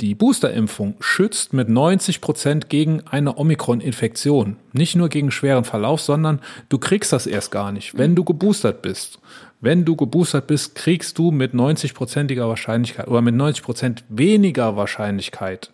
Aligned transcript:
Die 0.00 0.14
Boosterimpfung 0.14 0.94
schützt 1.00 1.52
mit 1.52 1.68
90 1.68 2.20
Prozent 2.20 2.68
gegen 2.68 3.02
eine 3.08 3.36
Omikron-Infektion. 3.36 4.56
Nicht 4.72 4.94
nur 4.94 5.08
gegen 5.08 5.32
schweren 5.32 5.64
Verlauf, 5.64 6.00
sondern 6.00 6.40
du 6.68 6.78
kriegst 6.78 7.12
das 7.12 7.26
erst 7.26 7.50
gar 7.50 7.72
nicht, 7.72 7.98
wenn 7.98 8.14
du 8.14 8.22
geboostert 8.22 8.80
bist. 8.80 9.18
Wenn 9.60 9.84
du 9.84 9.96
geboostert 9.96 10.46
bist, 10.46 10.76
kriegst 10.76 11.18
du 11.18 11.32
mit 11.32 11.52
90-prozentiger 11.52 12.46
Wahrscheinlichkeit 12.46 13.08
oder 13.08 13.22
mit 13.22 13.34
90 13.34 13.64
Prozent 13.64 14.04
weniger 14.08 14.76
Wahrscheinlichkeit 14.76 15.72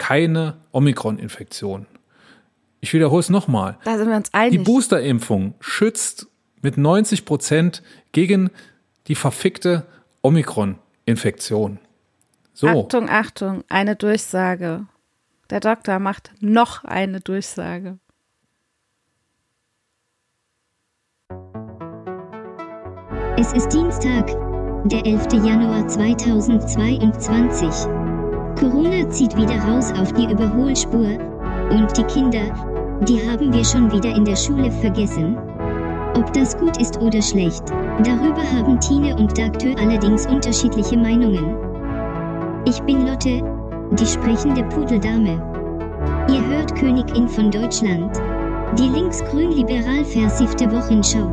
keine 0.00 0.56
Omikron-Infektion. 0.72 1.86
Ich 2.80 2.94
wiederhole 2.94 3.20
es 3.20 3.28
nochmal. 3.28 3.78
Da 3.84 3.98
sind 3.98 4.08
wir 4.08 4.16
uns 4.16 4.32
einig. 4.32 4.58
Die 4.58 4.64
Boosterimpfung 4.64 5.54
schützt 5.60 6.26
mit 6.62 6.78
90 6.78 7.26
Prozent 7.26 7.82
gegen 8.12 8.50
die 9.06 9.14
verfickte 9.14 9.86
Omikron-Infektion. 10.22 11.78
So. 12.52 12.66
Achtung, 12.68 13.08
Achtung, 13.08 13.64
eine 13.68 13.96
Durchsage. 13.96 14.86
Der 15.50 15.60
Doktor 15.60 15.98
macht 15.98 16.32
noch 16.40 16.84
eine 16.84 17.20
Durchsage. 17.20 17.98
Es 23.36 23.52
ist 23.54 23.72
Dienstag, 23.72 24.26
der 24.84 25.04
11. 25.06 25.32
Januar 25.44 25.88
2022. 25.88 27.68
Corona 28.58 29.08
zieht 29.08 29.34
wieder 29.36 29.58
raus 29.60 29.92
auf 29.92 30.12
die 30.12 30.30
Überholspur. 30.30 31.18
Und 31.70 31.96
die 31.96 32.04
Kinder, 32.04 32.44
die 33.08 33.18
haben 33.28 33.52
wir 33.52 33.64
schon 33.64 33.90
wieder 33.90 34.14
in 34.14 34.24
der 34.24 34.36
Schule 34.36 34.70
vergessen. 34.70 35.38
Ob 36.16 36.32
das 36.32 36.56
gut 36.58 36.76
ist 36.80 37.00
oder 37.00 37.22
schlecht, 37.22 37.70
darüber 38.04 38.42
haben 38.52 38.78
Tine 38.80 39.16
und 39.16 39.38
Dagtür 39.38 39.74
allerdings 39.78 40.26
unterschiedliche 40.26 40.98
Meinungen. 40.98 41.69
Ich 42.70 42.80
bin 42.82 43.04
Lotte, 43.04 43.42
die 43.98 44.06
sprechende 44.06 44.62
Pudeldame. 44.62 45.42
Ihr 46.30 46.46
hört 46.46 46.72
Königin 46.76 47.28
von 47.28 47.50
Deutschland. 47.50 48.16
Die 48.78 48.86
linksgrün-liberal 48.86 50.04
versiffte 50.04 50.70
Wochenschau. 50.70 51.26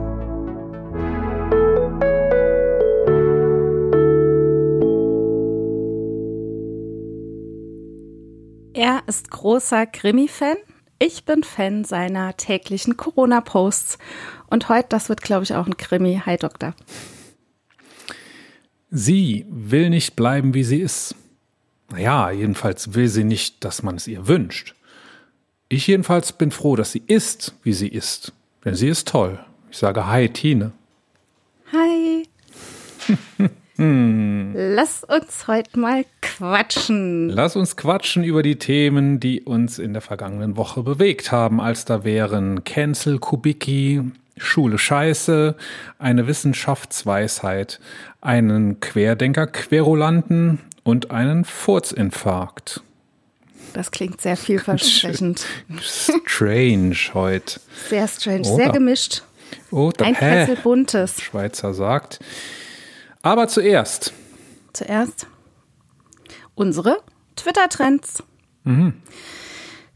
Er 8.74 9.04
ist 9.06 9.30
großer 9.30 9.86
Krimi-Fan. 9.86 10.58
Ich 10.98 11.24
bin 11.24 11.44
Fan 11.44 11.84
seiner 11.84 12.36
täglichen 12.36 12.98
Corona-Posts. 12.98 14.00
Und 14.50 14.70
heute, 14.70 14.88
das 14.90 15.08
wird, 15.08 15.22
glaube 15.22 15.44
ich, 15.44 15.54
auch 15.54 15.68
ein 15.68 15.78
Krimi. 15.78 16.20
Hi, 16.26 16.36
Doktor. 16.38 16.74
Sie 18.90 19.46
will 19.48 19.92
nicht 19.92 20.16
bleiben, 20.16 20.56
wie 20.56 20.64
sie 20.64 20.82
ist. 20.82 21.14
Naja, 21.90 22.32
jedenfalls 22.32 22.94
will 22.94 23.08
sie 23.08 23.24
nicht, 23.24 23.64
dass 23.64 23.84
man 23.84 23.96
es 23.96 24.08
ihr 24.08 24.28
wünscht. 24.28 24.76
Ich 25.70 25.88
jedenfalls 25.88 26.34
bin 26.34 26.52
froh, 26.52 26.76
dass 26.76 26.92
sie 26.92 27.04
ist, 27.08 27.56
wie 27.64 27.74
sie 27.74 27.88
ist. 27.88 28.34
Denn 28.64 28.76
sie 28.76 28.88
ist 28.88 29.08
toll. 29.08 29.40
Ich 29.70 29.78
sage 29.78 30.08
Hi, 30.08 30.30
Tine. 30.30 30.72
Hi. 31.72 32.24
Hm. 33.76 34.54
Lass 34.56 35.04
uns 35.04 35.48
heute 35.48 35.80
mal 35.80 36.06
quatschen. 36.22 37.30
Lass 37.30 37.56
uns 37.56 37.76
quatschen 37.76 38.24
über 38.24 38.44
die 38.44 38.58
Themen, 38.58 39.20
die 39.20 39.42
uns 39.42 39.78
in 39.78 39.94
der 39.94 40.02
vergangenen 40.02 40.58
Woche 40.58 40.84
bewegt 40.84 41.32
haben, 41.32 41.62
als 41.62 41.86
da 41.86 42.04
wären 42.04 42.64
Cancel 42.64 43.20
Kubicki, 43.20 44.02
Schule 44.38 44.78
Scheiße, 44.78 45.56
eine 46.00 46.28
Wissenschaftsweisheit, 46.28 47.80
einen 48.22 48.80
Querdenker 48.80 49.48
Querulanten 49.48 50.60
und 50.88 51.12
einen 51.12 51.44
Furzinfarkt. 51.44 52.82
Das 53.74 53.92
klingt 53.92 54.22
sehr 54.22 54.38
vielversprechend. 54.38 55.46
Strange 55.82 56.96
heute. 57.14 57.60
Sehr 57.90 58.08
strange, 58.08 58.48
Oder? 58.48 58.56
sehr 58.56 58.70
gemischt. 58.72 59.24
Oh, 59.70 59.92
Ein 60.00 60.16
Kessel 60.16 60.56
buntes. 60.56 61.22
Schweizer 61.22 61.74
sagt. 61.74 62.20
Aber 63.22 63.50
zuerst. 63.50 64.14
Zuerst 64.72 65.28
unsere 66.56 67.00
Twitter-Trends. 67.36 68.24
Mhm. 68.64 68.94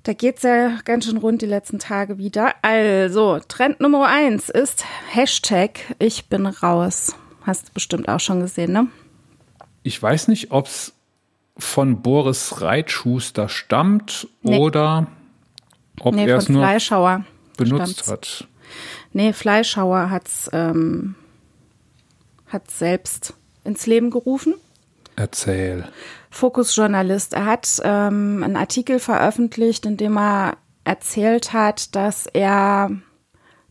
Da 0.04 0.12
geht 0.12 0.38
es 0.38 0.44
ja 0.44 0.80
ganz 0.84 1.06
schön 1.06 1.18
rund 1.18 1.42
die 1.42 1.46
letzten 1.46 1.80
Tage 1.80 2.18
wieder. 2.18 2.54
Also, 2.64 3.40
Trend 3.48 3.80
Nummer 3.80 4.08
eins 4.08 4.50
ist 4.50 4.84
Hashtag 5.10 5.80
Ich 6.00 6.26
bin 6.26 6.46
raus. 6.46 7.16
Hast 7.44 7.70
du 7.70 7.74
bestimmt 7.74 8.10
auch 8.10 8.20
schon 8.20 8.42
gesehen, 8.42 8.74
ne? 8.74 8.88
Ich 9.84 10.02
weiß 10.02 10.28
nicht, 10.28 10.52
ob 10.52 10.68
es 10.68 10.94
von 11.58 12.02
Boris 12.02 12.62
Reitschuster 12.62 13.50
stammt 13.50 14.28
nee. 14.42 14.58
oder 14.58 15.08
ob 16.00 16.16
nee, 16.16 16.26
er 16.26 16.38
es 16.38 16.50
nur 16.50 16.62
Fleischhauer 16.62 17.26
benutzt 17.58 18.00
stammt's. 18.00 18.42
hat. 18.42 18.48
Nee, 19.14 19.34
Fleischhauer 19.34 20.10
hat 20.10 20.28
es 20.28 20.50
ähm, 20.54 21.16
selbst 22.68 23.34
ins 23.64 23.86
Leben 23.86 24.10
gerufen. 24.10 24.56
Erzähl. 25.16 25.88
Fokusjournalist. 26.30 27.34
Er 27.34 27.46
hat 27.46 27.82
ähm, 27.84 28.44
einen 28.44 28.56
Artikel 28.56 29.00
veröffentlicht, 29.00 29.86
in 29.86 29.98
dem 29.98 30.18
er 30.18 30.58
erzählt 30.84 31.54
hat, 31.54 31.96
dass 31.96 32.26
er 32.26 32.92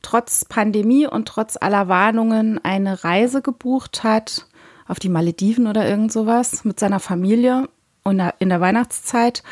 trotz 0.03 0.44
Pandemie 0.44 1.06
und 1.06 1.27
trotz 1.27 1.56
aller 1.60 1.88
Warnungen 1.88 2.62
eine 2.62 3.03
Reise 3.03 3.42
gebucht 3.42 4.04
hat 4.04 4.47
auf 4.91 4.99
die 4.99 5.09
Malediven 5.09 5.67
oder 5.67 5.89
irgend 5.89 6.12
sowas 6.12 6.65
mit 6.65 6.81
seiner 6.81 7.01
Familie 7.01 7.69
in 8.05 8.49
der 8.49 8.61
Weihnachtszeit. 8.61 9.43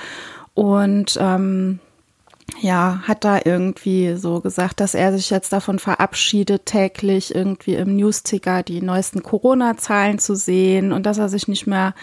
Und 0.55 1.17
ähm, 1.21 1.79
ja, 2.61 3.03
hat 3.07 3.25
da 3.25 3.41
irgendwie 3.45 4.17
so 4.17 4.41
gesagt, 4.41 4.81
dass 4.81 4.95
er 4.95 5.13
sich 5.13 5.31
jetzt 5.31 5.53
davon 5.53 5.79
verabschiedet, 5.79 6.67
täglich 6.67 7.35
irgendwie 7.35 7.75
im 7.75 7.95
Newsticker 7.95 8.63
die 8.63 8.81
neuesten 8.81 9.23
Corona-Zahlen 9.23 10.19
zu 10.19 10.35
sehen 10.35 10.93
und 10.93 11.05
dass 11.07 11.19
er 11.19 11.29
sich 11.29 11.47
nicht 11.47 11.67
mehr 11.67 11.95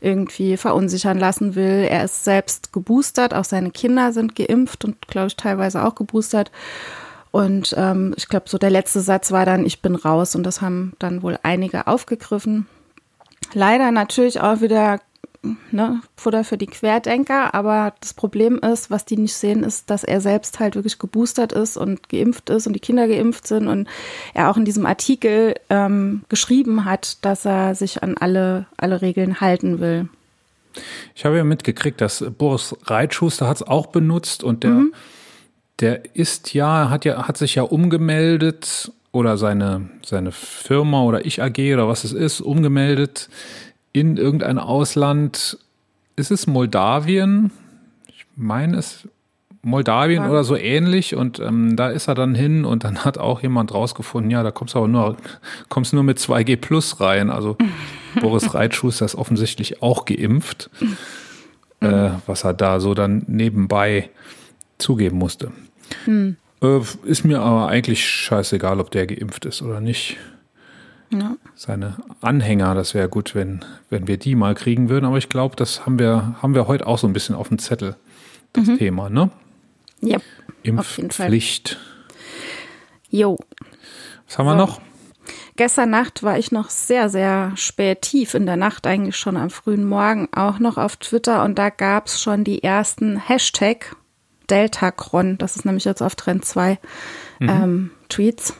irgendwie 0.00 0.56
verunsichern 0.56 1.18
lassen 1.18 1.54
will. 1.54 1.86
Er 1.88 2.04
ist 2.04 2.24
selbst 2.24 2.72
geboostert, 2.72 3.32
auch 3.32 3.44
seine 3.44 3.70
Kinder 3.70 4.12
sind 4.12 4.34
geimpft 4.34 4.84
und 4.84 5.08
glaube 5.08 5.28
ich 5.28 5.36
teilweise 5.36 5.84
auch 5.84 5.94
geboostert. 5.94 6.50
Und 7.30 7.74
ähm, 7.78 8.12
ich 8.18 8.28
glaube, 8.28 8.48
so 8.48 8.58
der 8.58 8.70
letzte 8.70 9.00
Satz 9.00 9.30
war 9.30 9.46
dann, 9.46 9.64
ich 9.64 9.80
bin 9.80 9.94
raus 9.94 10.34
und 10.34 10.42
das 10.42 10.60
haben 10.60 10.92
dann 10.98 11.22
wohl 11.22 11.38
einige 11.42 11.86
aufgegriffen. 11.86 12.66
Leider 13.54 13.90
natürlich 13.90 14.40
auch 14.40 14.60
wieder 14.60 15.00
ne, 15.70 16.00
Futter 16.16 16.44
für 16.44 16.56
die 16.56 16.66
Querdenker, 16.66 17.54
aber 17.54 17.94
das 18.00 18.14
Problem 18.14 18.58
ist, 18.58 18.90
was 18.90 19.04
die 19.04 19.16
nicht 19.16 19.34
sehen, 19.34 19.64
ist, 19.64 19.90
dass 19.90 20.04
er 20.04 20.20
selbst 20.20 20.60
halt 20.60 20.74
wirklich 20.74 20.98
geboostert 20.98 21.52
ist 21.52 21.76
und 21.76 22.08
geimpft 22.08 22.50
ist 22.50 22.66
und 22.66 22.72
die 22.74 22.80
Kinder 22.80 23.08
geimpft 23.08 23.46
sind 23.46 23.68
und 23.68 23.88
er 24.34 24.50
auch 24.50 24.56
in 24.56 24.64
diesem 24.64 24.86
Artikel 24.86 25.54
ähm, 25.70 26.22
geschrieben 26.28 26.84
hat, 26.84 27.24
dass 27.24 27.44
er 27.44 27.74
sich 27.74 28.02
an 28.02 28.16
alle, 28.16 28.66
alle 28.76 29.02
Regeln 29.02 29.40
halten 29.40 29.80
will. 29.80 30.08
Ich 31.14 31.24
habe 31.24 31.36
ja 31.36 31.44
mitgekriegt, 31.44 32.00
dass 32.00 32.24
Boris 32.38 32.74
Reitschuster 32.84 33.46
hat 33.46 33.56
es 33.56 33.62
auch 33.62 33.86
benutzt 33.88 34.42
und 34.42 34.64
der, 34.64 34.70
mhm. 34.70 34.94
der 35.80 36.14
ist 36.14 36.54
ja, 36.54 36.88
hat 36.88 37.04
ja, 37.04 37.28
hat 37.28 37.36
sich 37.36 37.56
ja 37.56 37.62
umgemeldet 37.62 38.90
oder 39.12 39.36
seine, 39.36 39.90
seine 40.04 40.32
Firma 40.32 41.02
oder 41.02 41.24
Ich 41.26 41.42
AG 41.42 41.58
oder 41.74 41.86
was 41.86 42.04
es 42.04 42.12
ist, 42.12 42.40
umgemeldet 42.40 43.28
in 43.92 44.16
irgendein 44.16 44.58
Ausland. 44.58 45.58
Ist 46.16 46.30
es 46.30 46.46
Moldawien? 46.46 47.50
Ich 48.08 48.26
meine 48.36 48.78
es 48.78 49.06
Moldawien 49.62 50.24
ja. 50.24 50.30
oder 50.30 50.42
so 50.42 50.56
ähnlich 50.56 51.14
und 51.14 51.38
ähm, 51.38 51.76
da 51.76 51.88
ist 51.88 52.08
er 52.08 52.14
dann 52.14 52.34
hin 52.34 52.64
und 52.64 52.82
dann 52.82 53.04
hat 53.04 53.16
auch 53.18 53.42
jemand 53.42 53.72
rausgefunden, 53.72 54.30
ja, 54.30 54.42
da 54.42 54.50
kommst 54.50 54.74
du 54.74 54.78
aber 54.78 54.88
nur, 54.88 55.16
kommst 55.68 55.92
nur 55.92 56.02
mit 56.02 56.18
2G 56.18 56.56
Plus 56.56 57.00
rein. 57.00 57.30
Also 57.30 57.56
Boris 58.20 58.54
Reitschuster 58.54 59.04
ist 59.04 59.14
offensichtlich 59.14 59.80
auch 59.80 60.04
geimpft, 60.04 60.68
äh, 61.80 62.10
was 62.26 62.44
er 62.44 62.54
da 62.54 62.80
so 62.80 62.94
dann 62.94 63.22
nebenbei 63.28 64.10
zugeben 64.78 65.18
musste. 65.18 65.52
Hm. 66.06 66.36
Äh, 66.62 66.80
ist 67.04 67.24
mir 67.24 67.40
aber 67.40 67.68
eigentlich 67.68 68.08
scheißegal, 68.08 68.80
ob 68.80 68.90
der 68.90 69.06
geimpft 69.06 69.44
ist 69.44 69.62
oder 69.62 69.80
nicht. 69.80 70.16
Ja. 71.10 71.36
Seine 71.54 71.96
Anhänger, 72.22 72.74
das 72.74 72.94
wäre 72.94 73.08
gut, 73.08 73.34
wenn, 73.34 73.64
wenn 73.90 74.06
wir 74.06 74.16
die 74.16 74.34
mal 74.34 74.54
kriegen 74.54 74.88
würden. 74.88 75.04
Aber 75.04 75.18
ich 75.18 75.28
glaube, 75.28 75.56
das 75.56 75.84
haben 75.84 75.98
wir, 75.98 76.36
haben 76.40 76.54
wir 76.54 76.66
heute 76.68 76.86
auch 76.86 76.98
so 76.98 77.06
ein 77.06 77.12
bisschen 77.12 77.34
auf 77.34 77.48
dem 77.48 77.58
Zettel, 77.58 77.96
das 78.52 78.66
mhm. 78.66 78.78
Thema, 78.78 79.10
ne? 79.10 79.30
Ja. 80.00 80.18
Impfpflicht. 80.62 81.78
Jo. 83.10 83.38
Was 84.26 84.38
haben 84.38 84.46
so. 84.46 84.52
wir 84.52 84.56
noch? 84.56 84.80
Gestern 85.56 85.90
Nacht 85.90 86.22
war 86.22 86.38
ich 86.38 86.50
noch 86.50 86.70
sehr, 86.70 87.10
sehr 87.10 87.52
spät, 87.56 88.02
tief 88.02 88.32
in 88.32 88.46
der 88.46 88.56
Nacht, 88.56 88.86
eigentlich 88.86 89.16
schon 89.16 89.36
am 89.36 89.50
frühen 89.50 89.84
Morgen, 89.84 90.28
auch 90.34 90.58
noch 90.58 90.78
auf 90.78 90.96
Twitter 90.96 91.44
und 91.44 91.58
da 91.58 91.68
gab 91.68 92.06
es 92.06 92.22
schon 92.22 92.42
die 92.42 92.62
ersten 92.62 93.18
Hashtag 93.18 93.94
Deltacron, 94.52 95.38
das 95.38 95.56
ist 95.56 95.64
nämlich 95.64 95.84
jetzt 95.84 96.02
auf 96.02 96.14
Trend 96.14 96.44
2 96.44 96.78
mhm. 97.40 97.48
ähm, 97.48 97.90
Tweets. 98.08 98.54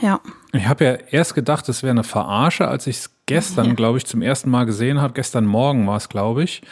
Ja, 0.00 0.20
Ich 0.52 0.66
habe 0.66 0.84
ja 0.84 0.92
erst 1.10 1.34
gedacht, 1.34 1.68
es 1.68 1.82
wäre 1.82 1.92
eine 1.92 2.02
Verarsche, 2.02 2.66
als 2.66 2.86
ich 2.86 2.96
es 2.98 3.10
gestern, 3.26 3.66
ja. 3.66 3.74
glaube 3.74 3.98
ich, 3.98 4.06
zum 4.06 4.20
ersten 4.20 4.50
Mal 4.50 4.64
gesehen 4.64 5.00
habe. 5.00 5.12
Gestern 5.12 5.46
Morgen 5.46 5.86
war 5.86 5.96
es, 5.96 6.08
glaube 6.08 6.42
ich. 6.42 6.62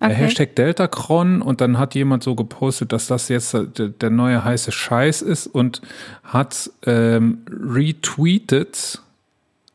Okay. 0.00 0.14
Hashtag 0.14 0.56
Deltacron 0.56 1.40
und 1.40 1.60
dann 1.60 1.78
hat 1.78 1.94
jemand 1.94 2.22
so 2.22 2.34
gepostet, 2.34 2.92
dass 2.92 3.06
das 3.06 3.28
jetzt 3.28 3.54
der, 3.54 3.88
der 3.88 4.10
neue 4.10 4.42
heiße 4.44 4.72
Scheiß 4.72 5.22
ist 5.22 5.46
und 5.46 5.82
hat 6.24 6.70
ähm, 6.84 7.44
retweetet 7.48 9.02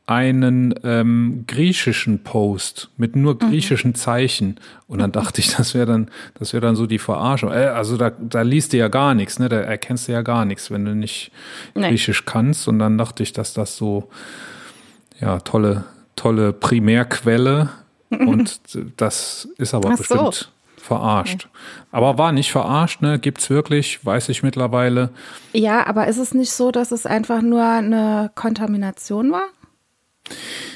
einen 0.08 0.76
ähm, 0.84 1.46
griechischen 1.48 2.24
Post 2.24 2.92
mit 2.96 3.16
nur 3.16 3.34
mhm. 3.34 3.50
griechischen 3.50 3.92
mhm. 3.92 3.96
Zeichen 3.96 4.60
und 4.88 5.00
dann 5.00 5.12
dachte 5.12 5.42
ich, 5.42 5.56
das 5.56 5.74
wäre 5.74 5.88
dann, 5.88 6.12
das 6.38 6.54
wäre 6.54 6.62
dann 6.62 6.76
so 6.76 6.86
die 6.86 7.00
Verarschung. 7.00 7.52
Äh, 7.52 7.68
also 7.68 7.98
da, 7.98 8.12
da 8.12 8.44
liest 8.44 8.74
du 8.74 8.78
ja 8.78 8.88
gar 8.88 9.16
nichts, 9.16 9.40
ne? 9.40 9.50
Da 9.50 9.58
erkennst 9.58 10.08
du 10.08 10.12
ja 10.12 10.22
gar 10.22 10.46
nichts, 10.46 10.70
wenn 10.70 10.86
du 10.86 10.94
nicht 10.94 11.32
nee. 11.74 11.90
Griechisch 11.90 12.26
kannst. 12.26 12.68
Und 12.68 12.78
dann 12.78 13.00
dachte 13.00 13.24
ich, 13.24 13.34
dass 13.34 13.54
das 13.54 13.78
so 13.78 14.10
ja 15.20 15.40
tolle, 15.40 15.86
tolle 16.16 16.54
Primärquelle 16.54 17.70
und 18.10 18.60
das 18.98 19.48
ist 19.58 19.74
aber 19.74 19.90
Ach 19.94 19.98
bestimmt 19.98 20.34
so. 20.36 20.46
verarscht. 20.78 21.50
Aber 21.92 22.20
war 22.20 22.32
nicht 22.32 22.52
verarscht, 22.52 23.02
ne? 23.02 23.18
Gibt's 23.18 23.50
wirklich, 23.50 24.06
weiß 24.06 24.30
ich 24.30 24.44
mittlerweile. 24.44 25.10
Ja, 25.54 25.88
aber 25.88 26.06
ist 26.06 26.20
es 26.20 26.36
nicht 26.36 26.52
so, 26.52 26.70
dass 26.70 26.92
es 26.92 27.08
einfach 27.08 27.42
nur 27.42 27.64
eine 27.64 28.30
Kontamination 28.36 29.32
war? 29.32 29.48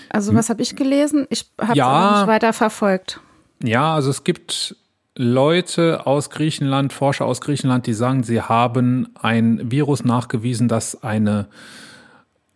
Also 0.09 0.33
was 0.33 0.49
habe 0.49 0.61
ich 0.61 0.75
gelesen? 0.75 1.27
Ich 1.29 1.45
habe 1.59 1.77
ja, 1.77 2.19
nicht 2.19 2.27
weiter 2.27 2.53
verfolgt. 2.53 3.19
Ja, 3.63 3.93
also 3.93 4.09
es 4.09 4.23
gibt 4.23 4.75
Leute 5.15 6.07
aus 6.07 6.29
Griechenland, 6.29 6.93
Forscher 6.93 7.25
aus 7.25 7.41
Griechenland, 7.41 7.87
die 7.87 7.93
sagen, 7.93 8.23
sie 8.23 8.41
haben 8.41 9.09
ein 9.21 9.71
Virus 9.71 10.03
nachgewiesen, 10.03 10.67
das 10.67 11.03
eine, 11.03 11.47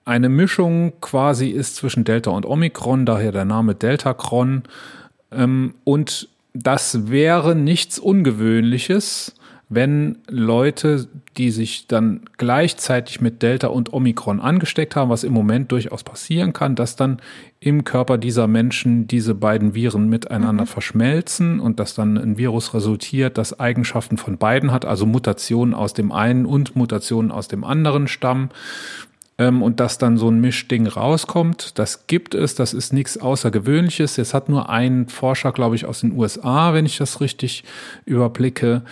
eine 0.06 0.30
Mischung 0.30 0.94
quasi 1.02 1.50
ist 1.50 1.76
zwischen 1.76 2.06
Delta 2.06 2.32
und 2.32 2.46
Omikron, 2.46 3.06
daher 3.06 3.32
der 3.32 3.46
Name 3.46 3.76
Deltacron. 3.76 4.64
Ähm, 5.32 5.76
und 5.84 6.30
das 6.54 7.10
wäre 7.10 7.56
nichts 7.56 8.00
Ungewöhnliches 8.00 9.36
wenn 9.76 10.18
Leute, 10.28 11.08
die 11.38 11.52
sich 11.52 11.88
dann 11.88 12.22
gleichzeitig 12.38 13.22
mit 13.22 13.42
Delta 13.42 13.68
und 13.68 13.94
Omikron 13.94 14.40
angesteckt 14.40 14.96
haben, 14.96 15.10
was 15.10 15.24
im 15.24 15.34
Moment 15.34 15.72
durchaus 15.72 16.04
passieren 16.04 16.54
kann, 16.54 16.76
dass 16.76 16.96
dann 16.96 17.22
im 17.60 17.84
Körper 17.84 18.18
dieser 18.18 18.48
Menschen 18.48 19.08
diese 19.08 19.36
beiden 19.36 19.74
Viren 19.74 20.10
miteinander 20.10 20.64
mhm. 20.64 20.68
verschmelzen 20.68 21.60
und 21.60 21.80
dass 21.80 21.96
dann 21.96 22.18
ein 22.18 22.38
Virus 22.38 22.74
resultiert, 22.74 23.38
das 23.38 23.60
Eigenschaften 23.60 24.18
von 24.18 24.38
beiden 24.38 24.72
hat, 24.72 24.86
also 24.86 25.06
Mutationen 25.06 25.74
aus 25.74 25.94
dem 25.94 26.12
einen 26.12 26.46
und 26.46 26.76
Mutationen 26.76 27.32
aus 27.32 27.48
dem 27.48 27.64
anderen 27.64 28.08
stammen 28.08 28.50
ähm, 29.38 29.62
und 29.62 29.80
dass 29.80 29.98
dann 29.98 30.18
so 30.18 30.30
ein 30.30 30.40
Mischding 30.40 30.88
rauskommt. 30.88 31.78
Das 31.80 32.08
gibt 32.08 32.36
es, 32.36 32.56
das 32.56 32.74
ist 32.74 32.94
nichts 32.94 33.18
Außergewöhnliches. 33.18 34.18
Jetzt 34.18 34.34
hat 34.34 34.50
nur 34.50 34.70
ein 34.70 35.08
Forscher, 35.08 35.52
glaube 35.52 35.76
ich, 35.76 35.86
aus 35.86 36.02
den 36.02 36.18
USA, 36.18 36.74
wenn 36.74 36.86
ich 36.86 36.98
das 36.98 37.22
richtig 37.22 37.64
überblicke, 38.06 38.84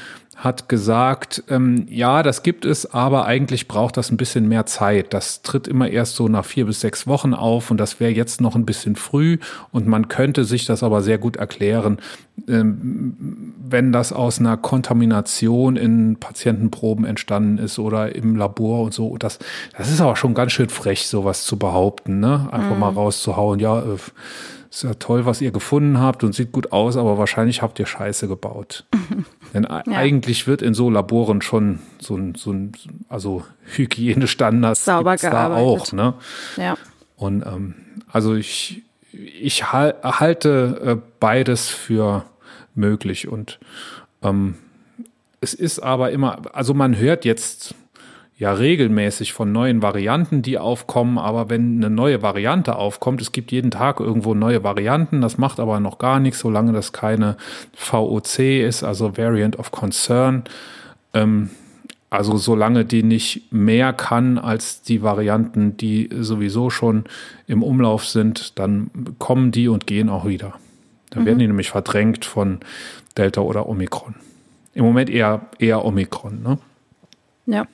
hat 0.42 0.70
gesagt, 0.70 1.44
ähm, 1.50 1.86
ja, 1.88 2.24
das 2.24 2.42
gibt 2.42 2.66
es, 2.66 2.92
aber 2.92 3.28
eigentlich 3.28 3.68
braucht 3.68 3.96
das 3.96 4.10
ein 4.10 4.18
bisschen 4.18 4.48
mehr 4.48 4.66
Zeit. 4.66 5.14
Das 5.14 5.44
tritt 5.44 5.68
immer 5.68 5.88
erst 5.88 6.16
so 6.16 6.28
nach 6.28 6.46
vier 6.46 6.66
bis 6.66 6.80
sechs 6.82 7.06
Wochen 7.06 7.36
auf 7.36 7.70
und 7.70 7.78
das 7.78 8.00
wäre 8.00 8.12
jetzt 8.12 8.42
noch 8.42 8.56
ein 8.56 8.66
bisschen 8.66 8.96
früh 8.96 9.38
und 9.72 9.86
man 9.86 10.08
könnte 10.08 10.44
sich 10.44 10.66
das 10.66 10.82
aber 10.82 11.04
sehr 11.04 11.20
gut 11.20 11.36
erklären, 11.36 12.00
ähm, 12.48 13.54
wenn 13.70 13.92
das 13.92 14.12
aus 14.12 14.40
einer 14.40 14.58
Kontamination 14.58 15.76
in 15.76 16.16
Patientenproben 16.16 17.06
entstanden 17.06 17.60
ist 17.60 17.78
oder 17.78 18.16
im 18.16 18.36
Labor 18.36 18.82
und 18.82 18.96
so. 18.96 19.16
Das, 19.18 19.38
das 19.78 19.92
ist 19.92 20.02
aber 20.02 20.16
schon 20.16 20.34
ganz 20.34 20.54
schön 20.54 20.70
frech, 20.70 21.06
sowas 21.06 21.46
zu 21.46 21.58
behaupten, 21.60 22.20
ne? 22.20 22.50
Einfach 22.52 22.74
mhm. 22.74 22.80
mal 22.80 22.90
rauszuhauen, 22.90 23.60
ja, 23.60 23.80
äh, 23.80 23.98
ist 24.72 24.84
ja 24.84 24.94
toll, 24.94 25.26
was 25.26 25.42
ihr 25.42 25.52
gefunden 25.52 26.00
habt 26.00 26.24
und 26.24 26.34
sieht 26.34 26.54
gut 26.54 26.72
aus, 26.72 26.96
aber 26.96 27.18
wahrscheinlich 27.18 27.62
habt 27.62 27.78
ihr 27.78 27.86
Scheiße 27.86 28.30
gebaut. 28.30 28.86
Denn 29.54 29.64
ja. 29.64 29.84
eigentlich 29.86 30.48
wird 30.48 30.62
in 30.62 30.74
so 30.74 30.90
Laboren 30.90 31.42
schon 31.42 31.80
so 32.00 32.16
ein, 32.16 32.36
so 32.36 32.54
ein 32.54 32.72
also 33.10 33.44
Hygienestandards 33.76 34.86
sauber 34.86 35.18
da 35.18 35.54
auch, 35.56 35.92
ne? 35.92 36.14
Ja. 36.56 36.78
Und 37.18 37.46
ähm, 37.46 37.76
also 38.10 38.34
ich, 38.34 38.84
ich 39.12 39.72
halte 39.74 40.82
äh, 40.84 40.98
beides 41.20 41.68
für 41.68 42.24
möglich 42.74 43.28
und 43.28 43.60
ähm, 44.24 44.56
es 45.42 45.54
ist 45.54 45.80
aber 45.80 46.12
immer, 46.12 46.44
also 46.54 46.74
man 46.74 46.98
hört 46.98 47.26
jetzt 47.26 47.76
ja 48.42 48.54
regelmäßig 48.54 49.34
von 49.34 49.52
neuen 49.52 49.84
Varianten, 49.84 50.42
die 50.42 50.58
aufkommen. 50.58 51.20
Aber 51.20 51.52
wenn 51.52 51.78
eine 51.78 51.94
neue 51.94 52.24
Variante 52.24 52.76
aufkommt, 52.76 53.22
es 53.22 53.32
gibt 53.32 53.52
jeden 53.52 53.70
Tag 53.70 54.00
irgendwo 54.00 54.34
neue 54.34 54.64
Varianten, 54.64 55.22
das 55.22 55.38
macht 55.38 55.60
aber 55.60 55.80
noch 55.80 56.00
gar 56.00 56.20
nichts, 56.20 56.40
solange 56.40 56.74
das 56.74 56.92
keine 56.92 57.38
VOC 57.76 58.40
ist, 58.66 58.84
also 58.84 59.16
Variant 59.16 59.60
of 59.60 59.70
Concern. 59.70 60.44
Ähm, 61.14 61.52
also 62.10 62.36
solange 62.38 62.84
die 62.84 63.04
nicht 63.04 63.54
mehr 63.54 63.94
kann 63.94 64.40
als 64.40 64.82
die 64.82 65.04
Varianten, 65.04 65.78
die 65.78 66.10
sowieso 66.12 66.72
schon 66.72 67.04
im 67.46 67.62
Umlauf 67.62 68.08
sind, 68.08 68.58
dann 68.58 68.90
kommen 69.20 69.52
die 69.52 69.68
und 69.68 69.86
gehen 69.86 70.10
auch 70.10 70.26
wieder. 70.26 70.56
Dann 71.12 71.22
mhm. 71.22 71.26
werden 71.28 71.40
die 71.40 71.48
nämlich 71.48 71.70
verdrängt 71.70 72.26
von 72.26 72.58
Delta 73.16 73.42
oder 73.42 73.70
Omikron. 73.70 74.16
Im 74.74 74.84
Moment 74.84 75.12
eher, 75.12 75.42
eher 75.60 75.86
Omikron, 75.86 76.42
ne? 76.42 76.58
Ja. 77.46 77.68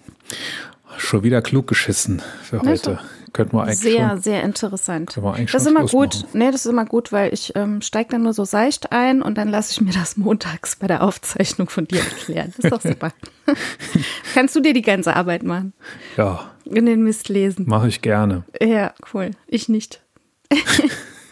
Schon 0.98 1.24
wieder 1.24 1.42
klug 1.42 1.68
geschissen 1.68 2.22
für 2.44 2.62
heute. 2.62 3.00
Könnten 3.34 3.56
wir 3.56 3.64
eigentlich 3.64 3.80
sehr, 3.80 4.10
schon, 4.10 4.22
sehr 4.22 4.44
interessant. 4.44 5.16
das 5.16 5.62
ist 5.62 5.68
immer 5.68 5.86
gut. 5.86 6.16
Machen. 6.16 6.28
Nee, 6.34 6.52
das 6.52 6.66
ist 6.66 6.72
immer 6.72 6.86
gut, 6.86 7.12
weil 7.12 7.32
ich 7.34 7.56
ähm, 7.56 7.82
steige 7.82 8.10
dann 8.10 8.24
nur 8.24 8.34
so 8.34 8.46
seicht 8.46 8.92
ein 8.92 9.22
und 9.22 9.38
dann 9.38 9.50
lasse 9.50 9.74
ich 9.74 9.82
mir 9.82 9.92
das 9.92 10.18
montags 10.18 10.76
bei 10.78 10.88
der 10.88 11.04
Aufzeichnung 11.04 11.70
von 11.70 11.86
dir 11.86 12.00
erklären. 12.00 12.54
Das 12.56 12.66
ist 12.66 12.72
doch 12.72 12.82
super. 12.82 13.12
Kannst 14.34 14.56
du 14.56 14.60
dir 14.60 14.74
die 14.74 14.82
ganze 14.82 15.16
Arbeit 15.16 15.44
machen? 15.44 15.74
Ja. 16.16 16.52
In 16.66 16.86
den 16.86 17.04
Mist 17.04 17.30
lesen. 17.30 17.66
Mache 17.68 17.90
ich 17.90 18.02
gerne. 18.02 18.44
Ja, 18.62 18.94
cool. 19.14 19.32
Ich 19.46 19.70
nicht. 19.70 20.02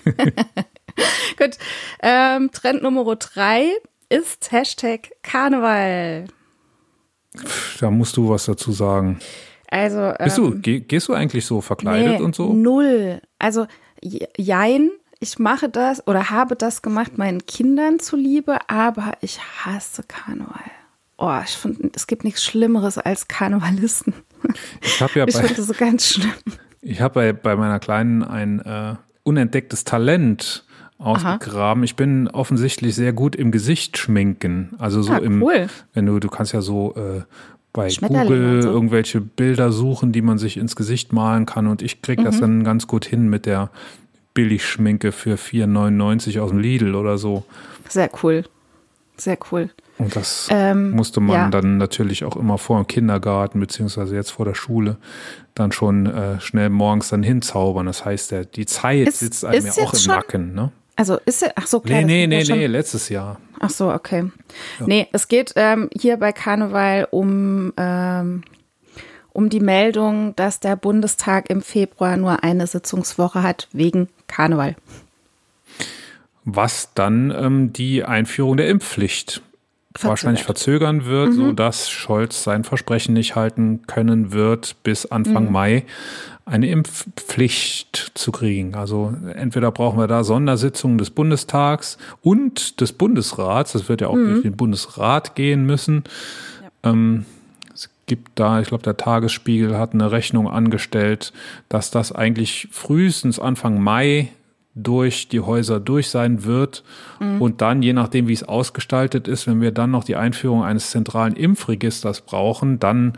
gut. 0.05 1.57
Ähm, 2.01 2.51
Trend 2.51 2.83
Nummer 2.83 3.15
drei 3.15 3.69
ist 4.09 4.51
Hashtag 4.51 5.11
Karneval. 5.23 6.25
Da 7.79 7.91
musst 7.91 8.17
du 8.17 8.29
was 8.29 8.45
dazu 8.45 8.71
sagen. 8.71 9.19
Also. 9.69 10.13
Bist 10.23 10.37
ähm, 10.37 10.61
du, 10.61 10.79
gehst 10.81 11.07
du 11.07 11.13
eigentlich 11.13 11.45
so 11.45 11.61
verkleidet 11.61 12.19
nee, 12.19 12.23
und 12.23 12.35
so? 12.35 12.53
Null. 12.53 13.21
Also, 13.39 13.67
jein, 14.01 14.91
ich 15.19 15.39
mache 15.39 15.69
das 15.69 16.05
oder 16.07 16.29
habe 16.29 16.55
das 16.55 16.81
gemacht 16.81 17.17
meinen 17.17 17.45
Kindern 17.45 17.99
zuliebe, 17.99 18.59
aber 18.67 19.13
ich 19.21 19.39
hasse 19.39 20.03
Karneval. 20.03 20.71
Oh, 21.17 21.39
ich 21.43 21.51
finde, 21.51 21.91
es 21.95 22.07
gibt 22.07 22.23
nichts 22.23 22.43
Schlimmeres 22.43 22.97
als 22.97 23.27
Karnevalisten. 23.27 24.13
Ich 24.81 25.01
habe 25.01 25.19
ja 25.19 25.25
ich 25.27 25.35
finde 25.35 25.55
das 25.55 25.67
so 25.67 25.73
ganz 25.73 26.07
schlimm. 26.09 26.33
Ich 26.81 27.01
habe 27.01 27.13
bei, 27.13 27.33
bei 27.33 27.55
meiner 27.55 27.79
Kleinen 27.79 28.23
ein 28.23 28.59
äh, 28.59 28.95
unentdecktes 29.23 29.85
Talent 29.85 30.65
ausgegraben. 31.05 31.81
Aha. 31.81 31.85
Ich 31.85 31.95
bin 31.95 32.27
offensichtlich 32.27 32.95
sehr 32.95 33.13
gut 33.13 33.35
im 33.35 33.51
Gesicht 33.51 33.97
schminken. 33.97 34.71
Also 34.77 35.01
so 35.01 35.13
ah, 35.13 35.17
im, 35.17 35.41
cool. 35.41 35.67
wenn 35.93 36.05
du, 36.05 36.19
du 36.19 36.29
kannst 36.29 36.53
ja 36.53 36.61
so 36.61 36.95
äh, 36.95 37.21
bei 37.73 37.89
Google 38.01 38.61
so. 38.61 38.69
irgendwelche 38.69 39.21
Bilder 39.21 39.71
suchen, 39.71 40.11
die 40.11 40.21
man 40.21 40.37
sich 40.37 40.57
ins 40.57 40.75
Gesicht 40.75 41.13
malen 41.13 41.45
kann 41.45 41.67
und 41.67 41.81
ich 41.81 42.01
krieg 42.01 42.19
mhm. 42.19 42.23
das 42.23 42.39
dann 42.39 42.63
ganz 42.63 42.87
gut 42.87 43.05
hin 43.05 43.29
mit 43.29 43.45
der 43.45 43.69
Billigschminke 44.33 45.11
für 45.11 45.35
4,99 45.35 46.39
aus 46.39 46.49
dem 46.49 46.59
Lidl 46.59 46.95
oder 46.95 47.17
so. 47.17 47.43
Sehr 47.89 48.09
cool. 48.23 48.43
Sehr 49.17 49.37
cool. 49.51 49.69
Und 49.97 50.15
das 50.15 50.49
ähm, 50.51 50.91
musste 50.91 51.21
man 51.21 51.35
ja. 51.35 51.49
dann 51.49 51.77
natürlich 51.77 52.25
auch 52.25 52.35
immer 52.35 52.57
vor 52.57 52.81
dem 52.81 52.87
Kindergarten, 52.87 53.59
beziehungsweise 53.61 54.15
jetzt 54.15 54.31
vor 54.31 54.45
der 54.45 54.55
Schule, 54.55 54.97
dann 55.53 55.71
schon 55.71 56.05
äh, 56.05 56.39
schnell 56.41 56.69
morgens 56.69 57.09
dann 57.09 57.23
hinzaubern. 57.23 57.85
Das 57.85 58.03
heißt, 58.03 58.31
der, 58.31 58.45
die 58.45 58.65
Zeit 58.65 59.07
ist, 59.07 59.19
sitzt 59.19 59.45
einem 59.45 59.65
ja 59.65 59.71
auch 59.71 59.93
im 59.93 59.99
schon, 59.99 60.15
Nacken. 60.15 60.53
Ne? 60.53 60.71
Also 60.95 61.17
ist 61.25 61.43
er, 61.43 61.51
ach 61.55 61.67
so, 61.67 61.81
klar. 61.81 62.01
Nee, 62.01 62.27
nee, 62.27 62.43
nee, 62.43 62.53
nee, 62.53 62.67
letztes 62.67 63.09
Jahr. 63.09 63.39
Ach 63.59 63.69
so, 63.69 63.91
okay. 63.91 64.31
Ja. 64.79 64.85
Nee, 64.87 65.07
es 65.11 65.27
geht 65.27 65.53
ähm, 65.55 65.89
hier 65.93 66.17
bei 66.17 66.31
Karneval 66.31 67.07
um, 67.11 67.73
ähm, 67.77 68.43
um 69.33 69.49
die 69.49 69.59
Meldung, 69.59 70.35
dass 70.35 70.59
der 70.61 70.75
Bundestag 70.75 71.49
im 71.49 71.61
Februar 71.61 72.15
nur 72.15 72.43
eine 72.43 72.67
Sitzungswoche 72.67 73.43
hat 73.43 73.67
wegen 73.73 74.07
Karneval. 74.27 74.75
Was 76.45 76.93
dann 76.93 77.31
ähm, 77.31 77.73
die 77.73 78.03
Einführung 78.03 78.55
der 78.55 78.69
Impfpflicht 78.69 79.41
Verzögert. 79.95 80.09
wahrscheinlich 80.09 80.43
verzögern 80.43 81.05
wird, 81.05 81.29
mhm. 81.29 81.33
so 81.33 81.51
dass 81.53 81.89
Scholz 81.89 82.43
sein 82.43 82.63
Versprechen 82.63 83.13
nicht 83.13 83.35
halten 83.35 83.81
können 83.87 84.33
wird 84.33 84.75
bis 84.83 85.05
Anfang 85.05 85.45
mhm. 85.45 85.51
Mai 85.51 85.85
eine 86.45 86.67
Impfpflicht 86.69 88.11
zu 88.13 88.31
kriegen. 88.31 88.75
Also 88.75 89.13
entweder 89.33 89.71
brauchen 89.71 89.97
wir 89.97 90.07
da 90.07 90.23
Sondersitzungen 90.23 90.99
des 90.99 91.09
Bundestags 91.09 91.97
und 92.21 92.79
des 92.81 92.93
Bundesrats. 92.93 93.73
Das 93.73 93.89
wird 93.89 94.01
ja 94.01 94.07
auch 94.07 94.15
mhm. 94.15 94.25
durch 94.27 94.41
den 94.43 94.55
Bundesrat 94.55 95.35
gehen 95.35 95.65
müssen. 95.65 96.03
Ja. 96.83 96.91
Ähm, 96.91 97.25
gibt 98.05 98.33
da, 98.35 98.59
ich 98.59 98.67
glaube, 98.67 98.83
der 98.83 98.97
Tagesspiegel 98.97 99.77
hat 99.77 99.93
eine 99.93 100.11
Rechnung 100.11 100.47
angestellt, 100.47 101.33
dass 101.69 101.91
das 101.91 102.11
eigentlich 102.11 102.67
frühestens 102.71 103.39
Anfang 103.39 103.81
Mai 103.81 104.29
durch 104.75 105.29
die 105.29 105.39
Häuser 105.39 105.79
durch 105.79 106.09
sein 106.09 106.43
wird. 106.43 106.83
Mhm. 107.19 107.41
Und 107.41 107.61
dann, 107.61 107.81
je 107.81 107.93
nachdem, 107.93 108.27
wie 108.27 108.33
es 108.33 108.43
ausgestaltet 108.43 109.27
ist, 109.27 109.47
wenn 109.47 109.61
wir 109.61 109.71
dann 109.71 109.91
noch 109.91 110.03
die 110.03 110.17
Einführung 110.17 110.63
eines 110.63 110.91
zentralen 110.91 111.35
Impfregisters 111.35 112.21
brauchen, 112.21 112.79
dann 112.79 113.13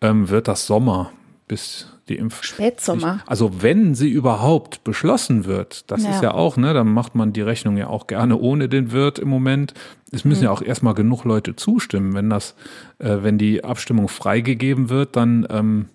ähm, 0.00 0.30
wird 0.30 0.48
das 0.48 0.66
Sommer, 0.66 1.12
bis 1.46 1.86
die 2.12 2.18
Impf. 2.18 2.42
Spätsommer. 2.42 3.20
Also 3.26 3.62
wenn 3.62 3.94
sie 3.94 4.10
überhaupt 4.10 4.84
beschlossen 4.84 5.46
wird, 5.46 5.90
das 5.90 6.04
ja. 6.04 6.10
ist 6.10 6.22
ja 6.22 6.34
auch, 6.34 6.56
ne, 6.56 6.74
dann 6.74 6.92
macht 6.92 7.14
man 7.14 7.32
die 7.32 7.40
Rechnung 7.40 7.76
ja 7.76 7.88
auch 7.88 8.06
gerne 8.06 8.38
ohne 8.38 8.68
den 8.68 8.92
Wirt 8.92 9.18
im 9.18 9.28
Moment. 9.28 9.74
Es 10.12 10.24
müssen 10.24 10.40
mhm. 10.40 10.44
ja 10.44 10.50
auch 10.50 10.62
erstmal 10.62 10.94
genug 10.94 11.24
Leute 11.24 11.56
zustimmen. 11.56 12.14
Wenn 12.14 12.28
das, 12.30 12.54
äh, 12.98 13.18
wenn 13.22 13.38
die 13.38 13.64
Abstimmung 13.64 14.08
freigegeben 14.08 14.90
wird, 14.90 15.16
dann 15.16 15.46
ähm, 15.50 15.88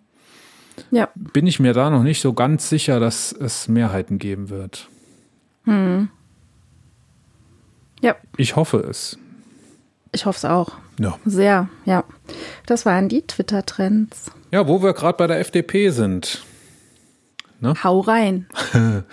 ja. 0.92 1.10
bin 1.16 1.46
ich 1.46 1.60
mir 1.60 1.74
da 1.74 1.90
noch 1.90 2.04
nicht 2.04 2.22
so 2.22 2.34
ganz 2.34 2.68
sicher, 2.70 3.00
dass 3.00 3.32
es 3.32 3.68
Mehrheiten 3.68 4.18
geben 4.18 4.50
wird. 4.50 4.90
Hm. 5.66 6.10
Ja. 8.02 8.16
Ich 8.38 8.56
hoffe 8.56 8.78
es. 8.78 9.18
Ich 10.18 10.26
hoffe 10.26 10.38
es 10.38 10.46
auch. 10.46 10.72
Ja. 11.00 11.16
Sehr, 11.26 11.70
ja. 11.86 12.04
Das 12.66 12.88
waren 12.88 13.08
die 13.08 13.22
Twitter-Trends. 13.22 14.32
Ja, 14.52 14.68
wo 14.68 14.82
wir 14.82 14.94
gerade 14.94 15.16
bei 15.16 15.28
der 15.28 15.40
FDP 15.40 15.92
sind. 15.92 16.44
Ne? 17.60 17.76
Hau 17.84 18.00
rein. 18.00 18.48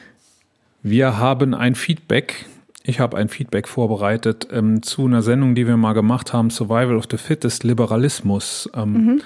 wir 0.82 1.18
haben 1.18 1.54
ein 1.54 1.76
Feedback. 1.76 2.46
Ich 2.82 2.98
habe 2.98 3.16
ein 3.16 3.28
Feedback 3.28 3.68
vorbereitet 3.68 4.48
ähm, 4.50 4.82
zu 4.82 5.06
einer 5.06 5.22
Sendung, 5.22 5.54
die 5.54 5.68
wir 5.68 5.76
mal 5.76 5.92
gemacht 5.92 6.32
haben, 6.32 6.50
Survival 6.50 6.96
of 6.96 7.04
the 7.08 7.16
Fittest, 7.16 7.62
Liberalismus. 7.62 8.68
Ähm, 8.74 8.92
mhm. 8.92 9.22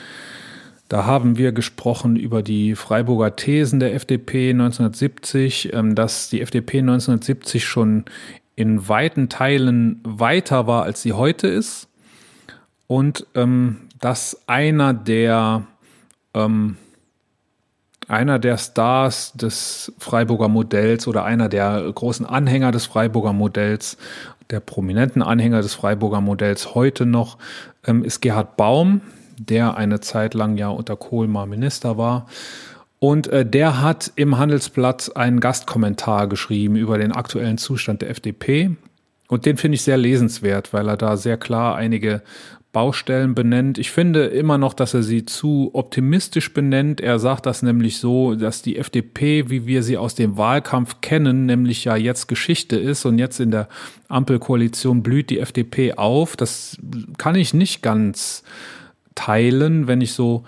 Da 0.91 1.07
haben 1.07 1.39
wir 1.39 1.53
gesprochen 1.53 2.17
über 2.17 2.43
die 2.43 2.75
Freiburger 2.75 3.35
Thesen 3.35 3.81
der 3.81 3.95
FDP 3.95 4.51
1970, 4.51 5.73
ähm, 5.73 5.95
dass 5.95 6.29
die 6.29 6.43
FDP 6.43 6.81
1970 6.81 7.65
schon 7.65 8.05
in 8.59 8.89
weiten 8.89 9.29
Teilen 9.29 10.01
weiter 10.03 10.67
war, 10.67 10.83
als 10.83 11.01
sie 11.01 11.13
heute 11.13 11.47
ist. 11.47 11.87
Und 12.89 13.25
ähm, 13.37 13.83
dass 14.01 14.43
einer 14.49 14.93
der 14.93 15.63
ähm, 16.35 16.77
einer 18.09 18.41
der 18.41 18.59
Stars 18.59 19.33
des 19.35 19.93
Freiburger 19.99 20.49
Modells 20.49 21.07
oder 21.07 21.25
einer 21.25 21.49
der 21.49 21.89
großen 21.95 22.27
Anhänger 22.27 22.73
des 22.73 22.87
Freiburger 22.87 23.33
Modells, 23.33 23.97
der 24.51 24.59
prominenten 24.59 25.23
Anhänger 25.23 25.63
des 25.63 25.75
Freiburger 25.75 26.21
Modells 26.21 26.75
heute 26.75 27.07
noch, 27.07 27.39
ähm, 27.87 28.03
ist 28.03 28.21
Gerhard 28.21 28.57
Baum, 28.57 29.03
der 29.39 29.77
eine 29.77 30.01
Zeit 30.01 30.35
lang 30.35 30.57
ja 30.57 30.67
unter 30.69 30.97
Kohl 30.97 31.29
mal 31.29 31.47
Minister 31.47 31.97
war. 31.97 32.27
Und 33.01 33.29
äh, 33.29 33.47
der 33.47 33.81
hat 33.81 34.13
im 34.17 34.39
Handelsblatt 34.39 35.17
einen 35.17 35.41
Gastkommentar 35.41 36.29
geschrieben 36.29 36.77
über 36.77 36.99
den 36.99 37.13
aktuellen 37.13 37.59
Zustand 37.59 38.03
der 38.03 38.11
FDP. 38.11 38.77
Und 39.29 39.47
den 39.47 39.57
finde 39.57 39.77
ich 39.77 39.83
sehr 39.83 39.99
lesenswert, 39.99 40.73
weil 40.73 40.89
er 40.89 40.97
da 40.97 41.17
sehr 41.17 41.37
klar 41.37 41.77
einige 41.77 42.23
Baustellen 42.73 43.35
benennt. 43.35 43.79
Ich 43.79 43.91
finde 43.91 44.27
immer 44.27 44.59
noch, 44.59 44.75
dass 44.75 44.95
er 44.95 45.03
sie 45.03 45.25
zu 45.25 45.71
optimistisch 45.73 46.53
benennt. 46.53 47.01
Er 47.01 47.19
sagt 47.19 47.47
das 47.47 47.63
nämlich 47.63 47.99
so, 47.99 48.35
dass 48.35 48.63
die 48.63 48.77
FDP, 48.77 49.49
wie 49.49 49.67
wir 49.67 49.83
sie 49.83 49.97
aus 49.97 50.15
dem 50.15 50.37
Wahlkampf 50.37 51.01
kennen, 51.01 51.47
nämlich 51.47 51.85
ja 51.85 51.97
jetzt 51.97 52.27
Geschichte 52.29 52.77
ist 52.77 53.07
und 53.07 53.19
jetzt 53.19 53.41
in 53.41 53.51
der 53.51 53.69
Ampelkoalition 54.09 55.03
blüht 55.03 55.31
die 55.31 55.41
FDP 55.41 55.95
auf. 55.95 56.37
Das 56.37 56.77
kann 57.17 57.37
ich 57.37 57.55
nicht 57.55 57.83
ganz 57.83 58.43
teilen, 59.15 59.87
wenn 59.87 60.01
ich 60.01 60.13
so, 60.13 60.45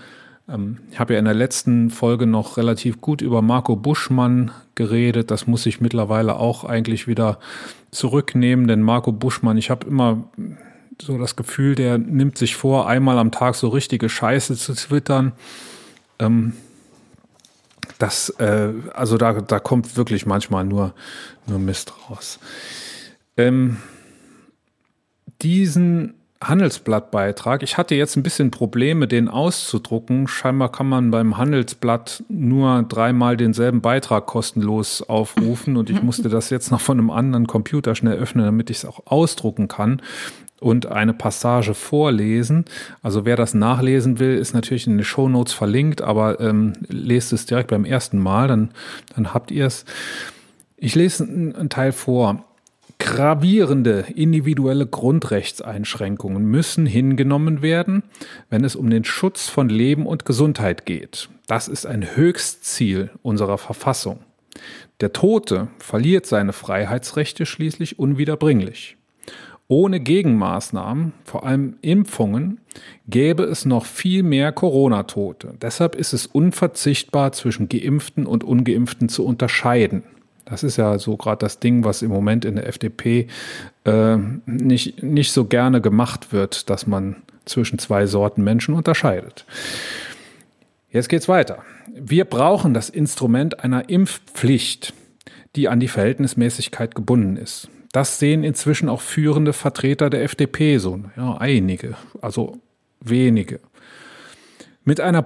ich 0.91 0.99
habe 0.99 1.13
ja 1.13 1.19
in 1.19 1.25
der 1.25 1.35
letzten 1.35 1.91
Folge 1.91 2.27
noch 2.27 2.57
relativ 2.57 3.01
gut 3.01 3.23
über 3.23 3.41
Marco 3.41 3.77
Buschmann 3.77 4.51
geredet. 4.75 5.31
Das 5.31 5.47
muss 5.47 5.67
ich 5.67 5.81
mittlerweile 5.81 6.37
auch 6.37 6.65
eigentlich 6.65 7.07
wieder 7.07 7.39
zurücknehmen, 7.91 8.67
denn 8.67 8.83
Marco 8.83 9.13
Buschmann, 9.13 9.59
ich 9.59 9.71
habe 9.71 9.87
immer 9.87 10.25
so 11.01 11.19
das 11.19 11.37
Gefühl, 11.37 11.75
der 11.75 11.99
nimmt 11.99 12.37
sich 12.37 12.57
vor, 12.57 12.89
einmal 12.89 13.19
am 13.19 13.31
Tag 13.31 13.55
so 13.55 13.69
richtige 13.69 14.09
Scheiße 14.09 14.57
zu 14.57 14.75
twittern. 14.75 15.33
Ähm, 16.19 16.55
das, 17.99 18.31
äh, 18.39 18.73
also 18.93 19.19
da, 19.19 19.41
da 19.41 19.61
kommt 19.61 19.97
wirklich 19.97 20.27
manchmal 20.27 20.65
nur, 20.65 20.95
nur 21.47 21.59
Mist 21.59 21.93
raus. 22.09 22.39
Ähm, 23.37 23.77
diesen 25.43 26.20
Handelsblattbeitrag. 26.43 27.63
Ich 27.63 27.77
hatte 27.77 27.95
jetzt 27.95 28.17
ein 28.17 28.23
bisschen 28.23 28.51
Probleme, 28.51 29.07
den 29.07 29.29
auszudrucken. 29.29 30.27
Scheinbar 30.27 30.73
kann 30.73 30.89
man 30.89 31.11
beim 31.11 31.37
Handelsblatt 31.37 32.25
nur 32.29 32.83
dreimal 32.89 33.37
denselben 33.37 33.83
Beitrag 33.83 34.27
kostenlos 34.27 35.03
aufrufen 35.03 35.77
und 35.77 35.91
ich 35.91 36.03
musste 36.03 36.31
das 36.31 36.49
jetzt 36.49 36.71
noch 36.71 36.81
von 36.81 36.99
einem 36.99 37.11
anderen 37.11 37.47
Computer 37.47 37.95
schnell 37.95 38.17
öffnen, 38.17 38.47
damit 38.47 38.71
ich 38.71 38.79
es 38.79 38.85
auch 38.87 39.01
ausdrucken 39.07 39.69
kann 39.69 40.01
und 40.61 40.87
eine 40.87 41.13
Passage 41.13 41.75
vorlesen. 41.75 42.65
Also 43.03 43.25
wer 43.27 43.37
das 43.37 43.53
nachlesen 43.53 44.19
will, 44.19 44.37
ist 44.37 44.55
natürlich 44.55 44.87
in 44.87 44.97
den 44.97 45.05
Show 45.05 45.29
Notes 45.29 45.53
verlinkt, 45.53 46.01
aber 46.01 46.41
ähm, 46.41 46.75
lest 46.89 47.33
es 47.35 47.47
direkt 47.47 47.71
beim 47.71 47.85
ersten 47.85 48.19
Mal, 48.19 48.49
dann, 48.49 48.71
dann 49.15 49.35
habt 49.35 49.51
ihr 49.51 49.67
es. 49.67 49.85
Ich 50.79 50.95
lese 50.95 51.25
einen 51.25 51.69
Teil 51.69 51.93
vor. 51.93 52.45
Gravierende 53.01 54.05
individuelle 54.15 54.87
Grundrechtseinschränkungen 54.87 56.45
müssen 56.45 56.85
hingenommen 56.85 57.63
werden, 57.63 58.03
wenn 58.51 58.63
es 58.63 58.77
um 58.77 58.91
den 58.91 59.05
Schutz 59.05 59.49
von 59.49 59.69
Leben 59.71 60.07
und 60.07 60.27
Gesundheit 60.27 60.85
geht. 60.87 61.31
Das 61.47 61.67
ist 61.67 61.87
ein 61.87 62.15
Höchstziel 62.15 63.11
unserer 63.23 63.59
Verfassung. 63.59 64.21
Der 65.01 65.13
Tote 65.15 65.69
verliert 65.79 66.27
seine 66.27 66.53
Freiheitsrechte 66.53 67.47
schließlich 67.47 67.99
unwiederbringlich. 67.99 68.97
Ohne 69.67 70.01
Gegenmaßnahmen, 70.01 71.13
vor 71.25 71.47
allem 71.47 71.77
Impfungen, 71.81 72.61
gäbe 73.09 73.45
es 73.45 73.65
noch 73.65 73.87
viel 73.87 74.23
mehr 74.23 74.53
Corona-Tote. 74.53 75.55
Deshalb 75.63 75.95
ist 75.95 76.13
es 76.13 76.27
unverzichtbar, 76.27 77.33
zwischen 77.33 77.69
Geimpften 77.69 78.27
und 78.27 78.45
Ungeimpften 78.45 79.09
zu 79.09 79.25
unterscheiden. 79.25 80.03
Das 80.51 80.65
ist 80.65 80.77
ja 80.77 80.99
so 80.99 81.17
gerade 81.17 81.39
das 81.39 81.61
Ding, 81.61 81.85
was 81.85 82.03
im 82.03 82.11
Moment 82.11 82.45
in 82.45 82.57
der 82.57 82.67
FDP 82.67 83.29
äh, 83.85 84.17
nicht, 84.47 85.03
nicht 85.03 85.33
so 85.33 85.45
gerne 85.45 85.81
gemacht 85.81 86.33
wird, 86.33 86.69
dass 86.69 86.89
man 86.89 87.17
zwischen 87.45 87.79
zwei 87.79 88.07
Sorten 88.07 88.43
Menschen 88.43 88.75
unterscheidet. 88.75 89.47
Jetzt 90.91 91.09
geht's 91.09 91.29
weiter. 91.29 91.63
Wir 91.95 92.25
brauchen 92.25 92.75
das 92.75 92.91
Instrument 92.91 93.63
einer 93.63 93.89
Impfpflicht, 93.89 94.93
die 95.55 95.69
an 95.69 95.79
die 95.79 95.89
Verhältnismäßigkeit 95.89 96.95
gebunden 96.95 97.37
ist. 97.37 97.69
Das 97.93 98.19
sehen 98.19 98.45
inzwischen 98.45 98.89
auch 98.89 99.01
führende 99.01 99.53
Vertreter 99.53 100.11
der 100.11 100.23
FDP 100.23 100.79
so. 100.79 101.01
Ja, 101.17 101.37
einige, 101.39 101.97
also 102.21 102.59
wenige. 103.01 103.61
Mit 104.85 105.01
einer, 105.01 105.25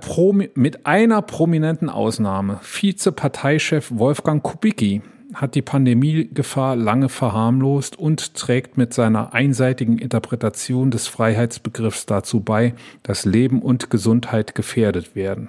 mit 0.55 0.87
einer 0.87 1.23
prominenten 1.23 1.89
Ausnahme. 1.89 2.61
Vizeparteichef 2.63 3.91
Wolfgang 3.95 4.43
Kubicki 4.43 5.03
hat 5.35 5.55
die 5.55 5.63
Pandemiegefahr 5.63 6.77
lange 6.77 7.09
verharmlost 7.09 7.99
und 7.99 8.35
trägt 8.35 8.77
mit 8.77 8.95
seiner 8.95 9.35
einseitigen 9.35 9.99
Interpretation 9.99 10.91
des 10.91 11.07
Freiheitsbegriffs 11.09 12.07
dazu 12.07 12.41
bei, 12.41 12.75
dass 13.03 13.25
Leben 13.25 13.63
und 13.63 13.91
Gesundheit 13.91 14.55
gefährdet 14.55 15.15
werden. 15.15 15.49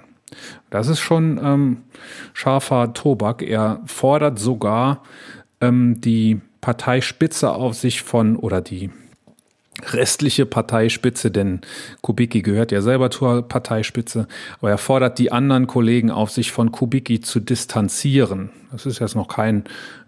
Das 0.69 0.87
ist 0.87 0.99
schon 0.99 1.39
ähm, 1.41 1.77
scharfer 2.33 2.93
Tobak. 2.93 3.41
Er 3.41 3.81
fordert 3.85 4.39
sogar 4.39 5.03
ähm, 5.61 6.01
die 6.01 6.41
Parteispitze 6.61 7.51
auf 7.51 7.75
sich 7.75 8.01
von 8.01 8.35
oder 8.35 8.61
die 8.61 8.89
restliche 9.83 10.45
Parteispitze, 10.45 11.31
denn 11.31 11.61
Kubicki 12.01 12.41
gehört 12.41 12.71
ja 12.71 12.81
selber 12.81 13.11
zur 13.11 13.41
Parteispitze, 13.41 14.27
aber 14.59 14.69
er 14.69 14.77
fordert 14.77 15.19
die 15.19 15.31
anderen 15.31 15.67
Kollegen 15.67 16.11
auf, 16.11 16.31
sich 16.31 16.51
von 16.51 16.71
Kubicki 16.71 17.19
zu 17.19 17.39
distanzieren. 17.39 18.51
Das 18.71 18.85
ist 18.85 18.99
jetzt 18.99 19.15
noch 19.15 19.27
kein, 19.27 19.65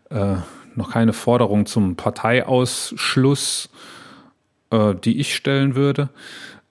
äh, 0.10 0.36
noch 0.76 0.92
keine 0.92 1.14
Forderung 1.14 1.66
zum 1.66 1.96
Parteiausschluss, 1.96 3.70
äh, 4.72 4.96
die 4.96 5.20
ich 5.20 5.36
stellen 5.36 5.76
würde. 5.76 6.10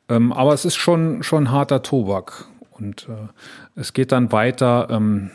Ähm, 0.09 0.33
aber 0.33 0.55
es 0.55 0.65
ist 0.65 0.76
schon, 0.76 1.23
schon 1.23 1.50
harter 1.50 1.83
Tobak. 1.83 2.47
Und 2.71 3.09
äh, 3.09 3.81
es 3.81 3.93
geht 3.93 4.12
dann 4.12 4.33
weiter. 4.33 4.88
Ähm, 4.91 5.31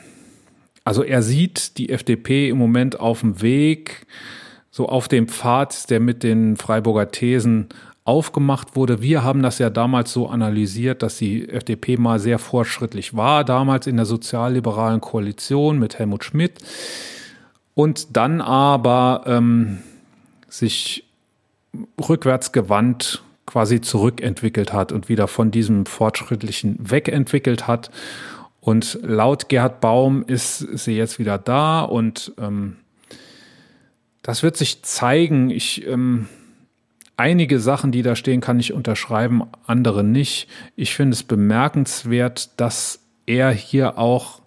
also 0.84 1.04
er 1.04 1.22
sieht 1.22 1.78
die 1.78 1.90
FDP 1.90 2.50
im 2.50 2.58
Moment 2.58 3.00
auf 3.00 3.22
dem 3.22 3.42
Weg, 3.42 4.06
so 4.72 4.88
auf 4.88 5.08
dem 5.08 5.28
Pfad, 5.28 5.90
der 5.90 6.00
mit 6.00 6.24
den 6.24 6.58
Freiburger 6.58 7.12
Thesen 7.12 7.68
aufgemacht 8.04 8.76
wurde. 8.76 9.02
Wir 9.02 9.24
haben 9.24 9.44
das 9.44 9.60
ja 9.60 9.70
damals 9.70 10.12
so 10.12 10.28
analysiert, 10.28 11.04
dass 11.04 11.18
die 11.18 11.48
FDP 11.48 11.98
mal 11.98 12.20
sehr 12.20 12.40
fortschrittlich 12.40 13.16
war, 13.16 13.44
damals 13.44 13.86
in 13.86 13.98
der 13.98 14.06
sozialliberalen 14.06 15.02
Koalition 15.02 15.78
mit 15.78 16.00
Helmut 16.00 16.24
Schmidt 16.24 16.60
und 17.76 18.16
dann 18.18 18.42
aber 18.42 19.24
ähm, 19.28 19.80
sich 20.50 21.06
rückwärts 22.00 22.52
gewandt 22.52 23.22
quasi 23.46 23.82
zurückentwickelt 23.82 24.74
hat 24.74 24.92
und 24.92 25.10
wieder 25.10 25.28
von 25.28 25.52
diesem 25.52 25.86
fortschrittlichen 25.86 26.78
wegentwickelt 26.80 27.68
hat. 27.68 27.92
Und 28.62 29.00
laut 29.02 29.50
Gerhard 29.50 29.82
Baum 29.82 30.24
ist 30.26 30.60
sie 30.60 30.96
jetzt 30.96 31.20
wieder 31.20 31.38
da 31.38 31.82
und 31.82 32.34
ähm, 32.40 32.78
das 34.22 34.44
wird 34.44 34.58
sich 34.58 34.84
zeigen. 34.84 35.50
Ich 35.50 35.86
ähm, 35.88 36.28
einige 37.18 37.60
Sachen, 37.60 37.92
die 37.92 38.02
da 38.02 38.16
stehen, 38.16 38.42
kann 38.42 38.60
ich 38.60 38.74
unterschreiben, 38.74 39.44
andere 39.66 40.04
nicht. 40.04 40.48
Ich 40.76 40.96
finde 40.96 41.14
es 41.14 41.24
bemerkenswert, 41.24 42.60
dass 42.60 43.00
er 43.26 43.52
hier 43.52 43.98
auch 43.98 44.42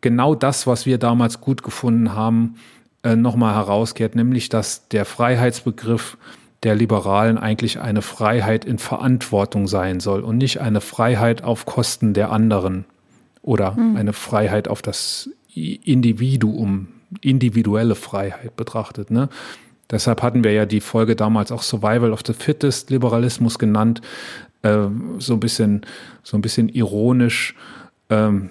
genau 0.00 0.34
das, 0.34 0.66
was 0.66 0.86
wir 0.86 0.98
damals 0.98 1.40
gut 1.40 1.62
gefunden 1.62 2.14
haben, 2.14 2.56
äh, 3.02 3.16
nochmal 3.16 3.54
herauskehrt, 3.54 4.14
nämlich 4.14 4.48
dass 4.48 4.88
der 4.88 5.04
Freiheitsbegriff 5.04 6.18
der 6.62 6.74
Liberalen 6.74 7.38
eigentlich 7.38 7.80
eine 7.80 8.02
Freiheit 8.02 8.64
in 8.64 8.78
Verantwortung 8.78 9.68
sein 9.68 10.00
soll 10.00 10.22
und 10.22 10.38
nicht 10.38 10.60
eine 10.60 10.80
Freiheit 10.80 11.44
auf 11.44 11.66
Kosten 11.66 12.14
der 12.14 12.32
anderen 12.32 12.84
oder 13.42 13.72
mhm. 13.72 13.96
eine 13.96 14.12
Freiheit 14.12 14.66
auf 14.66 14.82
das 14.82 15.30
Individuum, 15.54 16.88
individuelle 17.20 17.94
Freiheit 17.94 18.56
betrachtet. 18.56 19.10
Ne? 19.10 19.28
Deshalb 19.90 20.22
hatten 20.22 20.42
wir 20.44 20.52
ja 20.52 20.66
die 20.66 20.80
Folge 20.80 21.16
damals 21.16 21.52
auch 21.52 21.62
Survival 21.62 22.12
of 22.12 22.20
the 22.26 22.32
Fittest 22.32 22.90
Liberalismus 22.90 23.58
genannt, 23.58 24.00
äh, 24.62 24.86
so 25.18 25.34
ein 25.34 25.40
bisschen, 25.40 25.82
so 26.22 26.36
ein 26.36 26.42
bisschen 26.42 26.68
ironisch, 26.68 27.54
ähm, 28.10 28.50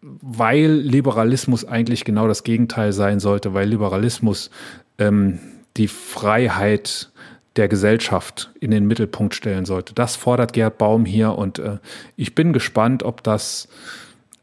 weil 0.00 0.70
Liberalismus 0.70 1.64
eigentlich 1.64 2.04
genau 2.04 2.26
das 2.26 2.42
Gegenteil 2.42 2.92
sein 2.92 3.20
sollte, 3.20 3.54
weil 3.54 3.68
Liberalismus 3.68 4.50
ähm, 4.98 5.38
die 5.76 5.88
Freiheit 5.88 7.10
der 7.56 7.68
Gesellschaft 7.68 8.52
in 8.60 8.70
den 8.70 8.86
Mittelpunkt 8.86 9.34
stellen 9.34 9.64
sollte. 9.64 9.94
Das 9.94 10.16
fordert 10.16 10.52
Gerd 10.52 10.78
Baum 10.78 11.04
hier 11.04 11.36
und 11.36 11.58
äh, 11.58 11.78
ich 12.16 12.34
bin 12.34 12.52
gespannt, 12.52 13.02
ob 13.02 13.22
das 13.22 13.68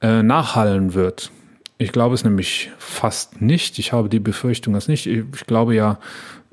äh, 0.01 0.21
nachhallen 0.21 0.93
wird. 0.93 1.31
Ich 1.77 1.91
glaube 1.91 2.15
es 2.15 2.23
nämlich 2.23 2.71
fast 2.77 3.41
nicht. 3.41 3.79
Ich 3.79 3.91
habe 3.91 4.07
die 4.07 4.19
Befürchtung, 4.19 4.73
dass 4.73 4.87
nicht. 4.87 5.07
Ich, 5.07 5.45
glaube 5.45 5.75
ja, 5.75 5.99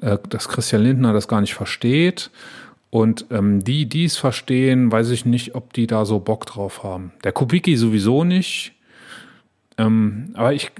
äh, 0.01 0.19
dass 0.29 0.49
Christian 0.49 0.83
Lindner 0.83 1.13
das 1.13 1.29
gar 1.29 1.41
nicht 1.41 1.55
versteht. 1.55 2.31
Und 2.91 3.27
ähm, 3.31 3.65
die, 3.65 3.87
die 3.87 4.05
es 4.05 4.17
verstehen, 4.17 4.93
weiß 4.93 5.11
ich 5.11 5.25
nicht, 5.25 5.55
ob 5.55 5.73
die 5.73 5.87
da 5.87 6.05
so 6.05 6.19
Bock 6.19 6.45
drauf 6.45 6.83
haben. 6.83 7.13
Der 7.25 7.33
Kubicki 7.33 7.77
sowieso 7.77 8.25
nicht. 8.25 8.73
Ähm, 9.79 10.31
aber 10.35 10.53
ich, 10.53 10.73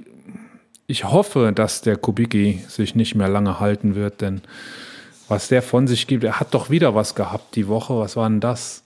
ich 0.87 1.05
hoffe, 1.05 1.53
dass 1.55 1.81
der 1.81 1.97
Kubicki 1.97 2.61
sich 2.69 2.95
nicht 2.95 3.15
mehr 3.15 3.29
lange 3.29 3.61
halten 3.61 3.95
wird, 3.95 4.21
denn 4.21 4.43
was 5.29 5.49
der 5.49 5.63
von 5.63 5.87
sich 5.87 6.07
gibt, 6.07 6.25
er 6.25 6.41
hat 6.41 6.53
doch 6.53 6.69
wieder 6.69 6.95
was 6.95 7.15
gehabt 7.15 7.57
die 7.57 7.69
Woche. 7.69 7.97
Was 7.97 8.17
war 8.17 8.29
denn 8.29 8.41
das? 8.41 8.82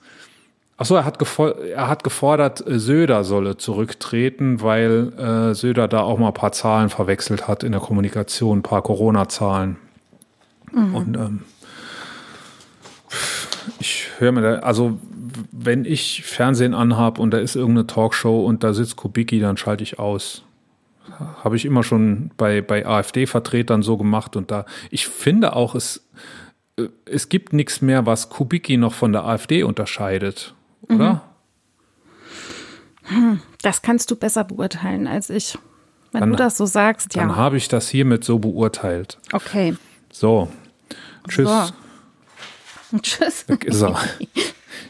Achso, 0.78 0.94
er 0.94 1.06
hat, 1.06 1.18
er 1.38 1.88
hat 1.88 2.04
gefordert, 2.04 2.66
äh, 2.66 2.78
Söder 2.78 3.24
solle 3.24 3.56
zurücktreten, 3.56 4.60
weil 4.60 5.12
äh, 5.18 5.54
Söder 5.54 5.88
da 5.88 6.02
auch 6.02 6.18
mal 6.18 6.28
ein 6.28 6.34
paar 6.34 6.52
Zahlen 6.52 6.90
verwechselt 6.90 7.48
hat 7.48 7.62
in 7.62 7.72
der 7.72 7.80
Kommunikation, 7.80 8.58
ein 8.58 8.62
paar 8.62 8.82
Corona-Zahlen. 8.82 9.78
Mhm. 10.72 10.94
Und 10.94 11.16
ähm, 11.16 11.42
ich 13.80 14.08
höre 14.18 14.32
mir 14.32 14.42
da, 14.42 14.54
also 14.60 14.98
wenn 15.50 15.86
ich 15.86 16.22
Fernsehen 16.24 16.74
anhab 16.74 17.18
und 17.18 17.30
da 17.30 17.38
ist 17.38 17.56
irgendeine 17.56 17.86
Talkshow 17.86 18.44
und 18.44 18.62
da 18.62 18.74
sitzt 18.74 18.96
Kubicki, 18.96 19.40
dann 19.40 19.56
schalte 19.56 19.82
ich 19.82 19.98
aus. 19.98 20.42
Habe 21.42 21.56
ich 21.56 21.64
immer 21.64 21.84
schon 21.84 22.30
bei, 22.36 22.60
bei 22.60 22.84
AfD-Vertretern 22.84 23.82
so 23.82 23.96
gemacht 23.96 24.36
und 24.36 24.50
da, 24.50 24.66
ich 24.90 25.08
finde 25.08 25.56
auch, 25.56 25.74
es, 25.74 26.06
äh, 26.78 26.88
es 27.06 27.30
gibt 27.30 27.54
nichts 27.54 27.80
mehr, 27.80 28.04
was 28.04 28.28
Kubicki 28.28 28.76
noch 28.76 28.92
von 28.92 29.12
der 29.12 29.24
AfD 29.24 29.62
unterscheidet 29.62 30.54
oder? 30.88 31.22
Hm, 33.04 33.40
das 33.62 33.82
kannst 33.82 34.10
du 34.10 34.16
besser 34.16 34.44
beurteilen 34.44 35.06
als 35.06 35.30
ich. 35.30 35.58
Wenn 36.12 36.20
dann, 36.20 36.30
du 36.30 36.36
das 36.36 36.56
so 36.56 36.66
sagst, 36.66 37.14
ja. 37.14 37.22
Dann 37.22 37.36
habe 37.36 37.56
ich 37.56 37.68
das 37.68 37.88
hiermit 37.88 38.24
so 38.24 38.38
beurteilt. 38.38 39.18
Okay. 39.32 39.76
So. 40.10 40.48
Tschüss. 41.28 41.48
So. 42.90 42.98
Tschüss. 43.02 43.48
Weg 43.48 43.64
ist 43.64 43.82
er. 43.82 43.98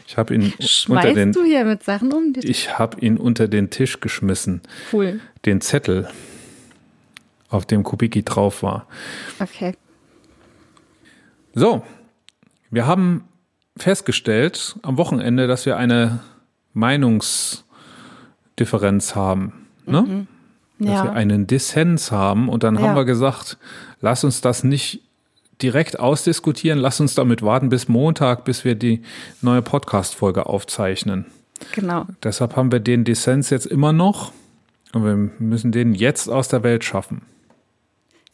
Ich 0.07 0.17
habe 0.17 0.33
ihn 0.33 0.53
Schmeißt 0.59 0.89
unter 0.89 1.13
den, 1.13 1.31
du 1.33 1.43
hier 1.43 1.65
mit 1.65 1.83
Sachen 1.83 2.13
um? 2.13 2.33
Ich 2.41 2.79
habe 2.79 2.99
ihn 3.01 3.17
unter 3.17 3.47
den 3.47 3.69
Tisch 3.69 3.99
geschmissen. 3.99 4.61
Cool. 4.93 5.19
Den 5.45 5.61
Zettel, 5.61 6.07
auf 7.49 7.65
dem 7.65 7.83
Kubicki 7.83 8.23
drauf 8.23 8.63
war. 8.63 8.87
Okay. 9.39 9.73
So, 11.53 11.83
wir 12.69 12.85
haben 12.87 13.25
festgestellt 13.77 14.77
am 14.81 14.97
Wochenende, 14.97 15.47
dass 15.47 15.65
wir 15.65 15.77
eine 15.77 16.19
Meinungsdifferenz 16.73 19.15
haben. 19.15 19.67
Ne? 19.85 20.01
Mhm. 20.01 20.27
Ja. 20.79 20.93
Dass 20.93 21.03
wir 21.05 21.13
einen 21.13 21.47
Dissens 21.47 22.11
haben. 22.11 22.49
Und 22.49 22.63
dann 22.63 22.75
ja. 22.75 22.81
haben 22.81 22.95
wir 22.95 23.05
gesagt, 23.05 23.57
lass 23.99 24.23
uns 24.23 24.41
das 24.41 24.63
nicht 24.63 25.01
direkt 25.61 25.99
ausdiskutieren, 25.99 26.77
lass 26.77 26.99
uns 26.99 27.15
damit 27.15 27.41
warten 27.41 27.69
bis 27.69 27.87
Montag, 27.87 28.45
bis 28.45 28.63
wir 28.63 28.75
die 28.75 29.01
neue 29.41 29.63
Podcast-Folge 29.63 30.45
aufzeichnen. 30.45 31.25
Genau. 31.73 32.05
Deshalb 32.21 32.55
haben 32.55 32.71
wir 32.71 32.79
den 32.79 33.03
Dissens 33.03 33.49
jetzt 33.49 33.65
immer 33.65 33.91
noch 33.91 34.31
und 34.93 35.03
wir 35.03 35.15
müssen 35.15 35.71
den 35.71 35.95
jetzt 35.95 36.29
aus 36.29 36.47
der 36.47 36.63
Welt 36.63 36.83
schaffen 36.83 37.23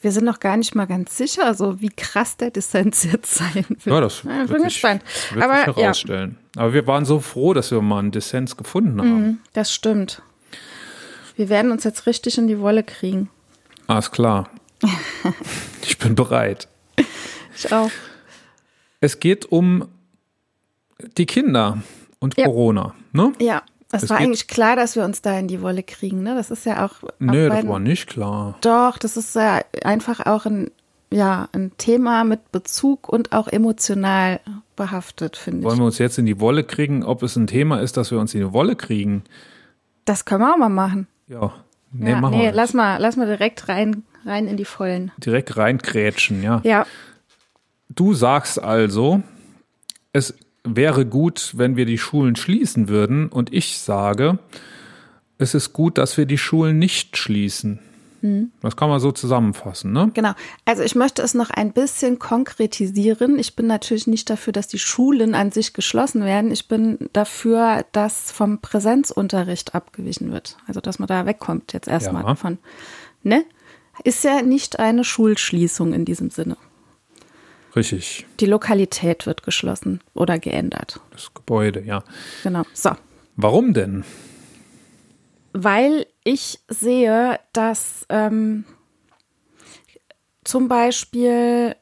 wir 0.04 0.12
sind 0.12 0.26
noch 0.26 0.42
gar 0.42 0.58
nicht 0.58 0.76
mal 0.76 0.86
ganz 0.86 1.18
sicher, 1.18 1.54
so 1.54 1.80
wie 1.80 1.90
krass 1.90 2.36
der 2.36 2.52
Dissens 2.52 3.04
jetzt 3.04 3.36
sein 3.36 3.66
wird. 3.70 3.86
Ja, 3.86 4.02
das 4.02 4.24
ja, 4.24 4.44
bin 4.46 4.64
gespannt. 4.64 5.02
Wird 5.32 5.44
Aber, 5.44 5.66
sich 5.66 5.76
herausstellen. 5.78 6.38
Ja. 6.56 6.62
Aber 6.62 6.74
wir 6.74 6.86
waren 6.88 7.06
so 7.06 7.22
froh, 7.22 7.54
dass 7.54 7.72
wir 7.72 7.82
mal 7.82 8.00
einen 8.00 8.12
Dissens 8.12 8.58
gefunden 8.58 9.00
haben. 9.00 9.28
Mm, 9.28 9.40
das 9.54 9.74
stimmt. 9.74 10.22
Wir 11.38 11.48
werden 11.48 11.72
uns 11.72 11.86
jetzt 11.86 12.06
richtig 12.06 12.38
in 12.38 12.48
die 12.48 12.60
Wolle 12.60 12.84
kriegen. 12.84 13.30
Alles 13.88 14.12
klar. 14.12 14.50
ich 15.82 15.98
bin 15.98 16.16
bereit. 16.16 16.68
Ich 17.56 17.72
auch. 17.72 17.90
Es 19.00 19.22
geht 19.22 19.52
um 19.52 19.88
die 21.18 21.26
Kinder 21.26 21.82
und 22.20 22.38
ja. 22.38 22.46
Corona, 22.46 22.94
ne? 23.14 23.32
Ja. 23.40 23.64
Es 23.94 24.10
war 24.10 24.18
eigentlich 24.18 24.48
klar, 24.48 24.76
dass 24.76 24.96
wir 24.96 25.04
uns 25.04 25.22
da 25.22 25.38
in 25.38 25.48
die 25.48 25.62
Wolle 25.62 25.84
kriegen, 25.84 26.24
ne? 26.24 26.36
Das 26.36 26.52
ist 26.52 26.66
ja 26.66 26.86
auch. 26.86 26.96
Nee, 27.20 27.48
das 27.48 27.68
war 27.68 27.80
nicht 27.80 28.08
klar. 28.08 28.58
Doch, 28.62 28.98
das 28.98 29.18
ist 29.18 29.36
ja 29.36 29.62
einfach 29.84 30.26
auch 30.26 30.46
ein, 30.46 30.72
ja, 31.12 31.48
ein 31.54 31.72
Thema 31.78 32.24
mit 32.24 32.52
Bezug 32.52 33.08
und 33.08 33.34
auch 33.34 33.48
emotional 33.48 34.40
behaftet, 34.76 35.38
finde 35.38 35.60
ich. 35.60 35.66
Wollen 35.66 35.78
wir 35.78 35.86
uns 35.86 36.00
jetzt 36.00 36.18
in 36.18 36.26
die 36.26 36.40
Wolle 36.40 36.64
kriegen, 36.64 37.04
ob 37.04 37.22
es 37.22 37.36
ein 37.36 37.48
Thema 37.48 37.82
ist, 37.82 37.98
dass 37.98 38.10
wir 38.10 38.20
uns 38.20 38.34
in 38.34 38.42
die 38.42 38.54
Wolle 38.54 38.76
kriegen? 38.76 39.24
Das 40.06 40.26
können 40.26 40.42
wir 40.42 40.54
auch 40.54 40.58
mal 40.58 40.70
machen. 40.70 41.08
Ja. 41.28 41.54
Nee, 41.92 42.10
ja, 42.10 42.20
machen 42.20 42.38
nee, 42.38 42.46
wir 42.46 42.52
lass 42.52 42.74
mal, 42.74 42.98
lass 42.98 43.16
mal 43.16 43.28
direkt 43.28 43.70
rein, 43.70 44.04
rein 44.26 44.48
in 44.48 44.58
die 44.58 44.66
Vollen. 44.66 45.12
Direkt 45.18 45.56
reinkrätschen, 45.56 46.42
ja. 46.42 46.62
Ja. 46.64 46.88
Du 47.90 48.16
sagst 48.16 48.62
also, 48.62 49.22
es 50.12 50.34
wäre 50.64 51.06
gut, 51.06 51.54
wenn 51.56 51.76
wir 51.76 51.86
die 51.86 51.98
Schulen 51.98 52.36
schließen 52.36 52.88
würden. 52.88 53.28
Und 53.30 53.54
ich 53.54 53.78
sage, 53.80 54.40
es 55.38 55.54
ist 55.54 55.74
gut, 55.74 55.98
dass 55.98 56.18
wir 56.18 56.26
die 56.26 56.38
Schulen 56.38 56.80
nicht 56.80 57.18
schließen. 57.18 57.80
Hm. 58.22 58.52
Das 58.62 58.78
kann 58.78 58.88
man 58.88 59.02
so 59.02 59.12
zusammenfassen, 59.12 59.92
ne? 59.92 60.10
Genau. 60.14 60.32
Also 60.64 60.82
ich 60.82 60.96
möchte 60.96 61.22
es 61.22 61.34
noch 61.34 61.50
ein 61.50 61.74
bisschen 61.74 62.20
konkretisieren. 62.20 63.38
Ich 63.38 63.58
bin 63.58 63.68
natürlich 63.68 64.08
nicht 64.08 64.30
dafür, 64.30 64.54
dass 64.54 64.70
die 64.70 64.80
Schulen 64.80 65.36
an 65.36 65.52
sich 65.52 65.74
geschlossen 65.74 66.24
werden. 66.24 66.50
Ich 66.50 66.70
bin 66.70 67.10
dafür, 67.12 67.86
dass 67.92 68.32
vom 68.32 68.60
Präsenzunterricht 68.60 69.76
abgewichen 69.76 70.32
wird. 70.32 70.58
Also 70.68 70.80
dass 70.80 71.00
man 71.00 71.08
da 71.08 71.26
wegkommt 71.26 71.74
jetzt 71.74 71.90
erstmal 71.90 72.24
ja. 72.24 72.36
von. 72.36 72.60
Ne? 73.24 73.44
Ist 74.06 74.24
ja 74.24 74.42
nicht 74.42 74.80
eine 74.80 75.04
Schulschließung 75.04 75.92
in 75.92 76.06
diesem 76.06 76.30
Sinne. 76.30 76.56
Richtig. 77.76 78.26
Die 78.40 78.46
Lokalität 78.46 79.26
wird 79.26 79.44
geschlossen 79.44 80.00
oder 80.14 80.38
geändert. 80.38 81.00
Das 81.12 81.34
Gebäude, 81.34 81.82
ja. 81.82 82.04
Genau. 82.44 82.64
So. 82.74 82.92
Warum 83.36 83.74
denn? 83.74 84.04
Weil 85.54 86.06
ich 86.24 86.60
sehe, 86.68 87.40
dass 87.52 88.06
ähm, 88.10 88.66
zum 90.44 90.68
Beispiel 90.68 91.76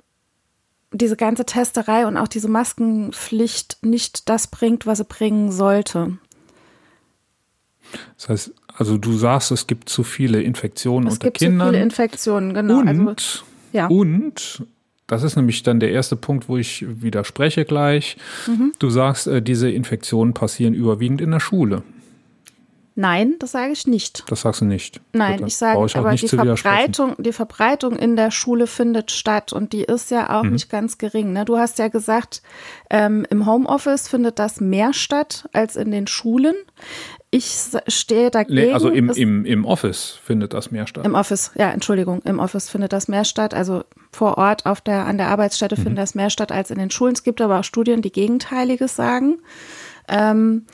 diese 0.94 1.16
ganze 1.16 1.46
Testerei 1.46 2.06
und 2.06 2.18
auch 2.18 2.28
diese 2.28 2.50
Maskenpflicht 2.50 3.78
nicht 3.82 4.30
das 4.30 4.48
bringt, 4.48 4.86
was 4.86 5.00
sie 5.00 5.06
bringen 5.06 5.52
sollte. 5.52 6.18
Das 8.18 8.30
heißt, 8.30 8.54
also 8.74 8.98
du 8.98 9.18
sagst, 9.18 9.52
es 9.52 9.68
gibt 9.68 9.90
zu 9.90 10.04
viele 10.04 10.42
Infektionen 10.42 11.08
es 11.08 11.16
unter 11.16 11.32
Kindern. 11.32 11.52
Es 11.54 11.60
gibt 11.60 11.62
zu 11.62 11.72
viele 11.72 11.84
Infektionen, 11.84 12.54
genau. 12.54 12.80
Und, 12.80 13.08
also, 13.08 13.44
ja. 13.74 13.88
und 13.88 14.66
das 15.08 15.24
ist 15.24 15.36
nämlich 15.36 15.64
dann 15.64 15.80
der 15.80 15.92
erste 15.92 16.16
Punkt, 16.16 16.48
wo 16.48 16.58
ich 16.58 16.86
widerspreche 16.88 17.66
gleich. 17.66 18.18
Mhm. 18.48 18.72
Du 18.80 18.90
sagst, 18.90 19.28
äh, 19.28 19.42
diese 19.42 19.70
Infektionen 19.70 20.34
passieren 20.34 20.74
überwiegend 20.74 21.22
in 21.22 21.32
der 21.32 21.40
Schule. 21.40 21.84
Nein, 23.02 23.34
das 23.40 23.52
sage 23.52 23.72
ich 23.74 23.88
nicht. 23.88 24.24
Das 24.28 24.42
sagst 24.42 24.62
du 24.62 24.66
nicht. 24.66 25.02
Nein, 25.14 25.40
dann 25.40 25.48
ich 25.48 25.58
sage, 25.58 25.84
ich 25.86 25.98
aber 25.98 26.14
die. 26.14 26.28
Verbreitung, 26.28 27.16
die 27.18 27.34
Verbreitung 27.34 27.96
in 27.96 28.16
der 28.16 28.30
Schule 28.30 28.68
findet 28.68 29.10
statt 29.10 29.54
und 29.54 29.74
die 29.74 29.82
ist 29.84 30.12
ja 30.12 30.22
Mhm. 30.24 30.30
auch 30.30 30.44
nicht 30.44 30.70
ganz 30.70 31.00
gering. 31.00 31.34
Ne? 31.34 31.44
Du 31.46 31.58
hast 31.58 31.80
ja 31.80 31.88
gesagt, 31.88 32.44
ähm, 32.92 33.26
im 33.32 33.48
Homeoffice 33.48 34.08
findet 34.08 34.38
das 34.38 34.62
mehr 34.62 34.94
statt 34.94 35.50
als 35.52 35.76
in 35.76 35.90
den 35.90 36.06
Schulen. 36.06 36.54
Ich 37.32 37.50
stehe 37.88 38.30
dagegen. 38.30 38.54
Nee, 38.68 38.74
also 38.74 38.90
im, 38.90 39.10
im, 39.10 39.46
im 39.46 39.66
Office 39.66 40.20
findet 40.24 40.54
das 40.54 40.70
mehr 40.70 40.86
statt. 40.86 41.06
Im 41.06 41.16
Office, 41.16 41.52
ja, 41.56 41.72
Entschuldigung, 41.72 42.22
im 42.26 42.40
Office 42.40 42.70
findet 42.70 42.94
das 42.94 43.08
mehr 43.08 43.24
statt. 43.26 43.54
Also 43.54 43.84
vor 44.12 44.38
Ort 44.38 44.66
auf 44.66 44.82
der, 44.82 45.06
an 45.08 45.18
der 45.18 45.30
Arbeitsstätte 45.30 45.76
Mhm. 45.78 45.84
findet 45.84 45.98
das 46.00 46.14
mehr 46.14 46.30
statt 46.30 46.52
als 46.52 46.70
in 46.70 46.78
den 46.78 46.92
Schulen. 46.92 47.14
Es 47.14 47.24
gibt 47.24 47.42
aber 47.42 47.60
auch 47.60 47.64
Studien, 47.64 48.02
die 48.02 48.12
Gegenteiliges 48.12 48.96
sagen. 48.96 49.40
Ähm, 50.08 50.66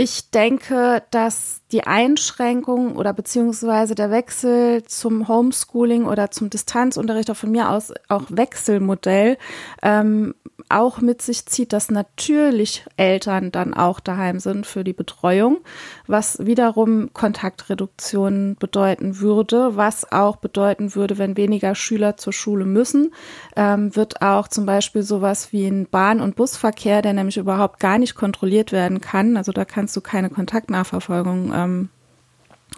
ich 0.00 0.30
denke, 0.30 1.02
dass 1.10 1.60
die 1.72 1.86
Einschränkung 1.86 2.96
oder 2.96 3.12
beziehungsweise 3.12 3.94
der 3.94 4.10
Wechsel 4.10 4.84
zum 4.84 5.28
Homeschooling 5.28 6.06
oder 6.06 6.30
zum 6.30 6.48
Distanzunterricht, 6.48 7.30
auch 7.30 7.36
von 7.36 7.50
mir 7.50 7.70
aus 7.70 7.92
auch 8.08 8.24
Wechselmodell, 8.30 9.36
ähm, 9.82 10.34
auch 10.70 11.00
mit 11.00 11.22
sich 11.22 11.46
zieht, 11.46 11.72
dass 11.72 11.90
natürlich 11.90 12.84
Eltern 12.96 13.52
dann 13.52 13.74
auch 13.74 14.00
daheim 14.00 14.38
sind 14.40 14.66
für 14.66 14.84
die 14.84 14.92
Betreuung, 14.92 15.58
was 16.06 16.44
wiederum 16.44 17.12
Kontaktreduktion 17.12 18.56
bedeuten 18.58 19.20
würde, 19.20 19.76
was 19.76 20.10
auch 20.10 20.36
bedeuten 20.36 20.94
würde, 20.94 21.16
wenn 21.16 21.36
weniger 21.36 21.74
Schüler 21.74 22.16
zur 22.16 22.32
Schule 22.32 22.66
müssen, 22.66 23.12
ähm, 23.56 23.94
wird 23.94 24.20
auch 24.20 24.48
zum 24.48 24.66
Beispiel 24.66 25.02
sowas 25.02 25.52
wie 25.52 25.66
ein 25.66 25.88
Bahn- 25.88 26.20
und 26.20 26.36
Busverkehr, 26.36 27.02
der 27.02 27.12
nämlich 27.12 27.36
überhaupt 27.36 27.80
gar 27.80 27.98
nicht 27.98 28.14
kontrolliert 28.14 28.72
werden 28.72 29.00
kann, 29.00 29.36
also 29.36 29.52
da 29.52 29.64
kannst 29.64 29.96
du 29.96 30.00
keine 30.00 30.28
Kontaktnachverfolgung 30.28 31.52
ähm, 31.64 31.88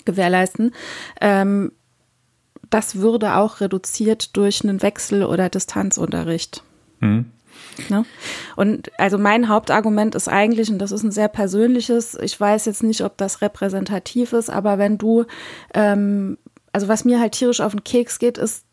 gewährleisten, 0.05 0.73
ähm, 1.21 1.73
das 2.71 2.97
würde 2.97 3.37
auch 3.37 3.61
reduziert 3.61 4.37
durch 4.37 4.63
einen 4.63 4.83
Wechsel- 4.83 5.25
oder 5.25 5.49
Distanzunterricht. 5.49 6.63
Ne? 7.89 8.05
Und 8.57 8.91
also 8.99 9.19
mein 9.19 9.49
Hauptargument 9.49 10.15
ist 10.15 10.29
eigentlich, 10.29 10.71
und 10.71 10.79
das 10.79 10.93
ist 10.93 11.03
ein 11.03 11.11
sehr 11.11 11.29
persönliches, 11.29 12.17
ich 12.21 12.39
weiß 12.39 12.67
jetzt 12.67 12.83
nicht, 12.83 13.03
ob 13.03 13.17
das 13.17 13.43
repräsentativ 13.43 14.33
ist, 14.33 14.51
aber 14.51 14.79
wenn 14.79 14.99
du, 14.99 15.25
ähm, 15.75 16.39
also 16.73 16.89
was 16.89 17.05
mir 17.05 17.21
halt 17.21 17.33
tierisch 17.33 17.61
auf 17.61 17.73
den 17.73 17.85
Keks 17.85 18.19
geht, 18.19 18.39
ist, 18.39 18.65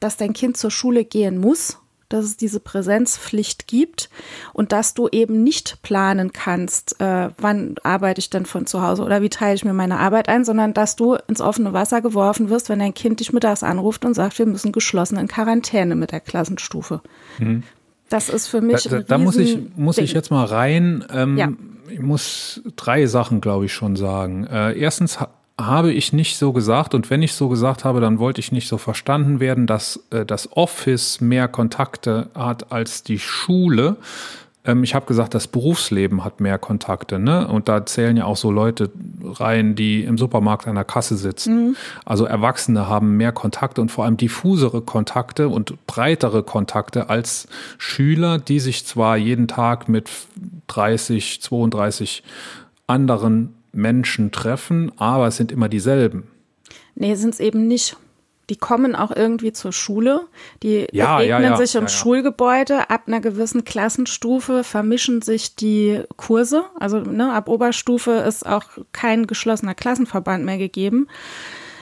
dass 0.00 0.16
dein 0.16 0.32
Kind 0.32 0.56
zur 0.56 0.70
Schule 0.70 1.04
gehen 1.04 1.38
muss, 1.38 1.78
dass 2.08 2.24
es 2.24 2.36
diese 2.36 2.60
Präsenzpflicht 2.60 3.66
gibt 3.66 4.10
und 4.52 4.72
dass 4.72 4.94
du 4.94 5.08
eben 5.08 5.42
nicht 5.42 5.82
planen 5.82 6.32
kannst, 6.32 7.00
äh, 7.00 7.30
wann 7.38 7.74
arbeite 7.82 8.18
ich 8.20 8.30
denn 8.30 8.46
von 8.46 8.66
zu 8.66 8.82
Hause 8.82 9.02
oder 9.02 9.22
wie 9.22 9.30
teile 9.30 9.54
ich 9.54 9.64
mir 9.64 9.72
meine 9.72 9.98
Arbeit 9.98 10.28
ein, 10.28 10.44
sondern 10.44 10.74
dass 10.74 10.96
du 10.96 11.16
ins 11.28 11.40
offene 11.40 11.72
Wasser 11.72 12.00
geworfen 12.00 12.50
wirst, 12.50 12.68
wenn 12.68 12.78
dein 12.78 12.94
Kind 12.94 13.20
dich 13.20 13.32
mittags 13.32 13.62
anruft 13.62 14.04
und 14.04 14.14
sagt, 14.14 14.38
wir 14.38 14.46
müssen 14.46 14.72
geschlossen 14.72 15.18
in 15.18 15.28
Quarantäne 15.28 15.94
mit 15.94 16.12
der 16.12 16.20
Klassenstufe. 16.20 17.00
Das 18.08 18.28
ist 18.28 18.46
für 18.46 18.60
mich. 18.60 18.84
Da, 18.84 18.98
da, 18.98 19.00
da 19.00 19.18
muss 19.18 19.36
ich, 19.36 19.58
muss 19.76 19.98
ich 19.98 20.12
jetzt 20.12 20.30
mal 20.30 20.44
rein. 20.44 21.04
Ähm, 21.12 21.36
Ja. 21.36 21.48
Ich 21.90 22.00
muss 22.00 22.62
drei 22.76 23.06
Sachen, 23.06 23.40
glaube 23.40 23.66
ich, 23.66 23.72
schon 23.72 23.94
sagen. 23.94 24.44
Äh, 24.44 24.76
erstens 24.78 25.18
habe 25.58 25.92
ich 25.92 26.12
nicht 26.12 26.36
so 26.36 26.52
gesagt 26.52 26.94
und 26.94 27.10
wenn 27.10 27.22
ich 27.22 27.32
so 27.32 27.48
gesagt 27.48 27.84
habe, 27.84 28.00
dann 28.00 28.18
wollte 28.18 28.40
ich 28.40 28.50
nicht 28.50 28.68
so 28.68 28.76
verstanden 28.76 29.38
werden, 29.38 29.66
dass 29.66 30.04
äh, 30.10 30.26
das 30.26 30.56
Office 30.56 31.20
mehr 31.20 31.46
Kontakte 31.46 32.28
hat 32.34 32.72
als 32.72 33.04
die 33.04 33.20
Schule. 33.20 33.96
Ähm, 34.64 34.82
ich 34.82 34.96
habe 34.96 35.06
gesagt, 35.06 35.32
das 35.32 35.46
Berufsleben 35.46 36.24
hat 36.24 36.40
mehr 36.40 36.58
Kontakte, 36.58 37.20
ne? 37.20 37.46
Und 37.46 37.68
da 37.68 37.86
zählen 37.86 38.16
ja 38.16 38.24
auch 38.24 38.36
so 38.36 38.50
Leute 38.50 38.90
rein, 39.22 39.76
die 39.76 40.02
im 40.02 40.18
Supermarkt 40.18 40.66
an 40.66 40.74
der 40.74 40.84
Kasse 40.84 41.16
sitzen. 41.16 41.76
Also 42.04 42.24
Erwachsene 42.24 42.88
haben 42.88 43.16
mehr 43.16 43.32
Kontakte 43.32 43.80
und 43.80 43.92
vor 43.92 44.04
allem 44.04 44.16
diffusere 44.16 44.80
Kontakte 44.80 45.48
und 45.48 45.86
breitere 45.86 46.42
Kontakte 46.42 47.10
als 47.10 47.46
Schüler, 47.78 48.38
die 48.38 48.58
sich 48.58 48.84
zwar 48.86 49.16
jeden 49.16 49.46
Tag 49.46 49.88
mit 49.88 50.10
30, 50.66 51.40
32 51.42 52.24
anderen 52.88 53.54
Menschen 53.74 54.32
treffen, 54.32 54.92
aber 54.98 55.28
es 55.28 55.36
sind 55.36 55.52
immer 55.52 55.68
dieselben. 55.68 56.28
Nee, 56.94 57.14
sind 57.14 57.34
es 57.34 57.40
eben 57.40 57.66
nicht. 57.66 57.96
Die 58.50 58.56
kommen 58.56 58.94
auch 58.94 59.10
irgendwie 59.10 59.52
zur 59.52 59.72
Schule, 59.72 60.26
die 60.62 60.86
Ja, 60.92 61.16
begegnen 61.16 61.42
ja, 61.44 61.50
ja, 61.50 61.56
sich 61.56 61.74
im. 61.76 61.88
Schulgebäude, 61.88 62.90
ab 62.90 63.04
einer 63.06 63.20
gewissen 63.20 63.64
Klassenstufe 63.64 64.64
vermischen 64.64 65.22
sich 65.22 65.56
die 65.56 66.02
Kurse. 66.16 66.64
Also 66.78 67.00
ne, 67.00 67.32
ab 67.32 67.48
Oberstufe 67.48 68.10
ist 68.10 68.44
auch 68.46 68.64
kein 68.92 69.26
geschlossener 69.26 69.74
Klassenverband 69.74 70.44
mehr 70.44 70.58
gegeben. 70.58 71.08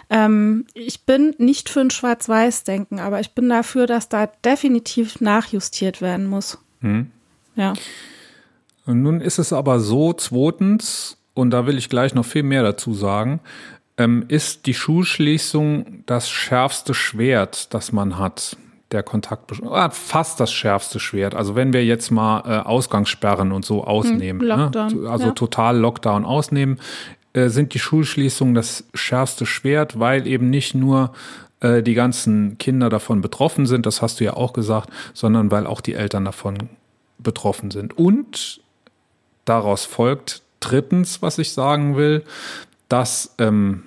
Ähm, 0.08 0.66
ich 0.74 1.04
bin 1.04 1.34
nicht 1.38 1.68
für 1.68 1.80
ein 1.80 1.90
Schwarz-Weiß-Denken, 1.90 3.00
aber 3.00 3.18
ich 3.18 3.32
bin 3.32 3.48
dafür, 3.48 3.86
dass 3.86 4.08
da 4.08 4.26
definitiv 4.44 5.20
nachjustiert 5.20 6.00
werden 6.00 6.26
muss. 6.26 6.58
Hm. 6.80 7.10
Ja. 7.56 7.72
Und 8.86 9.02
nun 9.02 9.20
ist 9.20 9.38
es 9.38 9.52
aber 9.52 9.80
so, 9.80 10.12
zweitens, 10.12 11.16
und 11.34 11.50
da 11.50 11.66
will 11.66 11.78
ich 11.78 11.88
gleich 11.88 12.14
noch 12.14 12.24
viel 12.24 12.42
mehr 12.42 12.62
dazu 12.62 12.94
sagen, 12.94 13.40
ähm, 13.96 14.24
ist 14.28 14.66
die 14.66 14.74
Schulschließung 14.74 16.04
das 16.06 16.30
schärfste 16.30 16.94
Schwert, 16.94 17.72
das 17.74 17.92
man 17.92 18.18
hat. 18.18 18.56
Der 18.90 19.02
Kontakt, 19.02 19.50
ah, 19.64 19.88
fast 19.88 20.38
das 20.38 20.52
schärfste 20.52 21.00
Schwert. 21.00 21.34
Also 21.34 21.54
wenn 21.56 21.72
wir 21.72 21.82
jetzt 21.82 22.10
mal 22.10 22.42
äh, 22.44 22.58
Ausgangssperren 22.58 23.50
und 23.50 23.64
so 23.64 23.84
ausnehmen, 23.84 24.46
Lockdown, 24.46 25.02
ne? 25.04 25.08
also 25.08 25.28
ja. 25.28 25.32
total 25.32 25.78
Lockdown 25.78 26.26
ausnehmen, 26.26 26.78
äh, 27.32 27.48
sind 27.48 27.72
die 27.72 27.78
Schulschließungen 27.78 28.54
das 28.54 28.84
schärfste 28.92 29.46
Schwert, 29.46 29.98
weil 29.98 30.26
eben 30.26 30.50
nicht 30.50 30.74
nur 30.74 31.12
äh, 31.60 31.82
die 31.82 31.94
ganzen 31.94 32.58
Kinder 32.58 32.90
davon 32.90 33.22
betroffen 33.22 33.64
sind, 33.64 33.86
das 33.86 34.02
hast 34.02 34.20
du 34.20 34.24
ja 34.24 34.34
auch 34.34 34.52
gesagt, 34.52 34.90
sondern 35.14 35.50
weil 35.50 35.66
auch 35.66 35.80
die 35.80 35.94
Eltern 35.94 36.26
davon 36.26 36.58
betroffen 37.18 37.70
sind. 37.70 37.96
Und 37.96 38.60
daraus 39.46 39.86
folgt 39.86 40.42
drittens, 40.62 41.22
was 41.22 41.38
ich 41.38 41.52
sagen 41.52 41.96
will, 41.96 42.22
dass 42.88 43.34
ähm, 43.38 43.82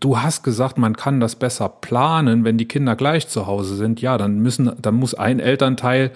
du 0.00 0.18
hast 0.18 0.42
gesagt, 0.42 0.78
man 0.78 0.96
kann 0.96 1.20
das 1.20 1.36
besser 1.36 1.68
planen, 1.68 2.44
wenn 2.44 2.58
die 2.58 2.68
Kinder 2.68 2.96
gleich 2.96 3.28
zu 3.28 3.46
Hause 3.46 3.76
sind. 3.76 4.00
Ja, 4.00 4.18
dann 4.18 4.38
müssen, 4.40 4.72
dann 4.80 4.94
muss 4.94 5.14
ein 5.14 5.40
Elternteil, 5.40 6.12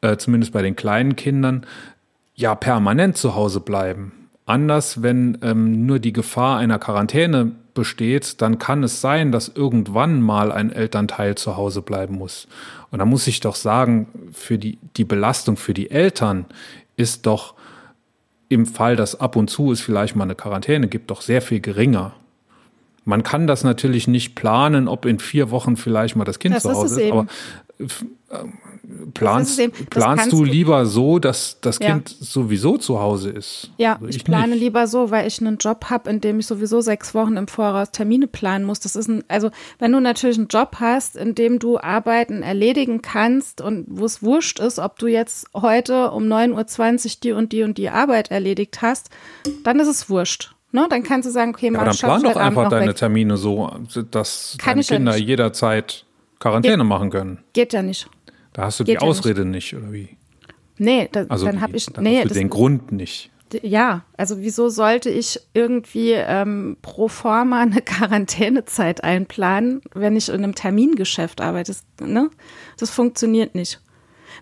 äh, 0.00 0.16
zumindest 0.16 0.52
bei 0.52 0.62
den 0.62 0.76
kleinen 0.76 1.16
Kindern, 1.16 1.66
ja 2.34 2.54
permanent 2.54 3.16
zu 3.16 3.34
Hause 3.34 3.60
bleiben. 3.60 4.12
Anders, 4.46 5.02
wenn 5.02 5.38
ähm, 5.42 5.86
nur 5.86 5.98
die 5.98 6.12
Gefahr 6.12 6.58
einer 6.58 6.78
Quarantäne 6.78 7.52
besteht, 7.74 8.42
dann 8.42 8.58
kann 8.58 8.82
es 8.82 9.00
sein, 9.00 9.32
dass 9.32 9.48
irgendwann 9.48 10.20
mal 10.20 10.50
ein 10.50 10.72
Elternteil 10.72 11.36
zu 11.36 11.56
Hause 11.56 11.82
bleiben 11.82 12.16
muss. 12.16 12.48
Und 12.90 12.98
da 12.98 13.04
muss 13.04 13.26
ich 13.26 13.40
doch 13.40 13.54
sagen, 13.54 14.08
für 14.32 14.58
die, 14.58 14.78
die 14.96 15.04
Belastung 15.04 15.56
für 15.56 15.74
die 15.74 15.90
Eltern 15.90 16.46
ist 16.96 17.26
doch 17.26 17.54
im 18.52 18.66
Fall, 18.66 18.96
dass 18.96 19.20
ab 19.20 19.36
und 19.36 19.48
zu 19.48 19.72
es 19.72 19.80
vielleicht 19.80 20.16
mal 20.16 20.24
eine 20.24 20.34
Quarantäne 20.34 20.88
gibt, 20.88 21.10
doch 21.10 21.22
sehr 21.22 21.42
viel 21.42 21.60
geringer. 21.60 22.14
Man 23.04 23.22
kann 23.22 23.46
das 23.46 23.64
natürlich 23.64 24.06
nicht 24.06 24.34
planen, 24.34 24.86
ob 24.86 25.06
in 25.06 25.18
vier 25.18 25.50
Wochen 25.50 25.76
vielleicht 25.76 26.14
mal 26.14 26.24
das 26.24 26.38
Kind 26.38 26.54
Das 26.54 26.62
zu 26.62 26.70
ist 26.70 26.76
Hause 26.76 27.00
ist, 27.00 27.06
eben. 27.08 27.18
aber 27.18 27.26
planst, 29.14 29.58
eben. 29.58 29.72
Planst 29.86 30.32
du 30.32 30.44
lieber 30.44 30.86
so, 30.86 31.18
dass 31.18 31.58
das 31.60 31.78
Ja. 31.78 31.88
Kind 31.92 32.08
sowieso 32.08 32.78
zu 32.78 33.00
Hause 33.00 33.30
ist? 33.30 33.70
Ja, 33.76 33.94
Also 33.94 34.08
ich 34.08 34.24
plane 34.24 34.48
nicht. 34.48 34.60
lieber 34.60 34.86
so, 34.86 35.10
weil 35.10 35.26
ich 35.26 35.40
einen 35.40 35.58
Job 35.58 35.86
habe, 35.90 36.10
in 36.10 36.20
dem 36.20 36.40
ich 36.40 36.46
sowieso 36.46 36.80
sechs 36.80 37.14
Wochen 37.14 37.36
im 37.36 37.48
Voraus 37.48 37.90
Termine 37.90 38.26
planen 38.26 38.64
muss. 38.64 38.80
Das 38.80 38.96
ist 38.96 39.08
ein, 39.08 39.24
also 39.28 39.50
wenn 39.78 39.92
du 39.92 40.00
natürlich 40.00 40.38
einen 40.38 40.48
Job 40.48 40.76
hast, 40.80 41.16
in 41.16 41.34
dem 41.34 41.58
du 41.58 41.78
Arbeiten 41.78 42.42
erledigen 42.42 43.02
kannst 43.02 43.60
und 43.60 43.86
wo 43.88 44.04
es 44.04 44.22
wurscht 44.22 44.58
ist, 44.60 44.78
ob 44.78 44.98
du 44.98 45.06
jetzt 45.06 45.46
heute 45.54 46.10
um 46.10 46.24
9.20 46.24 47.04
Uhr 47.06 47.12
die 47.22 47.32
und 47.32 47.52
die 47.52 47.62
und 47.62 47.78
die 47.78 47.90
Arbeit 47.90 48.30
erledigt 48.30 48.82
hast, 48.82 49.10
dann 49.64 49.78
ist 49.80 49.88
es 49.88 50.08
wurscht. 50.10 50.54
Ne? 50.72 50.86
Dann 50.88 51.02
kannst 51.02 51.28
du 51.28 51.32
sagen, 51.32 51.52
okay, 51.54 51.66
Ja, 51.66 51.72
mach 51.72 51.80
aber 51.82 51.90
dann 51.90 51.96
plan 51.98 52.24
ich 52.24 52.32
doch 52.32 52.40
einfach 52.40 52.68
deine 52.70 52.88
weg. 52.88 52.96
Termine 52.96 53.36
so, 53.36 53.70
dass 54.10 54.56
Kann 54.58 54.72
deine 54.72 54.80
ich 54.80 54.88
ja 54.88 54.96
Kinder 54.96 55.16
jederzeit 55.16 56.06
Quarantäne 56.38 56.82
machen 56.82 57.10
können. 57.10 57.38
Geht 57.52 57.72
ja 57.72 57.82
nicht. 57.82 58.08
Da 58.52 58.64
hast 58.64 58.80
du 58.80 58.84
Geht 58.84 59.00
die 59.00 59.04
ja 59.04 59.08
nicht. 59.08 59.18
Ausrede 59.18 59.44
nicht, 59.44 59.74
oder 59.74 59.92
wie? 59.92 60.16
Nee, 60.78 61.08
da, 61.10 61.24
Also 61.28 61.46
dann 61.46 61.60
habe 61.60 61.76
ich, 61.76 61.86
da 61.86 62.00
nee, 62.00 62.18
hast 62.18 62.30
du 62.30 62.34
den 62.34 62.50
Grund 62.50 62.92
nicht. 62.92 63.30
Ja, 63.62 64.04
also 64.16 64.38
wieso 64.40 64.70
sollte 64.70 65.10
ich 65.10 65.38
irgendwie 65.52 66.12
ähm, 66.12 66.78
pro 66.80 67.08
forma 67.08 67.60
eine 67.60 67.80
Quarantänezeit 67.84 69.04
einplanen, 69.04 69.82
wenn 69.94 70.16
ich 70.16 70.28
in 70.28 70.36
einem 70.36 70.54
Termingeschäft 70.54 71.40
arbeite? 71.40 71.72
Das, 71.72 72.08
ne? 72.08 72.30
das 72.78 72.90
funktioniert 72.90 73.54
nicht. 73.54 73.80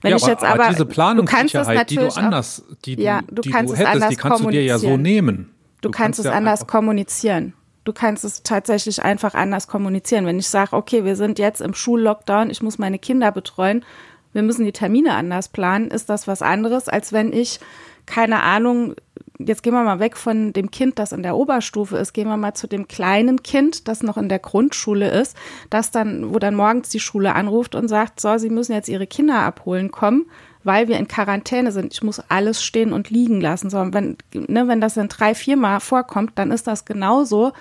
Wenn 0.02 0.12
ja, 0.12 0.16
ich 0.16 0.26
jetzt 0.26 0.44
aber, 0.44 0.68
diese 0.68 0.78
du 0.78 0.84
kannst 0.84 0.88
es 0.88 0.94
Planungssicherheit, 0.94 1.90
die 1.90 1.96
du 1.96 2.16
anders, 2.16 2.64
die 2.84 2.96
du, 2.96 3.02
Ja, 3.02 3.20
du 3.30 3.42
die 3.42 3.50
kannst 3.50 3.70
du 3.70 3.74
es 3.74 3.80
hättest, 3.80 3.94
anders 3.94 4.10
die 4.10 4.16
kannst 4.16 4.44
du 4.44 4.50
dir 4.50 4.62
ja 4.62 4.78
so 4.78 4.96
nehmen. 4.96 5.50
Du, 5.80 5.90
kannst, 5.90 6.18
es 6.18 6.26
ja 6.26 6.32
anders 6.32 6.66
kommunizieren. 6.66 7.54
Du 7.84 7.92
kannst 7.92 8.24
es 8.24 8.42
tatsächlich 8.42 9.02
einfach 9.02 9.34
anders 9.34 9.66
kommunizieren. 9.66 10.26
Wenn 10.26 10.38
ich 10.38 10.48
sage, 10.48 10.76
okay, 10.76 11.04
wir 11.04 11.16
sind 11.16 11.38
jetzt 11.38 11.60
im 11.60 11.74
Schullockdown, 11.74 12.50
ich 12.50 12.62
muss 12.62 12.78
meine 12.78 12.98
Kinder 12.98 13.32
betreuen, 13.32 13.84
wir 14.32 14.42
müssen 14.42 14.64
die 14.64 14.72
Termine 14.72 15.14
anders 15.14 15.48
planen, 15.48 15.90
ist 15.90 16.08
das 16.08 16.28
was 16.28 16.42
anderes, 16.42 16.88
als 16.88 17.12
wenn 17.12 17.32
ich, 17.32 17.58
keine 18.06 18.42
Ahnung, 18.42 18.94
jetzt 19.38 19.62
gehen 19.62 19.72
wir 19.72 19.82
mal 19.82 19.98
weg 19.98 20.16
von 20.16 20.52
dem 20.52 20.70
Kind, 20.70 20.98
das 20.98 21.12
in 21.12 21.22
der 21.22 21.36
Oberstufe 21.36 21.96
ist, 21.96 22.12
gehen 22.12 22.28
wir 22.28 22.36
mal 22.36 22.54
zu 22.54 22.66
dem 22.66 22.86
kleinen 22.86 23.42
Kind, 23.42 23.88
das 23.88 24.02
noch 24.02 24.16
in 24.16 24.28
der 24.28 24.38
Grundschule 24.38 25.08
ist, 25.10 25.36
das 25.70 25.90
dann, 25.90 26.32
wo 26.32 26.38
dann 26.38 26.54
morgens 26.54 26.90
die 26.90 27.00
Schule 27.00 27.34
anruft 27.34 27.74
und 27.74 27.88
sagt, 27.88 28.20
so, 28.20 28.38
sie 28.38 28.50
müssen 28.50 28.72
jetzt 28.72 28.88
ihre 28.88 29.06
Kinder 29.06 29.40
abholen 29.40 29.90
kommen, 29.90 30.26
weil 30.62 30.88
wir 30.88 30.98
in 30.98 31.08
Quarantäne 31.08 31.72
sind. 31.72 31.92
Ich 31.92 32.02
muss 32.02 32.20
alles 32.28 32.62
stehen 32.62 32.92
und 32.92 33.10
liegen 33.10 33.40
lassen. 33.40 33.70
So, 33.70 33.78
wenn, 33.78 34.16
ne, 34.34 34.68
wenn 34.68 34.80
das 34.80 34.94
dann 34.94 35.08
drei, 35.08 35.34
viermal 35.34 35.80
vorkommt, 35.80 36.32
dann 36.34 36.50
ist 36.50 36.66
das 36.66 36.84
genauso 36.84 37.52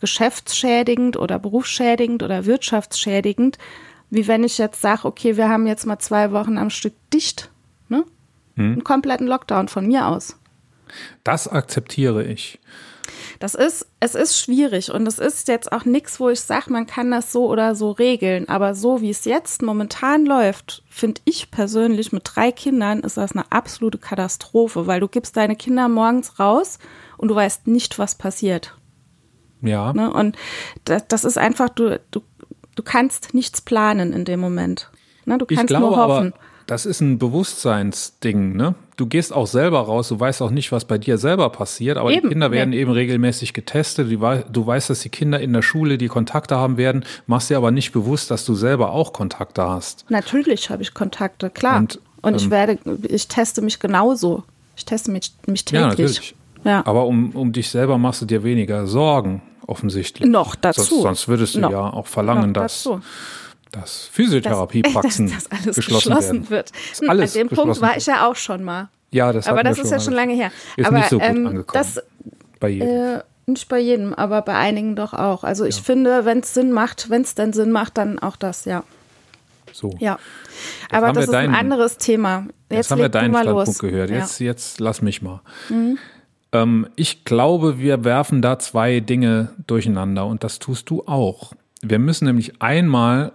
geschäftsschädigend 0.00 1.16
oder 1.16 1.38
berufsschädigend 1.38 2.22
oder 2.22 2.44
wirtschaftsschädigend, 2.44 3.58
wie 4.10 4.28
wenn 4.28 4.44
ich 4.44 4.58
jetzt 4.58 4.80
sage, 4.80 5.04
okay, 5.04 5.36
wir 5.36 5.48
haben 5.48 5.66
jetzt 5.66 5.86
mal 5.86 5.98
zwei 5.98 6.32
Wochen 6.32 6.58
am 6.58 6.70
Stück 6.70 6.94
dicht. 7.12 7.50
Ne? 7.88 8.04
Hm. 8.56 8.72
Einen 8.72 8.84
kompletten 8.84 9.26
Lockdown 9.26 9.68
von 9.68 9.86
mir 9.86 10.06
aus. 10.06 10.38
Das 11.24 11.48
akzeptiere 11.48 12.24
ich. 12.24 12.60
Das 13.38 13.54
ist, 13.54 13.86
es 14.00 14.14
ist 14.14 14.38
schwierig 14.38 14.90
und 14.90 15.06
es 15.06 15.18
ist 15.18 15.48
jetzt 15.48 15.72
auch 15.72 15.84
nichts, 15.84 16.20
wo 16.20 16.28
ich 16.28 16.40
sage, 16.40 16.72
man 16.72 16.86
kann 16.86 17.10
das 17.10 17.32
so 17.32 17.48
oder 17.48 17.74
so 17.74 17.90
regeln. 17.90 18.48
Aber 18.48 18.74
so 18.74 19.00
wie 19.00 19.10
es 19.10 19.24
jetzt 19.24 19.62
momentan 19.62 20.26
läuft, 20.26 20.82
finde 20.88 21.20
ich 21.24 21.50
persönlich 21.50 22.12
mit 22.12 22.22
drei 22.24 22.52
Kindern 22.52 23.00
ist 23.00 23.16
das 23.16 23.32
eine 23.32 23.50
absolute 23.50 23.98
Katastrophe, 23.98 24.86
weil 24.86 25.00
du 25.00 25.08
gibst 25.08 25.36
deine 25.36 25.56
Kinder 25.56 25.88
morgens 25.88 26.38
raus 26.38 26.78
und 27.16 27.28
du 27.28 27.34
weißt 27.34 27.66
nicht, 27.66 27.98
was 27.98 28.14
passiert. 28.14 28.76
Ja. 29.62 29.92
Ne? 29.92 30.12
Und 30.12 30.36
das, 30.84 31.06
das 31.08 31.24
ist 31.24 31.38
einfach, 31.38 31.68
du, 31.68 32.00
du, 32.10 32.22
du 32.74 32.82
kannst 32.82 33.34
nichts 33.34 33.60
planen 33.60 34.12
in 34.12 34.24
dem 34.24 34.40
Moment. 34.40 34.90
Ne? 35.24 35.38
Du 35.38 35.46
kannst 35.46 35.64
ich 35.64 35.66
glaube, 35.68 35.86
nur 35.86 35.96
hoffen. 35.96 36.32
Aber 36.32 36.44
das 36.66 36.86
ist 36.86 37.00
ein 37.00 37.18
Bewusstseinsding, 37.18 38.56
ne? 38.56 38.74
Du 38.96 39.06
gehst 39.06 39.30
auch 39.30 39.46
selber 39.46 39.80
raus, 39.80 40.08
du 40.08 40.18
weißt 40.18 40.40
auch 40.40 40.50
nicht, 40.50 40.72
was 40.72 40.86
bei 40.86 40.96
dir 40.96 41.18
selber 41.18 41.50
passiert, 41.50 41.98
aber 41.98 42.10
eben, 42.10 42.22
die 42.22 42.28
Kinder 42.30 42.50
werden 42.50 42.70
nee. 42.70 42.80
eben 42.80 42.90
regelmäßig 42.90 43.52
getestet. 43.52 44.10
Du, 44.10 44.66
weißt, 44.66 44.88
dass 44.88 45.00
die 45.00 45.10
Kinder 45.10 45.38
in 45.38 45.52
der 45.52 45.60
Schule 45.60 45.98
die 45.98 46.08
Kontakte 46.08 46.56
haben 46.56 46.78
werden, 46.78 47.04
machst 47.26 47.50
dir 47.50 47.58
aber 47.58 47.70
nicht 47.70 47.92
bewusst, 47.92 48.30
dass 48.30 48.46
du 48.46 48.54
selber 48.54 48.92
auch 48.92 49.12
Kontakte 49.12 49.68
hast. 49.68 50.06
Natürlich 50.08 50.70
habe 50.70 50.82
ich 50.82 50.94
Kontakte, 50.94 51.50
klar. 51.50 51.76
Und, 51.76 52.00
Und 52.22 52.36
ich 52.36 52.44
ähm, 52.44 52.50
werde, 52.50 52.78
ich 53.06 53.28
teste 53.28 53.60
mich 53.60 53.80
genauso. 53.80 54.44
Ich 54.76 54.86
teste 54.86 55.10
mich, 55.10 55.32
mich 55.46 55.66
täglich. 55.66 55.82
Ja, 55.82 55.88
natürlich. 55.88 56.34
Ja. 56.64 56.86
Aber 56.86 57.06
um, 57.06 57.32
um 57.32 57.52
dich 57.52 57.68
selber 57.68 57.98
machst 57.98 58.22
du 58.22 58.24
dir 58.24 58.44
weniger 58.44 58.86
Sorgen, 58.86 59.42
offensichtlich. 59.66 60.26
Noch 60.26 60.54
dazu. 60.54 60.82
Sonst, 60.82 61.02
sonst 61.02 61.28
würdest 61.28 61.54
du 61.54 61.60
noch, 61.60 61.70
ja 61.70 61.92
auch 61.92 62.06
verlangen, 62.06 62.54
dass. 62.54 62.84
Dazu 62.84 63.02
dass 63.72 64.08
Physiotherapiepraxen 64.12 65.30
dass, 65.30 65.44
dass 65.48 65.60
alles 65.60 65.76
geschlossen, 65.76 66.08
geschlossen 66.08 66.50
wird. 66.50 66.72
Hm, 66.98 67.10
alles 67.10 67.36
An 67.36 67.48
dem 67.48 67.56
Punkt 67.56 67.80
war 67.80 67.96
ich 67.96 68.06
ja 68.06 68.28
auch 68.28 68.36
schon 68.36 68.64
mal. 68.64 68.88
Ja, 69.10 69.32
das 69.32 69.46
Aber 69.46 69.62
das 69.62 69.78
ist 69.78 69.90
ja 69.90 70.00
schon 70.00 70.14
lange 70.14 70.34
her. 70.34 70.50
Ist 70.76 70.86
aber, 70.86 70.98
nicht 70.98 71.08
so 71.08 71.18
gut 71.18 71.28
ähm, 71.28 71.46
angekommen. 71.46 71.66
Das, 71.72 72.02
bei 72.60 72.68
jedem. 72.68 72.88
Äh, 72.88 73.22
nicht 73.46 73.68
bei 73.68 73.78
jedem, 73.78 74.12
aber 74.12 74.42
bei 74.42 74.56
einigen 74.56 74.96
doch 74.96 75.14
auch. 75.14 75.44
Also 75.44 75.64
ich 75.64 75.76
ja. 75.76 75.82
finde, 75.82 76.24
wenn 76.24 76.40
es 76.40 76.52
Sinn 76.52 76.72
macht, 76.72 77.10
wenn 77.10 77.22
es 77.22 77.36
denn 77.36 77.52
Sinn 77.52 77.70
macht, 77.70 77.96
dann 77.96 78.18
auch 78.18 78.36
das, 78.36 78.64
ja. 78.64 78.82
So. 79.72 79.94
Ja. 79.98 80.18
aber 80.90 81.12
das 81.12 81.26
ist 81.26 81.32
deinen, 81.32 81.54
ein 81.54 81.60
anderes 81.60 81.98
Thema. 81.98 82.46
Jetzt, 82.70 82.76
jetzt 82.76 82.90
haben 82.90 83.00
wir 83.00 83.08
deinen 83.08 83.34
Standpunkt 83.34 83.66
los. 83.68 83.78
gehört. 83.78 84.10
Jetzt, 84.10 84.40
ja. 84.40 84.46
jetzt 84.46 84.80
lass 84.80 85.02
mich 85.02 85.22
mal. 85.22 85.42
Mhm. 85.68 85.98
Ähm, 86.52 86.88
ich 86.96 87.24
glaube, 87.24 87.78
wir 87.78 88.04
werfen 88.04 88.42
da 88.42 88.58
zwei 88.58 89.00
Dinge 89.00 89.50
durcheinander 89.66 90.26
und 90.26 90.42
das 90.42 90.58
tust 90.58 90.90
du 90.90 91.04
auch. 91.06 91.52
Wir 91.82 91.98
müssen 91.98 92.24
nämlich 92.24 92.62
einmal 92.62 93.32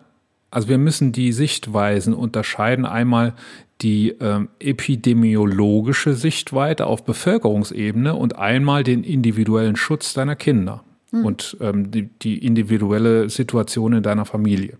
also 0.51 0.67
wir 0.67 0.77
müssen 0.77 1.13
die 1.13 1.31
Sichtweisen 1.31 2.13
unterscheiden. 2.13 2.85
Einmal 2.85 3.33
die 3.81 4.09
äh, 4.11 4.45
epidemiologische 4.59 6.13
Sichtweite 6.13 6.85
auf 6.85 7.03
Bevölkerungsebene 7.03 8.13
und 8.13 8.37
einmal 8.37 8.83
den 8.83 9.03
individuellen 9.03 9.75
Schutz 9.75 10.13
deiner 10.13 10.35
Kinder 10.35 10.83
mhm. 11.11 11.25
und 11.25 11.57
ähm, 11.61 11.89
die, 11.89 12.03
die, 12.03 12.45
individuelle 12.45 13.29
Situation 13.29 13.93
in 13.93 14.03
deiner 14.03 14.25
Familie. 14.25 14.77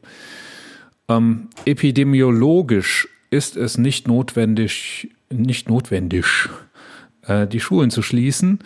Ähm, 1.08 1.48
epidemiologisch 1.66 3.08
ist 3.32 3.58
es 3.58 3.78
nicht 3.78 4.08
notwendig, 4.08 5.10
nicht 5.30 5.70
notwendig, 5.70 6.50
äh, 7.26 7.48
die 7.48 7.60
Schulen 7.60 7.90
zu 7.90 8.02
schließen. 8.02 8.60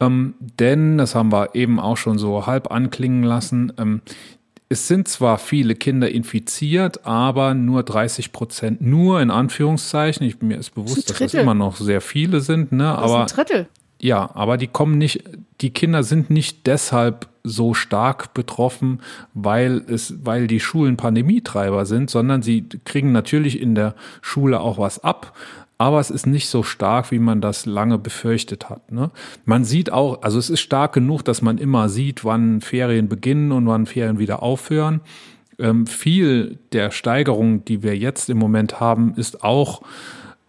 Ähm, 0.00 0.34
denn, 0.40 0.98
das 0.98 1.14
haben 1.14 1.32
wir 1.32 1.54
eben 1.54 1.78
auch 1.78 1.96
schon 1.96 2.18
so 2.18 2.46
halb 2.46 2.70
anklingen 2.70 3.22
lassen, 3.22 3.72
ähm, 3.78 4.02
es 4.72 4.86
sind 4.86 5.08
zwar 5.08 5.38
viele 5.38 5.74
Kinder 5.74 6.08
infiziert, 6.08 7.04
aber 7.04 7.54
nur 7.54 7.82
30 7.82 8.30
Prozent, 8.30 8.80
nur 8.80 9.20
in 9.20 9.32
Anführungszeichen. 9.32 10.24
Ich, 10.24 10.40
mir 10.40 10.58
ist 10.58 10.70
bewusst, 10.70 11.10
das 11.10 11.18
dass 11.18 11.34
es 11.34 11.34
immer 11.34 11.54
noch 11.54 11.76
sehr 11.76 12.00
viele 12.00 12.40
sind, 12.40 12.70
ne? 12.70 12.84
Das 12.84 13.10
aber, 13.10 13.24
ist 13.24 13.32
ein 13.32 13.36
Drittel. 13.36 13.68
Ja, 14.00 14.30
aber 14.32 14.56
die 14.56 14.68
kommen 14.68 14.96
nicht, 14.96 15.24
die 15.60 15.70
Kinder 15.70 16.04
sind 16.04 16.30
nicht 16.30 16.68
deshalb 16.68 17.28
so 17.42 17.74
stark 17.74 18.32
betroffen, 18.32 19.00
weil 19.34 19.82
es, 19.88 20.14
weil 20.24 20.46
die 20.46 20.60
Schulen 20.60 20.96
Pandemietreiber 20.96 21.84
sind, 21.84 22.08
sondern 22.08 22.42
sie 22.42 22.64
kriegen 22.84 23.10
natürlich 23.10 23.60
in 23.60 23.74
der 23.74 23.96
Schule 24.22 24.60
auch 24.60 24.78
was 24.78 25.02
ab 25.02 25.36
aber 25.80 25.98
es 25.98 26.10
ist 26.10 26.26
nicht 26.26 26.50
so 26.50 26.62
stark, 26.62 27.10
wie 27.10 27.18
man 27.18 27.40
das 27.40 27.64
lange 27.64 27.96
befürchtet 27.96 28.68
hat. 28.68 28.92
Ne? 28.92 29.10
Man 29.46 29.64
sieht 29.64 29.90
auch, 29.90 30.20
also 30.20 30.38
es 30.38 30.50
ist 30.50 30.60
stark 30.60 30.92
genug, 30.92 31.22
dass 31.22 31.40
man 31.40 31.56
immer 31.56 31.88
sieht, 31.88 32.22
wann 32.22 32.60
Ferien 32.60 33.08
beginnen 33.08 33.50
und 33.50 33.66
wann 33.66 33.86
Ferien 33.86 34.18
wieder 34.18 34.42
aufhören. 34.42 35.00
Ähm, 35.58 35.86
viel 35.86 36.58
der 36.72 36.90
Steigerung, 36.90 37.64
die 37.64 37.82
wir 37.82 37.96
jetzt 37.96 38.28
im 38.28 38.36
Moment 38.36 38.78
haben, 38.78 39.14
ist 39.16 39.42
auch 39.42 39.80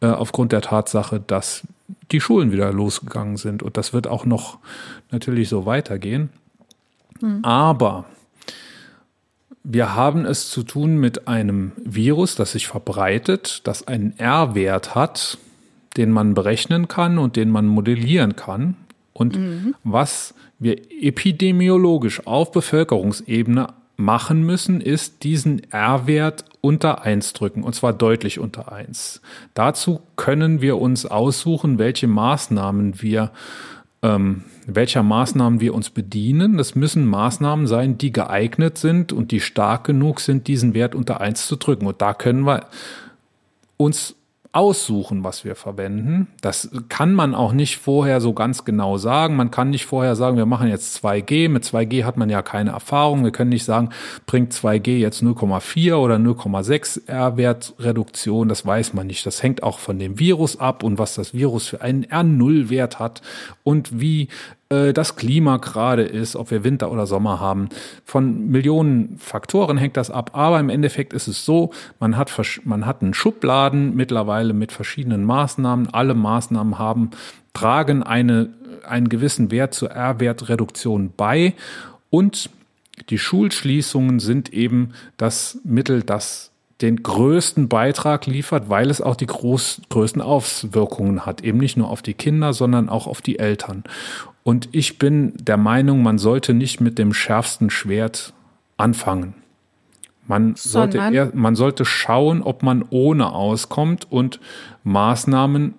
äh, 0.01 0.07
aufgrund 0.07 0.51
der 0.51 0.59
Tatsache, 0.59 1.21
dass 1.25 1.65
die 2.11 2.19
Schulen 2.19 2.51
wieder 2.51 2.73
losgegangen 2.73 3.37
sind. 3.37 3.63
Und 3.63 3.77
das 3.77 3.93
wird 3.93 4.07
auch 4.07 4.25
noch 4.25 4.57
natürlich 5.11 5.47
so 5.47 5.65
weitergehen. 5.65 6.29
Mhm. 7.21 7.39
Aber 7.45 8.03
wir 9.63 9.95
haben 9.95 10.25
es 10.25 10.49
zu 10.49 10.63
tun 10.63 10.97
mit 10.97 11.27
einem 11.27 11.71
Virus, 11.83 12.35
das 12.35 12.53
sich 12.53 12.67
verbreitet, 12.67 13.61
das 13.65 13.87
einen 13.87 14.17
R-Wert 14.17 14.95
hat, 14.95 15.37
den 15.97 16.11
man 16.11 16.33
berechnen 16.33 16.87
kann 16.87 17.17
und 17.17 17.35
den 17.35 17.49
man 17.49 17.67
modellieren 17.67 18.35
kann. 18.35 18.75
Und 19.13 19.37
mhm. 19.37 19.75
was 19.83 20.33
wir 20.57 20.77
epidemiologisch 21.01 22.25
auf 22.25 22.51
Bevölkerungsebene 22.51 23.67
machen 23.97 24.43
müssen, 24.43 24.81
ist 24.81 25.23
diesen 25.23 25.71
R-Wert 25.71 26.45
unter 26.61 27.03
1 27.03 27.33
drücken, 27.33 27.63
und 27.63 27.73
zwar 27.73 27.93
deutlich 27.93 28.39
unter 28.39 28.71
1. 28.71 29.21
Dazu 29.53 30.01
können 30.15 30.61
wir 30.61 30.77
uns 30.77 31.05
aussuchen, 31.05 31.77
welche 31.77 32.07
Maßnahmen 32.07 33.01
wir 33.01 33.31
ähm, 34.01 34.43
welcher 34.75 35.03
Maßnahmen 35.03 35.59
wir 35.59 35.73
uns 35.73 35.89
bedienen. 35.89 36.57
Das 36.57 36.75
müssen 36.75 37.05
Maßnahmen 37.05 37.67
sein, 37.67 37.97
die 37.97 38.11
geeignet 38.11 38.77
sind 38.77 39.13
und 39.13 39.31
die 39.31 39.39
stark 39.39 39.85
genug 39.85 40.19
sind, 40.19 40.47
diesen 40.47 40.73
Wert 40.73 40.95
unter 40.95 41.21
eins 41.21 41.47
zu 41.47 41.55
drücken. 41.55 41.87
Und 41.87 42.01
da 42.01 42.13
können 42.13 42.43
wir 42.43 42.67
uns 43.77 44.15
aussuchen, 44.53 45.23
was 45.23 45.45
wir 45.45 45.55
verwenden. 45.55 46.27
Das 46.41 46.69
kann 46.89 47.13
man 47.13 47.33
auch 47.33 47.53
nicht 47.53 47.77
vorher 47.77 48.19
so 48.19 48.33
ganz 48.33 48.65
genau 48.65 48.97
sagen. 48.97 49.37
Man 49.37 49.49
kann 49.49 49.69
nicht 49.69 49.85
vorher 49.85 50.15
sagen, 50.17 50.35
wir 50.35 50.45
machen 50.45 50.67
jetzt 50.67 51.03
2G. 51.03 51.47
Mit 51.47 51.63
2G 51.63 52.03
hat 52.03 52.17
man 52.17 52.29
ja 52.29 52.41
keine 52.41 52.71
Erfahrung. 52.71 53.23
Wir 53.23 53.31
können 53.31 53.51
nicht 53.51 53.63
sagen, 53.63 53.89
bringt 54.25 54.53
2G 54.53 54.97
jetzt 54.97 55.23
0,4 55.23 55.95
oder 55.95 56.15
0,6 56.15 57.07
R-Wertreduktion. 57.07 58.49
Das 58.49 58.65
weiß 58.65 58.93
man 58.93 59.07
nicht. 59.07 59.25
Das 59.25 59.41
hängt 59.41 59.63
auch 59.63 59.79
von 59.79 59.99
dem 59.99 60.19
Virus 60.19 60.59
ab 60.59 60.83
und 60.83 60.97
was 60.97 61.15
das 61.15 61.33
Virus 61.33 61.67
für 61.67 61.81
einen 61.81 62.05
R0-Wert 62.05 62.99
hat 62.99 63.21
und 63.63 64.01
wie 64.01 64.27
das 64.71 65.17
Klima 65.17 65.57
gerade 65.57 66.03
ist, 66.03 66.37
ob 66.37 66.49
wir 66.49 66.63
Winter 66.63 66.91
oder 66.91 67.05
Sommer 67.05 67.41
haben. 67.41 67.67
Von 68.05 68.47
Millionen 68.49 69.17
Faktoren 69.17 69.77
hängt 69.77 69.97
das 69.97 70.09
ab, 70.09 70.31
aber 70.33 70.61
im 70.61 70.69
Endeffekt 70.69 71.11
ist 71.11 71.27
es 71.27 71.43
so, 71.43 71.71
man 71.99 72.15
hat, 72.15 72.31
man 72.63 72.85
hat 72.85 73.01
einen 73.01 73.13
Schubladen 73.13 73.95
mittlerweile 73.95 74.53
mit 74.53 74.71
verschiedenen 74.71 75.25
Maßnahmen. 75.25 75.93
Alle 75.93 76.13
Maßnahmen 76.13 76.79
haben, 76.79 77.11
tragen 77.53 78.01
eine, 78.01 78.49
einen 78.87 79.09
gewissen 79.09 79.51
Wert 79.51 79.73
zur 79.73 79.91
R-Wertreduktion 79.91 81.11
bei 81.17 81.53
und 82.09 82.49
die 83.09 83.17
Schulschließungen 83.17 84.19
sind 84.19 84.53
eben 84.53 84.93
das 85.17 85.59
Mittel, 85.63 86.03
das 86.03 86.51
den 86.81 87.03
größten 87.03 87.67
Beitrag 87.69 88.25
liefert, 88.25 88.69
weil 88.69 88.89
es 88.89 89.01
auch 89.01 89.15
die 89.15 89.27
groß, 89.27 89.81
größten 89.89 90.21
Auswirkungen 90.21 91.25
hat. 91.25 91.41
Eben 91.41 91.59
nicht 91.59 91.77
nur 91.77 91.89
auf 91.89 92.01
die 92.01 92.13
Kinder, 92.13 92.53
sondern 92.53 92.89
auch 92.89 93.07
auf 93.07 93.21
die 93.21 93.39
Eltern. 93.39 93.83
Und 94.43 94.69
ich 94.71 94.97
bin 94.97 95.33
der 95.37 95.57
Meinung, 95.57 96.01
man 96.01 96.17
sollte 96.17 96.53
nicht 96.53 96.81
mit 96.81 96.97
dem 96.97 97.13
schärfsten 97.13 97.69
Schwert 97.69 98.33
anfangen. 98.77 99.35
Man 100.27 100.55
sollte, 100.55 100.97
eher, 100.97 101.31
man 101.33 101.55
sollte 101.55 101.85
schauen, 101.85 102.41
ob 102.41 102.63
man 102.63 102.85
ohne 102.89 103.33
auskommt 103.33 104.07
und 104.09 104.39
Maßnahmen 104.83 105.73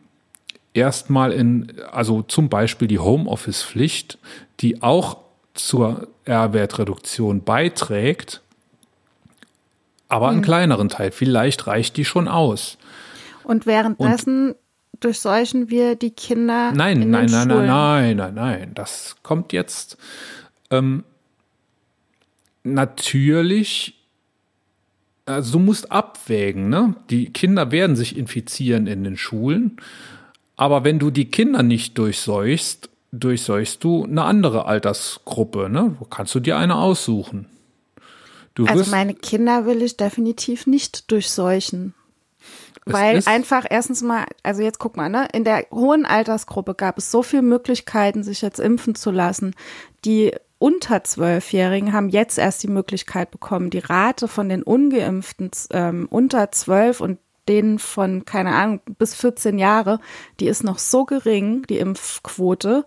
erstmal 0.74 1.32
in, 1.32 1.72
also 1.90 2.22
zum 2.22 2.48
Beispiel 2.48 2.88
die 2.88 2.98
Homeoffice-Pflicht, 2.98 4.18
die 4.60 4.82
auch 4.82 5.18
zur 5.54 6.08
R-Wertreduktion 6.24 7.42
beiträgt, 7.42 8.42
aber 10.08 10.28
einen 10.28 10.38
mhm. 10.38 10.44
kleineren 10.44 10.88
Teil. 10.88 11.10
Vielleicht 11.10 11.66
reicht 11.66 11.96
die 11.96 12.04
schon 12.04 12.28
aus. 12.28 12.78
Und 13.44 13.66
währenddessen 13.66 14.50
und 14.50 14.56
durchseuchen 15.04 15.70
wir 15.70 15.96
die 15.96 16.10
Kinder. 16.10 16.72
Nein, 16.72 17.02
in 17.02 17.10
nein, 17.10 17.26
den 17.26 17.32
nein, 17.32 17.48
nein, 17.48 17.56
Schulen. 17.56 17.66
nein, 17.66 18.16
nein, 18.16 18.34
nein. 18.34 18.70
Das 18.74 19.16
kommt 19.22 19.52
jetzt. 19.52 19.96
Ähm, 20.70 21.04
natürlich, 22.64 23.94
also 25.26 25.52
du 25.52 25.58
musst 25.64 25.90
abwägen, 25.92 26.68
ne? 26.68 26.94
Die 27.10 27.32
Kinder 27.32 27.70
werden 27.70 27.96
sich 27.96 28.16
infizieren 28.16 28.86
in 28.86 29.04
den 29.04 29.16
Schulen, 29.16 29.76
aber 30.56 30.84
wenn 30.84 30.98
du 30.98 31.10
die 31.10 31.30
Kinder 31.30 31.62
nicht 31.62 31.98
durchseuchst, 31.98 32.88
durchseuchst 33.12 33.84
du 33.84 34.04
eine 34.04 34.24
andere 34.24 34.66
Altersgruppe, 34.66 35.68
ne? 35.68 35.96
Kannst 36.10 36.34
du 36.34 36.40
dir 36.40 36.56
eine 36.56 36.76
aussuchen. 36.76 37.46
Du 38.54 38.66
Also 38.66 38.90
meine 38.90 39.14
Kinder 39.14 39.64
will 39.66 39.82
ich 39.82 39.96
definitiv 39.96 40.66
nicht 40.66 41.10
durchseuchen. 41.10 41.94
Es 42.86 42.92
Weil 42.92 43.22
einfach 43.26 43.64
erstens 43.68 44.02
mal, 44.02 44.24
also 44.42 44.62
jetzt 44.62 44.78
guck 44.78 44.96
mal, 44.96 45.08
ne, 45.08 45.28
in 45.32 45.44
der 45.44 45.66
hohen 45.70 46.06
Altersgruppe 46.06 46.74
gab 46.74 46.98
es 46.98 47.10
so 47.10 47.22
viele 47.22 47.42
Möglichkeiten, 47.42 48.22
sich 48.22 48.42
jetzt 48.42 48.60
impfen 48.60 48.94
zu 48.94 49.10
lassen. 49.10 49.54
Die 50.04 50.32
unter 50.58 51.02
Zwölfjährigen 51.02 51.92
haben 51.92 52.08
jetzt 52.08 52.38
erst 52.38 52.62
die 52.62 52.68
Möglichkeit 52.68 53.32
bekommen. 53.32 53.70
Die 53.70 53.80
Rate 53.80 54.28
von 54.28 54.48
den 54.48 54.62
Ungeimpften 54.62 55.50
ähm, 55.72 56.06
unter 56.08 56.52
zwölf 56.52 57.00
und 57.00 57.18
denen 57.48 57.78
von, 57.80 58.24
keine 58.24 58.54
Ahnung, 58.54 58.80
bis 58.98 59.14
14 59.14 59.58
Jahre, 59.58 59.98
die 60.38 60.46
ist 60.46 60.62
noch 60.62 60.78
so 60.78 61.04
gering, 61.04 61.64
die 61.68 61.78
Impfquote. 61.78 62.84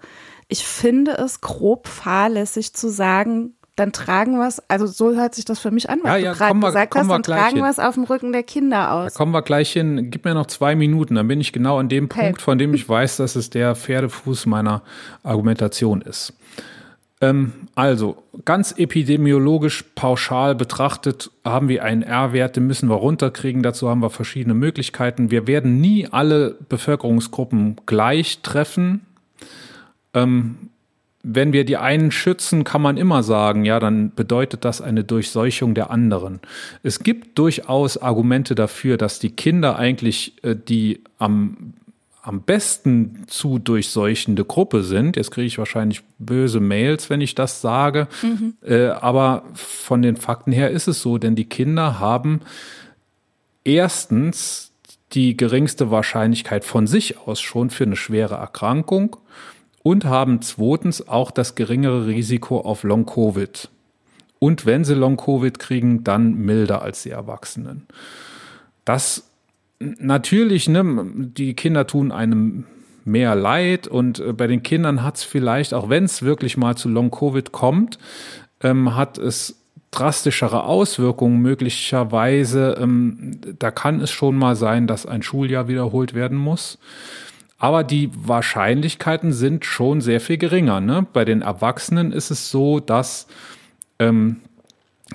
Ich 0.47 0.65
finde 0.65 1.17
es 1.17 1.41
grob 1.41 1.87
fahrlässig 1.87 2.73
zu 2.73 2.89
sagen, 2.89 3.54
dann 3.75 3.91
tragen 3.91 4.37
wir 4.37 4.47
es, 4.47 4.61
also 4.69 4.85
so 4.87 5.13
hört 5.15 5.35
sich 5.35 5.43
das 5.45 5.59
für 5.59 5.69
mich 5.71 5.89
an, 5.89 5.99
was 6.03 6.11
Ja, 6.11 6.17
du 6.17 6.23
ja, 6.23 6.33
gerade 6.33 6.49
kommen 6.49 6.61
wir- 6.63 6.67
gesagt 6.67 6.95
hast, 6.95 7.09
dann 7.09 7.23
tragen 7.23 7.57
wir 7.57 7.69
es 7.69 7.77
auf 7.79 7.95
dem 7.95 8.05
Rücken 8.05 8.31
der 8.31 8.43
Kinder 8.43 8.77
Da 8.77 9.05
aus. 9.05 9.13
kommen 9.15 9.31
wir 9.33 9.41
gleich 9.41 9.71
hin. 9.71 10.09
Gib 10.11 10.23
mir 10.25 10.33
noch 10.33 10.47
zwei 10.47 10.75
Minuten, 10.75 11.15
dann 11.15 11.27
bin 11.27 11.41
ich 11.41 11.51
genau 11.51 11.77
an 11.79 11.89
dem. 11.89 12.07
Punkt, 12.07 12.41
von 12.41 12.57
dem 12.57 12.73
ich 12.73 12.87
weiß, 12.89 13.17
dass 13.17 13.35
es 13.35 13.49
der 13.49 13.75
Pferdefuß 13.75 14.45
meiner 14.45 14.81
Argumentation 15.23 16.01
ist. 16.01 16.33
Ähm, 17.21 17.53
also, 17.75 18.23
ganz 18.43 18.73
epidemiologisch 18.77 19.83
pauschal 19.95 20.53
betrachtet 20.53 21.31
haben 21.45 21.69
wir 21.69 21.83
einen 21.83 22.01
R-Wert, 22.01 22.55
den 22.57 22.67
müssen 22.67 22.89
wir 22.89 22.95
runterkriegen. 22.95 23.63
Dazu 23.63 23.89
haben 23.89 24.01
wir 24.01 24.09
verschiedene 24.09 24.53
Möglichkeiten. 24.53 25.31
Wir 25.31 25.47
werden 25.47 25.79
nie 25.79 26.07
alle 26.11 26.57
Bevölkerungsgruppen 26.67 27.77
gleich 27.85 28.41
treffen. 28.41 29.05
Ähm, 30.13 30.69
wenn 31.27 31.53
wir 31.53 31.65
die 31.65 31.77
einen 31.77 32.11
schützen, 32.11 32.63
kann 32.63 32.83
man 32.83 32.97
immer 32.97 33.23
sagen, 33.23 33.65
ja, 33.65 33.79
dann 33.79 34.13
bedeutet 34.13 34.63
das 34.63 34.79
eine 34.79 35.03
Durchseuchung 35.03 35.73
der 35.73 35.89
anderen. 35.89 36.39
Es 36.83 36.99
gibt 36.99 37.39
durchaus 37.39 37.97
Argumente 37.97 38.53
dafür, 38.53 38.97
dass 38.97 39.17
die 39.17 39.31
Kinder 39.31 39.75
eigentlich 39.77 40.43
äh, 40.43 40.55
die 40.55 41.01
am, 41.17 41.73
am 42.21 42.41
besten 42.41 43.23
zu 43.25 43.57
durchseuchende 43.57 44.45
Gruppe 44.45 44.83
sind. 44.83 45.15
Jetzt 45.15 45.31
kriege 45.31 45.47
ich 45.47 45.57
wahrscheinlich 45.57 46.03
böse 46.19 46.59
Mails, 46.59 47.09
wenn 47.09 47.21
ich 47.21 47.33
das 47.33 47.59
sage. 47.59 48.07
Äh, 48.63 48.87
aber 48.89 49.43
von 49.55 50.03
den 50.03 50.17
Fakten 50.17 50.51
her 50.51 50.69
ist 50.69 50.87
es 50.87 51.01
so, 51.01 51.17
denn 51.17 51.35
die 51.35 51.49
Kinder 51.49 51.99
haben 51.99 52.41
erstens 53.63 54.71
die 55.13 55.35
geringste 55.35 55.89
Wahrscheinlichkeit 55.89 56.65
von 56.65 56.85
sich 56.85 57.17
aus 57.17 57.41
schon 57.41 57.71
für 57.71 57.85
eine 57.85 57.95
schwere 57.95 58.35
Erkrankung 58.35 59.17
und 59.85 60.03
haben 60.03 60.41
zweitens 60.41 61.07
auch 61.07 61.29
das 61.29 61.53
geringere 61.53 62.07
Risiko 62.07 62.59
auf 62.59 62.81
Long-Covid. 62.81 63.69
Und 64.39 64.65
wenn 64.65 64.83
sie 64.83 64.95
Long-Covid 64.95 65.59
kriegen, 65.59 66.03
dann 66.03 66.33
milder 66.33 66.81
als 66.81 67.03
die 67.03 67.11
Erwachsenen. 67.11 67.85
Das 68.83 69.29
natürlich, 69.79 70.67
ne, 70.67 71.05
die 71.15 71.53
Kinder 71.53 71.85
tun 71.85 72.11
einem 72.11 72.63
mehr 73.03 73.35
leid 73.35 73.87
und 73.87 74.19
äh, 74.19 74.33
bei 74.33 74.47
den 74.47 74.63
Kindern 74.63 75.03
hat 75.03 75.17
es 75.17 75.23
vielleicht, 75.23 75.75
auch 75.75 75.87
wenn 75.87 76.05
es 76.05 76.23
wirklich 76.23 76.57
mal 76.57 76.75
zu 76.75 76.89
Long-Covid 76.89 77.51
kommt, 77.51 77.99
ähm, 78.63 78.95
hat 78.95 79.19
es 79.19 79.61
drastischere 79.91 80.63
Auswirkungen 80.63 81.43
möglicherweise. 81.43 82.75
Ähm, 82.81 83.39
da 83.59 83.69
kann 83.69 84.01
es 84.01 84.09
schon 84.09 84.35
mal 84.35 84.55
sein, 84.55 84.87
dass 84.87 85.05
ein 85.05 85.21
Schuljahr 85.21 85.67
wiederholt 85.67 86.15
werden 86.15 86.39
muss. 86.39 86.79
Aber 87.57 87.83
die 87.83 88.09
Wahrscheinlichkeiten 88.13 89.31
sind 89.31 89.65
schon 89.65 90.01
sehr 90.01 90.19
viel 90.19 90.37
geringer. 90.37 90.81
Ne? 90.81 91.05
Bei 91.13 91.25
den 91.25 91.41
Erwachsenen 91.41 92.11
ist 92.11 92.29
es 92.29 92.51
so, 92.51 92.79
dass 92.79 93.27
ähm, 93.99 94.41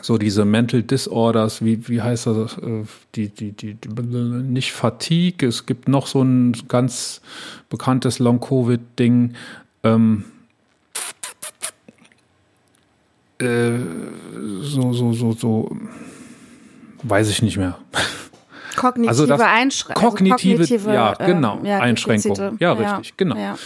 so 0.02 0.18
diese 0.18 0.44
Mental 0.44 0.82
Disorders, 0.82 1.64
wie, 1.64 1.88
wie 1.88 2.00
heißt 2.00 2.26
das, 2.28 2.58
äh, 2.58 2.84
die, 3.14 3.28
die, 3.28 3.52
die, 3.52 3.74
die, 3.74 3.88
nicht 3.88 4.72
Fatigue, 4.72 5.46
es 5.46 5.66
gibt 5.66 5.88
noch 5.88 6.06
so 6.06 6.22
ein 6.22 6.52
ganz 6.68 7.20
bekanntes 7.68 8.18
Long-Covid-Ding, 8.18 9.34
ähm, 9.82 10.24
äh, 13.40 13.78
so, 14.60 14.92
so, 14.92 15.12
so, 15.12 15.32
so, 15.32 15.76
weiß 17.02 17.28
ich 17.30 17.42
nicht 17.42 17.56
mehr. 17.56 17.78
Kognitive 18.80 19.08
Also 19.10 19.26
das- 19.26 19.40
Einschränkungen. 19.40 20.10
Kognitive, 20.10 20.92
ja, 20.92 21.14
genau, 21.14 21.60
Einschränkungen. 21.62 22.56
Ja, 22.60 22.72
richtig, 22.72 23.16
genau. 23.16 23.36
Ja. 23.36 23.56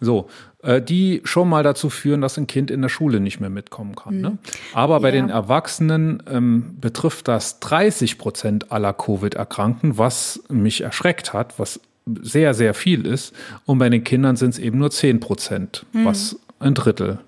So, 0.00 0.28
äh, 0.62 0.82
die 0.82 1.20
schon 1.24 1.48
mal 1.48 1.62
dazu 1.62 1.88
führen, 1.90 2.20
dass 2.20 2.36
ein 2.36 2.46
Kind 2.48 2.70
in 2.72 2.82
der 2.82 2.88
Schule 2.88 3.20
nicht 3.20 3.38
mehr 3.40 3.50
mitkommen 3.50 3.94
kann. 3.94 4.20
Ne? 4.20 4.38
Aber 4.74 4.98
bei 5.00 5.08
Ja. 5.08 5.12
den 5.12 5.30
Erwachsenen 5.30 6.22
ähm, 6.28 6.76
betrifft 6.80 7.28
das 7.28 7.60
30 7.60 8.18
Prozent 8.18 8.72
aller 8.72 8.92
Covid-Erkrankten, 8.92 9.98
was 9.98 10.42
mich 10.48 10.80
erschreckt 10.80 11.32
hat, 11.32 11.58
was 11.58 11.78
sehr, 12.20 12.52
sehr 12.54 12.74
viel 12.74 13.06
ist. 13.06 13.32
Und 13.64 13.78
bei 13.78 13.88
den 13.88 14.02
Kindern 14.02 14.34
sind 14.34 14.50
es 14.50 14.58
eben 14.58 14.78
nur 14.78 14.90
10 14.90 15.20
Prozent, 15.20 15.86
was 15.92 16.36
ein 16.58 16.74
Drittel 16.74 17.18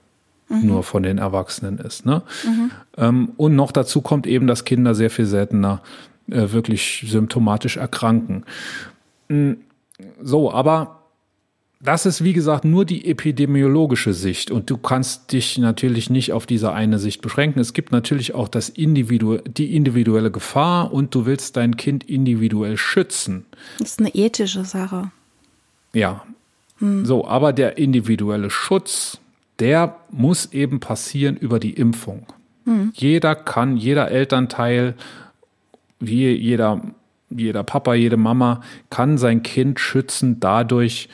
nur 0.48 0.83
von 0.83 1.02
den 1.04 1.18
Erwachsenen 1.18 1.78
ist. 1.78 2.04
Ne? 2.07 2.22
Ähm, 2.98 3.30
und 3.37 3.54
noch 3.57 3.70
dazu 3.72 4.00
kommt 4.02 4.26
eben, 4.26 4.46
dass 4.48 4.64
Kinder 4.64 4.94
sehr 4.96 5.11
viel 5.11 5.26
seltener 5.26 5.80
äh, 6.31 6.51
wirklich 6.53 7.05
symptomatisch 7.09 7.77
erkranken. 7.77 8.45
Mm, 9.29 9.53
So, 10.21 10.53
aber 10.53 11.01
das 11.81 12.07
ist, 12.07 12.25
wie 12.25 12.33
gesagt, 12.33 12.65
nur 12.65 12.85
die 12.85 13.07
epidemiologische 13.07 14.15
Sicht 14.15 14.51
und 14.51 14.71
du 14.71 14.79
kannst 14.79 15.33
dich 15.33 15.59
natürlich 15.59 16.09
nicht 16.09 16.33
auf 16.33 16.47
diese 16.47 16.73
eine 16.73 16.99
Sicht 16.99 17.21
beschränken. 17.21 17.61
Es 17.61 17.75
gibt 17.75 17.93
natürlich 17.93 18.35
auch 18.35 18.49
das 18.49 18.71
Individu 18.71 19.37
die 19.47 19.77
individuelle 19.77 20.31
Gefahr 20.31 20.93
und 20.93 21.15
du 21.15 21.27
willst 21.27 21.57
dein 21.57 21.77
Kind 21.77 22.03
individuell 22.05 22.79
schützen. 22.79 23.45
Das 23.79 23.91
ist 23.91 24.01
eine 24.01 24.15
ethische 24.15 24.65
Sache. 24.65 25.11
Ja. 25.93 26.25
So, 26.81 27.27
aber 27.27 27.53
der 27.53 27.79
individuelle 27.79 28.51
Schutz, 28.51 29.19
der 29.59 29.97
muss 30.11 30.53
eben 30.53 30.81
passieren 30.81 31.37
über 31.37 31.61
die 31.61 31.75
Impfung. 31.75 32.27
Jeder 32.95 33.35
kann, 33.37 33.77
jeder 33.77 34.11
Elternteil, 34.11 34.95
wie 36.00 36.30
jeder, 36.30 36.80
jeder 37.30 37.62
Papa, 37.64 37.94
jede 37.94 38.16
Mama 38.16 38.61
kann 38.90 39.18
sein 39.18 39.42
Kind 39.42 39.80
schützen 39.80 40.40
dadurch, 40.40 41.09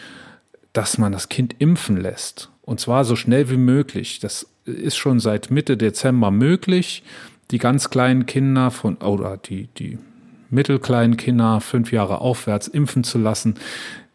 dass 0.72 0.98
man 0.98 1.12
das 1.12 1.28
Kind 1.28 1.56
impfen 1.58 1.96
lässt. 1.96 2.50
Und 2.62 2.80
zwar 2.80 3.04
so 3.04 3.16
schnell 3.16 3.50
wie 3.50 3.56
möglich. 3.56 4.20
Das 4.20 4.46
ist 4.64 4.96
schon 4.96 5.20
seit 5.20 5.50
Mitte 5.50 5.76
Dezember 5.76 6.30
möglich. 6.30 7.02
Die 7.50 7.58
ganz 7.58 7.90
kleinen 7.90 8.26
Kinder 8.26 8.70
von, 8.70 8.96
oder 8.96 9.36
die, 9.36 9.66
die 9.78 9.98
mittelkleinen 10.50 11.16
Kinder 11.16 11.60
fünf 11.60 11.92
Jahre 11.92 12.20
aufwärts 12.20 12.68
impfen 12.68 13.02
zu 13.02 13.18
lassen. 13.18 13.54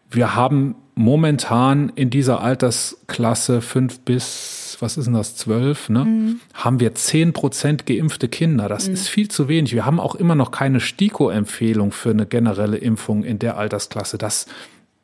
Wir 0.09 0.35
haben 0.35 0.75
momentan 0.95 1.91
in 1.95 2.09
dieser 2.09 2.41
Altersklasse 2.41 3.61
fünf 3.61 3.99
bis, 3.99 4.77
was 4.79 4.97
ist 4.97 5.05
denn 5.05 5.13
das, 5.13 5.35
zwölf, 5.35 5.89
ne? 5.89 6.37
Haben 6.53 6.79
wir 6.79 6.95
zehn 6.95 7.33
Prozent 7.33 7.85
geimpfte 7.85 8.29
Kinder. 8.29 8.69
Das 8.69 8.87
ist 8.87 9.09
viel 9.09 9.27
zu 9.27 9.49
wenig. 9.49 9.73
Wir 9.73 9.85
haben 9.85 9.99
auch 9.99 10.15
immer 10.15 10.35
noch 10.35 10.51
keine 10.51 10.79
STIKO-Empfehlung 10.79 11.91
für 11.91 12.11
eine 12.11 12.25
generelle 12.25 12.77
Impfung 12.77 13.23
in 13.23 13.39
der 13.39 13.57
Altersklasse. 13.57 14.17
Das, 14.17 14.47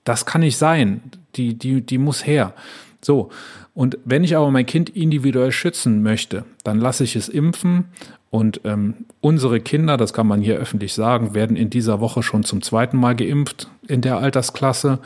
das 0.06 0.26
kann 0.26 0.42
nicht 0.42 0.58
sein. 0.58 1.02
Die, 1.36 1.54
die, 1.56 1.82
die 1.82 1.98
muss 1.98 2.26
her. 2.26 2.54
So. 3.02 3.30
Und 3.74 3.98
wenn 4.06 4.24
ich 4.24 4.36
aber 4.36 4.50
mein 4.52 4.66
Kind 4.66 4.90
individuell 4.90 5.52
schützen 5.52 6.04
möchte, 6.04 6.46
dann 6.64 6.80
lasse 6.80 7.04
ich 7.04 7.16
es 7.16 7.30
impfen. 7.30 7.86
Und 8.30 8.62
ähm, 8.64 9.06
unsere 9.20 9.60
Kinder, 9.60 9.98
das 9.98 10.14
kann 10.14 10.26
man 10.26 10.42
hier 10.42 10.56
öffentlich 10.56 10.94
sagen, 10.94 11.34
werden 11.34 11.58
in 11.58 11.70
dieser 11.70 12.00
Woche 12.00 12.24
schon 12.24 12.44
zum 12.44 12.62
zweiten 12.62 12.98
Mal 12.98 13.16
geimpft 13.16 13.70
in 13.88 14.02
der 14.02 14.18
Altersklasse, 14.18 15.00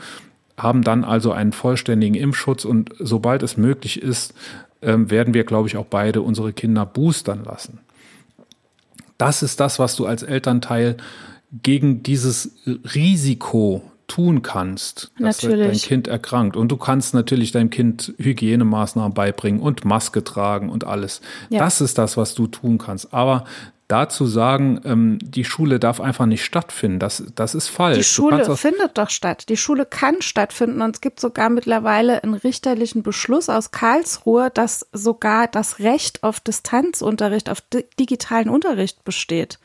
haben 0.56 0.82
dann 0.82 1.04
also 1.04 1.32
einen 1.32 1.52
vollständigen 1.52 2.14
Impfschutz. 2.14 2.64
Und 2.64 2.90
sobald 2.98 3.42
es 3.42 3.56
möglich 3.56 4.02
ist, 4.02 4.34
ähm, 4.82 5.10
werden 5.10 5.34
wir, 5.34 5.44
glaube 5.44 5.68
ich, 5.68 5.76
auch 5.76 5.86
beide 5.86 6.22
unsere 6.22 6.52
Kinder 6.52 6.86
boostern 6.86 7.44
lassen. 7.44 7.80
Das 9.18 9.42
ist 9.42 9.60
das, 9.60 9.78
was 9.78 9.96
du 9.96 10.06
als 10.06 10.22
Elternteil 10.22 10.96
gegen 11.62 12.02
dieses 12.02 12.52
Risiko 12.66 13.82
tun 14.08 14.42
kannst, 14.42 15.10
dass 15.18 15.38
dein 15.38 15.50
Natürlich. 15.52 15.82
Kind 15.84 16.06
erkrankt. 16.06 16.56
Und 16.56 16.68
du 16.68 16.76
kannst 16.76 17.14
natürlich 17.14 17.50
deinem 17.52 17.70
Kind 17.70 18.14
Hygienemaßnahmen 18.18 19.14
beibringen 19.14 19.60
und 19.60 19.84
Maske 19.84 20.22
tragen 20.22 20.70
und 20.70 20.84
alles. 20.84 21.20
Ja. 21.50 21.60
Das 21.60 21.80
ist 21.80 21.98
das, 21.98 22.16
was 22.16 22.34
du 22.34 22.46
tun 22.46 22.78
kannst. 22.78 23.12
Aber 23.12 23.44
da 23.88 24.08
zu 24.08 24.26
sagen, 24.26 24.80
ähm, 24.84 25.18
die 25.22 25.44
Schule 25.44 25.78
darf 25.78 26.00
einfach 26.00 26.26
nicht 26.26 26.44
stattfinden, 26.44 26.98
das, 26.98 27.24
das 27.34 27.54
ist 27.54 27.68
falsch. 27.68 27.98
Die 27.98 28.04
Schule 28.04 28.56
findet 28.56 28.98
doch 28.98 29.10
statt. 29.10 29.48
Die 29.48 29.56
Schule 29.56 29.86
kann 29.86 30.22
stattfinden 30.22 30.82
und 30.82 30.96
es 30.96 31.00
gibt 31.00 31.20
sogar 31.20 31.50
mittlerweile 31.50 32.22
einen 32.22 32.34
richterlichen 32.34 33.02
Beschluss 33.02 33.48
aus 33.48 33.70
Karlsruhe, 33.70 34.50
dass 34.52 34.86
sogar 34.92 35.46
das 35.46 35.78
Recht 35.78 36.22
auf 36.22 36.40
Distanzunterricht, 36.40 37.48
auf 37.48 37.62
digitalen 37.98 38.48
Unterricht 38.48 39.04
besteht. 39.04 39.58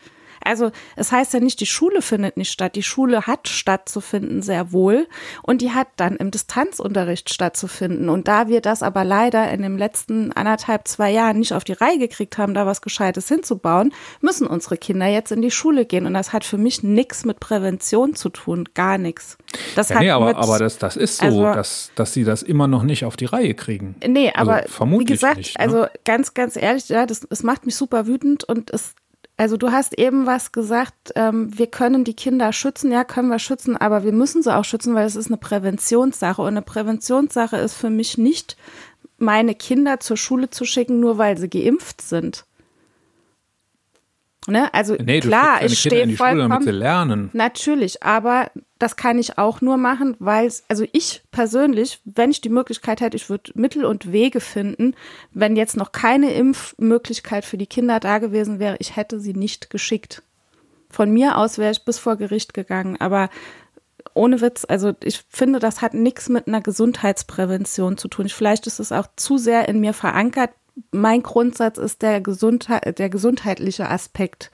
Also 0.43 0.71
es 0.95 1.11
heißt 1.11 1.33
ja 1.33 1.39
nicht, 1.39 1.59
die 1.59 1.65
Schule 1.65 2.01
findet 2.01 2.37
nicht 2.37 2.51
statt. 2.51 2.75
Die 2.75 2.83
Schule 2.83 3.27
hat 3.27 3.47
stattzufinden, 3.47 4.41
sehr 4.41 4.71
wohl. 4.71 5.07
Und 5.43 5.61
die 5.61 5.71
hat 5.71 5.87
dann 5.95 6.15
im 6.17 6.31
Distanzunterricht 6.31 7.33
stattzufinden. 7.33 8.09
Und 8.09 8.27
da 8.27 8.47
wir 8.47 8.61
das 8.61 8.83
aber 8.83 9.03
leider 9.03 9.51
in 9.51 9.61
den 9.61 9.77
letzten 9.77 10.31
anderthalb, 10.31 10.87
zwei 10.87 11.11
Jahren 11.11 11.39
nicht 11.39 11.53
auf 11.53 11.63
die 11.63 11.73
Reihe 11.73 11.99
gekriegt 11.99 12.37
haben, 12.37 12.53
da 12.53 12.65
was 12.65 12.81
Gescheites 12.81 13.27
hinzubauen, 13.27 13.93
müssen 14.21 14.47
unsere 14.47 14.77
Kinder 14.77 15.07
jetzt 15.07 15.31
in 15.31 15.41
die 15.41 15.51
Schule 15.51 15.85
gehen. 15.85 16.05
Und 16.05 16.13
das 16.13 16.33
hat 16.33 16.43
für 16.43 16.57
mich 16.57 16.83
nichts 16.83 17.25
mit 17.25 17.39
Prävention 17.39 18.15
zu 18.15 18.29
tun, 18.29 18.69
gar 18.73 18.97
nichts. 18.97 19.37
Das 19.75 19.89
ja, 19.89 19.95
hat 19.95 20.03
nee, 20.03 20.09
aber, 20.09 20.25
mit, 20.25 20.35
aber 20.35 20.59
das, 20.59 20.77
das 20.77 20.95
ist 20.95 21.17
so, 21.17 21.25
also, 21.25 21.43
dass, 21.43 21.91
dass 21.95 22.13
sie 22.13 22.23
das 22.23 22.41
immer 22.41 22.67
noch 22.67 22.83
nicht 22.83 23.05
auf 23.05 23.17
die 23.17 23.25
Reihe 23.25 23.53
kriegen. 23.53 23.95
Nee, 24.05 24.31
aber 24.33 24.55
also, 24.55 24.69
vermutlich 24.69 25.09
wie 25.09 25.13
gesagt, 25.13 25.37
nicht, 25.37 25.57
ne? 25.57 25.63
also 25.63 25.85
ganz, 26.05 26.33
ganz 26.33 26.55
ehrlich, 26.55 26.89
ja, 26.89 27.05
das, 27.05 27.21
das 27.21 27.43
macht 27.43 27.65
mich 27.65 27.75
super 27.75 28.07
wütend 28.07 28.43
und 28.43 28.71
es 28.71 28.93
also 29.37 29.57
du 29.57 29.71
hast 29.71 29.97
eben 29.97 30.25
was 30.25 30.51
gesagt, 30.51 31.13
ähm, 31.15 31.57
wir 31.57 31.67
können 31.67 32.03
die 32.03 32.15
Kinder 32.15 32.53
schützen, 32.53 32.91
ja, 32.91 33.03
können 33.03 33.29
wir 33.29 33.39
schützen, 33.39 33.75
aber 33.75 34.03
wir 34.03 34.11
müssen 34.11 34.43
sie 34.43 34.55
auch 34.55 34.65
schützen, 34.65 34.93
weil 34.93 35.05
es 35.05 35.15
ist 35.15 35.27
eine 35.27 35.37
Präventionssache. 35.37 36.41
Und 36.41 36.49
eine 36.49 36.61
Präventionssache 36.61 37.57
ist 37.57 37.73
für 37.73 37.89
mich 37.89 38.17
nicht, 38.17 38.57
meine 39.17 39.55
Kinder 39.55 39.99
zur 39.99 40.17
Schule 40.17 40.49
zu 40.49 40.65
schicken, 40.65 40.99
nur 40.99 41.17
weil 41.17 41.37
sie 41.37 41.49
geimpft 41.49 42.01
sind. 42.01 42.45
Ne? 44.47 44.73
Also 44.73 44.95
nee, 44.95 45.19
klar, 45.19 45.63
ich 45.63 45.79
stehe 45.79 46.07
vollkommen. 46.15 46.39
Schule, 46.39 46.49
damit 46.49 46.63
sie 46.63 46.71
lernen. 46.71 47.29
Natürlich, 47.33 48.01
aber 48.01 48.49
das 48.79 48.95
kann 48.95 49.19
ich 49.19 49.37
auch 49.37 49.61
nur 49.61 49.77
machen, 49.77 50.15
weil 50.17 50.51
also 50.67 50.85
ich 50.91 51.21
persönlich, 51.29 52.01
wenn 52.05 52.31
ich 52.31 52.41
die 52.41 52.49
Möglichkeit 52.49 53.01
hätte, 53.01 53.17
ich 53.17 53.29
würde 53.29 53.51
Mittel 53.53 53.85
und 53.85 54.11
Wege 54.11 54.39
finden, 54.39 54.95
wenn 55.31 55.55
jetzt 55.55 55.77
noch 55.77 55.91
keine 55.91 56.33
Impfmöglichkeit 56.33 57.45
für 57.45 57.57
die 57.57 57.67
Kinder 57.67 57.99
da 57.99 58.17
gewesen 58.17 58.57
wäre, 58.57 58.77
ich 58.79 58.95
hätte 58.95 59.19
sie 59.19 59.33
nicht 59.33 59.69
geschickt. 59.69 60.23
Von 60.89 61.11
mir 61.11 61.37
aus 61.37 61.59
wäre 61.59 61.71
ich 61.71 61.85
bis 61.85 61.99
vor 61.99 62.15
Gericht 62.15 62.55
gegangen, 62.55 62.97
aber 62.99 63.29
ohne 64.15 64.41
Witz, 64.41 64.65
also 64.67 64.93
ich 65.03 65.23
finde, 65.29 65.59
das 65.59 65.81
hat 65.81 65.93
nichts 65.93 66.29
mit 66.29 66.47
einer 66.47 66.61
Gesundheitsprävention 66.61 67.97
zu 67.97 68.07
tun. 68.07 68.27
Vielleicht 68.27 68.65
ist 68.65 68.79
es 68.79 68.91
auch 68.91 69.07
zu 69.15 69.37
sehr 69.37 69.69
in 69.69 69.79
mir 69.79 69.93
verankert, 69.93 70.49
mein 70.91 71.23
Grundsatz 71.23 71.77
ist 71.77 72.01
der, 72.01 72.21
Gesundheit, 72.21 72.97
der 72.99 73.09
gesundheitliche 73.09 73.89
Aspekt. 73.89 74.51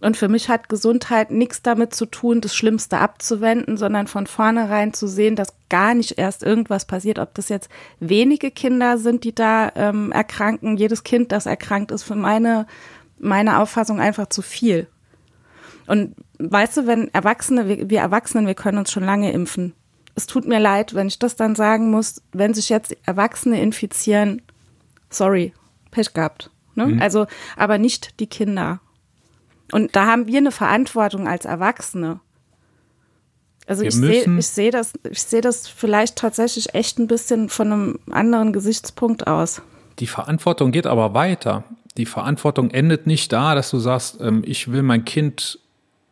Und 0.00 0.16
für 0.16 0.28
mich 0.28 0.50
hat 0.50 0.68
Gesundheit 0.68 1.30
nichts 1.30 1.62
damit 1.62 1.94
zu 1.94 2.04
tun, 2.04 2.40
das 2.40 2.54
Schlimmste 2.54 2.98
abzuwenden, 2.98 3.76
sondern 3.78 4.06
von 4.06 4.26
vornherein 4.26 4.92
zu 4.92 5.06
sehen, 5.06 5.34
dass 5.34 5.54
gar 5.70 5.94
nicht 5.94 6.18
erst 6.18 6.42
irgendwas 6.42 6.84
passiert. 6.84 7.18
Ob 7.18 7.34
das 7.34 7.48
jetzt 7.48 7.70
wenige 8.00 8.50
Kinder 8.50 8.98
sind, 8.98 9.24
die 9.24 9.34
da 9.34 9.72
ähm, 9.74 10.12
erkranken, 10.12 10.76
jedes 10.76 11.04
Kind, 11.04 11.32
das 11.32 11.46
erkrankt, 11.46 11.90
ist 11.90 12.02
für 12.02 12.16
meine, 12.16 12.66
meine 13.18 13.60
Auffassung 13.60 13.98
einfach 13.98 14.26
zu 14.26 14.42
viel. 14.42 14.88
Und 15.86 16.14
weißt 16.38 16.76
du, 16.78 16.86
wenn 16.86 17.12
Erwachsene, 17.14 17.68
wir, 17.68 17.90
wir 17.90 18.00
Erwachsenen, 18.00 18.46
wir 18.46 18.54
können 18.54 18.78
uns 18.78 18.92
schon 18.92 19.04
lange 19.04 19.32
impfen. 19.32 19.72
Es 20.14 20.26
tut 20.26 20.46
mir 20.46 20.60
leid, 20.60 20.94
wenn 20.94 21.08
ich 21.08 21.18
das 21.18 21.36
dann 21.36 21.54
sagen 21.54 21.90
muss, 21.90 22.22
wenn 22.32 22.54
sich 22.54 22.68
jetzt 22.68 22.96
Erwachsene 23.04 23.60
infizieren, 23.60 24.42
sorry, 25.10 25.52
Pech 25.94 26.12
gehabt. 26.12 26.50
Ne? 26.74 26.86
Mhm. 26.86 27.02
Also, 27.02 27.26
aber 27.56 27.78
nicht 27.78 28.20
die 28.20 28.26
Kinder. 28.26 28.80
Und 29.72 29.96
da 29.96 30.06
haben 30.06 30.26
wir 30.26 30.38
eine 30.38 30.52
Verantwortung 30.52 31.26
als 31.26 31.44
Erwachsene. 31.44 32.20
Also 33.66 33.82
wir 33.82 33.88
ich 33.88 33.94
sehe 33.94 34.38
ich 34.38 34.46
sehe 34.46 34.70
das, 34.70 34.92
ich 35.10 35.22
sehe 35.22 35.40
das 35.40 35.68
vielleicht 35.68 36.16
tatsächlich 36.16 36.74
echt 36.74 36.98
ein 36.98 37.06
bisschen 37.06 37.48
von 37.48 37.72
einem 37.72 37.98
anderen 38.10 38.52
Gesichtspunkt 38.52 39.26
aus. 39.26 39.62
Die 40.00 40.06
Verantwortung 40.06 40.70
geht 40.70 40.86
aber 40.86 41.14
weiter. 41.14 41.64
Die 41.96 42.04
Verantwortung 42.04 42.70
endet 42.70 43.06
nicht 43.06 43.32
da, 43.32 43.54
dass 43.54 43.70
du 43.70 43.78
sagst, 43.78 44.20
ähm, 44.20 44.42
ich 44.44 44.70
will 44.70 44.82
mein 44.82 45.04
Kind 45.04 45.60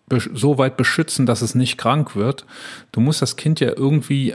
so 0.09 0.59
weit 0.59 0.77
beschützen, 0.77 1.27
dass 1.27 1.43
es 1.43 1.55
nicht 1.55 1.79
krank 1.79 2.15
wird. 2.17 2.47
Du 2.93 3.01
musst 3.01 3.23
das 3.23 3.37
Kind 3.37 3.61
ja 3.61 3.73
irgendwie 3.77 4.35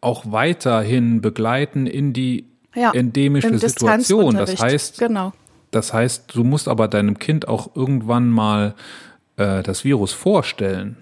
auch 0.00 0.24
weiterhin 0.32 1.20
begleiten 1.20 1.86
in 1.86 2.12
die 2.12 2.49
ja, 2.74 2.92
endemische 2.92 3.58
Situation. 3.58 4.36
Das 4.36 4.60
heißt, 4.60 4.98
genau. 4.98 5.32
das 5.70 5.92
heißt, 5.92 6.34
du 6.34 6.44
musst 6.44 6.68
aber 6.68 6.88
deinem 6.88 7.18
Kind 7.18 7.48
auch 7.48 7.74
irgendwann 7.74 8.28
mal 8.28 8.74
äh, 9.36 9.62
das 9.62 9.84
Virus 9.84 10.12
vorstellen. 10.12 10.96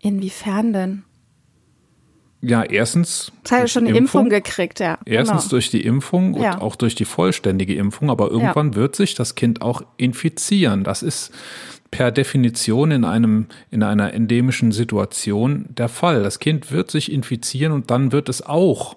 Inwiefern 0.00 0.72
denn? 0.72 1.04
Ja, 2.44 2.64
erstens. 2.64 3.30
Das 3.44 3.52
hat 3.52 3.70
schon 3.70 3.86
eine 3.86 3.96
Impfung, 3.96 4.24
Impfung 4.24 4.28
gekriegt, 4.28 4.80
ja. 4.80 4.98
Erstens 5.04 5.42
genau. 5.42 5.50
durch 5.50 5.70
die 5.70 5.82
Impfung 5.82 6.34
und 6.34 6.42
ja. 6.42 6.60
auch 6.60 6.74
durch 6.74 6.96
die 6.96 7.04
vollständige 7.04 7.76
Impfung, 7.76 8.10
aber 8.10 8.30
irgendwann 8.32 8.72
ja. 8.72 8.74
wird 8.74 8.96
sich 8.96 9.14
das 9.14 9.36
Kind 9.36 9.62
auch 9.62 9.82
infizieren. 9.96 10.82
Das 10.82 11.04
ist 11.04 11.30
per 11.92 12.10
Definition 12.10 12.90
in 12.90 13.04
einem, 13.04 13.46
in 13.70 13.84
einer 13.84 14.12
endemischen 14.12 14.72
Situation 14.72 15.66
der 15.68 15.88
Fall. 15.88 16.24
Das 16.24 16.40
Kind 16.40 16.72
wird 16.72 16.90
sich 16.90 17.12
infizieren 17.12 17.70
und 17.70 17.92
dann 17.92 18.10
wird 18.10 18.28
es 18.28 18.44
auch 18.44 18.96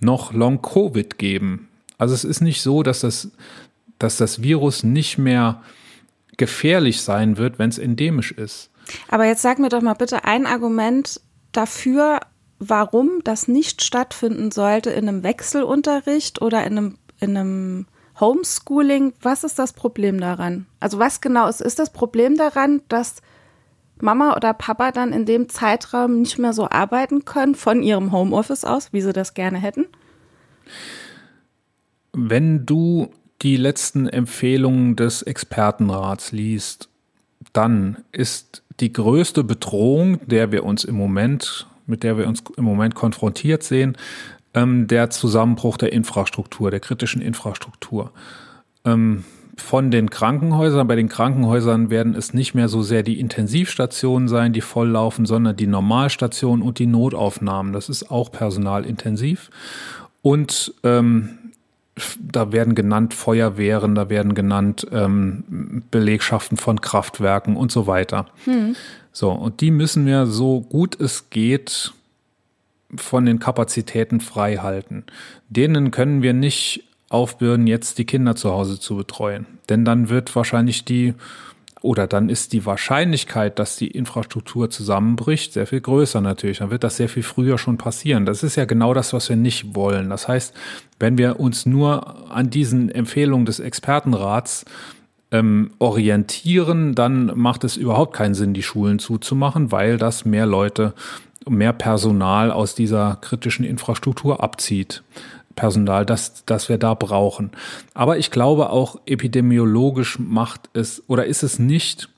noch 0.00 0.32
Long-Covid 0.32 1.18
geben. 1.18 1.68
Also 1.98 2.14
es 2.14 2.24
ist 2.24 2.40
nicht 2.40 2.62
so, 2.62 2.82
dass 2.82 3.00
das, 3.00 3.30
dass 3.98 4.16
das 4.16 4.42
Virus 4.42 4.82
nicht 4.82 5.18
mehr 5.18 5.62
gefährlich 6.36 7.00
sein 7.00 7.38
wird, 7.38 7.58
wenn 7.58 7.70
es 7.70 7.78
endemisch 7.78 8.32
ist. 8.32 8.70
Aber 9.08 9.24
jetzt 9.24 9.42
sag 9.42 9.58
mir 9.58 9.68
doch 9.68 9.80
mal 9.80 9.94
bitte 9.94 10.24
ein 10.24 10.46
Argument 10.46 11.20
dafür, 11.52 12.20
warum 12.58 13.20
das 13.24 13.48
nicht 13.48 13.82
stattfinden 13.82 14.50
sollte 14.50 14.90
in 14.90 15.08
einem 15.08 15.22
Wechselunterricht 15.22 16.40
oder 16.40 16.64
in 16.64 16.78
einem, 16.78 16.98
in 17.20 17.36
einem 17.36 17.86
Homeschooling. 18.20 19.12
Was 19.20 19.44
ist 19.44 19.58
das 19.58 19.72
Problem 19.72 20.20
daran? 20.20 20.66
Also 20.80 20.98
was 20.98 21.20
genau 21.20 21.48
ist, 21.48 21.60
ist 21.60 21.78
das 21.78 21.92
Problem 21.92 22.36
daran, 22.36 22.82
dass 22.88 23.16
Mama 24.00 24.36
oder 24.36 24.52
Papa 24.52 24.92
dann 24.92 25.12
in 25.12 25.24
dem 25.24 25.48
Zeitraum 25.48 26.20
nicht 26.20 26.38
mehr 26.38 26.52
so 26.52 26.68
arbeiten 26.68 27.24
können 27.24 27.54
von 27.54 27.82
ihrem 27.82 28.12
Homeoffice 28.12 28.64
aus, 28.64 28.92
wie 28.92 29.00
sie 29.00 29.12
das 29.12 29.34
gerne 29.34 29.58
hätten? 29.58 29.86
Wenn 32.12 32.66
du 32.66 33.10
die 33.42 33.56
letzten 33.56 34.08
Empfehlungen 34.08 34.96
des 34.96 35.22
Expertenrats 35.22 36.32
liest, 36.32 36.88
dann 37.52 37.98
ist 38.12 38.62
die 38.80 38.92
größte 38.92 39.44
Bedrohung, 39.44 40.26
der 40.26 40.52
wir 40.52 40.64
uns 40.64 40.84
im 40.84 40.94
Moment, 40.94 41.66
mit 41.86 42.02
der 42.02 42.18
wir 42.18 42.26
uns 42.26 42.42
im 42.56 42.64
Moment 42.64 42.94
konfrontiert 42.94 43.62
sehen, 43.62 43.96
ähm, 44.54 44.86
der 44.86 45.10
Zusammenbruch 45.10 45.76
der 45.76 45.92
Infrastruktur, 45.92 46.70
der 46.70 46.80
kritischen 46.80 47.22
Infrastruktur. 47.22 48.12
Ähm, 48.84 49.24
von 49.56 49.90
den 49.90 50.10
Krankenhäusern. 50.10 50.86
Bei 50.86 50.96
den 50.96 51.08
Krankenhäusern 51.08 51.90
werden 51.90 52.14
es 52.14 52.34
nicht 52.34 52.54
mehr 52.54 52.68
so 52.68 52.82
sehr 52.82 53.02
die 53.02 53.18
Intensivstationen 53.18 54.28
sein, 54.28 54.52
die 54.52 54.60
volllaufen, 54.60 55.26
sondern 55.26 55.56
die 55.56 55.66
Normalstationen 55.66 56.64
und 56.64 56.78
die 56.78 56.86
Notaufnahmen. 56.86 57.72
Das 57.72 57.88
ist 57.88 58.10
auch 58.10 58.30
personalintensiv. 58.30 59.50
Und 60.22 60.74
ähm, 60.82 61.38
da 62.20 62.52
werden 62.52 62.74
genannt 62.74 63.14
Feuerwehren, 63.14 63.94
da 63.94 64.10
werden 64.10 64.34
genannt 64.34 64.86
ähm, 64.92 65.82
Belegschaften 65.90 66.58
von 66.58 66.80
Kraftwerken 66.80 67.56
und 67.56 67.72
so 67.72 67.86
weiter. 67.86 68.26
Hm. 68.44 68.76
So, 69.12 69.30
und 69.30 69.62
die 69.62 69.70
müssen 69.70 70.04
wir 70.04 70.26
so 70.26 70.60
gut 70.60 71.00
es 71.00 71.30
geht 71.30 71.92
von 72.94 73.24
den 73.24 73.38
Kapazitäten 73.38 74.20
frei 74.20 74.56
halten. 74.56 75.04
Denen 75.48 75.90
können 75.90 76.22
wir 76.22 76.34
nicht 76.34 76.84
aufbürden, 77.08 77.66
jetzt 77.66 77.98
die 77.98 78.04
Kinder 78.04 78.36
zu 78.36 78.50
Hause 78.50 78.80
zu 78.80 78.96
betreuen. 78.96 79.46
Denn 79.68 79.84
dann 79.84 80.08
wird 80.08 80.34
wahrscheinlich 80.34 80.84
die 80.84 81.14
oder 81.82 82.08
dann 82.08 82.28
ist 82.30 82.52
die 82.52 82.66
Wahrscheinlichkeit, 82.66 83.60
dass 83.60 83.76
die 83.76 83.86
Infrastruktur 83.86 84.70
zusammenbricht, 84.70 85.52
sehr 85.52 85.68
viel 85.68 85.80
größer 85.80 86.20
natürlich. 86.20 86.58
Dann 86.58 86.70
wird 86.70 86.82
das 86.82 86.96
sehr 86.96 87.08
viel 87.08 87.22
früher 87.22 87.58
schon 87.58 87.78
passieren. 87.78 88.26
Das 88.26 88.42
ist 88.42 88.56
ja 88.56 88.64
genau 88.64 88.92
das, 88.92 89.12
was 89.12 89.28
wir 89.28 89.36
nicht 89.36 89.76
wollen. 89.76 90.10
Das 90.10 90.26
heißt, 90.26 90.52
wenn 90.98 91.16
wir 91.16 91.38
uns 91.38 91.64
nur 91.64 92.30
an 92.30 92.50
diesen 92.50 92.90
Empfehlungen 92.90 93.46
des 93.46 93.60
Expertenrats 93.60 94.64
ähm, 95.30 95.70
orientieren, 95.78 96.96
dann 96.96 97.30
macht 97.36 97.62
es 97.62 97.76
überhaupt 97.76 98.16
keinen 98.16 98.34
Sinn, 98.34 98.54
die 98.54 98.62
Schulen 98.64 98.98
zuzumachen, 98.98 99.70
weil 99.70 99.96
das 99.96 100.24
mehr 100.24 100.46
Leute, 100.46 100.92
mehr 101.48 101.72
Personal 101.72 102.50
aus 102.50 102.74
dieser 102.74 103.18
kritischen 103.20 103.64
Infrastruktur 103.64 104.42
abzieht. 104.42 105.04
Personal, 105.56 106.06
das, 106.06 106.44
das 106.44 106.68
wir 106.68 106.78
da 106.78 106.94
brauchen. 106.94 107.50
Aber 107.94 108.18
ich 108.18 108.30
glaube 108.30 108.70
auch 108.70 109.00
epidemiologisch 109.06 110.18
macht 110.18 110.68
es 110.74 111.02
oder 111.08 111.26
ist 111.26 111.42
es 111.42 111.58
nicht 111.58 112.10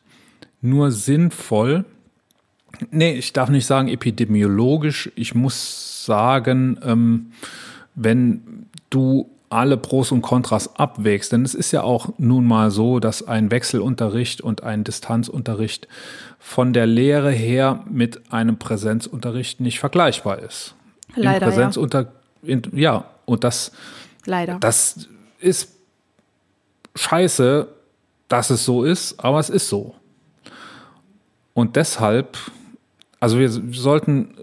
nur 0.61 0.91
sinnvoll, 0.91 1.84
nee, 2.91 3.12
ich 3.12 3.32
darf 3.32 3.49
nicht 3.49 3.66
sagen 3.66 3.89
epidemiologisch, 3.89 5.11
ich 5.14 5.34
muss 5.34 6.05
sagen, 6.05 6.78
ähm, 6.84 7.32
wenn 7.95 8.66
du 8.91 9.30
alle 9.51 9.76
Pros 9.76 10.12
und 10.12 10.20
Kontras 10.20 10.76
abwägst, 10.76 11.32
denn 11.32 11.43
es 11.45 11.55
ist 11.55 11.72
ja 11.72 11.82
auch 11.82 12.11
nun 12.18 12.45
mal 12.45 12.70
so, 12.70 12.99
dass 13.01 13.26
ein 13.26 13.51
Wechselunterricht 13.51 14.41
und 14.41 14.62
ein 14.62 14.84
Distanzunterricht 14.84 15.89
von 16.39 16.72
der 16.72 16.86
Lehre 16.86 17.30
her 17.30 17.84
mit 17.89 18.32
einem 18.32 18.59
Präsenzunterricht 18.59 19.61
nicht 19.61 19.78
vergleichbar 19.78 20.41
ist. 20.41 20.74
Leider, 21.14 21.47
Im 21.47 21.53
Präsenzunter 21.53 22.01
ja. 22.01 22.09
In, 22.43 22.62
ja, 22.72 23.05
und 23.29 23.45
das, 23.45 23.72
Leider. 24.24 24.59
das 24.61 25.09
ist 25.39 25.70
scheiße, 26.95 27.68
dass 28.29 28.51
es 28.51 28.64
so 28.64 28.85
ist, 28.85 29.20
aber 29.20 29.39
es 29.39 29.51
ist 29.51 29.68
so. 29.68 29.95
Und 31.55 31.76
deshalb, 31.76 32.37
also 33.20 33.39
wir 33.39 33.49
sollten 33.49 34.35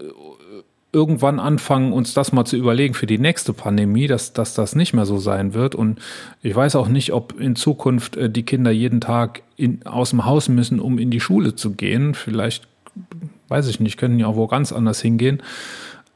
irgendwann 0.92 1.40
anfangen, 1.40 1.92
uns 1.92 2.14
das 2.14 2.32
mal 2.32 2.46
zu 2.46 2.56
überlegen 2.56 2.94
für 2.94 3.06
die 3.06 3.18
nächste 3.18 3.52
Pandemie, 3.52 4.06
dass, 4.06 4.32
dass 4.32 4.54
das 4.54 4.74
nicht 4.74 4.94
mehr 4.94 5.04
so 5.04 5.18
sein 5.18 5.52
wird. 5.52 5.74
Und 5.74 6.00
ich 6.42 6.54
weiß 6.54 6.74
auch 6.76 6.88
nicht, 6.88 7.12
ob 7.12 7.38
in 7.38 7.54
Zukunft 7.54 8.16
äh, 8.16 8.30
die 8.30 8.44
Kinder 8.44 8.70
jeden 8.70 9.02
Tag 9.02 9.42
in, 9.56 9.84
aus 9.84 10.10
dem 10.10 10.24
Haus 10.24 10.48
müssen, 10.48 10.80
um 10.80 10.98
in 10.98 11.10
die 11.10 11.20
Schule 11.20 11.54
zu 11.54 11.72
gehen. 11.72 12.14
Vielleicht, 12.14 12.66
weiß 13.48 13.68
ich 13.68 13.78
nicht, 13.78 13.98
können 13.98 14.18
ja 14.18 14.26
auch 14.26 14.36
wo 14.36 14.46
ganz 14.46 14.72
anders 14.72 15.02
hingehen. 15.02 15.42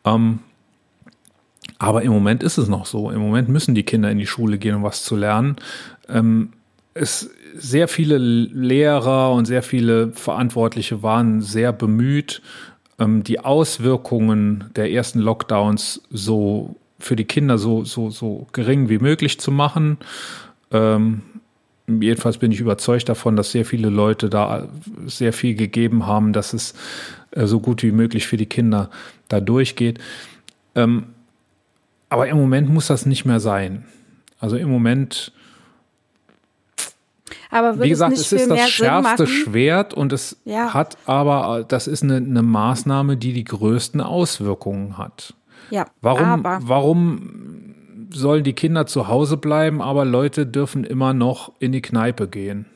Ähm, 0.06 0.38
aber 1.80 2.02
im 2.02 2.12
Moment 2.12 2.42
ist 2.42 2.58
es 2.58 2.68
noch 2.68 2.84
so. 2.84 3.10
Im 3.10 3.20
Moment 3.20 3.48
müssen 3.48 3.74
die 3.74 3.84
Kinder 3.84 4.10
in 4.10 4.18
die 4.18 4.26
Schule 4.26 4.58
gehen, 4.58 4.74
um 4.74 4.82
was 4.82 5.02
zu 5.02 5.16
lernen. 5.16 5.56
Ähm, 6.10 6.50
es, 6.92 7.30
sehr 7.54 7.88
viele 7.88 8.18
Lehrer 8.18 9.32
und 9.32 9.46
sehr 9.46 9.62
viele 9.62 10.12
Verantwortliche 10.12 11.02
waren 11.02 11.40
sehr 11.40 11.72
bemüht, 11.72 12.42
ähm, 12.98 13.24
die 13.24 13.40
Auswirkungen 13.40 14.64
der 14.76 14.92
ersten 14.92 15.20
Lockdowns 15.20 16.02
so 16.10 16.76
für 16.98 17.16
die 17.16 17.24
Kinder 17.24 17.56
so, 17.56 17.82
so, 17.84 18.10
so 18.10 18.46
gering 18.52 18.90
wie 18.90 18.98
möglich 18.98 19.40
zu 19.40 19.50
machen. 19.50 19.96
Ähm, 20.70 21.22
jedenfalls 21.88 22.36
bin 22.36 22.52
ich 22.52 22.60
überzeugt 22.60 23.08
davon, 23.08 23.36
dass 23.36 23.52
sehr 23.52 23.64
viele 23.64 23.88
Leute 23.88 24.28
da 24.28 24.68
sehr 25.06 25.32
viel 25.32 25.54
gegeben 25.54 26.06
haben, 26.06 26.34
dass 26.34 26.52
es 26.52 26.74
äh, 27.30 27.46
so 27.46 27.58
gut 27.58 27.82
wie 27.82 27.92
möglich 27.92 28.26
für 28.26 28.36
die 28.36 28.44
Kinder 28.44 28.90
da 29.28 29.40
durchgeht. 29.40 29.98
Ähm, 30.74 31.06
aber 32.10 32.28
im 32.28 32.36
Moment 32.36 32.68
muss 32.68 32.88
das 32.88 33.06
nicht 33.06 33.24
mehr 33.24 33.40
sein. 33.40 33.86
Also 34.38 34.56
im 34.56 34.68
Moment 34.68 35.32
aber 37.50 37.80
Wie 37.80 37.88
gesagt, 37.88 38.12
es, 38.12 38.32
es 38.32 38.42
ist 38.42 38.50
das 38.50 38.70
schärfste 38.70 39.26
Schwert 39.26 39.92
und 39.92 40.12
es 40.12 40.40
ja. 40.44 40.72
hat 40.72 40.96
aber, 41.06 41.64
das 41.66 41.88
ist 41.88 42.02
eine, 42.02 42.16
eine, 42.16 42.42
Maßnahme, 42.42 43.16
die 43.16 43.32
die 43.32 43.44
größten 43.44 44.00
Auswirkungen 44.00 44.98
hat. 44.98 45.34
Ja, 45.70 45.86
warum, 46.00 46.24
aber. 46.24 46.60
warum 46.62 47.74
sollen 48.10 48.44
die 48.44 48.52
Kinder 48.52 48.86
zu 48.86 49.08
Hause 49.08 49.36
bleiben, 49.36 49.82
aber 49.82 50.04
Leute 50.04 50.46
dürfen 50.46 50.84
immer 50.84 51.12
noch 51.12 51.52
in 51.58 51.72
die 51.72 51.82
Kneipe 51.82 52.28
gehen? 52.28 52.66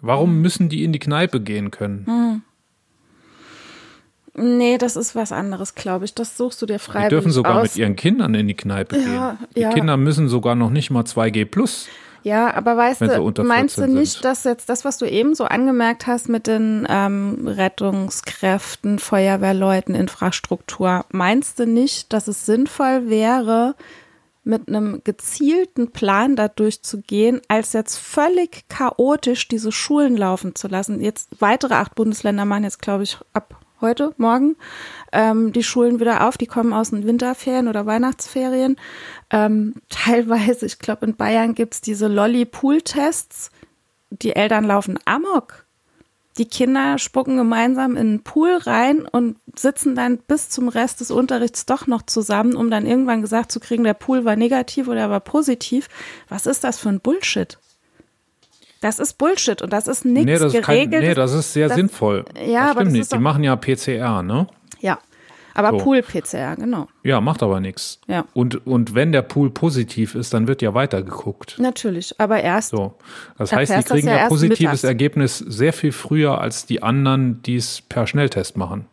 Warum 0.00 0.40
müssen 0.40 0.68
die 0.68 0.84
in 0.84 0.92
die 0.92 0.98
Kneipe 0.98 1.40
gehen 1.40 1.70
können? 1.70 2.06
Hm. 2.06 2.42
Nee, 4.36 4.78
das 4.78 4.96
ist 4.96 5.14
was 5.14 5.30
anderes, 5.30 5.74
glaube 5.74 6.04
ich. 6.04 6.14
Das 6.14 6.36
suchst 6.36 6.60
du 6.60 6.66
dir 6.66 6.80
freiwillig 6.80 7.08
Die 7.08 7.14
dürfen 7.14 7.30
sogar 7.30 7.56
aus. 7.56 7.62
mit 7.62 7.76
ihren 7.76 7.94
Kindern 7.94 8.34
in 8.34 8.48
die 8.48 8.54
Kneipe 8.54 8.96
ja, 8.96 9.02
gehen. 9.02 9.48
Die 9.54 9.60
ja. 9.60 9.72
Kinder 9.72 9.96
müssen 9.96 10.28
sogar 10.28 10.56
noch 10.56 10.70
nicht 10.70 10.90
mal 10.90 11.04
2G 11.04 11.44
plus. 11.44 11.86
Ja, 12.24 12.54
aber 12.54 12.76
weißt 12.76 13.02
du, 13.02 13.42
meinst 13.44 13.76
du 13.76 13.86
nicht, 13.86 14.14
sind. 14.14 14.24
dass 14.24 14.44
jetzt 14.44 14.70
das, 14.70 14.84
was 14.86 14.96
du 14.96 15.04
eben 15.04 15.34
so 15.34 15.44
angemerkt 15.44 16.06
hast 16.06 16.30
mit 16.30 16.46
den 16.46 16.86
ähm, 16.88 17.46
Rettungskräften, 17.46 18.98
Feuerwehrleuten, 18.98 19.94
Infrastruktur, 19.94 21.04
meinst 21.12 21.58
du 21.58 21.66
nicht, 21.66 22.14
dass 22.14 22.26
es 22.26 22.46
sinnvoll 22.46 23.10
wäre, 23.10 23.74
mit 24.42 24.68
einem 24.68 25.02
gezielten 25.04 25.90
Plan 25.90 26.34
da 26.34 26.48
durchzugehen, 26.48 27.42
als 27.48 27.74
jetzt 27.74 27.98
völlig 27.98 28.68
chaotisch 28.68 29.46
diese 29.48 29.70
Schulen 29.70 30.16
laufen 30.16 30.54
zu 30.54 30.66
lassen? 30.66 31.02
Jetzt 31.02 31.28
weitere 31.40 31.74
acht 31.74 31.94
Bundesländer 31.94 32.46
machen 32.46 32.64
jetzt, 32.64 32.80
glaube 32.80 33.02
ich, 33.02 33.18
ab 33.34 33.63
heute, 33.84 34.14
morgen, 34.16 34.56
ähm, 35.12 35.52
die 35.52 35.62
Schulen 35.62 36.00
wieder 36.00 36.26
auf. 36.26 36.38
Die 36.38 36.46
kommen 36.46 36.72
aus 36.72 36.90
den 36.90 37.06
Winterferien 37.06 37.68
oder 37.68 37.84
Weihnachtsferien. 37.84 38.76
Ähm, 39.30 39.74
teilweise, 39.90 40.64
ich 40.64 40.78
glaube, 40.78 41.04
in 41.04 41.16
Bayern 41.16 41.54
gibt 41.54 41.74
es 41.74 41.80
diese 41.82 42.08
Lolli-Pool-Tests. 42.08 43.50
Die 44.10 44.34
Eltern 44.34 44.64
laufen 44.64 44.98
amok. 45.04 45.66
Die 46.38 46.46
Kinder 46.46 46.98
spucken 46.98 47.36
gemeinsam 47.36 47.96
in 47.96 48.12
den 48.12 48.22
Pool 48.24 48.56
rein 48.56 49.06
und 49.06 49.36
sitzen 49.54 49.94
dann 49.94 50.16
bis 50.16 50.48
zum 50.48 50.68
Rest 50.68 51.00
des 51.00 51.10
Unterrichts 51.10 51.66
doch 51.66 51.86
noch 51.86 52.02
zusammen, 52.02 52.56
um 52.56 52.70
dann 52.70 52.86
irgendwann 52.86 53.20
gesagt 53.20 53.52
zu 53.52 53.60
kriegen, 53.60 53.84
der 53.84 53.94
Pool 53.94 54.24
war 54.24 54.34
negativ 54.34 54.88
oder 54.88 55.10
war 55.10 55.20
positiv. 55.20 55.88
Was 56.28 56.46
ist 56.46 56.64
das 56.64 56.80
für 56.80 56.88
ein 56.88 57.00
Bullshit? 57.00 57.58
Das 58.84 58.98
ist 58.98 59.14
Bullshit 59.16 59.62
und 59.62 59.72
das 59.72 59.88
ist 59.88 60.04
nichts 60.04 60.26
nee, 60.26 60.38
das 60.38 60.52
geregelt. 60.52 61.00
Kein, 61.00 61.08
nee, 61.08 61.14
das 61.14 61.32
ist 61.32 61.54
sehr 61.54 61.68
das, 61.68 61.76
sinnvoll. 61.78 62.26
Ja, 62.36 62.64
das 62.64 62.70
aber 62.72 62.80
stimmt 62.80 62.86
das 62.86 62.92
nicht. 62.92 63.12
Die 63.14 63.18
machen 63.18 63.42
ja 63.42 63.56
PCR, 63.56 64.22
ne? 64.22 64.46
Ja, 64.80 64.98
aber 65.54 65.70
So. 65.70 65.78
Pool-PCR, 65.78 66.56
genau. 66.56 66.88
Ja, 67.02 67.22
macht 67.22 67.42
aber 67.42 67.60
nichts. 67.60 67.98
Ja. 68.08 68.26
Und, 68.34 68.66
und 68.66 68.94
wenn 68.94 69.10
der 69.10 69.22
Pool 69.22 69.48
positiv 69.48 70.14
ist, 70.14 70.34
dann 70.34 70.48
wird 70.48 70.60
ja 70.60 70.74
weitergeguckt. 70.74 71.58
Natürlich, 71.58 72.14
aber 72.20 72.42
erst 72.42 72.72
So. 72.72 72.92
Das 73.38 73.48
Da 73.48 73.56
heißt, 73.56 73.72
die 73.72 73.82
kriegen 73.84 74.08
ja 74.08 74.16
ja 74.16 74.28
positives 74.28 74.60
mittags. 74.60 74.84
Ergebnis 74.84 75.38
sehr 75.38 75.72
viel 75.72 75.92
früher 75.92 76.38
als 76.42 76.66
die 76.66 76.82
anderen, 76.82 77.40
die 77.40 77.56
es 77.56 77.80
per 77.80 78.06
Schnelltest 78.06 78.58
machen. 78.58 78.84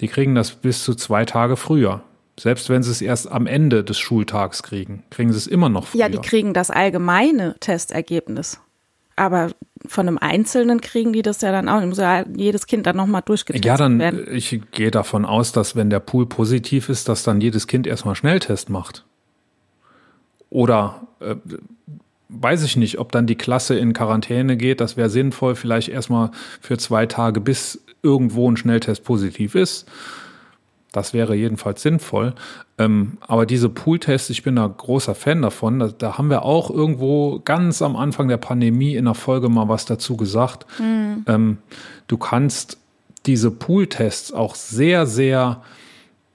Die 0.00 0.08
kriegen 0.08 0.34
das 0.34 0.50
bis 0.50 0.84
zu 0.84 0.94
zwei 0.94 1.24
Tage 1.24 1.56
früher. 1.56 2.02
Selbst 2.38 2.68
wenn 2.68 2.82
sie 2.82 2.90
es 2.90 3.00
erst 3.00 3.32
am 3.32 3.46
Ende 3.46 3.82
des 3.82 3.98
Schultags 3.98 4.62
kriegen, 4.62 5.04
kriegen 5.08 5.32
sie 5.32 5.38
es 5.38 5.46
immer 5.46 5.70
noch 5.70 5.86
früher. 5.86 6.02
Ja, 6.02 6.08
die 6.10 6.18
kriegen 6.18 6.52
das 6.52 6.70
allgemeine 6.70 7.56
Testergebnis. 7.60 8.60
Aber 9.16 9.50
von 9.86 10.06
einem 10.06 10.18
Einzelnen 10.18 10.80
kriegen 10.80 11.12
die 11.12 11.22
das 11.22 11.40
ja 11.40 11.50
dann 11.50 11.68
auch. 11.68 11.80
Muss 11.82 11.98
ja 11.98 12.24
jedes 12.36 12.66
Kind 12.66 12.86
dann 12.86 12.96
nochmal 12.96 13.22
durchgetestet 13.24 13.64
Ja, 13.64 13.76
dann, 13.76 13.98
werden. 13.98 14.26
ich 14.30 14.60
gehe 14.72 14.90
davon 14.90 15.24
aus, 15.24 15.52
dass 15.52 15.74
wenn 15.74 15.90
der 15.90 16.00
Pool 16.00 16.26
positiv 16.26 16.88
ist, 16.88 17.08
dass 17.08 17.22
dann 17.22 17.40
jedes 17.40 17.66
Kind 17.66 17.86
erstmal 17.86 18.14
Schnelltest 18.14 18.68
macht. 18.68 19.04
Oder 20.50 21.06
äh, 21.20 21.36
weiß 22.28 22.62
ich 22.64 22.76
nicht, 22.76 22.98
ob 22.98 23.12
dann 23.12 23.26
die 23.26 23.36
Klasse 23.36 23.78
in 23.78 23.92
Quarantäne 23.92 24.56
geht. 24.56 24.80
Das 24.80 24.96
wäre 24.96 25.10
sinnvoll, 25.10 25.54
vielleicht 25.54 25.88
erstmal 25.88 26.30
für 26.60 26.76
zwei 26.78 27.06
Tage, 27.06 27.40
bis 27.40 27.82
irgendwo 28.02 28.50
ein 28.50 28.56
Schnelltest 28.56 29.04
positiv 29.04 29.54
ist. 29.54 29.86
Das 30.96 31.12
wäre 31.12 31.34
jedenfalls 31.34 31.82
sinnvoll. 31.82 32.34
Ähm, 32.78 33.18
aber 33.20 33.44
diese 33.44 33.68
Pooltests, 33.68 34.30
ich 34.30 34.42
bin 34.42 34.56
da 34.56 34.66
großer 34.66 35.14
Fan 35.14 35.42
davon. 35.42 35.78
Da, 35.78 35.88
da 35.88 36.16
haben 36.16 36.30
wir 36.30 36.42
auch 36.42 36.70
irgendwo 36.70 37.40
ganz 37.44 37.82
am 37.82 37.96
Anfang 37.96 38.28
der 38.28 38.38
Pandemie 38.38 38.96
in 38.96 39.04
der 39.04 39.14
Folge 39.14 39.50
mal 39.50 39.68
was 39.68 39.84
dazu 39.84 40.16
gesagt. 40.16 40.64
Ähm, 40.80 41.58
du 42.08 42.16
kannst 42.16 42.78
diese 43.26 43.50
Pooltests 43.50 44.32
auch 44.32 44.54
sehr, 44.54 45.04
sehr 45.06 45.62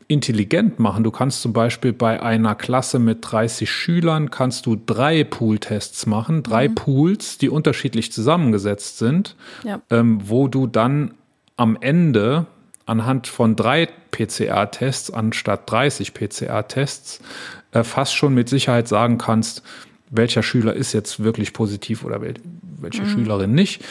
intelligent 0.07 0.77
machen. 0.77 1.03
Du 1.03 1.11
kannst 1.11 1.41
zum 1.41 1.53
Beispiel 1.53 1.93
bei 1.93 2.21
einer 2.21 2.53
Klasse 2.53 2.99
mit 2.99 3.19
30 3.21 3.69
Schülern 3.71 4.29
kannst 4.29 4.65
du 4.65 4.75
drei 4.85 5.23
Pooltests 5.23 6.05
machen, 6.05 6.43
drei 6.43 6.67
Pools, 6.67 7.37
die 7.37 7.49
unterschiedlich 7.49 8.11
zusammengesetzt 8.11 8.97
sind, 8.97 9.35
Ja. 9.63 9.81
ähm, 9.89 10.19
wo 10.25 10.47
du 10.49 10.67
dann 10.67 11.13
am 11.55 11.77
Ende 11.79 12.45
anhand 12.85 13.27
von 13.27 13.55
drei 13.55 13.87
PCR-Tests 14.11 15.11
anstatt 15.11 15.69
30 15.69 16.13
PCR-Tests 16.13 17.21
äh, 17.71 17.83
fast 17.83 18.15
schon 18.15 18.33
mit 18.33 18.49
Sicherheit 18.49 18.87
sagen 18.87 19.17
kannst, 19.17 19.63
welcher 20.09 20.43
Schüler 20.43 20.73
ist 20.73 20.93
jetzt 20.93 21.23
wirklich 21.23 21.53
positiv 21.53 22.03
oder 22.03 22.21
wel 22.21 22.35
welche 22.79 23.05
Schülerin 23.05 23.53
nicht. 23.53 23.83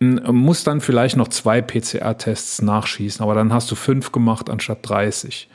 Muss 0.00 0.62
dann 0.62 0.80
vielleicht 0.80 1.16
noch 1.16 1.28
zwei 1.28 1.60
PCR-Tests 1.60 2.62
nachschießen, 2.62 3.22
aber 3.22 3.34
dann 3.34 3.52
hast 3.52 3.70
du 3.70 3.74
fünf 3.74 4.12
gemacht 4.12 4.48
anstatt 4.48 4.78
30. 4.82 5.48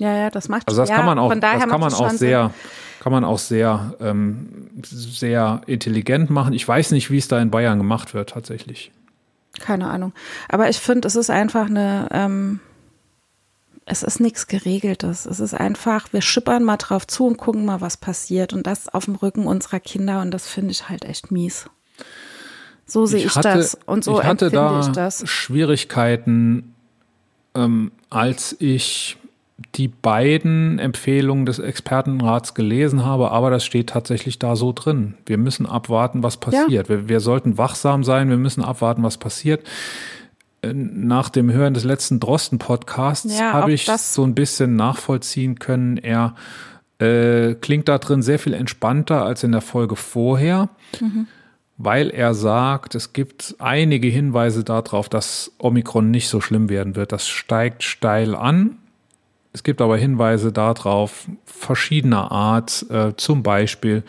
Ja, 0.00 0.16
ja, 0.16 0.30
das 0.30 0.48
macht 0.48 0.68
Also 0.68 0.80
das 0.80 0.88
ja, 0.88 0.96
kann 0.96 1.06
man 1.06 1.18
auch, 1.18 1.34
das 1.34 1.68
kann 1.68 1.80
man 1.80 1.92
auch 1.92 2.10
sehr, 2.10 2.52
kann 3.00 3.12
man 3.12 3.24
auch 3.24 3.38
sehr, 3.38 3.94
ähm, 4.00 4.70
sehr 4.82 5.62
intelligent 5.66 6.30
machen. 6.30 6.52
Ich 6.52 6.66
weiß 6.66 6.92
nicht, 6.92 7.10
wie 7.10 7.18
es 7.18 7.28
da 7.28 7.40
in 7.40 7.50
Bayern 7.50 7.78
gemacht 7.78 8.14
wird 8.14 8.30
tatsächlich. 8.30 8.92
Keine 9.58 9.88
Ahnung. 9.88 10.12
Aber 10.48 10.68
ich 10.68 10.78
finde, 10.78 11.08
es 11.08 11.16
ist 11.16 11.30
einfach 11.30 11.66
eine, 11.66 12.08
ähm, 12.12 12.60
es 13.84 14.02
ist 14.02 14.20
nichts 14.20 14.46
Geregeltes. 14.46 15.26
Es 15.26 15.40
ist 15.40 15.54
einfach, 15.54 16.12
wir 16.12 16.22
schippern 16.22 16.62
mal 16.62 16.76
drauf 16.76 17.06
zu 17.06 17.26
und 17.26 17.36
gucken 17.36 17.64
mal, 17.64 17.80
was 17.80 17.96
passiert. 17.96 18.52
Und 18.52 18.66
das 18.66 18.88
auf 18.88 19.06
dem 19.06 19.16
Rücken 19.16 19.46
unserer 19.46 19.80
Kinder. 19.80 20.20
Und 20.20 20.30
das 20.30 20.46
finde 20.46 20.70
ich 20.70 20.88
halt 20.88 21.04
echt 21.04 21.30
mies. 21.32 21.68
So 22.86 23.06
sehe 23.06 23.24
ich, 23.24 23.34
das. 23.34 23.78
Und 23.86 24.04
so 24.04 24.20
ich 24.20 24.26
hatte 24.26 24.46
empfinde 24.46 24.50
da 24.50 24.80
ich 24.80 24.88
das. 24.88 25.28
Schwierigkeiten, 25.28 26.74
ähm, 27.54 27.92
als 28.10 28.56
ich 28.58 29.16
die 29.74 29.88
beiden 29.88 30.78
Empfehlungen 30.78 31.46
des 31.46 31.58
Expertenrats 31.58 32.54
gelesen 32.54 33.04
habe, 33.04 33.30
aber 33.30 33.50
das 33.50 33.64
steht 33.64 33.90
tatsächlich 33.90 34.38
da 34.38 34.56
so 34.56 34.72
drin. 34.72 35.14
Wir 35.26 35.38
müssen 35.38 35.66
abwarten, 35.66 36.22
was 36.22 36.36
passiert. 36.38 36.88
Wir, 36.88 37.08
wir 37.08 37.20
sollten 37.20 37.58
wachsam 37.58 38.02
sein, 38.04 38.30
wir 38.30 38.36
müssen 38.36 38.64
abwarten, 38.64 39.02
was 39.02 39.18
passiert. 39.18 39.66
Äh, 40.62 40.72
Nach 40.74 41.28
dem 41.28 41.52
Hören 41.52 41.74
des 41.74 41.84
letzten 41.84 42.20
Drosten-Podcasts 42.20 43.38
Ja, 43.38 43.52
habe 43.52 43.72
ich 43.72 43.84
das- 43.84 44.14
so 44.14 44.24
ein 44.24 44.34
bisschen 44.34 44.76
nachvollziehen 44.76 45.58
können. 45.58 45.96
Er 45.98 46.34
äh, 46.98 47.54
klingt 47.54 47.88
da 47.88 47.98
drin 47.98 48.22
sehr 48.22 48.38
viel 48.38 48.54
entspannter 48.54 49.24
als 49.24 49.42
in 49.42 49.52
der 49.52 49.62
Folge 49.62 49.96
vorher, 49.96 50.68
mhm. 51.00 51.26
weil 51.78 52.10
er 52.10 52.34
sagt, 52.34 52.94
es 52.94 53.12
gibt 53.14 53.54
einige 53.58 54.08
Hinweise 54.08 54.64
darauf, 54.64 55.08
dass 55.08 55.52
Omikron 55.58 56.10
nicht 56.10 56.28
so 56.28 56.40
schlimm 56.42 56.68
werden 56.68 56.96
wird. 56.96 57.12
Das 57.12 57.26
steigt 57.28 57.82
steil 57.84 58.34
an. 58.34 58.76
Es 59.52 59.62
gibt 59.62 59.80
aber 59.80 59.96
Hinweise 59.96 60.52
darauf, 60.52 61.28
verschiedener 61.44 62.30
Art, 62.30 62.86
äh, 62.90 63.14
zum 63.16 63.42
Beispiel, 63.42 64.04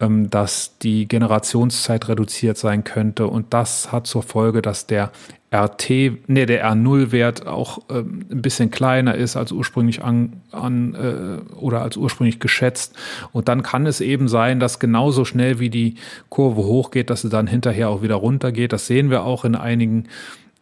ähm, 0.00 0.30
dass 0.30 0.78
die 0.78 1.08
Generationszeit 1.08 2.08
reduziert 2.08 2.58
sein 2.58 2.84
könnte. 2.84 3.26
Und 3.26 3.52
das 3.52 3.92
hat 3.92 4.06
zur 4.06 4.22
Folge, 4.22 4.62
dass 4.62 4.86
der 4.86 5.10
RT, 5.54 5.90
nee, 6.26 6.46
der 6.46 6.66
R0-Wert 6.68 7.46
auch 7.46 7.78
ähm, 7.88 8.26
ein 8.30 8.42
bisschen 8.42 8.70
kleiner 8.70 9.14
ist 9.14 9.36
als 9.36 9.52
ursprünglich 9.52 10.02
an, 10.02 10.40
an 10.50 10.94
äh, 10.94 11.54
oder 11.54 11.82
als 11.82 11.96
ursprünglich 11.96 12.40
geschätzt. 12.40 12.96
Und 13.32 13.48
dann 13.48 13.62
kann 13.62 13.86
es 13.86 14.00
eben 14.00 14.26
sein, 14.26 14.58
dass 14.58 14.80
genauso 14.80 15.24
schnell 15.24 15.60
wie 15.60 15.70
die 15.70 15.94
Kurve 16.28 16.62
hochgeht, 16.62 17.08
dass 17.08 17.22
sie 17.22 17.28
dann 17.28 17.46
hinterher 17.46 17.88
auch 17.88 18.02
wieder 18.02 18.16
runtergeht. 18.16 18.72
Das 18.72 18.86
sehen 18.86 19.10
wir 19.10 19.22
auch 19.24 19.44
in 19.44 19.54
einigen 19.54 20.08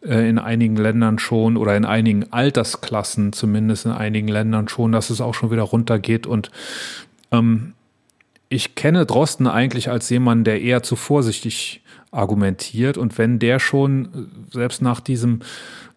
in 0.03 0.37
einigen 0.37 0.75
Ländern 0.75 1.17
schon 1.17 1.55
oder 1.55 1.75
in 1.77 1.85
einigen 1.85 2.31
Altersklassen 2.31 3.31
zumindest 3.31 3.85
in 3.85 3.91
einigen 3.91 4.27
Ländern 4.27 4.67
schon, 4.67 4.91
dass 4.91 5.09
es 5.09 5.21
auch 5.21 5.33
schon 5.33 5.51
wieder 5.51 5.63
runtergeht. 5.63 6.27
Und 6.27 6.51
ähm, 7.31 7.73
ich 8.49 8.75
kenne 8.75 9.05
Drosten 9.05 9.47
eigentlich 9.47 9.89
als 9.89 10.09
jemand, 10.09 10.45
der 10.45 10.61
eher 10.61 10.83
zu 10.83 10.95
vorsichtig 10.95 11.81
argumentiert. 12.11 12.97
Und 12.97 13.17
wenn 13.17 13.39
der 13.39 13.59
schon, 13.59 14.05
äh, 14.05 14.07
selbst 14.53 14.81
nach 14.81 14.99
diesem 14.99 15.39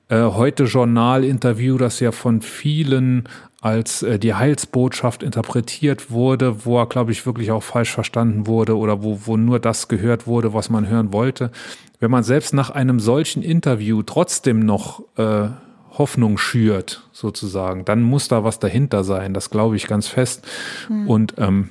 äh, 0.08 0.20
Heute-Journal-Interview, 0.20 1.76
das 1.76 2.00
ja 2.00 2.12
von 2.12 2.42
vielen 2.42 3.24
als 3.60 4.02
äh, 4.02 4.18
die 4.18 4.34
Heilsbotschaft 4.34 5.22
interpretiert 5.22 6.10
wurde, 6.10 6.64
wo 6.64 6.78
er, 6.78 6.86
glaube 6.86 7.12
ich, 7.12 7.26
wirklich 7.26 7.50
auch 7.50 7.62
falsch 7.62 7.92
verstanden 7.92 8.46
wurde 8.46 8.76
oder 8.76 9.02
wo, 9.02 9.20
wo 9.24 9.36
nur 9.36 9.58
das 9.58 9.88
gehört 9.88 10.26
wurde, 10.26 10.52
was 10.52 10.70
man 10.70 10.88
hören 10.88 11.12
wollte. 11.12 11.50
Wenn 11.98 12.10
man 12.10 12.22
selbst 12.22 12.52
nach 12.52 12.70
einem 12.70 13.00
solchen 13.00 13.42
Interview 13.42 14.02
trotzdem 14.02 14.60
noch 14.60 15.02
äh, 15.16 15.48
Hoffnung 15.92 16.36
schürt, 16.36 17.08
sozusagen, 17.12 17.86
dann 17.86 18.02
muss 18.02 18.28
da 18.28 18.44
was 18.44 18.58
dahinter 18.58 19.02
sein. 19.02 19.32
Das 19.32 19.48
glaube 19.50 19.76
ich 19.76 19.86
ganz 19.86 20.06
fest. 20.08 20.46
Mhm. 20.88 21.08
Und 21.08 21.34
ähm, 21.38 21.70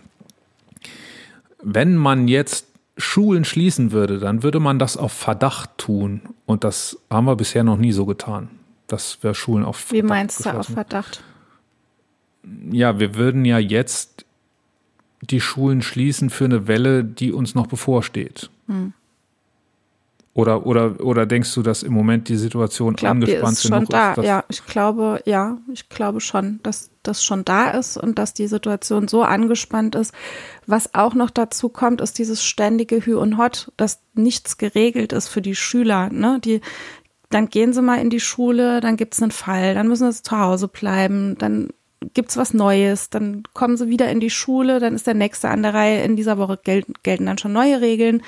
wenn 1.62 1.96
man 1.96 2.28
jetzt 2.28 2.68
Schulen 2.98 3.46
schließen 3.46 3.92
würde, 3.92 4.20
dann 4.20 4.42
würde 4.42 4.60
man 4.60 4.80
das 4.80 4.98
auf 4.98 5.12
Verdacht 5.12 5.78
tun. 5.78 6.22
Und 6.46 6.64
das 6.64 6.98
haben 7.10 7.26
wir 7.26 7.36
bisher 7.36 7.64
noch 7.64 7.78
nie 7.78 7.92
so 7.92 8.06
getan. 8.06 8.50
Dass 8.88 9.20
wir 9.22 9.34
Schulen 9.34 9.66
auf 9.66 9.78
Verdacht 9.78 10.04
Wie 10.04 10.08
meinst 10.08 10.46
du 10.46 10.50
auf 10.50 10.68
Verdacht? 10.68 11.24
Ja, 12.72 13.00
wir 13.00 13.16
würden 13.16 13.46
ja 13.46 13.60
jetzt 13.60 14.26
die 15.22 15.42
Schulen 15.42 15.82
schließen 15.82 16.30
für 16.30 16.46
eine 16.46 16.68
Welle, 16.68 17.04
die 17.04 17.32
uns 17.32 17.56
noch 17.56 17.68
bevorsteht. 17.68 18.50
Hm. 18.68 18.94
Oder, 20.36 20.66
oder, 20.66 21.00
oder 21.00 21.26
denkst 21.26 21.54
du, 21.54 21.62
dass 21.62 21.82
im 21.82 21.94
Moment 21.94 22.28
die 22.28 22.36
Situation 22.36 22.96
glaub, 22.96 23.12
angespannt 23.12 23.54
ist 23.54 23.68
schon 23.70 23.86
da. 23.86 24.14
Ist, 24.16 24.26
ja, 24.26 24.44
ich 24.50 24.66
glaube, 24.66 25.22
ja, 25.24 25.58
ich 25.72 25.88
glaube 25.88 26.20
schon, 26.20 26.60
dass 26.62 26.90
das 27.04 27.24
schon 27.24 27.46
da 27.46 27.70
ist 27.70 27.96
und 27.96 28.20
dass 28.20 28.34
die 28.34 28.48
Situation 28.48 29.08
so 29.08 29.24
angespannt 29.24 29.96
ist. 29.96 30.14
Was 30.68 30.94
auch 30.94 31.14
noch 31.14 31.30
dazu 31.30 31.70
kommt, 31.70 32.02
ist 32.02 32.20
dieses 32.20 32.44
ständige 32.44 33.06
Hü 33.06 33.16
und 33.16 33.38
Hot, 33.38 33.72
dass 33.78 34.02
nichts 34.14 34.58
geregelt 34.58 35.14
ist 35.14 35.30
für 35.30 35.42
die 35.42 35.56
Schüler. 35.56 36.10
Ne? 36.10 36.42
Die, 36.44 36.60
dann 37.30 37.48
gehen 37.48 37.72
sie 37.72 37.82
mal 37.82 38.02
in 38.02 38.10
die 38.10 38.20
Schule, 38.20 38.82
dann 38.82 38.98
gibt 38.98 39.14
es 39.14 39.22
einen 39.22 39.32
Fall, 39.32 39.74
dann 39.74 39.88
müssen 39.88 40.12
sie 40.12 40.22
zu 40.22 40.38
Hause 40.38 40.68
bleiben, 40.68 41.38
dann 41.38 41.70
gibt 42.14 42.30
es 42.30 42.38
was 42.38 42.54
Neues, 42.54 43.10
dann 43.10 43.44
kommen 43.54 43.78
sie 43.78 43.90
wieder 43.90 44.10
in 44.10 44.20
die 44.20 44.30
Schule, 44.30 44.80
dann 44.80 44.96
ist 44.96 45.08
der 45.08 45.14
nächste 45.14 45.50
an 45.50 45.64
der 45.64 45.74
Reihe. 45.74 46.04
In 46.04 46.16
dieser 46.16 46.38
Woche 46.38 46.60
gelten, 46.64 46.94
gelten 47.04 47.26
dann 47.26 47.38
schon 47.38 47.54
neue 47.54 47.82
Regeln 47.82 48.22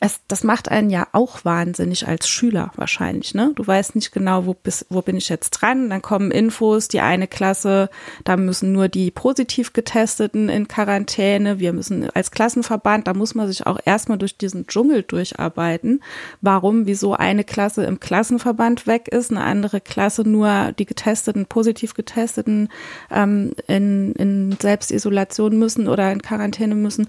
es, 0.00 0.20
das 0.28 0.44
macht 0.44 0.70
einen 0.70 0.90
ja 0.90 1.08
auch 1.10 1.44
wahnsinnig 1.44 2.06
als 2.06 2.28
Schüler 2.28 2.70
wahrscheinlich. 2.76 3.34
Ne? 3.34 3.50
Du 3.56 3.66
weißt 3.66 3.96
nicht 3.96 4.12
genau, 4.12 4.46
wo, 4.46 4.54
bis, 4.54 4.86
wo 4.90 5.02
bin 5.02 5.16
ich 5.16 5.28
jetzt 5.28 5.50
dran. 5.50 5.90
Dann 5.90 6.02
kommen 6.02 6.30
Infos, 6.30 6.86
die 6.86 7.00
eine 7.00 7.26
Klasse, 7.26 7.90
da 8.22 8.36
müssen 8.36 8.70
nur 8.70 8.88
die 8.88 9.10
positiv 9.10 9.72
getesteten 9.72 10.48
in 10.48 10.68
Quarantäne. 10.68 11.58
Wir 11.58 11.72
müssen 11.72 12.08
als 12.10 12.30
Klassenverband, 12.30 13.08
da 13.08 13.14
muss 13.14 13.34
man 13.34 13.48
sich 13.48 13.66
auch 13.66 13.80
erstmal 13.84 14.18
durch 14.18 14.36
diesen 14.36 14.68
Dschungel 14.68 15.02
durcharbeiten. 15.02 16.00
Warum, 16.40 16.86
wieso 16.86 17.14
eine 17.14 17.42
Klasse 17.42 17.84
im 17.84 17.98
Klassenverband 17.98 18.86
weg 18.86 19.08
ist, 19.08 19.32
eine 19.32 19.42
andere 19.42 19.80
Klasse 19.80 20.22
nur 20.22 20.72
die 20.78 20.86
getesteten, 20.86 21.46
positiv 21.46 21.94
getesteten 21.94 22.68
ähm, 23.10 23.52
in, 23.66 24.12
in 24.12 24.56
Selbstisolation 24.60 25.58
müssen 25.58 25.88
oder 25.88 26.12
in 26.12 26.22
Quarantäne 26.22 26.76
müssen 26.76 27.08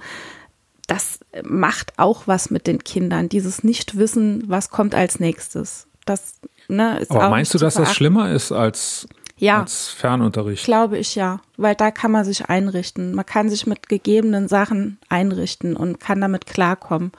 das 0.90 1.20
macht 1.44 1.94
auch 1.98 2.24
was 2.26 2.50
mit 2.50 2.66
den 2.66 2.84
Kindern, 2.84 3.30
dieses 3.30 3.64
Nichtwissen, 3.64 4.44
was 4.48 4.70
kommt 4.70 4.96
als 4.96 5.20
nächstes. 5.20 5.88
Das, 6.06 6.40
ne, 6.68 7.00
ist 7.00 7.12
Aber 7.12 7.30
meinst 7.30 7.54
du, 7.54 7.60
dass 7.60 7.76
das 7.76 7.94
schlimmer 7.94 8.32
ist 8.32 8.52
als, 8.52 9.08
ja, 9.38 9.62
als 9.62 9.90
Fernunterricht? 9.90 10.66
Glaube 10.66 10.98
ich 10.98 11.14
ja, 11.14 11.42
weil 11.58 11.76
da 11.76 11.92
kann 11.92 12.12
man 12.12 12.26
sich 12.26 12.50
einrichten. 12.50 13.14
Man 13.14 13.26
kann 13.26 13.50
sich 13.50 13.68
mit 13.68 13.88
gegebenen 13.88 14.48
Sachen 14.48 14.98
einrichten 15.10 15.76
und 15.76 16.00
kann 16.00 16.22
damit 16.22 16.48
klarkommen. 16.48 17.12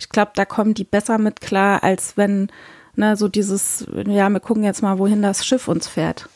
Ich 0.00 0.08
glaube, 0.08 0.32
da 0.34 0.44
kommen 0.44 0.74
die 0.74 0.84
besser 0.84 1.18
mit 1.18 1.40
klar, 1.40 1.84
als 1.84 2.16
wenn, 2.16 2.48
ne, 2.96 3.16
so 3.16 3.28
dieses, 3.28 3.86
ja, 4.06 4.28
wir 4.28 4.40
gucken 4.40 4.64
jetzt 4.64 4.82
mal, 4.82 4.98
wohin 4.98 5.22
das 5.22 5.46
Schiff 5.46 5.68
uns 5.68 5.86
fährt. 5.86 6.28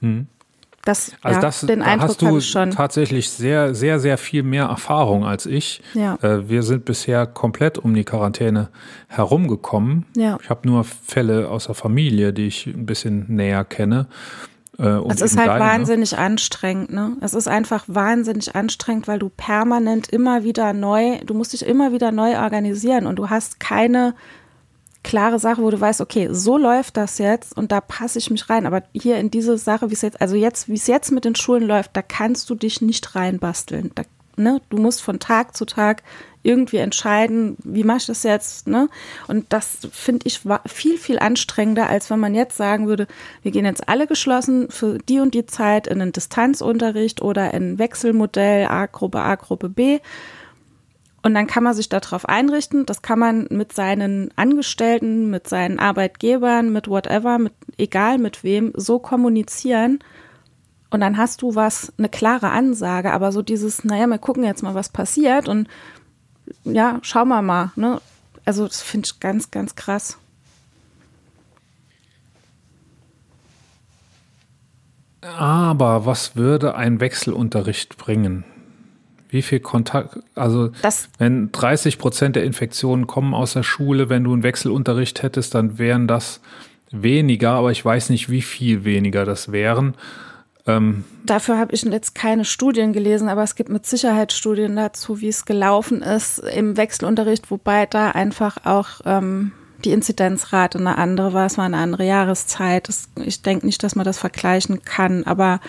Hm. 0.00 0.26
Das, 0.84 1.12
also 1.22 1.36
ja, 1.36 1.40
das, 1.42 1.60
den 1.60 1.82
Eindruck 1.82 2.08
hast 2.08 2.22
du 2.22 2.40
schon. 2.40 2.70
tatsächlich 2.70 3.30
sehr, 3.30 3.74
sehr, 3.74 4.00
sehr 4.00 4.16
viel 4.16 4.42
mehr 4.42 4.64
Erfahrung 4.64 5.24
als 5.24 5.44
ich. 5.44 5.82
Ja. 5.92 6.14
Äh, 6.22 6.48
wir 6.48 6.62
sind 6.62 6.84
bisher 6.84 7.26
komplett 7.26 7.78
um 7.78 7.92
die 7.92 8.04
Quarantäne 8.04 8.70
herumgekommen. 9.08 10.06
Ja. 10.16 10.38
Ich 10.42 10.48
habe 10.48 10.66
nur 10.66 10.84
Fälle 10.84 11.50
aus 11.50 11.66
der 11.66 11.74
Familie, 11.74 12.32
die 12.32 12.46
ich 12.46 12.66
ein 12.66 12.86
bisschen 12.86 13.26
näher 13.28 13.64
kenne. 13.64 14.06
Äh, 14.78 15.00
es 15.08 15.20
ist 15.20 15.36
halt 15.36 15.48
deine. 15.48 15.60
wahnsinnig 15.60 16.16
anstrengend, 16.16 16.92
ne? 16.92 17.16
Es 17.20 17.34
ist 17.34 17.48
einfach 17.48 17.84
wahnsinnig 17.88 18.54
anstrengend, 18.54 19.08
weil 19.08 19.18
du 19.18 19.28
permanent 19.28 20.08
immer 20.08 20.44
wieder 20.44 20.72
neu, 20.72 21.18
du 21.26 21.34
musst 21.34 21.52
dich 21.52 21.66
immer 21.66 21.92
wieder 21.92 22.12
neu 22.12 22.38
organisieren 22.38 23.06
und 23.06 23.16
du 23.16 23.28
hast 23.28 23.58
keine 23.58 24.14
klare 25.04 25.38
Sache, 25.38 25.62
wo 25.62 25.70
du 25.70 25.80
weißt, 25.80 26.00
okay, 26.00 26.28
so 26.32 26.58
läuft 26.58 26.96
das 26.96 27.18
jetzt 27.18 27.56
und 27.56 27.72
da 27.72 27.80
passe 27.80 28.18
ich 28.18 28.30
mich 28.30 28.50
rein. 28.50 28.66
Aber 28.66 28.82
hier 28.92 29.16
in 29.18 29.30
diese 29.30 29.56
Sache, 29.58 29.90
wie 29.90 29.94
es 29.94 30.02
jetzt, 30.02 30.20
also 30.20 30.36
jetzt, 30.36 30.68
wie 30.68 30.74
es 30.74 30.86
jetzt 30.86 31.12
mit 31.12 31.24
den 31.24 31.34
Schulen 31.34 31.62
läuft, 31.62 31.96
da 31.96 32.02
kannst 32.02 32.50
du 32.50 32.54
dich 32.54 32.80
nicht 32.80 33.14
reinbasteln. 33.14 33.92
Da, 33.94 34.02
ne? 34.36 34.60
Du 34.70 34.78
musst 34.78 35.02
von 35.02 35.18
Tag 35.18 35.56
zu 35.56 35.64
Tag 35.64 36.02
irgendwie 36.42 36.76
entscheiden, 36.76 37.56
wie 37.64 37.84
mache 37.84 37.98
ich 37.98 38.06
das 38.06 38.22
jetzt, 38.22 38.68
ne? 38.68 38.88
Und 39.26 39.46
das 39.52 39.78
finde 39.92 40.26
ich 40.26 40.40
viel, 40.66 40.96
viel 40.96 41.18
anstrengender, 41.18 41.88
als 41.88 42.10
wenn 42.10 42.20
man 42.20 42.34
jetzt 42.34 42.56
sagen 42.56 42.86
würde, 42.86 43.06
wir 43.42 43.50
gehen 43.50 43.64
jetzt 43.64 43.88
alle 43.88 44.06
geschlossen 44.06 44.70
für 44.70 44.98
die 44.98 45.20
und 45.20 45.34
die 45.34 45.46
Zeit 45.46 45.86
in 45.86 46.00
einen 46.00 46.12
Distanzunterricht 46.12 47.22
oder 47.22 47.52
in 47.54 47.78
Wechselmodell 47.78 48.66
A-Gruppe, 48.66 49.20
A-Gruppe 49.20 49.68
B. 49.68 49.98
Und 51.22 51.34
dann 51.34 51.46
kann 51.46 51.64
man 51.64 51.74
sich 51.74 51.88
darauf 51.88 52.28
einrichten. 52.28 52.86
Das 52.86 53.02
kann 53.02 53.18
man 53.18 53.46
mit 53.50 53.72
seinen 53.72 54.30
Angestellten, 54.36 55.30
mit 55.30 55.48
seinen 55.48 55.78
Arbeitgebern, 55.78 56.72
mit 56.72 56.88
whatever, 56.88 57.38
mit 57.38 57.52
egal 57.76 58.18
mit 58.18 58.44
wem, 58.44 58.72
so 58.76 58.98
kommunizieren. 58.98 59.98
Und 60.90 61.00
dann 61.00 61.18
hast 61.18 61.42
du 61.42 61.54
was, 61.54 61.92
eine 61.98 62.08
klare 62.08 62.50
Ansage. 62.50 63.12
Aber 63.12 63.32
so 63.32 63.42
dieses, 63.42 63.84
naja, 63.84 64.06
wir 64.06 64.18
gucken 64.18 64.44
jetzt 64.44 64.62
mal, 64.62 64.74
was 64.74 64.88
passiert 64.88 65.48
und 65.48 65.68
ja, 66.64 66.98
schauen 67.02 67.28
wir 67.28 67.42
mal. 67.42 67.72
Ne? 67.76 68.00
Also 68.44 68.66
das 68.66 68.80
finde 68.80 69.06
ich 69.06 69.20
ganz, 69.20 69.50
ganz 69.50 69.76
krass. 69.76 70.18
Aber 75.20 76.06
was 76.06 76.36
würde 76.36 76.74
ein 76.74 77.00
Wechselunterricht 77.00 77.98
bringen? 77.98 78.44
Wie 79.28 79.42
viel 79.42 79.60
Kontakt, 79.60 80.18
also 80.34 80.70
das, 80.82 81.08
wenn 81.18 81.52
30 81.52 81.98
Prozent 81.98 82.36
der 82.36 82.44
Infektionen 82.44 83.06
kommen 83.06 83.34
aus 83.34 83.52
der 83.52 83.62
Schule, 83.62 84.08
wenn 84.08 84.24
du 84.24 84.32
einen 84.32 84.42
Wechselunterricht 84.42 85.22
hättest, 85.22 85.54
dann 85.54 85.78
wären 85.78 86.08
das 86.08 86.40
weniger, 86.90 87.50
aber 87.52 87.70
ich 87.70 87.84
weiß 87.84 88.10
nicht, 88.10 88.30
wie 88.30 88.42
viel 88.42 88.84
weniger 88.84 89.24
das 89.24 89.52
wären. 89.52 89.94
Ähm, 90.66 91.04
Dafür 91.24 91.58
habe 91.58 91.74
ich 91.74 91.82
jetzt 91.82 92.14
keine 92.14 92.44
Studien 92.44 92.92
gelesen, 92.92 93.28
aber 93.28 93.42
es 93.42 93.54
gibt 93.54 93.70
mit 93.70 93.86
Sicherheit 93.86 94.32
Studien 94.32 94.76
dazu, 94.76 95.20
wie 95.20 95.28
es 95.28 95.44
gelaufen 95.44 96.02
ist 96.02 96.38
im 96.38 96.76
Wechselunterricht, 96.76 97.50
wobei 97.50 97.86
da 97.86 98.10
einfach 98.10 98.64
auch 98.64 99.00
ähm, 99.04 99.52
die 99.84 99.92
Inzidenzrate 99.92 100.78
eine 100.78 100.98
andere 100.98 101.32
war. 101.32 101.46
Es 101.46 101.58
war 101.58 101.64
eine 101.64 101.78
andere 101.78 102.04
Jahreszeit. 102.04 102.88
Das, 102.88 103.08
ich 103.24 103.42
denke 103.42 103.66
nicht, 103.66 103.82
dass 103.82 103.94
man 103.94 104.04
das 104.04 104.18
vergleichen 104.18 104.82
kann, 104.82 105.24
aber 105.24 105.60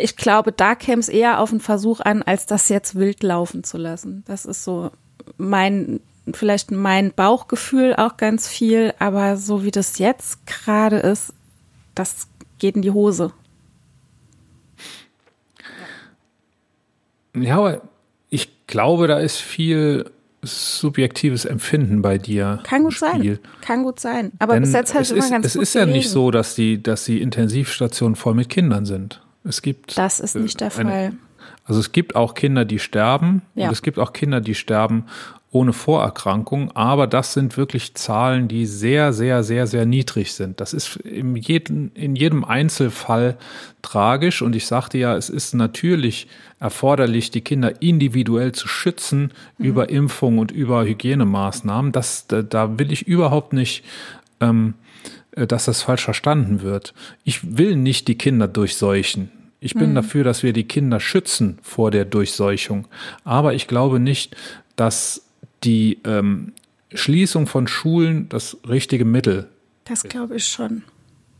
ich 0.00 0.16
glaube, 0.16 0.52
da 0.52 0.74
käme 0.74 1.00
es 1.00 1.08
eher 1.08 1.40
auf 1.40 1.50
einen 1.50 1.60
Versuch 1.60 2.00
an, 2.00 2.22
als 2.22 2.46
das 2.46 2.68
jetzt 2.68 2.94
wild 2.94 3.22
laufen 3.22 3.64
zu 3.64 3.78
lassen. 3.78 4.24
Das 4.26 4.44
ist 4.44 4.64
so 4.64 4.90
mein, 5.36 6.00
vielleicht 6.32 6.70
mein 6.70 7.12
Bauchgefühl 7.12 7.94
auch 7.96 8.16
ganz 8.16 8.48
viel, 8.48 8.94
aber 8.98 9.36
so 9.36 9.64
wie 9.64 9.70
das 9.70 9.98
jetzt 9.98 10.46
gerade 10.46 10.96
ist, 10.96 11.32
das 11.94 12.28
geht 12.58 12.76
in 12.76 12.82
die 12.82 12.90
Hose. 12.90 13.32
Ja, 17.34 17.58
aber 17.58 17.82
ich 18.30 18.66
glaube, 18.66 19.06
da 19.06 19.18
ist 19.18 19.36
viel 19.38 20.10
subjektives 20.42 21.44
Empfinden 21.44 22.02
bei 22.02 22.18
dir. 22.18 22.60
Kann 22.62 22.84
gut 22.84 22.98
sein. 22.98 23.38
Kann 23.60 23.82
gut 23.82 24.00
sein. 24.00 24.32
Aber 24.38 24.54
Denn 24.54 24.62
bis 24.62 24.72
jetzt 24.72 24.94
ich 24.94 25.10
immer 25.10 25.18
ist, 25.18 25.30
ganz 25.30 25.46
Es 25.46 25.56
ist 25.56 25.74
ja 25.74 25.86
nicht 25.86 26.08
so, 26.08 26.30
dass 26.30 26.54
die, 26.54 26.82
dass 26.82 27.04
die 27.04 27.20
Intensivstationen 27.20 28.16
voll 28.16 28.34
mit 28.34 28.48
Kindern 28.48 28.86
sind. 28.86 29.20
Es 29.48 29.62
gibt. 29.62 29.96
Das 29.96 30.20
ist 30.20 30.36
nicht 30.36 30.60
der 30.60 30.76
eine, 30.76 30.90
Fall. 30.90 31.12
Also 31.64 31.80
es 31.80 31.92
gibt 31.92 32.16
auch 32.16 32.34
Kinder, 32.34 32.64
die 32.64 32.78
sterben. 32.78 33.42
Ja. 33.54 33.66
Und 33.66 33.72
es 33.72 33.82
gibt 33.82 33.98
auch 33.98 34.12
Kinder, 34.12 34.40
die 34.40 34.54
sterben 34.54 35.04
ohne 35.50 35.72
Vorerkrankung. 35.72 36.70
Aber 36.72 37.06
das 37.06 37.32
sind 37.32 37.56
wirklich 37.56 37.94
Zahlen, 37.94 38.48
die 38.48 38.66
sehr, 38.66 39.12
sehr, 39.12 39.42
sehr, 39.42 39.66
sehr 39.66 39.86
niedrig 39.86 40.34
sind. 40.34 40.60
Das 40.60 40.74
ist 40.74 40.96
in 40.96 41.36
jedem, 41.36 41.90
in 41.94 42.16
jedem 42.16 42.44
Einzelfall 42.44 43.38
tragisch. 43.80 44.42
Und 44.42 44.54
ich 44.54 44.66
sagte 44.66 44.98
ja, 44.98 45.16
es 45.16 45.30
ist 45.30 45.54
natürlich 45.54 46.28
erforderlich, 46.60 47.30
die 47.30 47.40
Kinder 47.40 47.80
individuell 47.80 48.52
zu 48.52 48.68
schützen 48.68 49.32
mhm. 49.56 49.64
über 49.64 49.88
Impfung 49.88 50.38
und 50.38 50.50
über 50.50 50.84
Hygienemaßnahmen. 50.84 51.92
Das, 51.92 52.26
da, 52.26 52.42
da 52.42 52.78
will 52.78 52.92
ich 52.92 53.06
überhaupt 53.06 53.52
nicht. 53.52 53.84
Ähm, 54.40 54.74
dass 55.46 55.66
das 55.66 55.82
falsch 55.82 56.02
verstanden 56.02 56.62
wird. 56.62 56.94
Ich 57.22 57.58
will 57.58 57.76
nicht 57.76 58.08
die 58.08 58.18
Kinder 58.18 58.48
durchseuchen. 58.48 59.30
Ich 59.60 59.74
bin 59.74 59.90
mhm. 59.90 59.96
dafür, 59.96 60.24
dass 60.24 60.42
wir 60.42 60.52
die 60.52 60.64
Kinder 60.64 61.00
schützen 61.00 61.58
vor 61.62 61.90
der 61.90 62.04
Durchseuchung. 62.04 62.86
Aber 63.24 63.54
ich 63.54 63.66
glaube 63.66 63.98
nicht, 63.98 64.36
dass 64.76 65.24
die 65.64 65.98
ähm, 66.04 66.52
Schließung 66.94 67.46
von 67.46 67.66
Schulen 67.66 68.28
das 68.28 68.56
richtige 68.68 69.04
Mittel. 69.04 69.48
Das 69.84 70.04
glaube 70.04 70.36
ich 70.36 70.46
schon. 70.46 70.82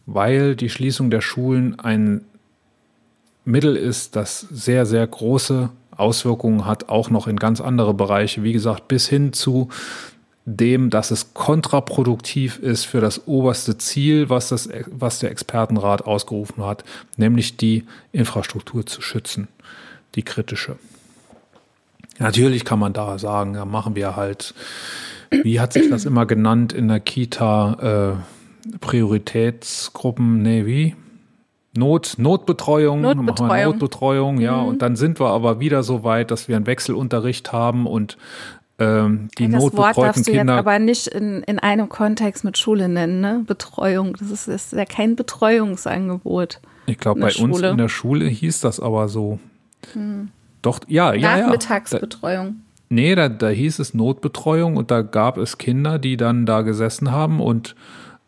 Weil 0.07 0.57
die 0.57 0.71
Schließung 0.71 1.11
der 1.11 1.21
Schulen 1.21 1.79
ein 1.79 2.25
Mittel 3.45 3.77
ist, 3.77 4.17
das 4.17 4.41
sehr, 4.41 4.85
sehr 4.85 5.07
große 5.07 5.71
Auswirkungen 5.91 6.65
hat, 6.65 6.89
auch 6.89 7.11
noch 7.11 7.27
in 7.27 7.37
ganz 7.37 7.61
andere 7.61 7.95
Bereiche. 7.95 8.43
Wie 8.43 8.53
gesagt, 8.53 8.89
bis 8.89 9.09
hin 9.09 9.33
zu 9.33 9.69
dem, 10.49 10.89
dass 10.91 11.11
es 11.11 11.35
kontraproduktiv 11.35 12.59
ist 12.59 12.85
für 12.85 13.01
das 13.01 13.27
oberste 13.27 13.77
Ziel, 13.77 14.31
was, 14.31 14.49
das, 14.49 14.69
was 14.87 15.19
der 15.19 15.31
Expertenrat 15.31 16.07
ausgerufen 16.07 16.65
hat, 16.65 16.85
nämlich 17.17 17.57
die 17.57 17.85
Infrastruktur 18.13 18.87
zu 18.87 19.03
schützen, 19.03 19.49
die 20.15 20.23
kritische. 20.23 20.77
Natürlich 22.19 22.65
kann 22.65 22.79
man 22.79 22.93
da 22.93 23.19
sagen, 23.19 23.55
da 23.55 23.65
machen 23.65 23.95
wir 23.95 24.17
halt, 24.17 24.55
wie 25.31 25.61
hat 25.61 25.75
sich 25.75 25.91
das 25.91 26.05
immer 26.05 26.27
genannt 26.27 26.73
in 26.73 26.89
der 26.89 27.01
Kita, 27.01 28.17
äh, 28.17 28.79
Prioritätsgruppen, 28.81 30.43
nee, 30.43 30.67
wie? 30.67 30.97
Not, 31.77 32.15
Notbetreuung, 32.17 33.03
Notbetreuung. 33.03 33.49
machen 33.49 33.57
wir 33.57 33.67
Notbetreuung, 33.67 34.41
ja, 34.41 34.57
mhm. 34.57 34.69
und 34.69 34.83
dann 34.83 34.97
sind 34.97 35.21
wir 35.21 35.29
aber 35.29 35.61
wieder 35.61 35.83
so 35.83 36.03
weit, 36.03 36.31
dass 36.31 36.49
wir 36.49 36.57
einen 36.57 36.67
Wechselunterricht 36.67 37.53
haben 37.53 37.87
und 37.87 38.17
ähm, 38.79 39.29
die 39.39 39.49
das 39.49 39.61
notbetreuten 39.63 39.97
Wort 39.97 40.07
darfst 40.07 40.27
du 40.29 40.33
Kinder. 40.33 40.55
Jetzt 40.55 40.59
aber 40.61 40.79
nicht 40.79 41.07
in, 41.09 41.43
in 41.43 41.59
einem 41.59 41.89
Kontext 41.89 42.45
mit 42.45 42.59
Schule 42.59 42.89
nennen, 42.89 43.21
ne? 43.21 43.43
Betreuung. 43.47 44.15
Das 44.19 44.31
ist, 44.31 44.47
ist 44.47 44.73
ja 44.73 44.85
kein 44.85 45.17
Betreuungsangebot. 45.17 46.61
Ich 46.87 46.99
glaube, 46.99 47.21
bei 47.21 47.31
Schule. 47.31 47.53
uns 47.53 47.61
in 47.63 47.77
der 47.77 47.89
Schule 47.89 48.27
hieß 48.27 48.61
das 48.61 48.79
aber 48.81 49.09
so. 49.09 49.41
Hm. 49.93 50.29
Doch, 50.63 50.81
ja, 50.87 51.13
ja, 51.13 51.39
ja. 51.39 51.47
Nachmittagsbetreuung. 51.47 52.47
Da, 52.47 52.55
nee, 52.89 53.15
da, 53.15 53.29
da 53.29 53.49
hieß 53.49 53.81
es 53.81 53.95
Notbetreuung 53.95 54.77
und 54.77 54.91
da 54.91 55.03
gab 55.03 55.39
es 55.39 55.59
Kinder, 55.59 55.99
die 55.99 56.17
dann 56.17 56.47
da 56.47 56.63
gesessen 56.63 57.11
haben 57.11 57.41
und 57.41 57.75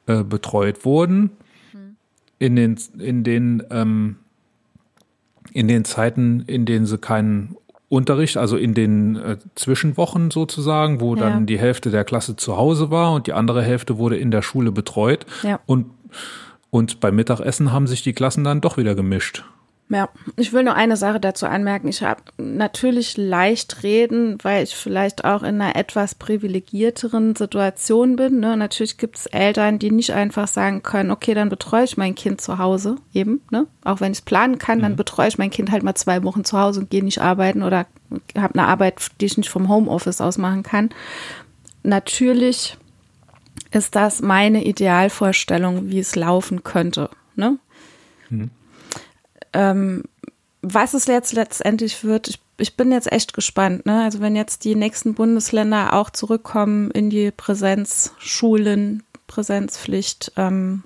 äh, 0.07 0.25
betreut 0.25 0.85
wurden. 0.85 1.31
Hm. 1.71 1.97
In 2.41 2.57
den, 2.57 2.79
in 2.99 3.23
den, 3.23 3.63
ähm, 3.71 4.17
in 5.53 5.69
den 5.69 5.85
Zeiten, 5.85 6.41
in 6.47 6.67
denen 6.67 6.87
sie 6.87 6.99
keinen 6.99 7.57
Unterricht, 7.91 8.37
also 8.37 8.57
in 8.57 8.73
den 8.73 9.17
äh, 9.17 9.37
Zwischenwochen 9.57 10.31
sozusagen, 10.31 11.01
wo 11.01 11.17
ja. 11.17 11.23
dann 11.23 11.47
die 11.47 11.59
Hälfte 11.59 11.91
der 11.91 12.05
Klasse 12.05 12.37
zu 12.37 12.57
Hause 12.57 12.91
war 12.91 13.13
und 13.13 13.27
die 13.27 13.33
andere 13.33 13.63
Hälfte 13.63 13.99
wurde 13.99 14.17
in 14.17 14.31
der 14.31 14.43
Schule 14.43 14.71
betreut. 14.71 15.27
Ja. 15.43 15.59
Und, 15.67 15.87
und 16.71 17.01
beim 17.01 17.17
Mittagessen 17.17 17.73
haben 17.73 17.89
sich 17.89 18.03
die 18.05 18.13
Klassen 18.13 18.45
dann 18.45 18.61
doch 18.61 18.77
wieder 18.77 18.95
gemischt. 18.95 19.45
Ja, 19.93 20.09
ich 20.37 20.53
will 20.53 20.63
nur 20.63 20.77
eine 20.77 20.97
Sache 20.97 21.19
dazu 21.19 21.47
anmerken. 21.47 21.89
Ich 21.89 22.05
habe 22.05 22.23
natürlich 22.39 23.17
leicht 23.17 23.83
reden, 23.83 24.39
weil 24.41 24.63
ich 24.63 24.77
vielleicht 24.77 25.25
auch 25.25 25.43
in 25.43 25.61
einer 25.61 25.75
etwas 25.75 26.15
privilegierteren 26.15 27.35
Situation 27.35 28.15
bin. 28.15 28.39
Ne? 28.39 28.57
Natürlich 28.57 28.99
gibt 28.99 29.17
es 29.17 29.27
Eltern, 29.27 29.81
die 29.81 29.91
nicht 29.91 30.13
einfach 30.13 30.47
sagen 30.47 30.85
können, 30.85 31.11
okay, 31.11 31.35
dann 31.35 31.49
betreue 31.49 31.83
ich 31.83 31.97
mein 31.97 32.15
Kind 32.15 32.41
zu 32.41 32.59
Hause 32.59 32.99
eben. 33.13 33.41
Ne? 33.51 33.67
Auch 33.83 34.01
wenn 34.01 34.13
ich 34.13 34.19
es 34.19 34.25
planen 34.25 34.59
kann, 34.59 34.79
mhm. 34.79 34.83
dann 34.83 34.97
betreue 34.97 35.27
ich 35.27 35.39
mein 35.39 35.51
Kind 35.51 35.73
halt 35.73 35.83
mal 35.83 35.97
zwei 35.97 36.23
Wochen 36.23 36.45
zu 36.45 36.57
Hause 36.57 36.79
und 36.81 36.91
gehe 36.91 37.03
nicht 37.03 37.21
arbeiten 37.21 37.65
oder 37.65 37.87
habe 38.39 38.55
eine 38.55 38.69
Arbeit, 38.69 39.09
die 39.21 39.27
ich 39.27 39.39
nicht 39.39 39.51
vom 39.51 39.69
Homeoffice 39.69 40.21
aus 40.21 40.39
machen 40.39 40.63
kann. 40.63 40.91
Natürlich 41.83 42.77
ist 43.73 43.97
das 43.97 44.23
meine 44.23 44.63
Idealvorstellung, 44.63 45.91
wie 45.91 45.99
es 45.99 46.15
laufen 46.15 46.63
könnte. 46.63 47.11
Ne? 47.35 47.59
Mhm. 48.29 48.51
Ähm, 49.53 50.05
was 50.63 50.95
es 50.95 51.07
jetzt 51.07 51.33
letztendlich 51.33 52.05
wird, 52.05 52.29
ich, 52.29 52.39
ich 52.59 52.77
bin 52.77 52.93
jetzt 52.93 53.11
echt 53.11 53.33
gespannt. 53.33 53.87
Ne? 53.87 54.03
Also 54.03 54.21
wenn 54.21 54.37
jetzt 54.37 54.65
die 54.65 54.75
nächsten 54.75 55.15
Bundesländer 55.15 55.95
auch 55.95 56.11
zurückkommen 56.11 56.91
in 56.91 57.11
die 57.11 57.31
Präsenzschulen, 57.31 59.03
Präsenzpflicht, 59.27 60.33
ähm, 60.37 60.83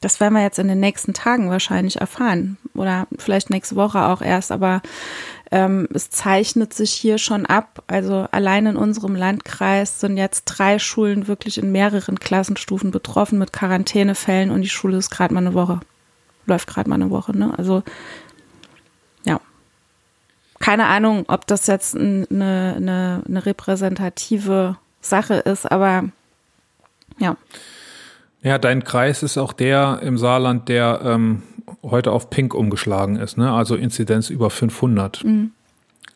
das 0.00 0.20
werden 0.20 0.34
wir 0.34 0.42
jetzt 0.42 0.58
in 0.58 0.68
den 0.68 0.80
nächsten 0.80 1.14
Tagen 1.14 1.50
wahrscheinlich 1.50 2.00
erfahren 2.00 2.58
oder 2.74 3.08
vielleicht 3.16 3.48
nächste 3.48 3.74
Woche 3.74 4.04
auch 4.04 4.20
erst, 4.20 4.52
aber 4.52 4.82
ähm, 5.50 5.88
es 5.94 6.10
zeichnet 6.10 6.74
sich 6.74 6.92
hier 6.92 7.16
schon 7.16 7.46
ab. 7.46 7.82
Also 7.86 8.26
allein 8.30 8.66
in 8.66 8.76
unserem 8.76 9.16
Landkreis 9.16 10.00
sind 10.00 10.18
jetzt 10.18 10.44
drei 10.44 10.78
Schulen 10.78 11.26
wirklich 11.26 11.56
in 11.56 11.72
mehreren 11.72 12.20
Klassenstufen 12.20 12.90
betroffen 12.90 13.38
mit 13.38 13.54
Quarantänefällen 13.54 14.50
und 14.50 14.60
die 14.60 14.68
Schule 14.68 14.98
ist 14.98 15.10
gerade 15.10 15.32
mal 15.32 15.40
eine 15.40 15.54
Woche 15.54 15.80
läuft 16.46 16.68
gerade 16.68 16.88
mal 16.88 16.96
eine 16.96 17.10
Woche. 17.10 17.36
Ne? 17.36 17.52
Also 17.56 17.82
ja, 19.24 19.40
keine 20.58 20.86
Ahnung, 20.86 21.24
ob 21.28 21.46
das 21.46 21.66
jetzt 21.66 21.96
eine, 21.96 22.26
eine, 22.30 23.22
eine 23.26 23.46
repräsentative 23.46 24.76
Sache 25.00 25.34
ist, 25.34 25.70
aber 25.70 26.04
ja. 27.18 27.36
Ja, 28.42 28.58
dein 28.58 28.84
Kreis 28.84 29.22
ist 29.22 29.38
auch 29.38 29.52
der 29.52 30.00
im 30.02 30.18
Saarland, 30.18 30.68
der 30.68 31.00
ähm, 31.02 31.42
heute 31.82 32.12
auf 32.12 32.30
Pink 32.30 32.54
umgeschlagen 32.54 33.16
ist, 33.16 33.38
ne? 33.38 33.52
also 33.52 33.74
Inzidenz 33.74 34.30
über 34.30 34.50
500. 34.50 35.24
Mhm. 35.24 35.52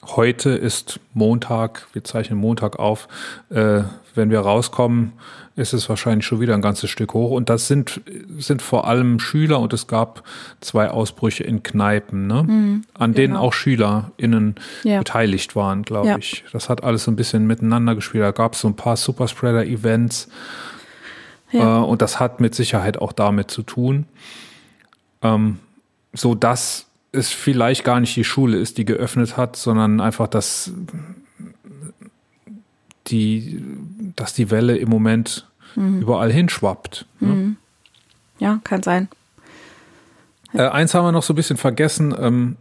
Heute 0.05 0.51
ist 0.51 1.01
Montag, 1.13 1.89
wir 1.93 2.05
zeichnen 2.05 2.39
Montag 2.39 2.79
auf. 2.79 3.09
Äh, 3.51 3.83
wenn 4.15 4.31
wir 4.31 4.41
rauskommen, 4.41 5.13
ist 5.59 5.73
es 5.73 5.89
wahrscheinlich 5.89 6.25
schon 6.25 6.41
wieder 6.41 6.55
ein 6.55 6.63
ganzes 6.63 6.89
Stück 6.89 7.15
hoch. 7.15 7.33
Und 7.33 7.51
das 7.51 7.67
sind, 7.67 8.01
sind 8.39 8.63
vor 8.63 8.87
allem 8.87 9.19
Schüler 9.19 9.61
und 9.61 9.73
es 9.73 9.87
gab 9.87 10.23
zwei 10.61 10.89
Ausbrüche 10.89 11.45
in 11.45 11.63
Kneipen, 11.63 12.27
ne? 12.27 12.45
Mhm, 12.45 12.85
an 12.95 13.15
denen 13.15 13.35
genau. 13.35 13.47
auch 13.47 13.53
SchülerInnen 13.53 14.55
ja. 14.85 14.99
beteiligt 14.99 15.57
waren, 15.57 15.83
glaube 15.83 16.09
ja. 16.09 16.19
ich. 16.19 16.45
Das 16.53 16.69
hat 16.69 16.85
alles 16.85 17.05
so 17.05 17.11
ein 17.11 17.17
bisschen 17.17 17.47
miteinander 17.47 17.95
gespielt. 17.95 18.23
Da 18.23 18.31
gab 18.31 18.55
es 18.55 18.61
so 18.61 18.69
ein 18.69 18.77
paar 18.77 18.97
Superspreader-Events. 18.97 20.29
Ja. 21.51 21.79
Äh, 21.79 21.85
und 21.85 22.03
das 22.03 22.21
hat 22.21 22.41
mit 22.41 22.55
Sicherheit 22.55 22.99
auch 22.99 23.13
damit 23.13 23.51
zu 23.51 23.63
tun. 23.63 24.07
Ähm, 25.23 25.59
so 26.13 26.35
dass 26.35 26.87
es 27.13 27.31
vielleicht 27.31 27.85
gar 27.85 28.01
nicht 28.01 28.15
die 28.17 28.25
Schule 28.25 28.59
ist, 28.59 28.79
die 28.79 28.85
geöffnet 28.85 29.37
hat, 29.37 29.57
sondern 29.57 30.01
einfach, 30.01 30.29
dass 30.29 30.73
die, 33.09 33.63
dass 34.17 34.35
die 34.35 34.51
Welle 34.51 34.77
im 34.77 34.89
Moment 34.89 35.48
mhm. 35.79 36.01
überall 36.03 36.33
hinschwappt. 36.33 37.07
Ne? 37.21 37.29
Mhm. 37.29 37.57
Ja, 38.39 38.61
kann 38.65 38.83
sein. 38.83 39.09
Äh, 40.53 40.63
eins 40.63 40.95
haben 40.95 41.05
wir 41.05 41.13
noch 41.13 41.23
so 41.23 41.33
ein 41.33 41.37
bisschen 41.37 41.57
vergessen. 41.57 42.15
Ähm, 42.19 42.57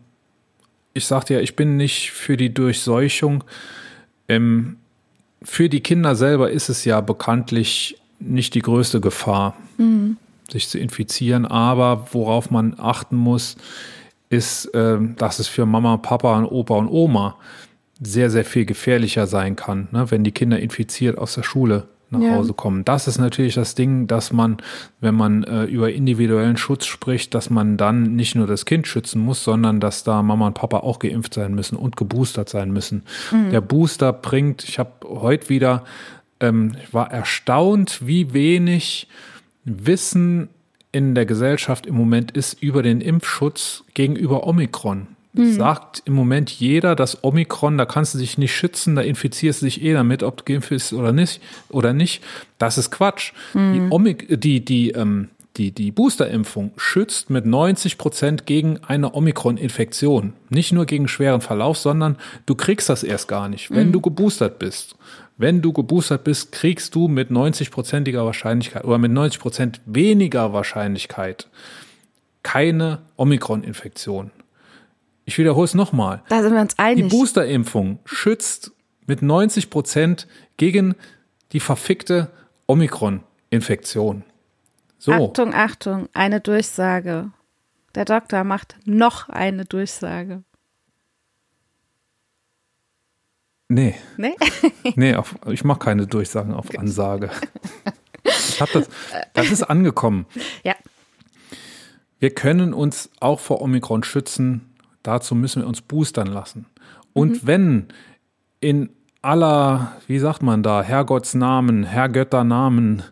ich 0.93 1.05
sagte 1.05 1.35
ja, 1.35 1.39
ich 1.39 1.55
bin 1.55 1.77
nicht 1.77 2.11
für 2.11 2.37
die 2.37 2.53
Durchseuchung. 2.53 3.43
Ähm, 4.27 4.77
für 5.41 5.69
die 5.69 5.81
Kinder 5.81 6.15
selber 6.15 6.49
ist 6.51 6.69
es 6.69 6.83
ja 6.85 7.01
bekanntlich 7.01 7.99
nicht 8.19 8.55
die 8.55 8.61
größte 8.61 8.99
Gefahr, 8.99 9.55
mhm. 9.77 10.17
sich 10.49 10.67
zu 10.67 10.79
infizieren. 10.79 11.45
Aber 11.45 12.07
worauf 12.11 12.49
man 12.49 12.75
achten 12.79 13.15
muss, 13.15 13.57
ist, 14.29 14.65
äh, 14.73 14.97
dass 15.17 15.39
es 15.39 15.47
für 15.47 15.65
Mama, 15.65 15.97
Papa 15.97 16.37
und 16.37 16.45
Opa 16.45 16.75
und 16.75 16.89
Oma 16.89 17.37
sehr, 18.01 18.29
sehr 18.29 18.45
viel 18.45 18.65
gefährlicher 18.65 19.27
sein 19.27 19.55
kann, 19.55 19.87
ne, 19.91 20.11
wenn 20.11 20.23
die 20.23 20.31
Kinder 20.31 20.59
infiziert 20.59 21.17
aus 21.17 21.33
der 21.33 21.43
Schule 21.43 21.87
nach 22.09 22.21
ja. 22.21 22.35
Hause 22.35 22.53
kommen. 22.53 22.85
Das 22.85 23.07
ist 23.07 23.17
natürlich 23.17 23.55
das 23.55 23.75
Ding, 23.75 24.07
dass 24.07 24.31
man, 24.31 24.57
wenn 25.01 25.15
man 25.15 25.43
äh, 25.43 25.65
über 25.65 25.91
individuellen 25.91 26.57
Schutz 26.57 26.85
spricht, 26.85 27.33
dass 27.33 27.49
man 27.49 27.77
dann 27.77 28.15
nicht 28.15 28.35
nur 28.35 28.47
das 28.47 28.65
Kind 28.65 28.87
schützen 28.87 29.21
muss, 29.21 29.43
sondern 29.43 29.79
dass 29.79 30.03
da 30.03 30.23
Mama 30.23 30.47
und 30.47 30.53
Papa 30.53 30.79
auch 30.79 30.99
geimpft 30.99 31.33
sein 31.33 31.53
müssen 31.53 31.75
und 31.75 31.97
geboostert 31.97 32.49
sein 32.49 32.71
müssen. 32.71 33.03
Mhm. 33.31 33.51
Der 33.51 33.61
Booster 33.61 34.13
bringt, 34.13 34.63
ich 34.63 34.79
habe 34.79 34.91
heute 35.05 35.49
wieder, 35.49 35.83
ähm, 36.39 36.75
ich 36.81 36.93
war 36.93 37.11
erstaunt, 37.11 38.05
wie 38.05 38.33
wenig 38.33 39.07
Wissen 39.65 40.49
in 40.91 41.13
der 41.13 41.25
Gesellschaft 41.25 41.85
im 41.85 41.95
Moment 41.95 42.31
ist 42.31 42.61
über 42.61 42.81
den 42.81 43.01
Impfschutz 43.01 43.83
gegenüber 43.93 44.47
Omikron. 44.47 45.07
Sagt 45.53 46.03
im 46.05 46.13
Moment 46.13 46.49
jeder, 46.49 46.95
dass 46.95 47.23
Omikron, 47.23 47.77
da 47.77 47.85
kannst 47.85 48.13
du 48.13 48.17
dich 48.17 48.37
nicht 48.37 48.55
schützen, 48.55 48.95
da 48.95 49.01
infizierst 49.01 49.61
du 49.61 49.65
dich 49.65 49.81
eh 49.81 49.93
damit, 49.93 50.23
ob 50.23 50.37
du 50.37 50.43
geimpft 50.43 50.69
bist 50.69 50.93
oder 50.93 51.11
nicht. 51.11 51.41
Oder 51.69 51.93
nicht. 51.93 52.23
Das 52.57 52.77
ist 52.77 52.91
Quatsch. 52.91 53.33
Die, 53.53 53.81
Omik 53.89 54.41
die, 54.41 54.63
die, 54.63 54.91
ähm, 54.91 55.29
die, 55.57 55.71
die 55.71 55.91
Boosterimpfung 55.91 56.71
schützt 56.77 57.29
mit 57.29 57.45
90 57.45 57.97
Prozent 57.97 58.45
gegen 58.45 58.79
eine 58.85 59.13
Omikron-Infektion. 59.13 60.33
Nicht 60.49 60.71
nur 60.71 60.85
gegen 60.85 61.07
schweren 61.07 61.41
Verlauf, 61.41 61.77
sondern 61.77 62.17
du 62.45 62.55
kriegst 62.55 62.89
das 62.89 63.03
erst 63.03 63.27
gar 63.27 63.49
nicht, 63.49 63.71
wenn 63.71 63.91
du 63.91 64.01
geboostert 64.01 64.59
bist. 64.59 64.95
Wenn 65.39 65.61
du 65.61 65.71
geboostert 65.71 66.23
bist, 66.23 66.51
kriegst 66.51 66.95
du 66.95 67.07
mit 67.07 67.29
90-prozentiger 67.29 68.25
Wahrscheinlichkeit 68.25 68.85
oder 68.85 68.97
mit 68.97 69.11
90 69.11 69.39
Prozent 69.39 69.81
weniger 69.85 70.51
Wahrscheinlichkeit 70.51 71.47
keine 72.47 72.99
Omikron-Infektion. 73.17 74.31
Ich 75.27 75.37
wiederhole 75.37 75.65
es 75.65 75.73
nochmal. 75.73 76.23
Da 76.29 76.41
sind 76.41 76.53
wir 76.53 76.61
uns 76.61 76.75
Die 76.75 76.81
einig. 76.81 77.09
Boosterimpfung 77.09 77.99
schützt 78.05 78.71
mit 79.07 79.21
90 79.21 79.69
Prozent 79.69 80.25
gegen 80.55 80.95
die 81.51 81.59
verfickte 81.59 82.31
Omikron-Infektion. 82.65 84.23
So, 84.97 85.11
Achtung, 85.11 85.53
Achtung, 85.53 86.07
eine 86.13 86.39
Durchsage. 86.39 87.31
Der 87.93 88.05
Doktor 88.05 88.45
macht 88.45 88.77
noch 88.85 89.27
eine 89.27 89.65
Durchsage. 89.65 90.43
nee, 93.67 93.95
Ne? 94.15 94.33
nee, 94.95 95.13
auf, 95.13 95.35
ich 95.47 95.65
mache 95.65 95.79
keine 95.79 96.07
Durchsagen 96.07 96.53
auf 96.53 96.67
Ansage. 96.77 97.29
Ich 98.23 98.61
hab 98.61 98.71
das, 98.71 98.87
das 99.33 99.51
ist 99.51 99.63
angekommen. 99.63 100.25
ja. 100.63 100.73
Wir 102.19 102.33
können 102.33 102.73
uns 102.73 103.11
auch 103.19 103.39
vor 103.41 103.61
Omikron 103.61 104.03
schützen. 104.03 104.73
Dazu 105.07 105.35
müssen 105.35 105.61
wir 105.61 105.67
uns 105.69 105.81
boostern 105.81 106.27
lassen. 106.27 106.65
Und 107.13 107.47
wenn 107.47 107.85
in 108.59 108.89
aller, 109.21 109.93
wie 110.07 110.19
sagt 110.19 110.43
man 110.43 110.63
da, 110.63 110.83
Herrgottsnamen, 110.83 111.83
Herrgötternamen, 111.85 113.03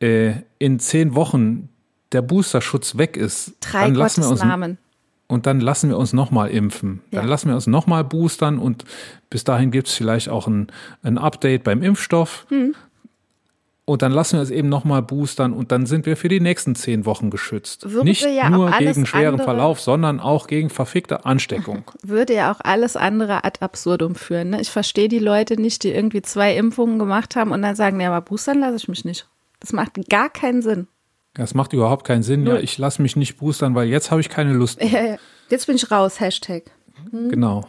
äh, 0.00 0.32
in 0.58 0.78
zehn 0.78 1.14
Wochen 1.14 1.68
der 2.12 2.22
Boosterschutz 2.22 2.96
weg 2.96 3.18
ist, 3.18 3.56
Drei 3.60 3.84
dann 3.84 3.94
lassen 3.94 4.22
wir 4.22 4.28
uns 4.30 4.40
Gottesnamen. 4.40 4.78
und 5.26 5.44
dann 5.44 5.60
lassen 5.60 5.90
wir 5.90 5.98
uns 5.98 6.14
nochmal 6.14 6.48
impfen. 6.50 7.02
Dann 7.10 7.24
Ja. 7.24 7.28
lassen 7.30 7.48
wir 7.48 7.54
uns 7.56 7.66
nochmal 7.66 8.04
boostern 8.04 8.58
und 8.58 8.84
bis 9.28 9.44
dahin 9.44 9.70
gibt 9.70 9.88
es 9.88 9.94
vielleicht 9.94 10.30
auch 10.30 10.46
ein, 10.46 10.68
ein 11.02 11.18
Update 11.18 11.62
beim 11.64 11.82
Impfstoff. 11.82 12.46
Hm. 12.48 12.74
Und 13.88 14.02
dann 14.02 14.12
lassen 14.12 14.36
wir 14.36 14.42
es 14.42 14.50
eben 14.50 14.68
nochmal 14.68 15.00
boostern 15.00 15.54
und 15.54 15.72
dann 15.72 15.86
sind 15.86 16.04
wir 16.04 16.18
für 16.18 16.28
die 16.28 16.40
nächsten 16.40 16.74
zehn 16.74 17.06
Wochen 17.06 17.30
geschützt. 17.30 17.90
Würde 17.90 18.06
Nicht 18.06 18.22
ja 18.22 18.50
nur 18.50 18.70
gegen 18.72 19.06
schweren 19.06 19.36
andere- 19.36 19.44
Verlauf, 19.44 19.80
sondern 19.80 20.20
auch 20.20 20.46
gegen 20.46 20.68
verfickte 20.68 21.24
Ansteckung. 21.24 21.84
Würde 22.02 22.34
ja 22.34 22.52
auch 22.52 22.60
alles 22.62 22.96
andere 22.96 23.44
ad 23.44 23.60
absurdum 23.64 24.14
führen. 24.14 24.50
Ne? 24.50 24.60
Ich 24.60 24.68
verstehe 24.68 25.08
die 25.08 25.18
Leute 25.18 25.58
nicht, 25.58 25.84
die 25.84 25.88
irgendwie 25.90 26.20
zwei 26.20 26.54
Impfungen 26.54 26.98
gemacht 26.98 27.34
haben 27.34 27.50
und 27.50 27.62
dann 27.62 27.76
sagen, 27.76 27.96
nee, 27.96 28.04
aber 28.04 28.20
boostern 28.20 28.60
lasse 28.60 28.76
ich 28.76 28.88
mich 28.88 29.06
nicht. 29.06 29.26
Das 29.58 29.72
macht 29.72 29.92
gar 30.10 30.28
keinen 30.28 30.60
Sinn. 30.60 30.86
Das 31.32 31.54
macht 31.54 31.72
überhaupt 31.72 32.06
keinen 32.06 32.22
Sinn. 32.22 32.46
Ja, 32.46 32.58
ich 32.58 32.76
lasse 32.76 33.00
mich 33.00 33.16
nicht 33.16 33.38
boostern, 33.38 33.74
weil 33.74 33.88
jetzt 33.88 34.10
habe 34.10 34.20
ich 34.20 34.28
keine 34.28 34.52
Lust. 34.52 34.80
mehr. 34.82 34.88
Ja, 34.90 35.06
ja. 35.12 35.16
Jetzt 35.48 35.66
bin 35.66 35.76
ich 35.76 35.90
raus, 35.90 36.20
Hashtag. 36.20 36.64
Genau. 37.10 37.64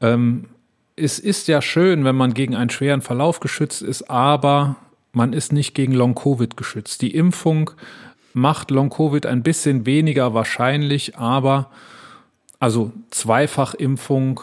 Ähm, 0.00 0.48
es 0.96 1.20
ist 1.20 1.46
ja 1.46 1.62
schön, 1.62 2.04
wenn 2.04 2.16
man 2.16 2.34
gegen 2.34 2.56
einen 2.56 2.70
schweren 2.70 3.00
Verlauf 3.00 3.38
geschützt 3.38 3.80
ist, 3.82 4.10
aber 4.10 4.74
man 5.12 5.32
ist 5.32 5.52
nicht 5.52 5.74
gegen 5.74 5.92
Long-Covid 5.92 6.56
geschützt. 6.56 7.02
Die 7.02 7.14
Impfung 7.14 7.70
macht 8.32 8.70
Long-Covid 8.70 9.26
ein 9.26 9.42
bisschen 9.42 9.84
weniger 9.86 10.34
wahrscheinlich, 10.34 11.16
aber 11.16 11.70
also 12.58 12.92
Zweifachimpfung, 13.10 14.40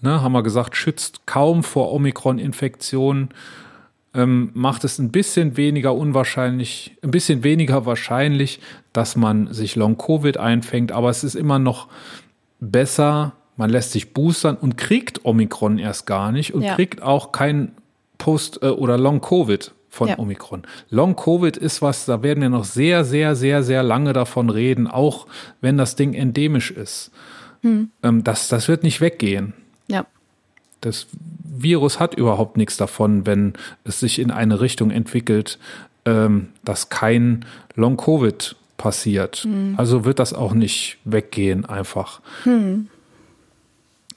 ne, 0.00 0.22
haben 0.22 0.32
wir 0.32 0.42
gesagt, 0.42 0.76
schützt 0.76 1.26
kaum 1.26 1.62
vor 1.62 1.92
Omikron-Infektionen, 1.92 3.30
ähm, 4.14 4.50
macht 4.54 4.84
es 4.84 4.98
ein 4.98 5.10
bisschen 5.10 5.58
weniger 5.58 5.94
unwahrscheinlich, 5.94 6.96
ein 7.02 7.10
bisschen 7.10 7.44
weniger 7.44 7.84
wahrscheinlich, 7.84 8.60
dass 8.94 9.16
man 9.16 9.52
sich 9.52 9.76
Long-Covid 9.76 10.38
einfängt, 10.38 10.92
aber 10.92 11.10
es 11.10 11.22
ist 11.24 11.34
immer 11.34 11.58
noch 11.58 11.88
besser, 12.60 13.32
man 13.58 13.68
lässt 13.68 13.92
sich 13.92 14.14
boostern 14.14 14.56
und 14.56 14.78
kriegt 14.78 15.24
Omikron 15.26 15.78
erst 15.78 16.06
gar 16.06 16.32
nicht 16.32 16.54
und 16.54 16.62
Ja. 16.62 16.74
kriegt 16.74 17.02
auch 17.02 17.32
kein 17.32 17.72
Post- 18.18 18.62
äh, 18.62 18.66
oder 18.68 18.98
Long-Covid 18.98 19.72
von 19.90 20.08
Ja. 20.08 20.18
Omikron. 20.18 20.62
Long-Covid 20.90 21.56
ist 21.56 21.82
was, 21.82 22.04
da 22.06 22.22
werden 22.22 22.42
wir 22.42 22.50
noch 22.50 22.64
sehr, 22.64 23.04
sehr, 23.04 23.34
sehr, 23.34 23.62
sehr 23.62 23.82
lange 23.82 24.12
davon 24.12 24.50
reden, 24.50 24.86
auch 24.86 25.26
wenn 25.60 25.78
das 25.78 25.96
Ding 25.96 26.14
endemisch 26.14 26.70
ist. 26.70 27.10
Hm. 27.62 27.90
Ähm, 28.02 28.24
das, 28.24 28.48
das 28.48 28.68
wird 28.68 28.82
nicht 28.82 29.00
weggehen. 29.00 29.54
Ja. 29.88 30.06
Das 30.82 31.06
Virus 31.42 31.98
hat 31.98 32.14
überhaupt 32.14 32.56
nichts 32.58 32.76
davon, 32.76 33.24
wenn 33.24 33.54
es 33.84 34.00
sich 34.00 34.18
in 34.18 34.30
eine 34.30 34.60
Richtung 34.60 34.90
entwickelt, 34.90 35.58
ähm, 36.04 36.48
dass 36.64 36.90
kein 36.90 37.46
Long-Covid 37.74 38.56
passiert. 38.76 39.48
Also 39.78 40.04
wird 40.04 40.18
das 40.18 40.34
auch 40.34 40.52
nicht 40.52 40.98
weggehen 41.04 41.64
einfach. 41.64 42.20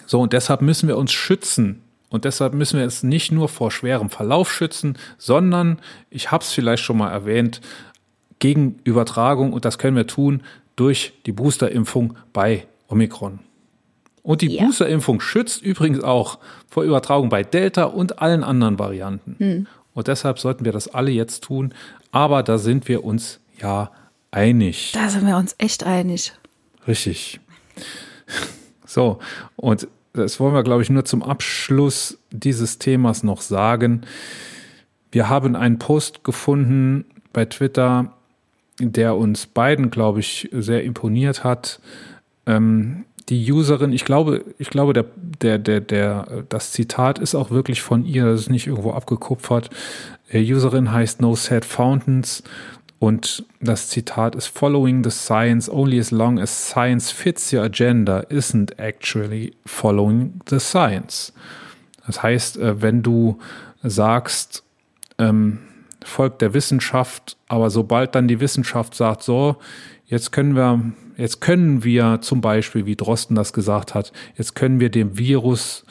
So, 0.06 0.20
und 0.20 0.34
deshalb 0.34 0.62
müssen 0.62 0.90
wir 0.90 0.98
uns 0.98 1.14
schützen. 1.14 1.82
Und 2.10 2.26
deshalb 2.26 2.54
müssen 2.54 2.80
wir 2.80 2.86
es 2.86 3.04
nicht 3.04 3.32
nur 3.32 3.48
vor 3.50 3.72
schwerem 3.72 4.10
Verlauf 4.10 4.52
schützen, 4.52 4.98
sondern, 5.18 5.80
ich 6.10 6.32
habe 6.32 6.44
es 6.44 6.52
vielleicht 6.52 6.84
schon 6.84 6.98
mal 6.98 7.12
erwähnt, 7.12 7.62
gegen 8.40 8.80
Übertragung. 8.84 9.54
Und 9.54 9.66
das 9.66 9.78
können 9.78 9.96
wir 9.96 10.08
tun 10.08 10.42
durch 10.76 11.14
die 11.26 11.32
Boosterimpfung 11.32 12.16
bei 12.34 12.66
Omikron. 12.88 13.40
Und 14.24 14.42
die 14.42 14.48
Ja. 14.56 14.64
Boosterimpfung 14.66 15.22
schützt 15.22 15.62
übrigens 15.62 16.04
auch 16.04 16.40
vor 16.70 16.84
Übertragung 16.84 17.30
bei 17.30 17.44
Delta 17.44 17.86
und 17.86 18.20
allen 18.22 18.44
anderen 18.44 18.80
Varianten. 18.80 19.68
Und 19.94 20.08
deshalb 20.08 20.40
sollten 20.40 20.66
wir 20.66 20.72
das 20.72 20.88
alle 20.88 21.12
jetzt 21.12 21.44
tun. 21.44 21.74
Aber 22.12 22.44
da 22.44 22.58
sind 22.58 22.88
wir 22.88 23.04
uns 23.04 23.40
ja 23.62 23.92
einig. 24.32 24.92
Da 24.94 25.10
sind 25.10 25.26
wir 25.28 25.38
uns 25.38 25.56
echt 25.58 25.84
einig. 25.86 26.34
Richtig. 26.88 27.40
So, 28.86 29.20
und 29.56 29.88
das 30.14 30.40
wollen 30.40 30.54
wir, 30.54 30.64
glaube 30.64 30.82
ich, 30.82 30.90
nur 30.90 31.06
zum 31.06 31.24
Abschluss 31.24 32.18
dieses 32.32 32.80
Themas 32.80 33.24
noch 33.24 33.42
sagen. 33.42 34.02
Wir 35.12 35.30
haben 35.30 35.56
einen 35.56 35.80
Post 35.80 36.24
gefunden 36.24 37.06
bei 37.34 37.46
Twitter, 37.46 38.14
der 38.80 39.16
uns 39.16 39.46
beiden, 39.46 39.90
glaube 39.90 40.20
ich, 40.20 40.50
sehr 40.52 40.84
imponiert 40.84 41.44
hat. 41.44 41.80
Ähm, 42.46 43.06
die 43.30 43.52
Userin, 43.52 43.94
ich 43.94 44.06
glaube, 44.06 44.44
ich 44.58 44.70
glaube, 44.70 44.94
der, 44.94 45.06
der, 45.42 45.58
der, 45.60 45.82
der, 45.82 46.44
das 46.50 46.72
Zitat 46.72 47.20
ist 47.20 47.36
auch 47.36 47.52
wirklich 47.52 47.82
von 47.82 48.06
ihr, 48.06 48.26
das 48.26 48.42
ist 48.42 48.50
nicht 48.50 48.68
irgendwo 48.68 48.92
abgekupfert. 48.92 49.70
Die 50.34 50.54
Userin 50.54 50.92
heißt 50.92 51.22
No 51.22 51.36
Sad 51.36 51.66
Fountains 51.66 52.44
und 53.00 53.46
das 53.62 53.90
Zitat 53.90 54.36
ist 54.36 54.48
Following 54.48 55.04
the 55.04 55.10
science 55.10 55.70
only 55.70 56.00
as 56.00 56.12
long 56.12 56.38
as 56.38 56.70
science 56.70 57.12
fits 57.12 57.54
your 57.54 57.64
agenda 57.64 58.26
isn't 58.30 58.78
actually 58.78 59.54
following 59.66 60.42
the 60.50 60.60
science. 60.60 61.34
Das 62.06 62.22
heißt, 62.22 62.58
äh, 62.58 62.82
wenn 62.82 63.02
du 63.02 63.40
sagst, 63.82 64.64
ähm, 65.18 65.60
folgt 66.04 66.42
der 66.42 66.54
Wissenschaft, 66.54 67.38
aber 67.48 67.70
sobald 67.70 68.16
dann 68.16 68.28
die 68.28 68.42
Wissenschaft 68.42 68.96
sagt, 68.96 69.24
so, 69.24 69.58
jetzt 70.06 70.32
können 70.32 70.56
wir, 70.56 70.82
jetzt 71.18 71.40
können 71.40 71.84
wir 71.84 72.20
zum 72.22 72.42
Beispiel, 72.42 72.86
wie 72.86 72.96
Drosten 72.96 73.36
das 73.36 73.54
gesagt 73.54 73.96
hat, 73.96 74.12
jetzt 74.36 74.56
können 74.56 74.80
wir 74.80 74.90
dem 74.90 75.18
Virus 75.18 75.86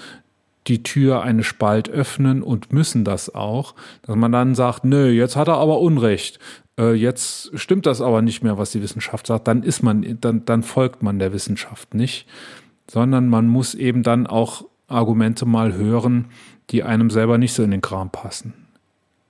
die 0.67 0.83
Tür 0.83 1.23
eine 1.23 1.45
Spalt 1.45 1.89
öffnen 1.89 2.43
und 2.43 2.73
müssen 2.73 3.05
das 3.05 3.35
auch, 3.35 3.75
dass 4.03 4.17
man 4.17 4.33
dann 4.33 4.55
sagt, 4.55 4.85
nö, 4.85 5.09
jetzt 5.09 5.37
hat 5.37 5.49
er 5.49 5.57
aber 5.57 5.81
Unrecht, 5.81 6.39
äh, 6.79 6.95
jetzt 6.95 7.59
stimmt 7.59 7.87
das 7.87 8.01
aber 8.01 8.23
nicht 8.23 8.43
mehr, 8.43 8.57
was 8.57 8.71
die 8.71 8.83
Wissenschaft 8.83 9.27
sagt, 9.27 9.49
dann 9.49 9.63
ist 9.63 9.83
man, 9.83 10.19
dann, 10.21 10.45
dann 10.45 10.63
folgt 10.63 11.03
man 11.03 11.19
der 11.19 11.33
Wissenschaft 11.33 11.95
nicht, 11.95 12.27
sondern 12.91 13.29
man 13.29 13.49
muss 13.49 13.75
eben 13.75 14.03
dann 14.03 14.27
auch 14.27 14.65
Argumente 14.87 15.45
mal 15.45 15.75
hören, 15.75 16.27
die 16.71 16.83
einem 16.83 17.11
selber 17.11 17.37
nicht 17.37 17.53
so 17.53 17.63
in 17.63 17.71
den 17.71 17.83
Kram 17.83 18.11
passen. 18.11 18.55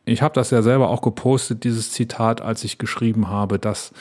Ich 0.05 0.22
habe 0.22 0.34
das 0.34 0.51
ja 0.51 0.62
selber 0.62 0.88
auch 0.90 1.03
gepostet, 1.03 1.64
dieses 1.64 1.92
Zitat, 1.92 2.40
als 2.40 2.64
ich 2.64 2.78
geschrieben 2.78 3.28
habe, 3.28 3.59
dass 3.59 3.92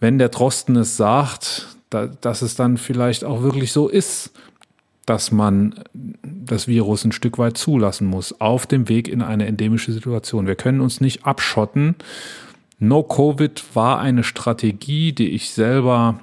wenn 0.00 0.18
der 0.18 0.28
Drosten 0.28 0.76
es 0.76 0.96
sagt, 0.96 1.76
da, 1.90 2.06
dass 2.06 2.42
es 2.42 2.56
dann 2.56 2.76
vielleicht 2.76 3.24
auch 3.24 3.42
wirklich 3.42 3.72
so 3.72 3.88
ist, 3.88 4.32
dass 5.06 5.30
man 5.30 5.74
das 6.22 6.66
Virus 6.66 7.04
ein 7.04 7.12
Stück 7.12 7.38
weit 7.38 7.56
zulassen 7.56 8.06
muss, 8.06 8.40
auf 8.40 8.66
dem 8.66 8.88
Weg 8.88 9.06
in 9.06 9.22
eine 9.22 9.46
endemische 9.46 9.92
Situation. 9.92 10.46
Wir 10.46 10.56
können 10.56 10.80
uns 10.80 11.00
nicht 11.00 11.26
abschotten. 11.26 11.94
No-Covid 12.78 13.64
war 13.74 14.00
eine 14.00 14.24
Strategie, 14.24 15.12
die 15.12 15.30
ich 15.30 15.50
selber 15.50 16.20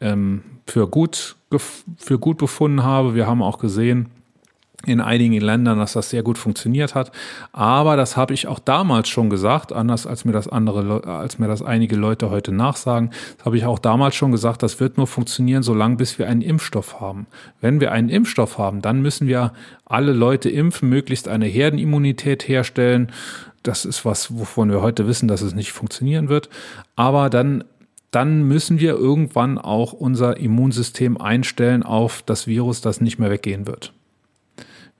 ähm, 0.00 0.42
für, 0.66 0.86
gut, 0.88 1.36
für 1.96 2.18
gut 2.18 2.38
befunden 2.38 2.82
habe. 2.82 3.14
Wir 3.14 3.26
haben 3.26 3.42
auch 3.42 3.58
gesehen, 3.58 4.10
in 4.86 5.00
einigen 5.00 5.40
Ländern, 5.40 5.78
dass 5.78 5.94
das 5.94 6.10
sehr 6.10 6.22
gut 6.22 6.38
funktioniert 6.38 6.94
hat. 6.94 7.10
Aber 7.52 7.96
das 7.96 8.16
habe 8.16 8.32
ich 8.32 8.46
auch 8.46 8.60
damals 8.60 9.08
schon 9.08 9.28
gesagt, 9.28 9.72
anders 9.72 10.06
als 10.06 10.24
mir 10.24 10.32
das 10.32 10.46
andere, 10.46 11.04
als 11.04 11.38
mir 11.40 11.48
das 11.48 11.62
einige 11.62 11.96
Leute 11.96 12.30
heute 12.30 12.52
nachsagen, 12.52 13.10
das 13.36 13.46
habe 13.46 13.56
ich 13.56 13.66
auch 13.66 13.80
damals 13.80 14.14
schon 14.14 14.30
gesagt, 14.30 14.62
das 14.62 14.78
wird 14.78 14.96
nur 14.96 15.08
funktionieren, 15.08 15.64
solange 15.64 15.96
bis 15.96 16.18
wir 16.18 16.28
einen 16.28 16.42
Impfstoff 16.42 17.00
haben. 17.00 17.26
Wenn 17.60 17.80
wir 17.80 17.90
einen 17.90 18.08
Impfstoff 18.08 18.56
haben, 18.56 18.80
dann 18.80 19.02
müssen 19.02 19.26
wir 19.26 19.52
alle 19.84 20.12
Leute 20.12 20.48
impfen, 20.48 20.88
möglichst 20.88 21.26
eine 21.26 21.46
Herdenimmunität 21.46 22.46
herstellen. 22.46 23.10
Das 23.62 23.84
ist 23.84 24.04
was, 24.04 24.38
wovon 24.38 24.70
wir 24.70 24.82
heute 24.82 25.06
wissen, 25.06 25.28
dass 25.28 25.42
es 25.42 25.54
nicht 25.54 25.72
funktionieren 25.72 26.28
wird. 26.28 26.48
Aber 26.96 27.30
dann 27.30 27.64
dann 28.10 28.42
müssen 28.44 28.80
wir 28.80 28.92
irgendwann 28.92 29.58
auch 29.58 29.92
unser 29.92 30.38
Immunsystem 30.38 31.20
einstellen 31.20 31.82
auf 31.82 32.22
das 32.22 32.46
Virus, 32.46 32.80
das 32.80 33.00
nicht 33.00 33.18
mehr 33.18 33.30
weggehen 33.30 33.66
wird. 33.66 33.92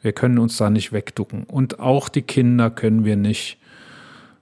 Wir 0.02 0.12
können 0.12 0.38
uns 0.38 0.56
da 0.58 0.70
nicht 0.70 0.92
wegducken. 0.92 1.44
Und 1.44 1.80
auch 1.80 2.08
die 2.08 2.22
Kinder 2.22 2.70
können 2.70 3.04
wir 3.04 3.16
nicht 3.16 3.58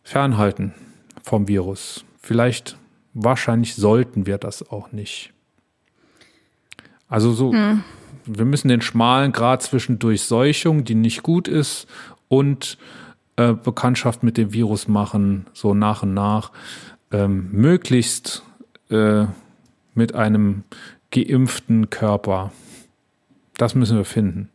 fernhalten 0.02 0.74
vom 1.22 1.48
Virus. 1.48 2.04
Vielleicht, 2.20 2.76
wahrscheinlich 3.14 3.76
sollten 3.76 4.26
wir 4.26 4.38
das 4.38 4.68
auch 4.68 4.92
nicht. 4.92 5.32
Also 7.08 7.32
so, 7.32 7.52
hm. 7.52 7.84
wir 8.24 8.44
müssen 8.44 8.68
den 8.68 8.80
schmalen 8.80 9.30
Grad 9.30 9.62
zwischen 9.62 10.00
Durchseuchung, 10.00 10.84
die 10.84 10.96
nicht 10.96 11.22
gut 11.22 11.46
ist, 11.46 11.86
und 12.28 12.76
äh, 13.36 13.52
Bekanntschaft 13.52 14.22
mit 14.22 14.36
dem 14.36 14.52
Virus 14.52 14.88
machen, 14.88 15.46
so 15.52 15.74
nach 15.74 16.02
und 16.02 16.14
nach, 16.14 16.52
ähm, 17.12 17.48
möglichst 17.52 18.42
äh, 18.90 19.26
mit 19.94 20.14
einem 20.14 20.64
geimpften 21.10 21.90
Körper. 21.90 22.52
Das 23.56 23.74
müssen 23.74 23.96
wir 23.96 24.04
finden. 24.04 24.50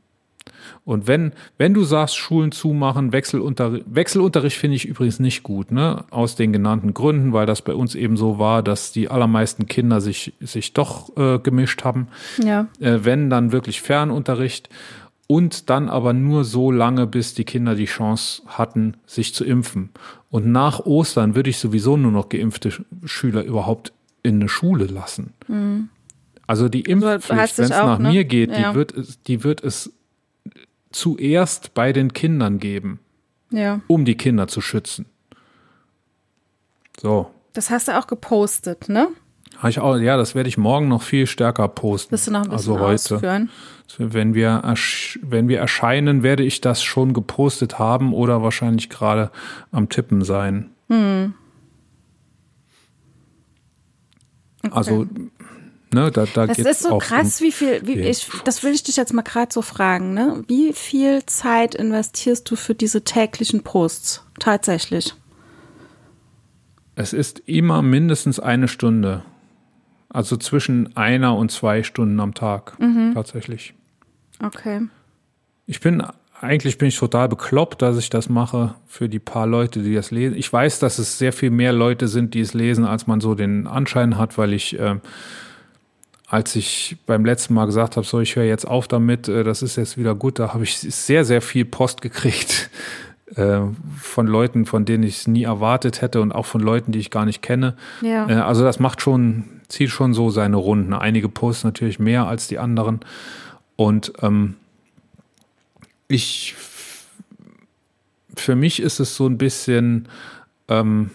Und 0.84 1.08
wenn, 1.08 1.34
wenn 1.58 1.74
du 1.74 1.84
sagst, 1.84 2.18
Schulen 2.18 2.52
zumachen, 2.52 3.14
Wechselunterricht, 3.14 3.86
Wechselunterricht 3.88 4.58
finde 4.58 4.76
ich 4.76 4.88
übrigens 4.88 5.20
nicht 5.20 5.44
gut, 5.44 5.72
ne? 5.72 6.06
Aus 6.10 6.36
den 6.36 6.54
genannten 6.54 6.94
Gründen, 6.94 7.34
weil 7.34 7.46
das 7.46 7.62
bei 7.62 7.74
uns 7.74 7.94
eben 7.94 8.18
so 8.18 8.40
war, 8.40 8.64
dass 8.64 8.92
die 8.92 9.10
allermeisten 9.10 9.68
Kinder 9.68 10.02
sich, 10.02 10.34
sich 10.40 10.74
doch 10.74 11.16
äh, 11.18 11.40
gemischt 11.40 11.84
haben. 11.84 12.08
Ja. 12.44 12.68
Äh, 12.80 13.00
wenn, 13.04 13.30
dann 13.30 13.52
wirklich 13.52 13.82
Fernunterricht. 13.82 14.70
Und 15.32 15.70
dann 15.70 15.88
aber 15.88 16.12
nur 16.12 16.44
so 16.44 16.72
lange, 16.72 17.08
bis 17.08 17.34
die 17.34 17.46
Kinder 17.46 17.74
die 17.74 17.86
Chance 17.86 18.42
hatten, 18.48 18.98
sich 19.06 19.34
zu 19.34 19.46
impfen. 19.46 19.92
Und 20.30 20.52
nach 20.52 20.82
Ostern 20.82 21.36
würde 21.36 21.50
ich 21.50 21.58
sowieso 21.58 21.96
nur 21.96 22.12
noch 22.12 22.28
geimpfte 22.28 22.70
Schüler 23.06 23.42
überhaupt 23.42 23.94
in 24.24 24.42
eine 24.42 24.50
Schule 24.50 24.88
lassen. 24.88 25.32
Mhm. 25.48 25.88
Also 26.48 26.68
die 26.68 26.82
Impfpflicht, 26.82 27.58
wenn 27.60 27.64
es 27.64 27.70
nach 27.70 27.98
ne? 27.98 28.10
mir 28.10 28.26
geht, 28.26 28.52
ja. 28.52 28.72
die, 28.72 28.76
wird, 28.76 28.94
die 29.28 29.46
wird 29.46 29.64
es 29.64 29.94
zuerst 30.92 31.74
bei 31.76 31.94
den 31.94 32.12
Kindern 32.12 32.60
geben, 32.60 33.00
ja. 33.52 33.80
um 33.88 34.04
die 34.04 34.16
Kinder 34.16 34.50
zu 34.50 34.60
schützen. 34.60 35.06
So. 37.00 37.32
Das 37.54 37.70
hast 37.70 37.88
du 37.88 37.98
auch 37.98 38.08
gepostet, 38.08 38.90
ne? 38.90 39.08
Ich 39.66 39.80
auch, 39.80 39.96
ja, 39.96 40.18
das 40.18 40.36
werde 40.36 40.50
ich 40.50 40.58
morgen 40.58 40.90
noch 40.90 41.04
viel 41.04 41.26
stärker 41.28 41.70
posten. 41.70 42.10
Bist 42.12 42.28
du 42.28 42.32
noch 42.32 42.44
ein 42.44 42.50
bisschen 42.50 42.74
also 42.74 42.80
heute. 42.80 43.16
Ausführen? 43.16 43.50
Wenn 43.98 44.34
wir, 44.34 44.62
wenn 45.22 45.48
wir 45.48 45.60
erscheinen, 45.60 46.24
werde 46.24 46.44
ich 46.44 46.62
das 46.62 46.84
schon 46.84 47.14
gepostet 47.14 47.80
haben 47.80 48.14
oder 48.14 48.42
wahrscheinlich 48.42 48.90
gerade 48.90 49.32
am 49.72 49.90
Tippen 49.90 50.24
sein. 50.24 50.72
Hm. 50.90 51.34
Okay. 54.64 54.76
Also 54.76 55.08
Ne, 55.94 56.10
da, 56.10 56.26
da 56.26 56.48
das 56.48 56.58
ist 56.58 56.84
so 56.84 57.00
krass, 57.00 57.42
wie 57.42 57.52
viel, 57.52 57.82
wie 57.86 58.00
ich, 58.00 58.30
das 58.46 58.64
will 58.64 58.74
ich 58.74 58.84
dich 58.84 58.96
jetzt 58.96 59.14
mal 59.14 59.24
gerade 59.24 59.52
so 59.54 59.62
fragen, 59.62 60.14
ne? 60.14 60.42
Wie 60.48 60.72
viel 60.72 61.26
Zeit 61.26 61.76
investierst 61.76 62.50
du 62.50 62.56
für 62.56 62.74
diese 62.74 63.04
täglichen 63.04 63.62
Posts 63.62 64.26
tatsächlich? 64.40 65.14
Es 66.96 67.12
ist 67.12 67.40
immer 67.40 67.82
mindestens 67.82 68.40
eine 68.40 68.70
Stunde. 68.70 69.24
Also 70.08 70.38
zwischen 70.38 70.96
einer 70.96 71.36
und 71.36 71.52
zwei 71.52 71.84
Stunden 71.84 72.20
am 72.22 72.34
Tag 72.34 72.80
mhm. 72.80 73.12
tatsächlich. 73.14 73.74
Okay. 74.44 74.82
Ich 75.68 75.80
bin 75.80 76.04
eigentlich 76.42 76.80
bin 76.80 76.88
ich 76.88 76.98
total 76.98 77.30
bekloppt, 77.30 77.84
dass 77.84 77.98
ich 77.98 78.10
das 78.10 78.28
mache 78.28 78.74
für 78.88 79.08
die 79.08 79.20
paar 79.20 79.46
Leute, 79.46 79.84
die 79.84 79.94
das 79.94 80.10
lesen. 80.10 80.36
Ich 80.36 80.52
weiß, 80.52 80.80
dass 80.80 80.98
es 80.98 81.20
sehr 81.20 81.34
viel 81.34 81.52
mehr 81.52 81.72
Leute 81.72 82.08
sind, 82.08 82.34
die 82.34 82.42
es 82.42 82.56
lesen, 82.56 82.84
als 82.84 83.06
man 83.06 83.22
so 83.22 83.36
den 83.36 83.68
Anschein 83.68 84.18
hat, 84.18 84.40
weil 84.40 84.54
ich 84.54 84.78
äh, 84.80 84.96
als 86.32 86.56
ich 86.56 86.96
beim 87.06 87.26
letzten 87.26 87.54
Mal 87.54 87.66
gesagt 87.66 87.98
habe, 87.98 88.08
so 88.08 88.22
ich 88.22 88.38
höre 88.38 88.46
jetzt 88.46 88.66
auf 88.66 88.88
damit, 88.88 89.28
äh, 89.28 89.44
das 89.44 89.62
ist 89.62 89.76
jetzt 89.76 89.98
wieder 89.98 90.16
gut, 90.16 90.40
da 90.40 90.54
habe 90.54 90.64
ich 90.64 90.80
sehr, 90.80 91.26
sehr 91.26 91.42
viel 91.42 91.66
Post 91.66 92.02
gekriegt 92.02 92.70
äh, 93.36 93.60
von 94.00 94.28
Leuten, 94.28 94.66
von 94.66 94.86
denen 94.86 95.04
ich 95.04 95.18
es 95.18 95.28
nie 95.28 95.44
erwartet 95.44 96.02
hätte 96.02 96.22
und 96.22 96.32
auch 96.32 96.46
von 96.46 96.62
Leuten, 96.62 96.94
die 96.94 97.00
ich 97.00 97.12
gar 97.12 97.26
nicht 97.26 97.42
kenne. 97.42 97.76
Ja. 98.02 98.30
Äh, 98.30 98.34
also 98.36 98.64
das 98.64 98.80
macht 98.80 99.02
schon, 99.02 99.44
zieht 99.68 99.90
schon 99.90 100.14
so 100.14 100.30
seine 100.30 100.56
Runden. 100.56 100.94
Einige 100.94 101.28
Posts 101.28 101.66
natürlich 101.66 102.00
mehr 102.00 102.28
als 102.28 102.48
die 102.48 102.60
anderen. 102.60 103.02
Und 103.82 104.14
ähm, 104.22 104.58
ich, 106.08 106.54
für 108.36 108.56
mich 108.56 108.80
ist 108.80 109.00
es 109.00 109.16
so 109.16 109.26
ein 109.26 109.40
bisschen 109.40 110.08
ähm, 110.68 111.10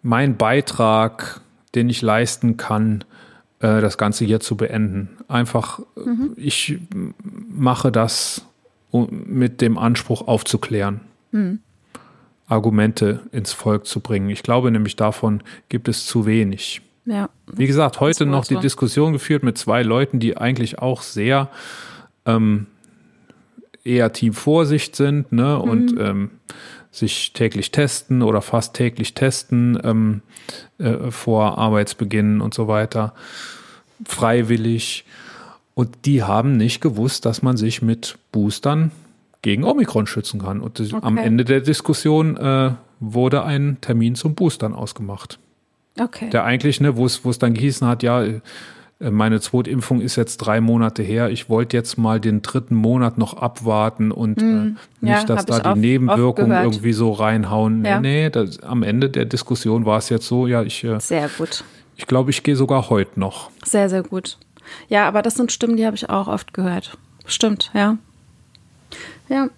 mein 0.00 0.38
Beitrag, 0.38 1.42
den 1.74 1.90
ich 1.90 2.00
leisten 2.00 2.56
kann, 2.56 3.04
äh, 3.60 3.82
das 3.82 3.98
Ganze 3.98 4.24
hier 4.24 4.40
zu 4.40 4.56
beenden. 4.56 5.10
Einfach, 5.28 5.80
mhm. 5.94 6.32
ich 6.36 6.78
mache 7.50 7.92
das 7.92 8.46
mit 8.90 9.60
dem 9.60 9.76
Anspruch 9.76 10.26
aufzuklären. 10.26 11.02
Mhm. 11.32 11.58
Argumente 12.46 13.20
ins 13.30 13.52
Volk 13.52 13.84
zu 13.84 14.00
bringen. 14.00 14.30
Ich 14.30 14.42
glaube 14.42 14.70
nämlich, 14.70 14.96
davon 14.96 15.42
gibt 15.68 15.86
es 15.86 16.06
zu 16.06 16.24
wenig. 16.24 16.80
Ja, 17.08 17.30
Wie 17.50 17.66
gesagt, 17.66 18.00
heute 18.00 18.26
noch 18.26 18.44
die. 18.44 18.56
Diskussion 18.56 19.14
geführt 19.14 19.42
mit 19.42 19.56
zwei 19.56 19.82
Leuten, 19.82 20.18
die 20.20 20.36
eigentlich 20.36 20.78
auch 20.78 21.00
sehr 21.00 21.48
ähm, 22.26 22.66
eher 23.82 24.12
Team 24.12 24.34
Vorsicht 24.34 24.94
sind, 24.94 25.32
ne? 25.32 25.58
Mhm. 25.62 25.70
Und 25.70 25.98
ähm, 25.98 26.30
sich 26.90 27.32
täglich 27.32 27.70
testen 27.70 28.22
oder 28.22 28.42
fast 28.42 28.74
täglich 28.74 29.14
testen 29.14 29.78
ähm, 29.82 30.20
äh, 30.78 31.10
vor 31.10 31.56
Arbeitsbeginn 31.56 32.42
und 32.42 32.52
so 32.52 32.68
weiter, 32.68 33.14
freiwillig. 34.04 35.06
Und 35.74 36.04
die 36.04 36.22
haben 36.24 36.56
nicht 36.58 36.80
gewusst, 36.82 37.24
dass 37.24 37.40
man 37.40 37.56
sich 37.56 37.80
mit 37.80 38.18
Boostern 38.32 38.90
gegen 39.40 39.64
Omikron 39.64 40.06
schützen 40.06 40.42
kann. 40.42 40.60
Und 40.60 40.78
okay. 40.80 40.98
am 41.00 41.16
Ende 41.16 41.44
der 41.44 41.60
Diskussion 41.60 42.36
äh, 42.36 42.72
wurde 43.00 43.44
ein 43.44 43.78
Termin 43.80 44.14
zum 44.14 44.34
Boostern 44.34 44.74
ausgemacht. 44.74 45.38
Okay. 46.00 46.30
Der 46.30 46.44
eigentlich, 46.44 46.80
ne, 46.80 46.96
wo 46.96 47.06
es 47.06 47.38
dann 47.38 47.54
gehießen 47.54 47.86
hat, 47.86 48.02
ja, 48.02 48.22
äh, 48.22 48.40
meine 49.10 49.40
Zweitimpfung 49.40 50.00
ist 50.00 50.16
jetzt 50.16 50.38
drei 50.38 50.60
Monate 50.60 51.02
her. 51.02 51.30
Ich 51.30 51.48
wollte 51.48 51.76
jetzt 51.76 51.98
mal 51.98 52.20
den 52.20 52.42
dritten 52.42 52.74
Monat 52.74 53.18
noch 53.18 53.34
abwarten 53.34 54.10
und 54.10 54.40
mm, 54.40 54.76
äh, 55.02 55.04
nicht, 55.04 55.12
ja, 55.20 55.24
dass 55.24 55.46
da 55.46 55.60
die 55.60 55.68
oft, 55.68 55.76
Nebenwirkungen 55.76 56.52
oft 56.52 56.64
irgendwie 56.64 56.92
so 56.92 57.12
reinhauen. 57.12 57.84
Ja. 57.84 58.00
Nee, 58.00 58.24
nee 58.24 58.30
das, 58.30 58.60
am 58.62 58.82
Ende 58.82 59.08
der 59.10 59.24
Diskussion 59.24 59.84
war 59.86 59.98
es 59.98 60.08
jetzt 60.08 60.26
so, 60.26 60.46
ja, 60.46 60.62
ich. 60.62 60.82
Äh, 60.84 60.98
sehr 61.00 61.28
gut. 61.28 61.64
Ich 61.96 62.06
glaube, 62.06 62.30
ich 62.30 62.42
gehe 62.42 62.56
sogar 62.56 62.90
heute 62.90 63.18
noch. 63.18 63.50
Sehr, 63.64 63.88
sehr 63.88 64.02
gut. 64.02 64.38
Ja, 64.88 65.06
aber 65.08 65.22
das 65.22 65.34
sind 65.34 65.50
Stimmen, 65.52 65.76
die 65.76 65.86
habe 65.86 65.96
ich 65.96 66.10
auch 66.10 66.28
oft 66.28 66.52
gehört. 66.52 66.96
Stimmt, 67.26 67.70
ja. 67.74 67.96
Ja, 69.28 69.48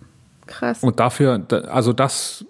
krass. 0.47 0.83
Und 0.83 1.01
dafür, 1.01 1.45
also 1.69 1.93
das 1.93 2.45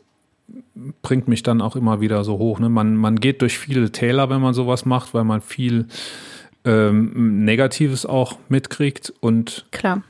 bringt 1.02 1.28
mich 1.28 1.42
dann 1.42 1.60
auch 1.60 1.76
immer 1.76 2.00
wieder 2.00 2.24
so 2.24 2.38
hoch. 2.38 2.58
Ne? 2.58 2.68
Man, 2.68 2.96
man 2.96 3.16
geht 3.16 3.42
durch 3.42 3.58
viele 3.58 3.90
Täler, 3.92 4.30
wenn 4.30 4.40
man 4.40 4.54
sowas 4.54 4.84
macht, 4.84 5.14
weil 5.14 5.24
man 5.24 5.40
viel 5.40 5.86
ähm, 6.64 7.44
Negatives 7.44 8.06
auch 8.06 8.38
mitkriegt 8.48 9.12
und 9.20 9.66
klar. 9.70 10.02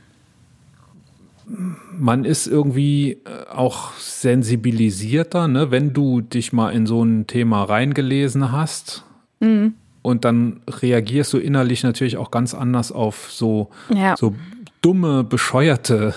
Man 1.98 2.24
ist 2.24 2.46
irgendwie 2.46 3.12
äh, 3.12 3.48
auch 3.50 3.92
sensibilisierter, 3.94 5.48
ne? 5.48 5.70
wenn 5.70 5.92
du 5.92 6.20
dich 6.20 6.52
mal 6.52 6.70
in 6.70 6.86
so 6.86 7.02
ein 7.02 7.26
Thema 7.26 7.64
reingelesen 7.64 8.52
hast. 8.52 9.04
Mhm. 9.40 9.74
Und 10.02 10.24
dann 10.24 10.60
reagierst 10.68 11.32
du 11.32 11.38
innerlich 11.38 11.82
natürlich 11.82 12.16
auch 12.16 12.30
ganz 12.30 12.54
anders 12.54 12.90
auf 12.92 13.30
so, 13.30 13.70
ja. 13.94 14.16
so 14.16 14.34
dumme, 14.80 15.24
bescheuerte 15.24 16.14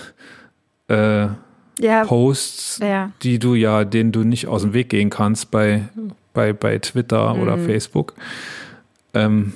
äh, 0.88 1.26
ja. 1.78 2.04
Posts, 2.04 2.80
ja. 2.82 3.10
die 3.22 3.38
du 3.38 3.54
ja, 3.54 3.84
denen 3.84 4.12
du 4.12 4.24
nicht 4.24 4.46
aus 4.46 4.62
dem 4.62 4.72
Weg 4.72 4.90
gehen 4.90 5.10
kannst 5.10 5.50
bei, 5.50 5.88
bei, 6.32 6.52
bei 6.52 6.78
Twitter 6.78 7.34
mhm. 7.34 7.42
oder 7.42 7.58
Facebook. 7.58 8.14
Ähm, 9.12 9.52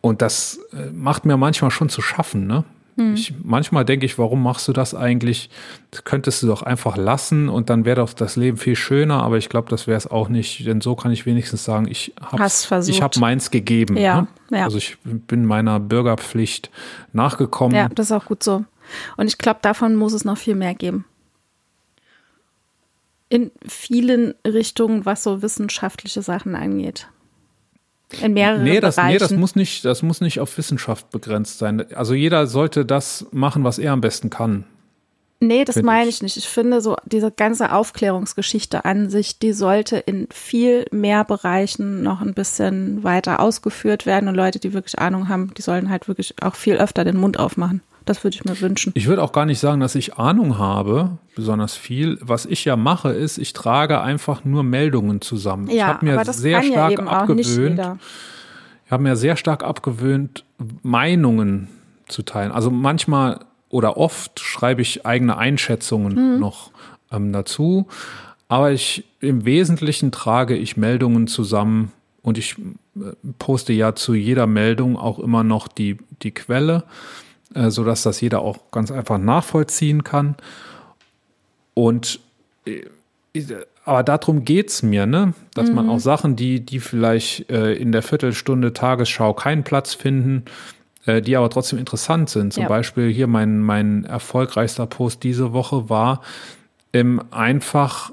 und 0.00 0.20
das 0.20 0.60
äh, 0.72 0.90
macht 0.92 1.24
mir 1.24 1.36
manchmal 1.36 1.70
schon 1.70 1.88
zu 1.88 2.02
schaffen, 2.02 2.46
ne? 2.46 2.64
Hm. 2.96 3.14
Ich, 3.14 3.34
manchmal 3.42 3.84
denke 3.84 4.06
ich, 4.06 4.18
warum 4.18 4.42
machst 4.42 4.68
du 4.68 4.72
das 4.72 4.94
eigentlich? 4.94 5.50
Das 5.90 6.04
könntest 6.04 6.42
du 6.42 6.46
doch 6.46 6.62
einfach 6.62 6.96
lassen 6.96 7.48
und 7.48 7.70
dann 7.70 7.84
wäre 7.84 7.96
doch 7.96 8.12
das 8.12 8.36
Leben 8.36 8.56
viel 8.56 8.76
schöner, 8.76 9.22
aber 9.22 9.36
ich 9.36 9.48
glaube, 9.48 9.68
das 9.68 9.86
wäre 9.86 9.96
es 9.96 10.06
auch 10.06 10.28
nicht, 10.28 10.66
denn 10.66 10.80
so 10.80 10.94
kann 10.94 11.10
ich 11.10 11.26
wenigstens 11.26 11.64
sagen, 11.64 11.88
ich 11.90 12.14
habe 12.20 12.46
ich 12.86 13.02
habe 13.02 13.18
meins 13.18 13.50
gegeben. 13.50 13.96
Ja, 13.96 14.28
ne? 14.50 14.58
ja. 14.58 14.64
Also 14.64 14.78
ich 14.78 14.96
bin 15.02 15.44
meiner 15.44 15.80
Bürgerpflicht 15.80 16.70
nachgekommen. 17.12 17.76
Ja, 17.76 17.88
das 17.88 18.06
ist 18.06 18.12
auch 18.12 18.26
gut 18.26 18.44
so. 18.44 18.64
Und 19.16 19.26
ich 19.26 19.38
glaube, 19.38 19.58
davon 19.62 19.96
muss 19.96 20.12
es 20.12 20.24
noch 20.24 20.38
viel 20.38 20.54
mehr 20.54 20.74
geben. 20.74 21.04
In 23.34 23.50
vielen 23.66 24.34
Richtungen, 24.46 25.04
was 25.04 25.24
so 25.24 25.42
wissenschaftliche 25.42 26.22
Sachen 26.22 26.54
angeht. 26.54 27.08
In 28.22 28.34
mehreren 28.34 28.62
nee, 28.62 28.78
das, 28.78 28.94
Bereichen. 28.94 29.12
nee, 29.12 29.18
das 29.18 29.32
muss 29.32 29.56
nicht, 29.56 29.84
das 29.84 30.02
muss 30.04 30.20
nicht 30.20 30.38
auf 30.38 30.56
Wissenschaft 30.56 31.10
begrenzt 31.10 31.58
sein. 31.58 31.92
Also 31.94 32.14
jeder 32.14 32.46
sollte 32.46 32.86
das 32.86 33.26
machen, 33.32 33.64
was 33.64 33.78
er 33.78 33.92
am 33.92 34.00
besten 34.00 34.30
kann. 34.30 34.66
Nee, 35.40 35.64
das 35.64 35.82
meine 35.82 36.08
ich. 36.08 36.16
ich 36.16 36.22
nicht. 36.22 36.36
Ich 36.36 36.48
finde 36.48 36.80
so, 36.80 36.96
diese 37.04 37.32
ganze 37.32 37.72
Aufklärungsgeschichte 37.72 38.84
an 38.84 39.10
sich, 39.10 39.40
die 39.40 39.52
sollte 39.52 39.96
in 39.96 40.28
viel 40.30 40.86
mehr 40.92 41.24
Bereichen 41.24 42.04
noch 42.04 42.20
ein 42.20 42.34
bisschen 42.34 43.02
weiter 43.02 43.40
ausgeführt 43.40 44.06
werden 44.06 44.28
und 44.28 44.36
Leute, 44.36 44.60
die 44.60 44.72
wirklich 44.72 44.98
Ahnung 45.00 45.28
haben, 45.28 45.52
die 45.54 45.62
sollen 45.62 45.90
halt 45.90 46.06
wirklich 46.06 46.34
auch 46.40 46.54
viel 46.54 46.76
öfter 46.76 47.04
den 47.04 47.16
Mund 47.16 47.36
aufmachen. 47.38 47.82
Das 48.04 48.22
würde 48.22 48.36
ich 48.36 48.44
mir 48.44 48.60
wünschen. 48.60 48.92
Ich 48.94 49.06
würde 49.06 49.22
auch 49.22 49.32
gar 49.32 49.46
nicht 49.46 49.58
sagen, 49.58 49.80
dass 49.80 49.94
ich 49.94 50.14
Ahnung 50.18 50.58
habe, 50.58 51.18
besonders 51.34 51.74
viel. 51.74 52.18
Was 52.20 52.44
ich 52.44 52.64
ja 52.64 52.76
mache, 52.76 53.10
ist, 53.10 53.38
ich 53.38 53.52
trage 53.54 54.00
einfach 54.00 54.44
nur 54.44 54.62
Meldungen 54.62 55.20
zusammen. 55.20 55.68
ich 55.68 55.76
Ja, 55.76 55.86
habe 55.86 56.04
mir 56.04 56.24
sehr 56.24 56.62
stark 56.62 56.92
ja 56.92 56.98
abgewöhnt. 56.98 57.80
Ich 58.84 58.92
habe 58.92 59.02
mir 59.02 59.16
sehr 59.16 59.36
stark 59.36 59.64
abgewöhnt, 59.64 60.44
Meinungen 60.82 61.68
zu 62.06 62.22
teilen. 62.22 62.52
Also 62.52 62.70
manchmal 62.70 63.40
oder 63.70 63.96
oft 63.96 64.38
schreibe 64.40 64.82
ich 64.82 65.06
eigene 65.06 65.36
Einschätzungen 65.36 66.38
noch 66.38 66.70
ähm, 67.10 67.32
dazu. 67.32 67.88
Aber 68.48 68.70
ich 68.72 69.04
im 69.20 69.46
Wesentlichen 69.46 70.12
trage 70.12 70.56
ich 70.56 70.76
Meldungen 70.76 71.26
zusammen 71.26 71.92
und 72.22 72.38
ich 72.38 72.56
äh, 72.96 73.12
poste 73.38 73.72
ja 73.72 73.94
zu 73.94 74.14
jeder 74.14 74.46
Meldung 74.46 74.96
auch 74.96 75.18
immer 75.18 75.42
noch 75.42 75.66
die, 75.66 75.96
die 76.22 76.32
Quelle, 76.32 76.84
äh, 77.54 77.70
sodass 77.70 78.02
das 78.02 78.20
jeder 78.20 78.40
auch 78.42 78.70
ganz 78.70 78.90
einfach 78.90 79.18
nachvollziehen 79.18 80.04
kann. 80.04 80.36
Und 81.74 82.20
äh, 82.66 82.82
aber 83.84 84.02
darum 84.02 84.44
geht's 84.44 84.82
mir, 84.82 85.06
ne? 85.06 85.34
Dass 85.54 85.70
man 85.70 85.90
auch 85.90 85.98
Sachen, 85.98 86.36
die, 86.36 86.60
die 86.60 86.80
vielleicht 86.80 87.50
äh, 87.50 87.74
in 87.74 87.92
der 87.92 88.02
Viertelstunde 88.02 88.72
Tagesschau 88.72 89.34
keinen 89.34 89.64
Platz 89.64 89.92
finden, 89.92 90.44
äh, 91.04 91.20
die 91.20 91.36
aber 91.36 91.50
trotzdem 91.50 91.78
interessant 91.78 92.30
sind. 92.30 92.52
Zum 92.54 92.62
Ja. 92.62 92.68
Beispiel 92.68 93.10
hier 93.10 93.26
mein, 93.26 93.60
mein 93.60 94.04
erfolgreichster 94.04 94.86
Post 94.86 95.22
diese 95.22 95.52
Woche 95.52 95.90
war 95.90 96.22
ähm, 96.94 97.22
einfach 97.30 98.12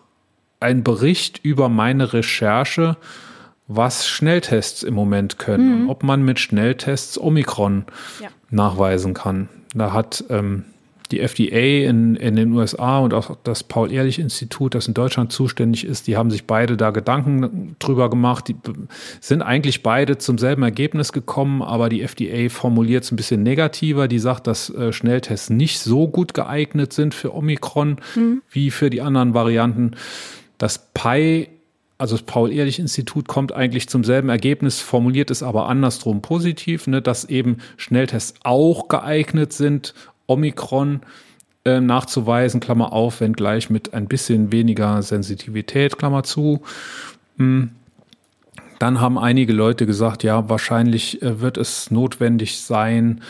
ein 0.60 0.84
Bericht 0.84 1.40
über 1.44 1.70
meine 1.70 2.12
Recherche, 2.14 2.98
was 3.68 4.08
Schnelltests 4.08 4.84
im 4.84 4.94
Moment 4.94 5.40
können 5.40 5.84
und 5.84 5.90
ob 5.90 6.04
man 6.04 6.24
mit 6.24 6.40
Schnelltests 6.40 7.18
Omikron 7.18 7.86
Ja. 8.20 8.28
Nachweisen 8.52 9.14
kann. 9.14 9.50
Da 9.74 9.94
hat 9.94 10.24
ähm, 10.30 10.66
die 11.12 11.20
FDA 11.20 11.90
in, 11.90 12.16
in 12.16 12.36
den 12.36 12.54
USA 12.54 13.00
und 13.00 13.14
auch 13.14 13.36
das 13.44 13.64
Paul-Ehrlich-Institut, 13.64 14.76
das 14.76 14.88
in 14.88 14.94
Deutschland 14.94 15.32
zuständig 15.32 15.86
ist, 15.86 16.08
die 16.08 16.18
haben 16.18 16.32
sich 16.32 16.46
beide 16.46 16.78
da 16.78 16.92
Gedanken 16.92 17.76
drüber 17.80 18.10
gemacht. 18.10 18.48
Die 18.48 18.56
sind 19.20 19.42
eigentlich 19.42 19.84
beide 19.84 20.18
zum 20.18 20.38
selben 20.38 20.64
Ergebnis 20.64 21.12
gekommen, 21.12 21.62
aber 21.62 21.90
die 21.90 22.02
FDA 22.02 22.50
formuliert 22.50 23.04
es 23.04 23.12
ein 23.12 23.18
bisschen 23.18 23.44
negativer. 23.44 24.08
Die 24.08 24.20
sagt, 24.20 24.48
dass 24.48 24.70
äh, 24.70 24.94
Schnelltests 24.94 25.50
nicht 25.50 25.80
so 25.80 26.08
gut 26.08 26.34
geeignet 26.34 26.94
sind 26.94 27.14
für 27.14 27.36
Omikron 27.36 27.98
wie 28.50 28.72
für 28.72 28.90
die 28.90 29.02
anderen 29.02 29.34
Varianten. 29.34 29.92
Das 30.58 30.90
PI 30.94 31.50
also 32.02 32.16
das 32.16 32.26
Paul-Ehrlich-Institut 32.26 33.28
kommt 33.28 33.52
eigentlich 33.52 33.88
zum 33.88 34.04
selben 34.04 34.30
Ergebnis, 34.30 34.80
formuliert 34.80 35.30
es 35.30 35.44
aber 35.44 35.70
andersrum 35.70 36.24
positiv, 36.24 36.88
ne, 36.88 37.00
dass 37.00 37.26
eben 37.26 37.58
Schnelltests 37.78 38.34
auch 38.44 38.88
geeignet 38.88 39.54
sind, 39.54 39.94
Omikron 40.26 41.02
äh, 41.64 41.80
nachzuweisen, 41.80 42.60
Klammer 42.60 42.92
auf, 42.92 43.22
wenngleich 43.22 43.70
mit 43.70 43.94
ein 43.94 44.08
bisschen 44.08 44.52
weniger 44.52 45.04
Sensitivität, 45.04 46.00
Klammer 46.00 46.24
zu. 46.24 46.64
Hm. 47.38 47.70
Dann 48.80 49.00
haben 49.00 49.20
einige 49.20 49.54
Leute 49.54 49.86
gesagt, 49.86 50.24
ja, 50.24 50.50
wahrscheinlich 50.50 51.22
äh, 51.22 51.40
wird 51.40 51.58
es 51.58 51.92
notwendig 51.92 52.62
sein, 52.62 53.22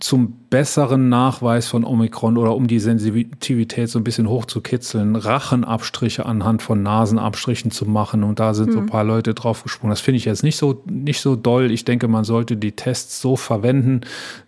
zum 0.00 0.32
besseren 0.50 1.08
Nachweis 1.08 1.68
von 1.68 1.84
Omikron 1.84 2.36
oder 2.36 2.56
um 2.56 2.66
die 2.66 2.80
Sensitivität 2.80 3.88
so 3.88 4.00
ein 4.00 4.04
bisschen 4.04 4.28
hochzukitzeln, 4.28 5.14
Rachenabstriche 5.14 6.26
anhand 6.26 6.60
von 6.60 6.82
Nasenabstrichen 6.82 7.70
zu 7.70 7.86
machen. 7.86 8.24
Und 8.24 8.40
da 8.40 8.52
sind 8.52 8.72
so 8.72 8.80
ein 8.80 8.86
paar 8.86 9.04
Leute 9.04 9.32
draufgesprungen. 9.32 9.92
Das 9.92 10.00
finde 10.00 10.16
ich 10.16 10.24
jetzt 10.24 10.42
nicht 10.42 10.56
so, 10.56 10.82
nicht 10.86 11.20
so 11.20 11.36
doll. 11.36 11.70
Ich 11.70 11.84
denke, 11.84 12.08
man 12.08 12.24
sollte 12.24 12.56
die 12.56 12.72
Tests 12.72 13.20
so 13.20 13.36
verwenden, 13.36 14.00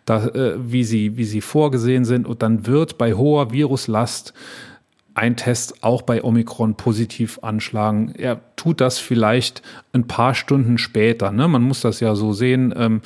da, 0.07 0.27
äh, 0.27 0.55
wie, 0.59 0.83
sie, 0.83 1.17
wie 1.17 1.25
sie 1.25 1.41
vorgesehen 1.41 2.05
sind. 2.05 2.27
Und 2.27 2.43
dann 2.43 2.67
wird 2.67 2.99
bei 2.99 3.15
hoher 3.15 3.53
Viruslast 3.53 4.35
ein 5.15 5.37
Test 5.37 5.85
auch 5.85 6.03
bei 6.03 6.25
Omikron 6.25 6.75
positiv 6.75 7.39
anschlagen. 7.43 8.13
Er 8.17 8.41
tut 8.57 8.81
das 8.81 8.99
vielleicht 8.99 9.63
ein 9.93 10.09
paar 10.09 10.35
Stunden 10.35 10.79
später. 10.79 11.31
Ne? 11.31 11.47
Man 11.47 11.63
muss 11.63 11.83
das 11.83 12.01
ja 12.01 12.17
so 12.17 12.33
sehen. 12.33 12.75
Ähm, 12.77 13.03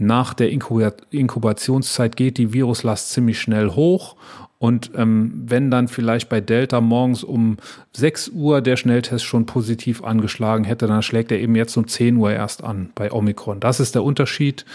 nach 0.00 0.34
der 0.34 0.50
Inkuba- 0.50 0.94
Inkubationszeit 1.10 2.16
geht 2.16 2.38
die 2.38 2.52
Viruslast 2.52 3.10
ziemlich 3.10 3.40
schnell 3.40 3.70
hoch. 3.70 4.16
Und 4.58 4.90
ähm, 4.94 5.44
wenn 5.46 5.70
dann 5.70 5.88
vielleicht 5.88 6.28
bei 6.28 6.40
Delta 6.42 6.80
morgens 6.82 7.24
um 7.24 7.56
6 7.96 8.28
Uhr 8.30 8.60
der 8.60 8.76
Schnelltest 8.76 9.24
schon 9.24 9.46
positiv 9.46 10.04
angeschlagen 10.04 10.64
hätte, 10.64 10.86
dann 10.86 11.02
schlägt 11.02 11.32
er 11.32 11.40
eben 11.40 11.56
jetzt 11.56 11.76
um 11.76 11.88
10 11.88 12.16
Uhr 12.16 12.30
erst 12.30 12.62
an 12.62 12.90
bei 12.94 13.10
Omikron. 13.10 13.60
Das 13.60 13.80
ist 13.80 13.94
der 13.94 14.04
Unterschied. 14.04 14.66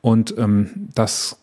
Und 0.00 0.34
ähm, 0.38 0.88
das 0.94 1.38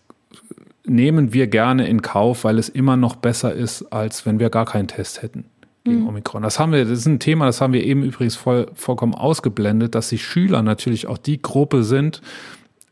nehmen 0.85 1.33
wir 1.33 1.47
gerne 1.47 1.87
in 1.87 2.01
Kauf, 2.01 2.43
weil 2.43 2.57
es 2.57 2.69
immer 2.69 2.97
noch 2.97 3.15
besser 3.15 3.53
ist, 3.53 3.93
als 3.93 4.25
wenn 4.25 4.39
wir 4.39 4.49
gar 4.49 4.65
keinen 4.65 4.87
Test 4.87 5.21
hätten 5.21 5.45
gegen 5.83 6.07
Omikron. 6.07 6.43
Das 6.43 6.59
haben 6.59 6.71
wir, 6.71 6.83
das 6.85 6.99
ist 6.99 7.05
ein 7.07 7.19
Thema, 7.19 7.45
das 7.45 7.61
haben 7.61 7.73
wir 7.73 7.83
eben 7.83 8.03
übrigens 8.03 8.35
voll, 8.35 8.67
vollkommen 8.73 9.15
ausgeblendet, 9.15 9.95
dass 9.95 10.09
die 10.09 10.17
Schüler 10.17 10.61
natürlich 10.61 11.07
auch 11.07 11.17
die 11.17 11.41
Gruppe 11.41 11.83
sind, 11.83 12.21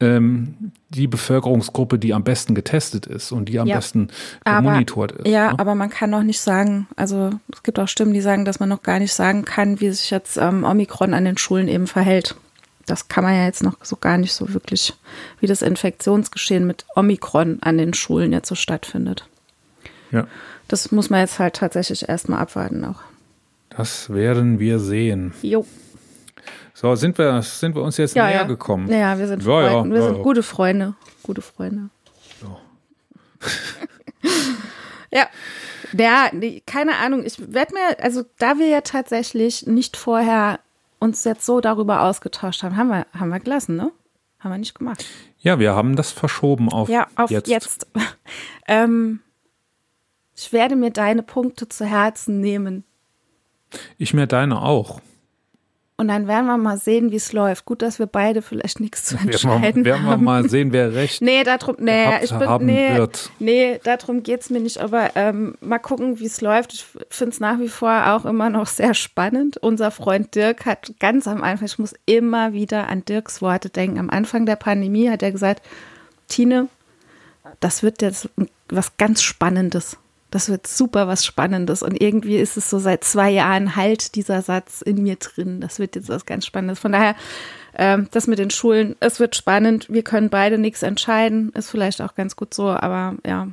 ähm, 0.02 0.72
die 0.90 1.08
Bevölkerungsgruppe, 1.08 2.00
die 2.00 2.14
am 2.14 2.24
besten 2.24 2.56
getestet 2.56 3.06
ist 3.06 3.32
und 3.32 3.46
die 3.50 3.60
am 3.60 3.68
Ja. 3.68 3.76
besten 3.76 4.10
gemonitort 4.46 5.12
ist. 5.12 5.28
Ja, 5.28 5.52
ne? 5.52 5.60
aber 5.60 5.76
man 5.76 5.90
kann 5.90 6.10
noch 6.10 6.24
nicht 6.24 6.40
sagen, 6.40 6.88
also 6.96 7.32
es 7.54 7.64
gibt 7.64 7.80
auch 7.80 7.88
Stimmen, 7.88 8.14
die 8.14 8.22
sagen, 8.22 8.46
dass 8.46 8.60
man 8.60 8.70
noch 8.70 8.82
gar 8.84 9.00
nicht 9.00 9.14
sagen 9.14 9.44
kann, 9.46 9.80
wie 9.82 9.90
sich 9.92 10.10
jetzt 10.10 10.38
ähm, 10.38 10.64
Omikron 10.64 11.14
an 11.14 11.26
den 11.26 11.38
Schulen 11.38 11.68
eben 11.68 11.88
verhält. 11.88 12.36
Das 12.86 13.08
kann 13.08 13.24
man 13.24 13.36
ja 13.36 13.46
jetzt 13.46 13.62
noch 13.62 13.76
so 13.84 13.98
gar 13.98 14.18
nicht 14.18 14.34
so 14.34 14.54
wirklich, 14.54 14.94
wie 15.42 15.48
das 15.48 15.62
Infektionsgeschehen 15.62 16.66
mit 16.66 16.86
Omikron 16.96 17.60
an 17.62 17.78
den 17.78 17.94
Schulen 17.94 18.32
jetzt 18.34 18.48
so 18.50 18.56
stattfindet. 18.56 19.28
ja. 20.12 20.28
Das 20.68 20.92
muss 20.92 21.10
man 21.10 21.22
jetzt 21.22 21.40
halt 21.40 21.56
tatsächlich 21.56 22.08
erstmal 22.08 22.40
abwarten 22.42 22.86
auch. 22.86 23.02
Das 23.72 24.12
werden 24.14 24.60
wir 24.60 24.78
sehen. 24.78 25.34
Jo. 25.42 25.66
So, 26.82 26.96
sind 26.96 27.18
wir, 27.18 27.42
sind 27.42 27.76
wir 27.76 27.82
uns 27.82 27.98
jetzt 27.98 28.16
Ja, 28.16 28.28
näher 28.28 28.36
ja. 28.38 28.44
gekommen? 28.44 28.88
Ja, 28.90 29.20
wir 29.20 29.28
sind, 29.28 29.44
Ja, 29.44 29.62
ja, 29.64 29.70
Freunde. 29.72 29.96
wir 29.96 30.02
sind 30.02 30.24
gute 30.24 30.44
Freunde. 30.44 30.94
Gute 31.24 31.42
Freunde. 31.42 31.90
ja. 35.12 35.28
Ja, 35.92 36.30
nee, 36.32 36.62
keine 36.68 36.98
Ahnung. 36.98 37.26
Ich 37.26 37.52
werde 37.54 37.74
mir, 37.74 38.00
also 38.02 38.24
da 38.38 38.60
wir 38.60 38.68
ja 38.68 38.82
tatsächlich 38.82 39.66
nicht 39.66 39.98
vorher 39.98 40.60
uns 41.00 41.24
jetzt 41.24 41.46
so 41.48 41.60
darüber 41.62 42.04
ausgetauscht 42.04 42.62
haben, 42.62 42.78
haben 42.78 42.90
wir, 42.90 43.08
haben 43.18 43.30
wir 43.30 43.40
gelassen, 43.40 43.76
ne? 43.76 43.92
Haben 44.40 44.52
wir 44.52 44.58
nicht 44.60 44.76
gemacht. 44.76 45.04
Ja, 45.40 45.58
wir 45.58 45.74
haben 45.74 45.96
das 45.96 46.12
verschoben 46.12 46.70
auf, 46.72 46.88
Ja, 46.90 47.08
auf 47.16 47.32
jetzt. 47.32 47.50
jetzt. 47.50 47.88
ähm, 48.68 49.20
ich 50.36 50.54
werde 50.54 50.76
mir 50.76 50.92
deine 50.92 51.24
Punkte 51.24 51.68
zu 51.68 51.86
Herzen 51.86 52.40
nehmen. 52.40 52.84
Ich 53.98 54.14
mir 54.14 54.28
deine 54.28 54.62
auch. 54.62 55.02
Und 56.00 56.08
dann 56.08 56.30
werden 56.30 56.46
wir 56.46 56.58
mal 56.58 56.78
sehen, 56.78 57.12
wie 57.12 57.18
es 57.18 57.34
läuft. 57.34 57.66
Gut, 57.66 57.82
dass 57.82 58.00
wir 58.00 58.06
beide 58.06 58.42
vielleicht 58.42 58.80
nichts 58.80 59.04
zu 59.04 59.16
Werden 59.16 59.28
wir, 59.28 59.34
entscheiden 59.34 59.84
werden 59.84 60.06
wir 60.06 60.12
haben. 60.12 60.24
mal 60.24 60.48
sehen, 60.48 60.72
wer 60.72 60.94
recht 60.94 61.22
Nee, 61.22 61.44
darum, 61.44 61.76
nee, 61.78 62.06
gehabt 62.06 62.24
ich 62.24 62.32
bin, 62.32 62.66
nee, 62.68 62.96
wird. 62.96 63.30
nee, 63.40 63.82
darum 63.84 64.24
geht's 64.24 64.50
mir 64.50 64.62
nicht, 64.62 64.78
aber 64.78 65.10
ähm, 65.16 65.56
mal 65.60 65.78
gucken, 65.78 66.18
wie 66.22 66.26
es 66.26 66.40
läuft. 66.40 66.74
Ich 66.74 66.86
finde 67.10 67.34
es 67.34 67.42
nach 67.42 67.60
wie 67.60 67.68
vor 67.68 68.14
auch 68.14 68.24
immer 68.24 68.50
noch 68.50 68.68
sehr 68.68 68.94
spannend. 68.94 69.58
Unser 69.58 69.92
Freund 69.92 70.36
Dirk 70.36 70.66
hat 70.66 70.94
ganz 71.02 71.28
am 71.28 71.44
Anfang, 71.44 71.66
ich 71.66 71.80
muss 71.80 71.94
immer 72.06 72.54
wieder 72.54 72.88
an 72.88 73.04
Dirks 73.04 73.42
Worte 73.42 73.70
denken. 73.70 74.00
Am 74.00 74.10
Anfang 74.10 74.46
der 74.46 74.56
Pandemie 74.56 75.10
hat 75.10 75.22
er 75.22 75.34
gesagt, 75.34 75.62
Tine, 76.30 76.70
das 77.60 77.84
wird 77.84 78.02
jetzt 78.02 78.30
was 78.70 78.96
ganz 78.96 79.22
Spannendes. 79.22 79.98
Das 80.32 80.48
wird 80.50 80.68
super 80.68 81.08
was 81.08 81.26
Spannendes. 81.26 81.82
Und 81.82 82.00
irgendwie 82.02 82.38
ist 82.38 82.56
es 82.56 82.70
so 82.70 82.78
seit 82.80 83.04
zwei 83.04 83.32
Jahren 83.32 83.76
halt 83.76 84.16
dieser 84.16 84.42
Satz 84.44 84.82
in 84.82 85.02
mir 85.02 85.16
drin. 85.16 85.60
Das 85.60 85.80
wird 85.80 85.96
jetzt 85.96 86.10
was 86.10 86.26
ganz 86.26 86.46
Spannendes. 86.46 86.78
Von 86.80 86.92
daher, 86.92 87.16
ähm, 87.76 88.08
das 88.12 88.28
mit 88.28 88.38
den 88.38 88.52
Schulen, 88.52 88.96
es 89.00 89.20
wird 89.20 89.36
spannend. 89.36 89.88
Wir 89.90 90.04
können 90.04 90.30
beide 90.30 90.58
nichts 90.60 90.84
entscheiden. 90.84 91.52
Ist 91.56 91.72
vielleicht 91.72 92.02
auch 92.02 92.14
ganz 92.14 92.36
gut 92.36 92.54
so, 92.54 92.70
aber 92.70 93.16
ja. 93.26 93.48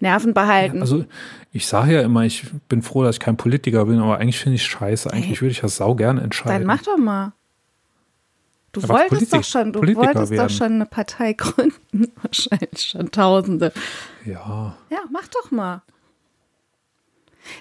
Nerven 0.00 0.32
behalten. 0.34 0.80
Also 0.80 1.04
ich 1.52 1.66
sage 1.66 1.94
ja 1.94 2.00
immer, 2.02 2.24
ich 2.24 2.46
bin 2.68 2.80
froh, 2.82 3.04
dass 3.04 3.16
ich 3.16 3.20
kein 3.20 3.36
Politiker 3.36 3.84
bin, 3.84 3.98
aber 3.98 4.18
eigentlich 4.18 4.38
finde 4.40 4.56
ich 4.56 4.64
scheiße. 4.64 5.12
Eigentlich 5.12 5.42
würde 5.42 5.52
ich 5.52 5.60
das 5.60 5.76
sau 5.76 5.94
gerne 5.94 6.22
entscheiden. 6.22 6.58
Dann 6.60 6.66
mach 6.66 6.82
doch 6.82 6.96
mal. 6.96 7.32
Du 8.72 8.80
Aber 8.82 8.94
wolltest 8.94 9.10
Politik- 9.10 9.30
doch 9.32 9.44
schon, 9.44 9.72
du 9.72 9.80
Politiker 9.80 10.06
wolltest 10.06 10.30
werden. 10.32 10.48
doch 10.48 10.54
schon 10.54 10.72
eine 10.72 10.86
Partei 10.86 11.32
gründen. 11.36 12.12
Wahrscheinlich 12.22 12.80
schon 12.82 13.10
Tausende. 13.10 13.72
Ja. 14.24 14.76
Ja, 14.90 14.98
mach 15.10 15.28
doch 15.28 15.50
mal. 15.50 15.82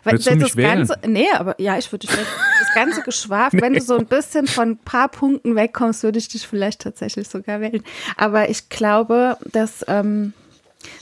Weil 0.03 0.13
Willst 0.13 0.27
du 0.27 0.31
das 0.31 0.39
mich 0.39 0.55
wählen? 0.55 0.87
Ganze, 0.87 0.99
nee, 1.07 1.27
aber 1.33 1.59
ja, 1.59 1.77
ich 1.77 1.91
würde 1.91 2.07
dich. 2.07 2.15
Das 2.15 2.73
ganze 2.75 3.01
Geschwaf, 3.01 3.53
wenn 3.53 3.73
du 3.73 3.81
so 3.81 3.97
ein 3.97 4.05
bisschen 4.05 4.45
von 4.47 4.71
ein 4.71 4.77
paar 4.77 5.07
Punkten 5.07 5.55
wegkommst, 5.55 6.03
würde 6.03 6.19
ich 6.19 6.27
dich 6.27 6.47
vielleicht 6.47 6.81
tatsächlich 6.81 7.27
sogar 7.27 7.61
wählen. 7.61 7.83
Aber 8.17 8.49
ich 8.49 8.69
glaube, 8.69 9.37
dass 9.51 9.85
ähm, 9.87 10.33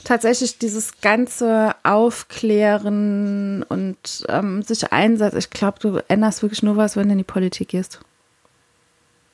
tatsächlich 0.04 0.58
dieses 0.58 1.00
ganze 1.00 1.74
Aufklären 1.82 3.64
und 3.64 4.24
ähm, 4.28 4.62
sich 4.62 4.92
einsetzen, 4.92 5.38
ich 5.38 5.50
glaube, 5.50 5.78
du 5.80 5.98
änderst 6.08 6.42
wirklich 6.42 6.62
nur 6.62 6.76
was, 6.76 6.96
wenn 6.96 7.08
du 7.08 7.12
in 7.12 7.18
die 7.18 7.24
Politik 7.24 7.68
gehst. 7.68 8.00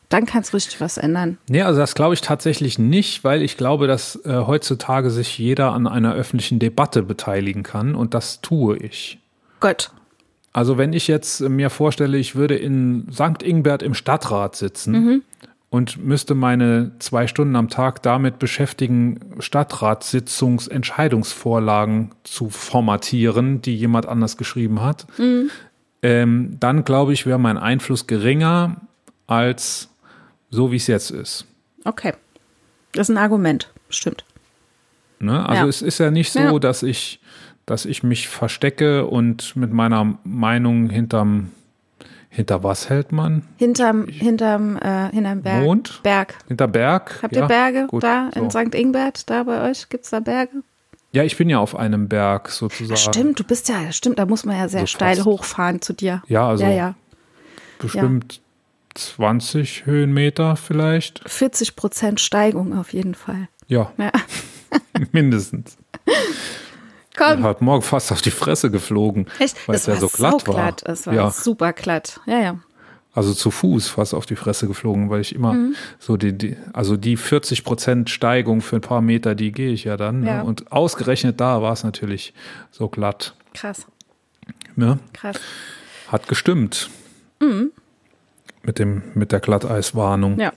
Dann 0.09 0.26
kannst 0.26 0.52
du 0.52 0.56
richtig 0.56 0.81
was 0.81 0.98
ändern. 0.98 1.39
Nee, 1.48 1.62
also 1.62 1.78
das 1.81 1.94
glaube 1.94 2.14
ich 2.14 2.20
tatsächlich 2.20 2.78
nicht, 2.78 3.24
weil 3.24 3.43
ich 3.43 3.56
glaube, 3.56 3.86
dass 3.86 4.16
äh, 4.24 4.43
heutzutage 4.47 5.10
sich 5.10 5.39
jeder 5.39 5.72
an 5.72 5.86
einer 5.86 6.14
öffentlichen 6.14 6.59
Debatte 6.59 7.02
beteiligen 7.02 7.62
kann 7.62 7.94
und 7.94 8.14
das 8.14 8.40
tue 8.40 8.76
ich. 8.76 9.18
Gott. 9.60 9.93
Also 10.52 10.78
wenn 10.78 10.93
ich 10.93 11.06
jetzt 11.09 11.40
äh, 11.40 11.48
mir 11.48 11.70
vorstelle, 11.70 12.18
ich 12.18 12.36
würde 12.36 12.56
in 12.56 13.09
St. 13.12 13.43
Ingbert 13.43 13.82
im 13.82 13.94
Stadtrat 13.94 14.56
sitzen 14.56 15.22
und 15.70 16.05
müsste 16.05 16.35
meine 16.36 16.93
zwei 17.01 17.26
Stunden 17.26 17.56
am 17.56 17.68
Tag 17.68 18.01
damit 18.02 18.39
beschäftigen, 18.39 19.18
Stadtratssitzungsentscheidungsvorlagen 19.40 22.12
zu 22.22 22.48
formatieren, 22.51 23.60
die 23.62 23.74
jemand 23.74 24.06
anders 24.06 24.36
geschrieben 24.36 24.81
hat, 24.81 25.09
ähm, 26.02 26.56
dann 26.60 26.85
glaube 26.85 27.12
ich, 27.12 27.26
wäre 27.26 27.40
mein 27.40 27.59
Einfluss 27.59 28.06
geringer 28.06 28.76
als 29.26 29.89
so, 30.55 30.70
wie 30.72 30.76
es 30.76 30.86
jetzt 30.86 31.10
ist. 31.10 31.47
Okay. 31.85 32.12
Das 32.93 33.09
ist 33.09 33.14
ein 33.14 33.18
Argument. 33.18 33.70
Stimmt. 33.89 34.24
Ne? 35.18 35.47
Also 35.48 35.62
Ja. 35.64 35.68
es 35.68 35.82
ist 35.82 35.98
ja 35.98 36.10
nicht 36.10 36.32
so, 36.32 36.39
Ja. 36.39 36.59
dass 36.59 36.82
ich, 36.82 37.20
dass 37.66 37.85
ich 37.85 38.02
mich 38.02 38.28
verstecke 38.28 39.06
und 39.06 39.56
mit 39.56 39.72
meiner 39.72 40.16
Meinung 40.24 40.90
hinterm, 40.90 41.51
hinter 42.28 42.62
was 42.62 42.89
hält 42.90 43.12
man? 43.12 43.43
Hinterm, 43.59 44.06
hinterm, 44.09 44.76
äh, 44.78 45.10
hinterm 45.10 45.43
Berg. 45.43 45.62
Mond? 45.62 46.01
Berg. 46.02 46.35
Hinter 46.48 46.68
Berg? 46.68 47.20
Habt 47.22 47.35
ja, 47.36 47.43
ihr 47.43 47.48
Berge 47.48 47.86
gut, 47.89 48.02
da 48.02 48.28
in 48.35 48.51
so. 48.51 48.59
St. 48.60 48.74
Ingbert? 48.74 49.28
Da 49.31 49.43
bei 49.44 49.70
euch? 49.70 49.89
Gibt 49.89 50.05
es 50.05 50.10
da 50.10 50.20
Berge? 50.20 50.62
Ja, 51.12 51.22
ich 51.22 51.36
bin 51.36 51.48
ja 51.48 51.59
auf 51.59 51.76
einem 51.76 52.09
Berg 52.09 52.48
sozusagen. 52.51 52.97
Stimmt, 52.97 53.39
du 53.39 53.44
bist 53.44 53.68
ja, 53.68 53.93
stimmt, 53.93 54.18
da 54.18 54.26
muss 54.26 54.44
man 54.44 54.56
ja 54.56 54.68
sehr 54.68 54.81
So 54.81 54.86
steil 54.86 55.14
fast. 55.16 55.26
hochfahren 55.26 55.81
zu 55.81 55.93
dir. 55.93 56.22
Ja, 56.26 56.48
also 56.48 56.64
Ja, 56.64 56.70
ja. 56.70 56.94
bestimmt 57.78 58.40
20 58.95 59.87
Höhenmeter 59.87 60.57
vielleicht. 60.57 61.23
40 61.29 61.77
Prozent 61.77 62.21
Steigung 62.21 62.77
auf 62.79 62.93
jeden 62.93 63.15
Fall. 63.15 63.49
Ja, 63.66 63.93
Ja. 63.99 64.12
mindestens. 65.12 65.77
Ich 66.07 67.16
Komm, 67.16 67.45
heute 67.45 67.62
Morgen 67.62 67.83
fast 67.83 68.11
auf 68.12 68.23
die 68.23 68.31
Fresse 68.33 68.71
geflogen, 68.71 69.27
echt, 69.39 69.57
weil 69.69 69.75
das 69.75 69.83
es 69.83 69.87
ja 69.87 69.97
so 70.01 70.09
glatt 70.09 70.47
war. 70.49 70.55
glatt. 70.55 70.83
Es 70.85 71.07
war 71.07 71.15
ja, 71.15 71.31
super 71.31 71.73
glatt. 71.73 72.21
Ja, 72.27 72.41
ja. 72.41 72.59
also 73.12 73.33
zu 73.35 73.53
Fuß 73.53 73.87
fast 73.89 74.15
auf 74.15 74.27
die 74.27 74.35
Fresse 74.35 74.66
geflogen, 74.66 75.11
weil 75.11 75.21
ich 75.21 75.33
immer 75.35 75.53
Mhm. 75.53 75.77
so 76.01 76.16
die, 76.16 76.37
die, 76.37 76.57
also 76.73 76.97
die 76.97 77.16
40 77.16 77.62
Prozent 77.62 78.11
Steigung 78.11 78.61
für 78.62 78.77
ein 78.77 78.81
paar 78.83 79.01
Meter, 79.01 79.35
die 79.37 79.53
gehe 79.53 79.71
ich 79.73 79.85
ja 79.85 79.97
dann. 79.97 80.25
Ja. 80.27 80.39
Ne? 80.39 80.45
Und 80.45 80.73
ausgerechnet 80.73 81.41
da 81.41 81.62
war 81.62 81.73
es 81.73 81.85
natürlich 81.85 82.35
so 82.73 82.89
glatt. 82.89 83.35
Krass, 83.55 83.87
Ne? 84.75 84.99
krass. 85.12 85.37
Hat 86.09 86.27
gestimmt. 86.27 86.91
Mit, 88.65 88.78
dem, 88.78 89.03
mit 89.15 89.32
der 89.32 89.41
Glatteiswarnung. 89.41 90.39
Ja. 90.39 90.53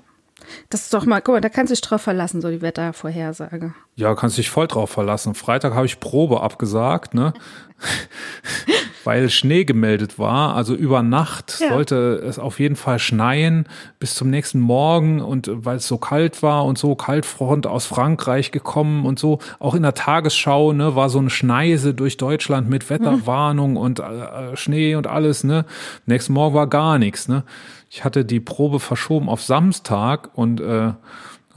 Das 0.69 0.83
ist 0.83 0.93
doch 0.93 1.05
mal, 1.05 1.21
guck 1.21 1.35
mal, 1.35 1.41
da 1.41 1.49
kannst 1.49 1.71
du 1.71 1.73
dich 1.73 1.81
drauf 1.81 2.01
verlassen, 2.01 2.41
so 2.41 2.49
die 2.49 2.61
Wettervorhersage. 2.61 3.73
Ja, 3.95 4.15
kannst 4.15 4.37
dich 4.37 4.49
voll 4.49 4.67
drauf 4.67 4.89
verlassen. 4.89 5.33
Freitag 5.33 5.73
habe 5.73 5.85
ich 5.85 5.99
Probe 5.99 6.41
abgesagt, 6.41 7.13
ne? 7.13 7.33
Weil 9.07 9.29
Schnee 9.29 9.63
gemeldet 9.63 10.19
war. 10.19 10.53
Also 10.55 10.75
über 10.75 11.01
Nacht 11.01 11.59
Ja. 11.61 11.69
sollte 11.69 12.21
es 12.27 12.39
auf 12.39 12.59
jeden 12.59 12.75
Fall 12.75 12.99
schneien 12.99 13.65
bis 13.99 14.15
zum 14.15 14.29
nächsten 14.29 14.59
Morgen 14.59 15.21
und 15.21 15.49
weil 15.53 15.77
es 15.77 15.87
so 15.87 15.97
kalt 15.97 16.43
war 16.43 16.65
und 16.65 16.77
so 16.77 16.93
Kaltfront 16.95 17.67
aus 17.67 17.85
Frankreich 17.85 18.51
gekommen 18.51 19.05
und 19.05 19.17
so. 19.17 19.39
Auch 19.59 19.75
in 19.75 19.83
der 19.83 19.93
Tagesschau, 19.93 20.73
ne, 20.73 20.95
war 20.95 21.09
so 21.09 21.19
eine 21.19 21.29
Schneise 21.29 21.93
durch 21.93 22.17
Deutschland 22.17 22.69
mit 22.69 22.89
Wetterwarnung 22.89 23.77
und 23.77 23.99
äh, 24.01 24.57
Schnee 24.57 24.95
und 24.95 25.07
alles, 25.07 25.45
ne? 25.45 25.63
Nächsten 26.05 26.33
Morgen 26.33 26.53
war 26.55 26.67
gar 26.67 26.99
nichts, 26.99 27.29
ne? 27.29 27.43
Ich 27.89 28.03
hatte 28.03 28.25
die 28.25 28.41
Probe 28.41 28.81
verschoben 28.81 29.29
auf 29.29 29.41
Samstag 29.41 30.31
und 30.33 30.59
äh, 30.59 30.91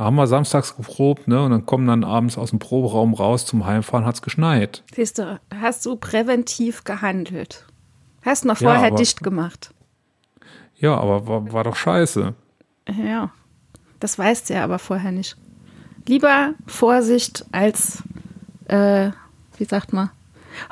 haben 0.04 0.16
wir 0.16 0.26
samstags 0.26 0.76
geprobt, 0.76 1.28
ne? 1.28 1.42
Und 1.44 1.50
dann 1.52 1.66
kommen 1.66 1.86
dann 1.86 2.04
abends 2.04 2.36
aus 2.38 2.50
dem 2.50 2.58
Proberaum 2.58 3.14
raus 3.14 3.46
zum 3.46 3.66
Heimfahren, 3.66 4.04
hat's 4.06 4.22
geschneit. 4.22 4.82
Siehst 4.94 5.18
du, 5.18 5.40
hast 5.54 5.84
du 5.86 5.96
präventiv 5.96 6.84
gehandelt. 6.84 7.66
Hast 8.22 8.44
noch 8.44 8.60
Ja, 8.60 8.70
vorher 8.72 8.88
aber- 8.88 8.96
dicht 8.96 9.22
gemacht. 9.22 9.72
Ja, 10.76 10.96
aber 10.96 11.26
war, 11.26 11.52
war 11.52 11.64
doch 11.64 11.76
scheiße. 11.76 12.34
Ja, 13.06 13.30
das 14.00 14.18
weißt 14.18 14.48
du 14.50 14.54
ja 14.54 14.64
aber 14.64 14.78
vorher 14.78 15.12
nicht. 15.12 15.36
Lieber 16.08 16.54
Vorsicht 16.66 17.44
als, 17.52 18.02
äh, 18.66 19.10
wie 19.58 19.64
sagt 19.64 19.92
man? 19.92 20.10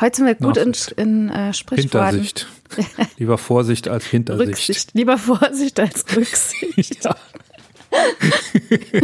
Heute 0.00 0.16
sind 0.16 0.26
wir 0.26 0.34
gut 0.34 0.56
in, 0.56 0.68
Nachsicht. 0.70 0.92
in 0.92 1.28
äh, 1.30 1.52
Sprichworten. 1.52 2.08
Hintersicht. 2.16 2.46
Lieber 3.18 3.38
Vorsicht 3.38 3.88
als 3.88 4.04
Hintersicht. 4.06 4.48
Rücksicht. 4.48 4.90
Lieber 4.94 5.18
Vorsicht 5.18 5.78
als 5.78 6.04
Rücksicht. 6.16 7.04
Ja, 7.04 7.14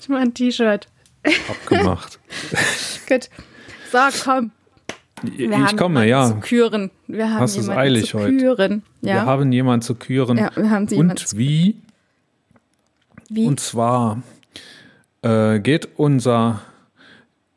Ich 0.00 0.08
mache 0.10 0.20
ein 0.22 0.34
T-Shirt. 0.34 0.86
abgemacht. 1.48 2.18
Gut. 3.08 3.30
So, 3.90 3.98
komm. 4.22 4.50
Wir 5.22 5.50
ich 5.50 5.56
haben 5.56 5.76
komme, 5.78 6.06
ja. 6.06 6.26
Zu 6.28 6.34
küren. 6.40 6.90
Wir 7.06 7.30
haben 7.30 7.40
Hast 7.40 7.52
es 7.56 7.62
jemanden 7.62 7.80
eilig 7.80 8.06
zu 8.10 8.18
heute. 8.18 8.36
küren. 8.36 8.82
Wir 9.00 9.14
Ja. 9.14 9.24
haben 9.26 9.50
jemanden 9.50 9.80
zu 9.82 9.94
küren. 9.94 10.36
Ja, 10.36 10.50
wir 10.54 10.68
haben 10.70 10.86
jemanden 10.88 11.12
Und 11.12 11.38
wie? 11.38 11.76
Wie? 13.30 13.46
Und 13.46 13.60
zwar 13.60 14.22
äh, 15.22 15.58
geht 15.60 15.88
unser 15.96 16.60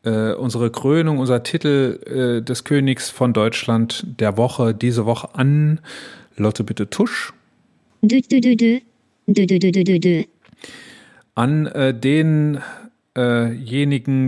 äh, 0.05 0.31
unsere 0.31 0.71
Krönung, 0.71 1.17
unser 1.17 1.43
Titel 1.43 1.99
äh, 2.39 2.41
des 2.41 2.63
Königs 2.63 3.09
von 3.09 3.33
Deutschland 3.33 4.05
der 4.21 4.37
Woche 4.37 4.73
diese 4.73 5.05
Woche 5.05 5.35
an 5.35 5.81
Lotte 6.37 6.63
bitte 6.63 6.89
Tusch. 6.89 7.33
Dö, 8.01 8.21
dö, 8.21 8.39
dö. 8.39 8.79
Dö, 9.25 9.45
dö, 9.45 9.59
dö, 9.59 9.71
dö, 9.71 9.83
dö, 9.83 9.99
dö. 9.99 10.23
An 11.37 11.67
äh, 11.67 11.93
denjenigen, 11.93 12.63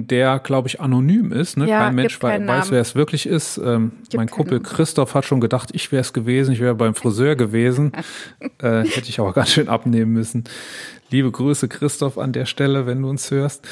der, 0.08 0.38
glaube 0.40 0.68
ich, 0.68 0.80
anonym 0.80 1.32
ist. 1.32 1.58
Ne? 1.58 1.68
Ja, 1.68 1.86
Kein 1.86 1.96
Mensch 1.96 2.22
wei- 2.22 2.46
weiß, 2.46 2.70
wer 2.72 2.82
es 2.82 2.94
wirklich 2.96 3.26
ist. 3.26 3.58
Ähm, 3.58 3.94
mein 4.16 4.30
Kumpel. 4.30 4.60
Christoph 4.60 5.16
hat 5.16 5.26
schon 5.26 5.42
gedacht, 5.42 5.70
ich 5.74 5.92
wäre 5.92 6.02
es 6.02 6.14
gewesen. 6.14 6.52
Ich 6.54 6.60
wäre 6.60 6.76
beim 6.76 6.94
Friseur 6.94 7.36
gewesen. 7.36 7.94
äh, 8.62 8.84
hätte 8.84 9.10
ich 9.10 9.20
aber 9.20 9.34
ganz 9.34 9.50
schön 9.50 9.70
abnehmen 9.70 10.14
müssen. 10.14 10.44
Liebe 11.12 11.32
Grüße, 11.32 11.68
Christoph, 11.68 12.20
an 12.20 12.34
der 12.34 12.46
Stelle, 12.46 12.86
wenn 12.86 13.02
du 13.02 13.10
uns 13.10 13.32
hörst. 13.32 13.68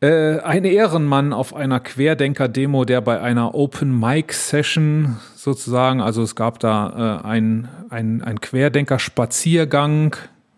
Äh, 0.00 0.40
ein 0.40 0.66
Ehrenmann 0.66 1.32
auf 1.32 1.56
einer 1.56 1.80
Querdenker-Demo, 1.80 2.84
der 2.84 3.00
bei 3.00 3.22
einer 3.22 3.54
Open-Mic-Session 3.54 5.16
sozusagen, 5.34 6.02
also 6.02 6.22
es 6.22 6.36
gab 6.36 6.58
da 6.58 7.20
äh, 7.22 7.26
ein, 7.26 7.68
ein, 7.88 8.20
ein 8.20 8.38
Querdenker-Spaziergang, 8.42 10.14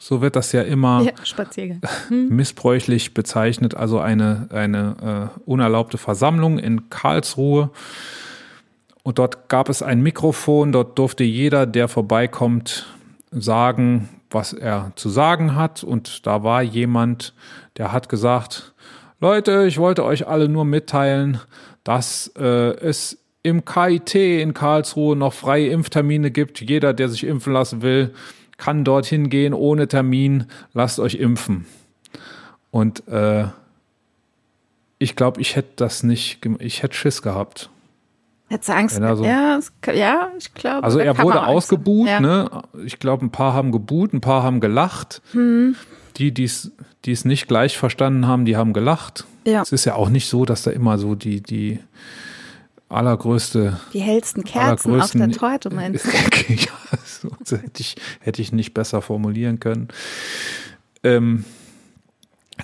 so 0.09 0.23
wird 0.23 0.37
das 0.37 0.53
ja 0.53 0.63
immer 0.63 1.03
ja, 1.03 1.11
Spaziergang. 1.25 1.81
missbräuchlich 2.11 3.13
bezeichnet, 3.13 3.75
also 3.75 3.99
eine, 3.99 4.47
eine 4.53 5.33
äh, 5.35 5.41
unerlaubte 5.51 5.99
Versammlung 5.99 6.61
in 6.61 6.89
Karlsruhe. 6.91 7.71
Und 9.03 9.19
dort 9.19 9.49
gab 9.49 9.69
es 9.69 9.83
ein 9.83 10.05
Mikrofon, 10.05 10.71
dort 10.71 10.97
durfte 10.97 11.25
jeder, 11.25 11.67
der 11.67 11.89
vorbeikommt, 11.89 12.87
sagen, 13.33 14.09
was 14.31 14.53
er 14.53 14.93
zu 14.95 15.09
sagen 15.09 15.57
hat. 15.57 15.83
Und 15.83 16.25
da 16.25 16.45
war 16.45 16.63
jemand, 16.63 17.35
der 17.77 17.91
hat 17.91 18.09
gesagt, 18.09 18.75
Leute, 19.19 19.67
ich 19.67 19.79
wollte 19.79 20.05
euch 20.05 20.29
alle 20.29 20.49
nur 20.49 20.65
mitteilen, 20.65 21.41
dass 21.83 22.33
äh, 22.39 22.77
es 22.77 23.19
im 23.43 23.65
KIT 23.65 24.15
in 24.15 24.55
Karlsruhe 24.55 25.17
noch 25.17 25.33
freie 25.33 25.67
Impftermine 25.67 26.31
gibt. 26.31 26.61
Jeder, 26.61 26.95
der 26.95 27.09
sich 27.09 27.25
impfen 27.25 27.53
lassen 27.53 27.83
will, 27.83 28.15
kann 28.57 28.85
dorthin 28.85 29.31
gehen 29.31 29.55
ohne 29.55 29.89
Termin. 29.89 30.47
Lasst 30.73 30.99
euch 31.01 31.17
impfen. 31.17 31.67
Und 32.71 33.07
äh, 33.09 33.47
ich 34.99 35.17
glaube, 35.17 35.41
ich 35.41 35.57
hätte 35.57 35.73
das 35.77 36.03
nicht, 36.03 36.41
ich 36.59 36.83
hätte 36.83 36.95
Schiss 36.95 37.23
gehabt. 37.23 37.71
Hättest 38.49 38.69
du 38.69 38.75
Angst? 38.75 38.97
So- 38.97 39.25
ja, 39.25 39.59
ja, 39.93 40.29
ich 40.39 40.55
glaube. 40.55 40.85
Also 40.85 40.99
er 41.01 41.19
wurde 41.19 41.45
ausgebuht, 41.47 42.07
Ja. 42.09 42.21
ne? 42.21 42.63
Ich 42.85 42.99
glaube, 42.99 43.25
ein 43.27 43.31
paar 43.31 43.53
haben 43.55 43.73
gebuht, 43.73 44.13
ein 44.13 44.21
paar 44.21 44.43
haben 44.43 44.61
gelacht. 44.61 45.21
Hm. 45.33 45.75
Die, 46.17 46.33
die 46.33 46.45
es 46.45 46.73
die 47.05 47.13
es 47.13 47.25
nicht 47.25 47.47
gleich 47.47 47.77
verstanden 47.79 48.27
haben, 48.27 48.45
die 48.45 48.57
haben 48.57 48.73
gelacht. 48.73 49.27
Ja. 49.45 49.63
Es 49.63 49.71
ist 49.71 49.85
ja 49.85 49.95
auch 49.95 50.09
nicht 50.09 50.29
so, 50.29 50.45
dass 50.45 50.63
da 50.63 50.71
immer 50.73 50.99
so 50.99 51.15
die, 51.15 51.41
die 51.41 51.79
allergrößte 52.89 53.81
Die 53.93 54.01
hellsten 54.01 54.45
Kerzen 54.45 55.01
auf 55.01 55.11
der 55.11 55.31
Torte, 55.31 55.71
meinst 55.71 56.05
du? 56.49 56.53
ja, 56.53 56.69
so, 57.05 57.29
das 57.41 57.63
hätte 57.63 57.81
ich, 57.81 57.97
hätte 58.21 58.43
ich 58.43 58.53
nicht 58.53 58.75
besser 58.75 59.03
formulieren 59.03 59.61
können. 59.61 59.89
ähm, 61.03 61.45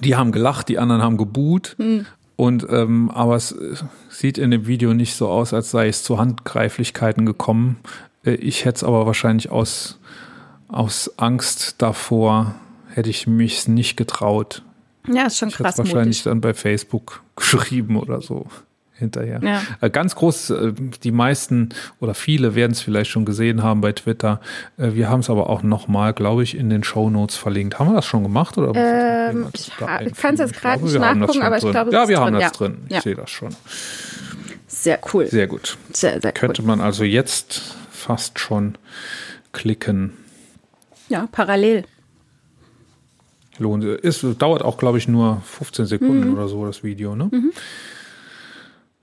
die 0.02 0.16
haben 0.16 0.32
gelacht, 0.32 0.68
die 0.68 0.78
anderen 0.78 1.02
haben 1.02 1.16
gebuht. 1.16 1.74
Hm. 1.78 2.06
Und 2.36 2.66
ähm, 2.70 3.10
aber 3.10 3.36
es 3.36 3.52
äh, 3.52 3.74
sieht 4.08 4.38
in 4.38 4.50
dem 4.50 4.66
Video 4.66 4.94
nicht 4.94 5.14
so 5.14 5.28
aus, 5.28 5.52
als 5.52 5.70
sei 5.70 5.88
es 5.88 6.02
zu 6.02 6.18
Handgreiflichkeiten 6.18 7.26
gekommen. 7.26 7.76
Äh, 8.24 8.32
ich 8.36 8.64
hätte 8.64 8.76
es 8.76 8.84
aber 8.84 9.06
wahrscheinlich 9.06 9.50
aus, 9.50 9.98
aus 10.68 11.18
Angst 11.18 11.76
davor, 11.78 12.54
hätte 12.88 13.10
ich 13.10 13.26
mich 13.26 13.68
nicht 13.68 13.96
getraut. 13.96 14.62
Ja, 15.06 15.26
ist 15.26 15.38
schon 15.38 15.48
Ich 15.50 15.54
hätte 15.54 15.64
krass 15.64 15.74
es 15.74 15.78
wahrscheinlich 15.78 16.18
mutig. 16.18 16.24
dann 16.24 16.40
bei 16.40 16.54
Facebook 16.54 17.22
geschrieben 17.36 17.96
oder 17.96 18.22
so 18.22 18.46
hinterher. 19.02 19.40
Ja. 19.42 19.60
Äh, 19.80 19.90
Ganz 19.90 20.14
groß, 20.14 20.50
äh, 20.50 20.72
die 21.02 21.10
meisten 21.12 21.68
oder 22.00 22.14
viele 22.14 22.54
werden 22.54 22.72
es 22.72 22.80
vielleicht 22.80 23.10
schon 23.10 23.24
gesehen 23.24 23.62
haben 23.62 23.80
bei 23.82 23.92
Twitter. 23.92 24.40
Äh, 24.78 24.94
Wir 24.94 25.10
haben 25.10 25.20
es 25.20 25.28
aber 25.30 25.50
auch 25.50 25.62
nochmal, 25.62 26.14
glaube 26.14 26.42
ich, 26.42 26.56
in 26.56 26.70
den 26.70 26.82
Show 26.84 27.10
Notes 27.10 27.36
verlinkt. 27.36 27.78
Haben 27.78 27.90
wir 27.90 27.94
das 27.96 28.06
schon 28.06 28.22
gemacht? 28.22 28.56
Oder 28.56 28.72
Ähm, 29.30 29.48
ich 29.52 29.70
da 29.78 29.86
einfügen? 29.86 30.16
kann's 30.20 30.40
jetzt 30.40 30.54
gerade 30.54 30.82
nicht 30.82 30.98
nachgucken, 30.98 31.42
aber 31.42 31.56
ich 31.58 31.62
glaube, 31.70 31.90
es 31.90 31.94
Ja, 31.94 32.02
ist 32.04 32.08
wir 32.08 32.18
haben 32.20 32.32
drin, 32.32 32.40
das 32.40 32.42
ja. 32.42 32.50
drin. 32.50 32.76
Ich 32.88 32.94
Ja. 32.94 33.00
sehe 33.02 33.14
das 33.14 33.30
schon. 33.30 33.50
Sehr 34.66 34.98
cool. 35.12 35.26
Sehr 35.26 35.46
gut. 35.46 35.76
Sehr, 35.92 36.20
sehr 36.20 36.30
cool. 36.30 36.40
Könnte 36.40 36.62
man 36.62 36.80
also 36.80 37.04
jetzt 37.04 37.76
fast 37.90 38.38
schon 38.38 38.76
klicken. 39.52 40.14
Ja, 41.08 41.28
parallel. 41.30 41.84
Lohnt 43.58 43.84
ist 43.84 44.24
dauert 44.38 44.62
auch 44.62 44.78
glaube 44.78 44.96
ich 44.98 45.06
nur 45.08 45.42
15 45.44 45.84
Sekunden 45.86 46.28
Mhm. 46.28 46.34
oder 46.34 46.48
so 46.48 46.64
das 46.64 46.82
Video, 46.82 47.14
ne? 47.14 47.30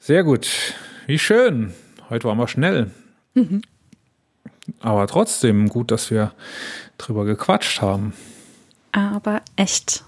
Sehr 0.09 0.23
gut. 0.23 0.73
Wie 1.05 1.19
schön. 1.19 1.71
Heute 2.09 2.27
waren 2.27 2.39
wir 2.39 2.47
schnell. 2.47 2.89
Mhm. 3.35 3.61
Aber 4.79 5.05
trotzdem 5.05 5.69
gut, 5.69 5.91
dass 5.91 6.09
wir 6.09 6.31
drüber 6.97 7.25
gequatscht 7.25 7.83
haben. 7.83 8.13
Aber 8.91 9.43
echt. 9.55 10.03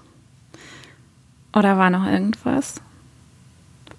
Oder 1.54 1.78
war 1.78 1.88
noch 1.88 2.04
irgendwas? 2.04 2.80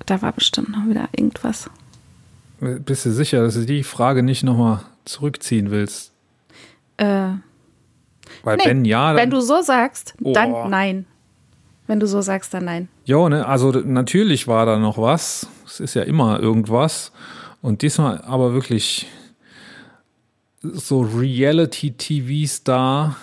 Da 0.06 0.22
war 0.22 0.34
bestimmt 0.34 0.72
noch 0.72 0.90
wieder 0.90 1.08
irgendwas. 1.16 1.70
Bist 2.60 3.06
du 3.06 3.12
sicher, 3.14 3.42
dass 3.42 3.54
du 3.54 3.66
die 3.66 3.86
Frage 3.86 4.24
nicht 4.24 4.44
nochmal 4.44 4.82
zurückziehen 5.06 5.72
willst? 5.72 6.12
Äh, 6.98 7.30
Weil 8.44 8.58
nee, 8.58 8.66
wenn 8.66 8.84
ja, 8.84 9.14
dann, 9.14 9.22
wenn 9.22 9.30
du 9.30 9.40
so 9.40 9.62
sagst, 9.62 10.16
dann 10.20 10.52
Oh. 10.52 10.68
nein. 10.68 11.06
Wenn 11.94 12.00
du 12.00 12.08
so 12.08 12.22
sagst, 12.22 12.56
dann 12.56 12.66
nein. 12.66 12.88
Jo, 13.06 13.30
ne, 13.30 13.46
also 13.48 13.70
natürlich 13.70 14.48
war 14.48 14.66
da 14.66 14.80
noch 14.80 14.98
was. 14.98 15.46
Es 15.64 15.80
ist 15.80 15.94
ja 15.94 16.02
immer 16.02 16.40
irgendwas. 16.40 17.12
Und 17.62 17.84
diesmal 17.84 18.20
aber 18.24 18.56
wirklich 18.56 19.06
so 20.64 21.02
Reality-TV-Star, 21.02 23.16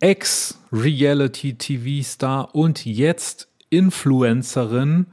Ex-Reality-TV-Star 0.00 2.52
und 2.52 2.84
jetzt 2.84 3.46
Influencerin 3.70 5.06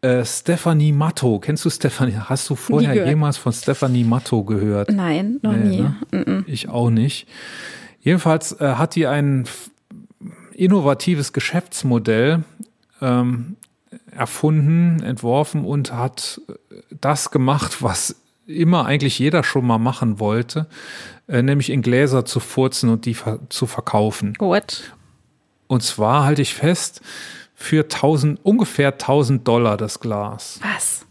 äh, 0.00 0.24
Stephanie 0.24 0.92
Matto. 0.92 1.38
Kennst 1.40 1.66
du 1.66 1.70
Stephanie? 1.70 2.14
Hast 2.18 2.48
du 2.48 2.54
vorher 2.54 3.06
jemals 3.06 3.36
von 3.36 3.52
Stephanie 3.52 4.04
Matto 4.04 4.44
gehört? 4.44 4.90
Nein, 4.90 5.40
noch 5.42 5.52
Nee, 5.52 5.82
nie. 5.82 5.88
ne? 6.12 6.44
Ich 6.46 6.70
auch 6.70 6.88
nicht. 6.88 7.28
Jedenfalls 8.00 8.52
äh, 8.60 8.76
hat 8.76 8.94
die 8.94 9.06
ein 9.06 9.42
f- 9.42 9.68
innovatives 10.54 11.32
Geschäftsmodell 11.32 12.44
ähm, 13.00 13.56
erfunden, 14.10 15.02
entworfen 15.02 15.64
und 15.64 15.92
hat 15.92 16.40
äh, 16.48 16.76
das 17.00 17.30
gemacht, 17.30 17.82
was 17.82 18.16
immer 18.46 18.86
eigentlich 18.86 19.18
jeder 19.18 19.42
schon 19.42 19.66
mal 19.66 19.78
machen 19.78 20.18
wollte, 20.18 20.66
äh, 21.28 21.42
nämlich 21.42 21.70
in 21.70 21.82
Gläser 21.82 22.24
zu 22.24 22.40
furzen 22.40 22.90
und 22.90 23.06
die 23.06 23.14
ver 23.14 23.40
zu 23.48 23.66
verkaufen. 23.66 24.34
What? 24.38 24.94
Und 25.66 25.82
zwar 25.82 26.24
halte 26.24 26.42
ich 26.42 26.54
fest, 26.54 27.00
für 27.54 27.84
1000, 27.84 28.40
ungefähr 28.44 28.92
1000 28.92 29.46
Dollar 29.46 29.76
das 29.76 30.00
Glas. 30.00 30.60
Was? 30.62 31.06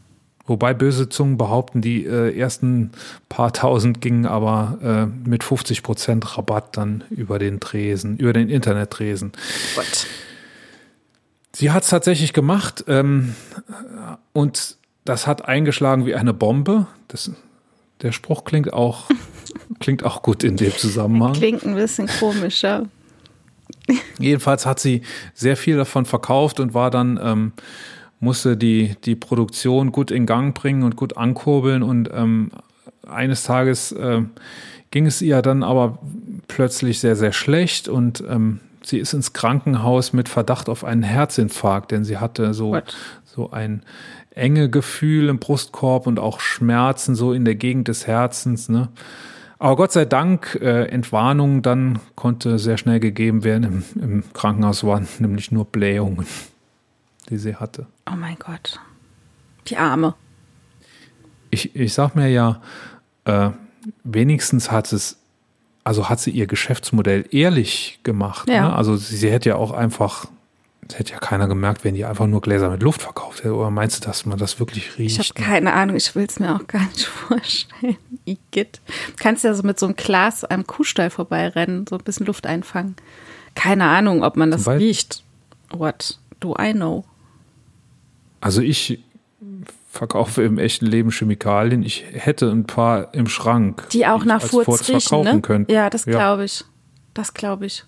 Wobei 0.45 0.73
böse 0.73 1.07
Zungen 1.07 1.37
behaupten, 1.37 1.81
die 1.81 2.05
äh, 2.05 2.37
ersten 2.37 2.91
paar 3.29 3.53
tausend 3.53 4.01
gingen 4.01 4.25
aber 4.25 4.77
äh, 4.83 5.29
mit 5.29 5.43
50 5.43 5.83
Prozent 5.83 6.37
Rabatt 6.37 6.75
dann 6.75 7.05
über 7.09 7.39
den 7.39 7.61
Tresen, 7.61 8.17
über 8.17 8.33
den 8.33 8.49
Internettresen. 8.49 9.31
Gott. 9.75 10.07
Sie 11.55 11.71
hat 11.71 11.83
es 11.83 11.89
tatsächlich 11.89 12.33
gemacht 12.33 12.83
ähm, 12.87 13.35
und 14.33 14.75
das 15.05 15.27
hat 15.27 15.45
eingeschlagen 15.45 16.05
wie 16.05 16.15
eine 16.15 16.33
Bombe. 16.33 16.87
Das, 17.07 17.31
der 18.01 18.11
Spruch 18.11 18.43
klingt 18.43 18.73
auch, 18.73 19.09
klingt 19.79 20.03
auch 20.03 20.23
gut 20.23 20.43
in 20.43 20.57
dem 20.57 20.75
Zusammenhang. 20.75 21.33
Klingt 21.33 21.63
ein 21.63 21.75
bisschen 21.75 22.07
komischer. 22.19 22.85
Jedenfalls 24.19 24.65
hat 24.65 24.79
sie 24.79 25.03
sehr 25.33 25.55
viel 25.55 25.77
davon 25.77 26.05
verkauft 26.05 26.59
und 26.59 26.73
war 26.73 26.91
dann, 26.91 27.19
ähm, 27.21 27.53
musste 28.23 28.57
die, 28.57 28.95
die 29.03 29.15
Produktion 29.15 29.91
gut 29.91 30.09
in 30.09 30.25
Gang 30.25 30.55
bringen 30.55 30.83
und 30.83 30.95
gut 30.95 31.17
ankurbeln. 31.17 31.83
Und 31.83 32.09
ähm, 32.13 32.51
eines 33.07 33.43
Tages 33.43 33.91
äh, 33.91 34.21
ging 34.91 35.05
es 35.05 35.21
ihr 35.21 35.41
dann 35.41 35.63
aber 35.63 35.99
plötzlich 36.47 36.99
sehr, 36.99 37.15
sehr 37.15 37.33
schlecht 37.33 37.87
und 37.87 38.23
ähm, 38.27 38.59
sie 38.83 38.99
ist 38.99 39.13
ins 39.13 39.33
Krankenhaus 39.33 40.13
mit 40.13 40.29
Verdacht 40.29 40.69
auf 40.69 40.83
einen 40.83 41.03
Herzinfarkt, 41.03 41.91
denn 41.91 42.03
sie 42.03 42.17
hatte 42.17 42.53
so, 42.53 42.71
What? 42.71 42.95
so 43.25 43.51
ein 43.51 43.83
enge 44.31 44.69
Gefühl 44.69 45.29
im 45.29 45.39
Brustkorb 45.39 46.07
und 46.07 46.19
auch 46.19 46.39
Schmerzen 46.39 47.15
so 47.15 47.33
in 47.33 47.45
der 47.45 47.55
Gegend 47.55 47.87
des 47.87 48.07
Herzens. 48.07 48.69
Ne? 48.69 48.89
Aber 49.59 49.75
Gott 49.75 49.91
sei 49.91 50.05
Dank, 50.05 50.59
äh, 50.61 50.85
Entwarnung 50.85 51.61
dann 51.61 51.99
konnte 52.15 52.59
sehr 52.59 52.77
schnell 52.77 52.99
gegeben 52.99 53.43
werden. 53.43 53.83
Im, 53.95 54.01
Im 54.01 54.23
Krankenhaus 54.33 54.83
waren 54.83 55.07
nämlich 55.19 55.51
nur 55.51 55.65
Blähungen, 55.65 56.25
die 57.29 57.37
sie 57.37 57.55
hatte. 57.55 57.87
Oh 58.09 58.15
mein 58.15 58.37
Gott. 58.37 58.79
Die 59.67 59.77
Arme. 59.77 60.15
Ich, 61.49 61.75
ich 61.75 61.93
sag 61.93 62.15
mir 62.15 62.29
ja, 62.29 62.61
äh, 63.25 63.51
wenigstens 64.03 64.71
hat 64.71 64.91
es, 64.91 65.19
also 65.83 66.09
hat 66.09 66.19
sie 66.19 66.31
ihr 66.31 66.47
Geschäftsmodell 66.47 67.25
ehrlich 67.31 67.99
gemacht. 68.03 68.49
Ja. 68.49 68.69
Ne? 68.69 68.75
Also 68.75 68.95
sie, 68.95 69.15
sie 69.15 69.31
hätte 69.31 69.49
ja 69.49 69.55
auch 69.55 69.71
einfach, 69.71 70.25
es 70.87 70.97
hätte 70.97 71.13
ja 71.13 71.19
keiner 71.19 71.47
gemerkt, 71.47 71.83
wenn 71.83 71.95
die 71.95 72.05
einfach 72.05 72.27
nur 72.27 72.41
Gläser 72.41 72.69
mit 72.69 72.83
Luft 72.83 73.03
verkauft 73.03 73.39
hätte. 73.39 73.55
Oder 73.55 73.69
meinst 73.69 74.03
du, 74.03 74.07
dass 74.07 74.25
man 74.25 74.37
das 74.37 74.59
wirklich 74.59 74.97
riecht? 74.97 75.19
Ich 75.19 75.29
habe 75.29 75.39
keine 75.39 75.73
Ahnung, 75.73 75.95
ich 75.95 76.13
will 76.15 76.25
es 76.25 76.39
mir 76.39 76.55
auch 76.55 76.67
gar 76.67 76.83
nicht 76.87 77.05
vorstellen. 77.05 77.97
Igitt. 78.25 78.81
Kannst 79.17 79.43
ja 79.43 79.53
so 79.53 79.63
mit 79.63 79.79
so 79.79 79.85
einem 79.85 79.95
Glas 79.95 80.43
am 80.43 80.65
Kuhstall 80.65 81.09
vorbeirennen, 81.09 81.85
so 81.87 81.97
ein 81.97 82.03
bisschen 82.03 82.25
Luft 82.25 82.47
einfangen. 82.47 82.95
Keine 83.55 83.85
Ahnung, 83.85 84.23
ob 84.23 84.35
man 84.35 84.51
das 84.51 84.67
riecht. 84.67 85.23
What 85.71 86.19
do 86.39 86.55
I 86.59 86.73
know? 86.73 87.05
Also 88.43 88.61
ich 88.61 88.99
verkaufe 89.89 90.43
im 90.43 90.57
echten 90.57 90.85
Leben 90.85 91.11
Chemikalien. 91.11 91.81
Ich 91.81 92.03
hätte 92.11 92.51
ein 92.51 92.65
paar 92.65 93.13
im 93.13 93.27
Schrank. 93.27 93.87
Die 93.93 94.05
auch 94.05 94.19
ich 94.21 94.25
nach 94.25 94.41
Furz 94.41 94.65
Furz 94.65 94.89
riechen, 94.89 94.99
verkaufen 94.99 95.35
ne? 95.35 95.41
könnte. 95.41 95.73
Ja, 95.73 95.89
das 95.89 96.03
Ja. 96.05 96.11
glaube 96.13 96.43
ich. 96.45 96.65
Das 97.13 97.33
glaube 97.33 97.67
ich. 97.67 97.85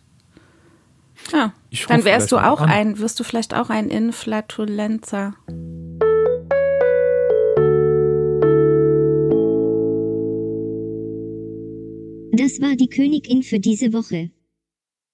Ja, 1.34 1.54
Ich 1.72 1.86
dann 1.88 2.06
wärst 2.06 2.32
du 2.32 2.38
auch 2.38 2.62
an. 2.62 2.70
ein, 2.70 3.00
wirst 3.00 3.20
du 3.20 3.24
vielleicht 3.26 3.54
auch 3.54 3.70
ein 3.70 3.90
Inflatulenzer. 3.90 5.34
Das 12.32 12.60
war 12.62 12.76
die 12.76 12.90
Königin 12.90 13.44
für 13.44 13.60
diese 13.60 13.94
Woche. 13.94 14.30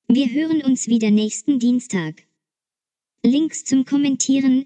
Wir 0.08 0.28
hören 0.32 0.62
uns 0.64 0.88
wieder 0.88 1.12
nächsten 1.12 1.60
Dienstag. 1.60 2.24
Links 3.24 3.64
zum 3.64 3.86
Kommentieren, 3.86 4.66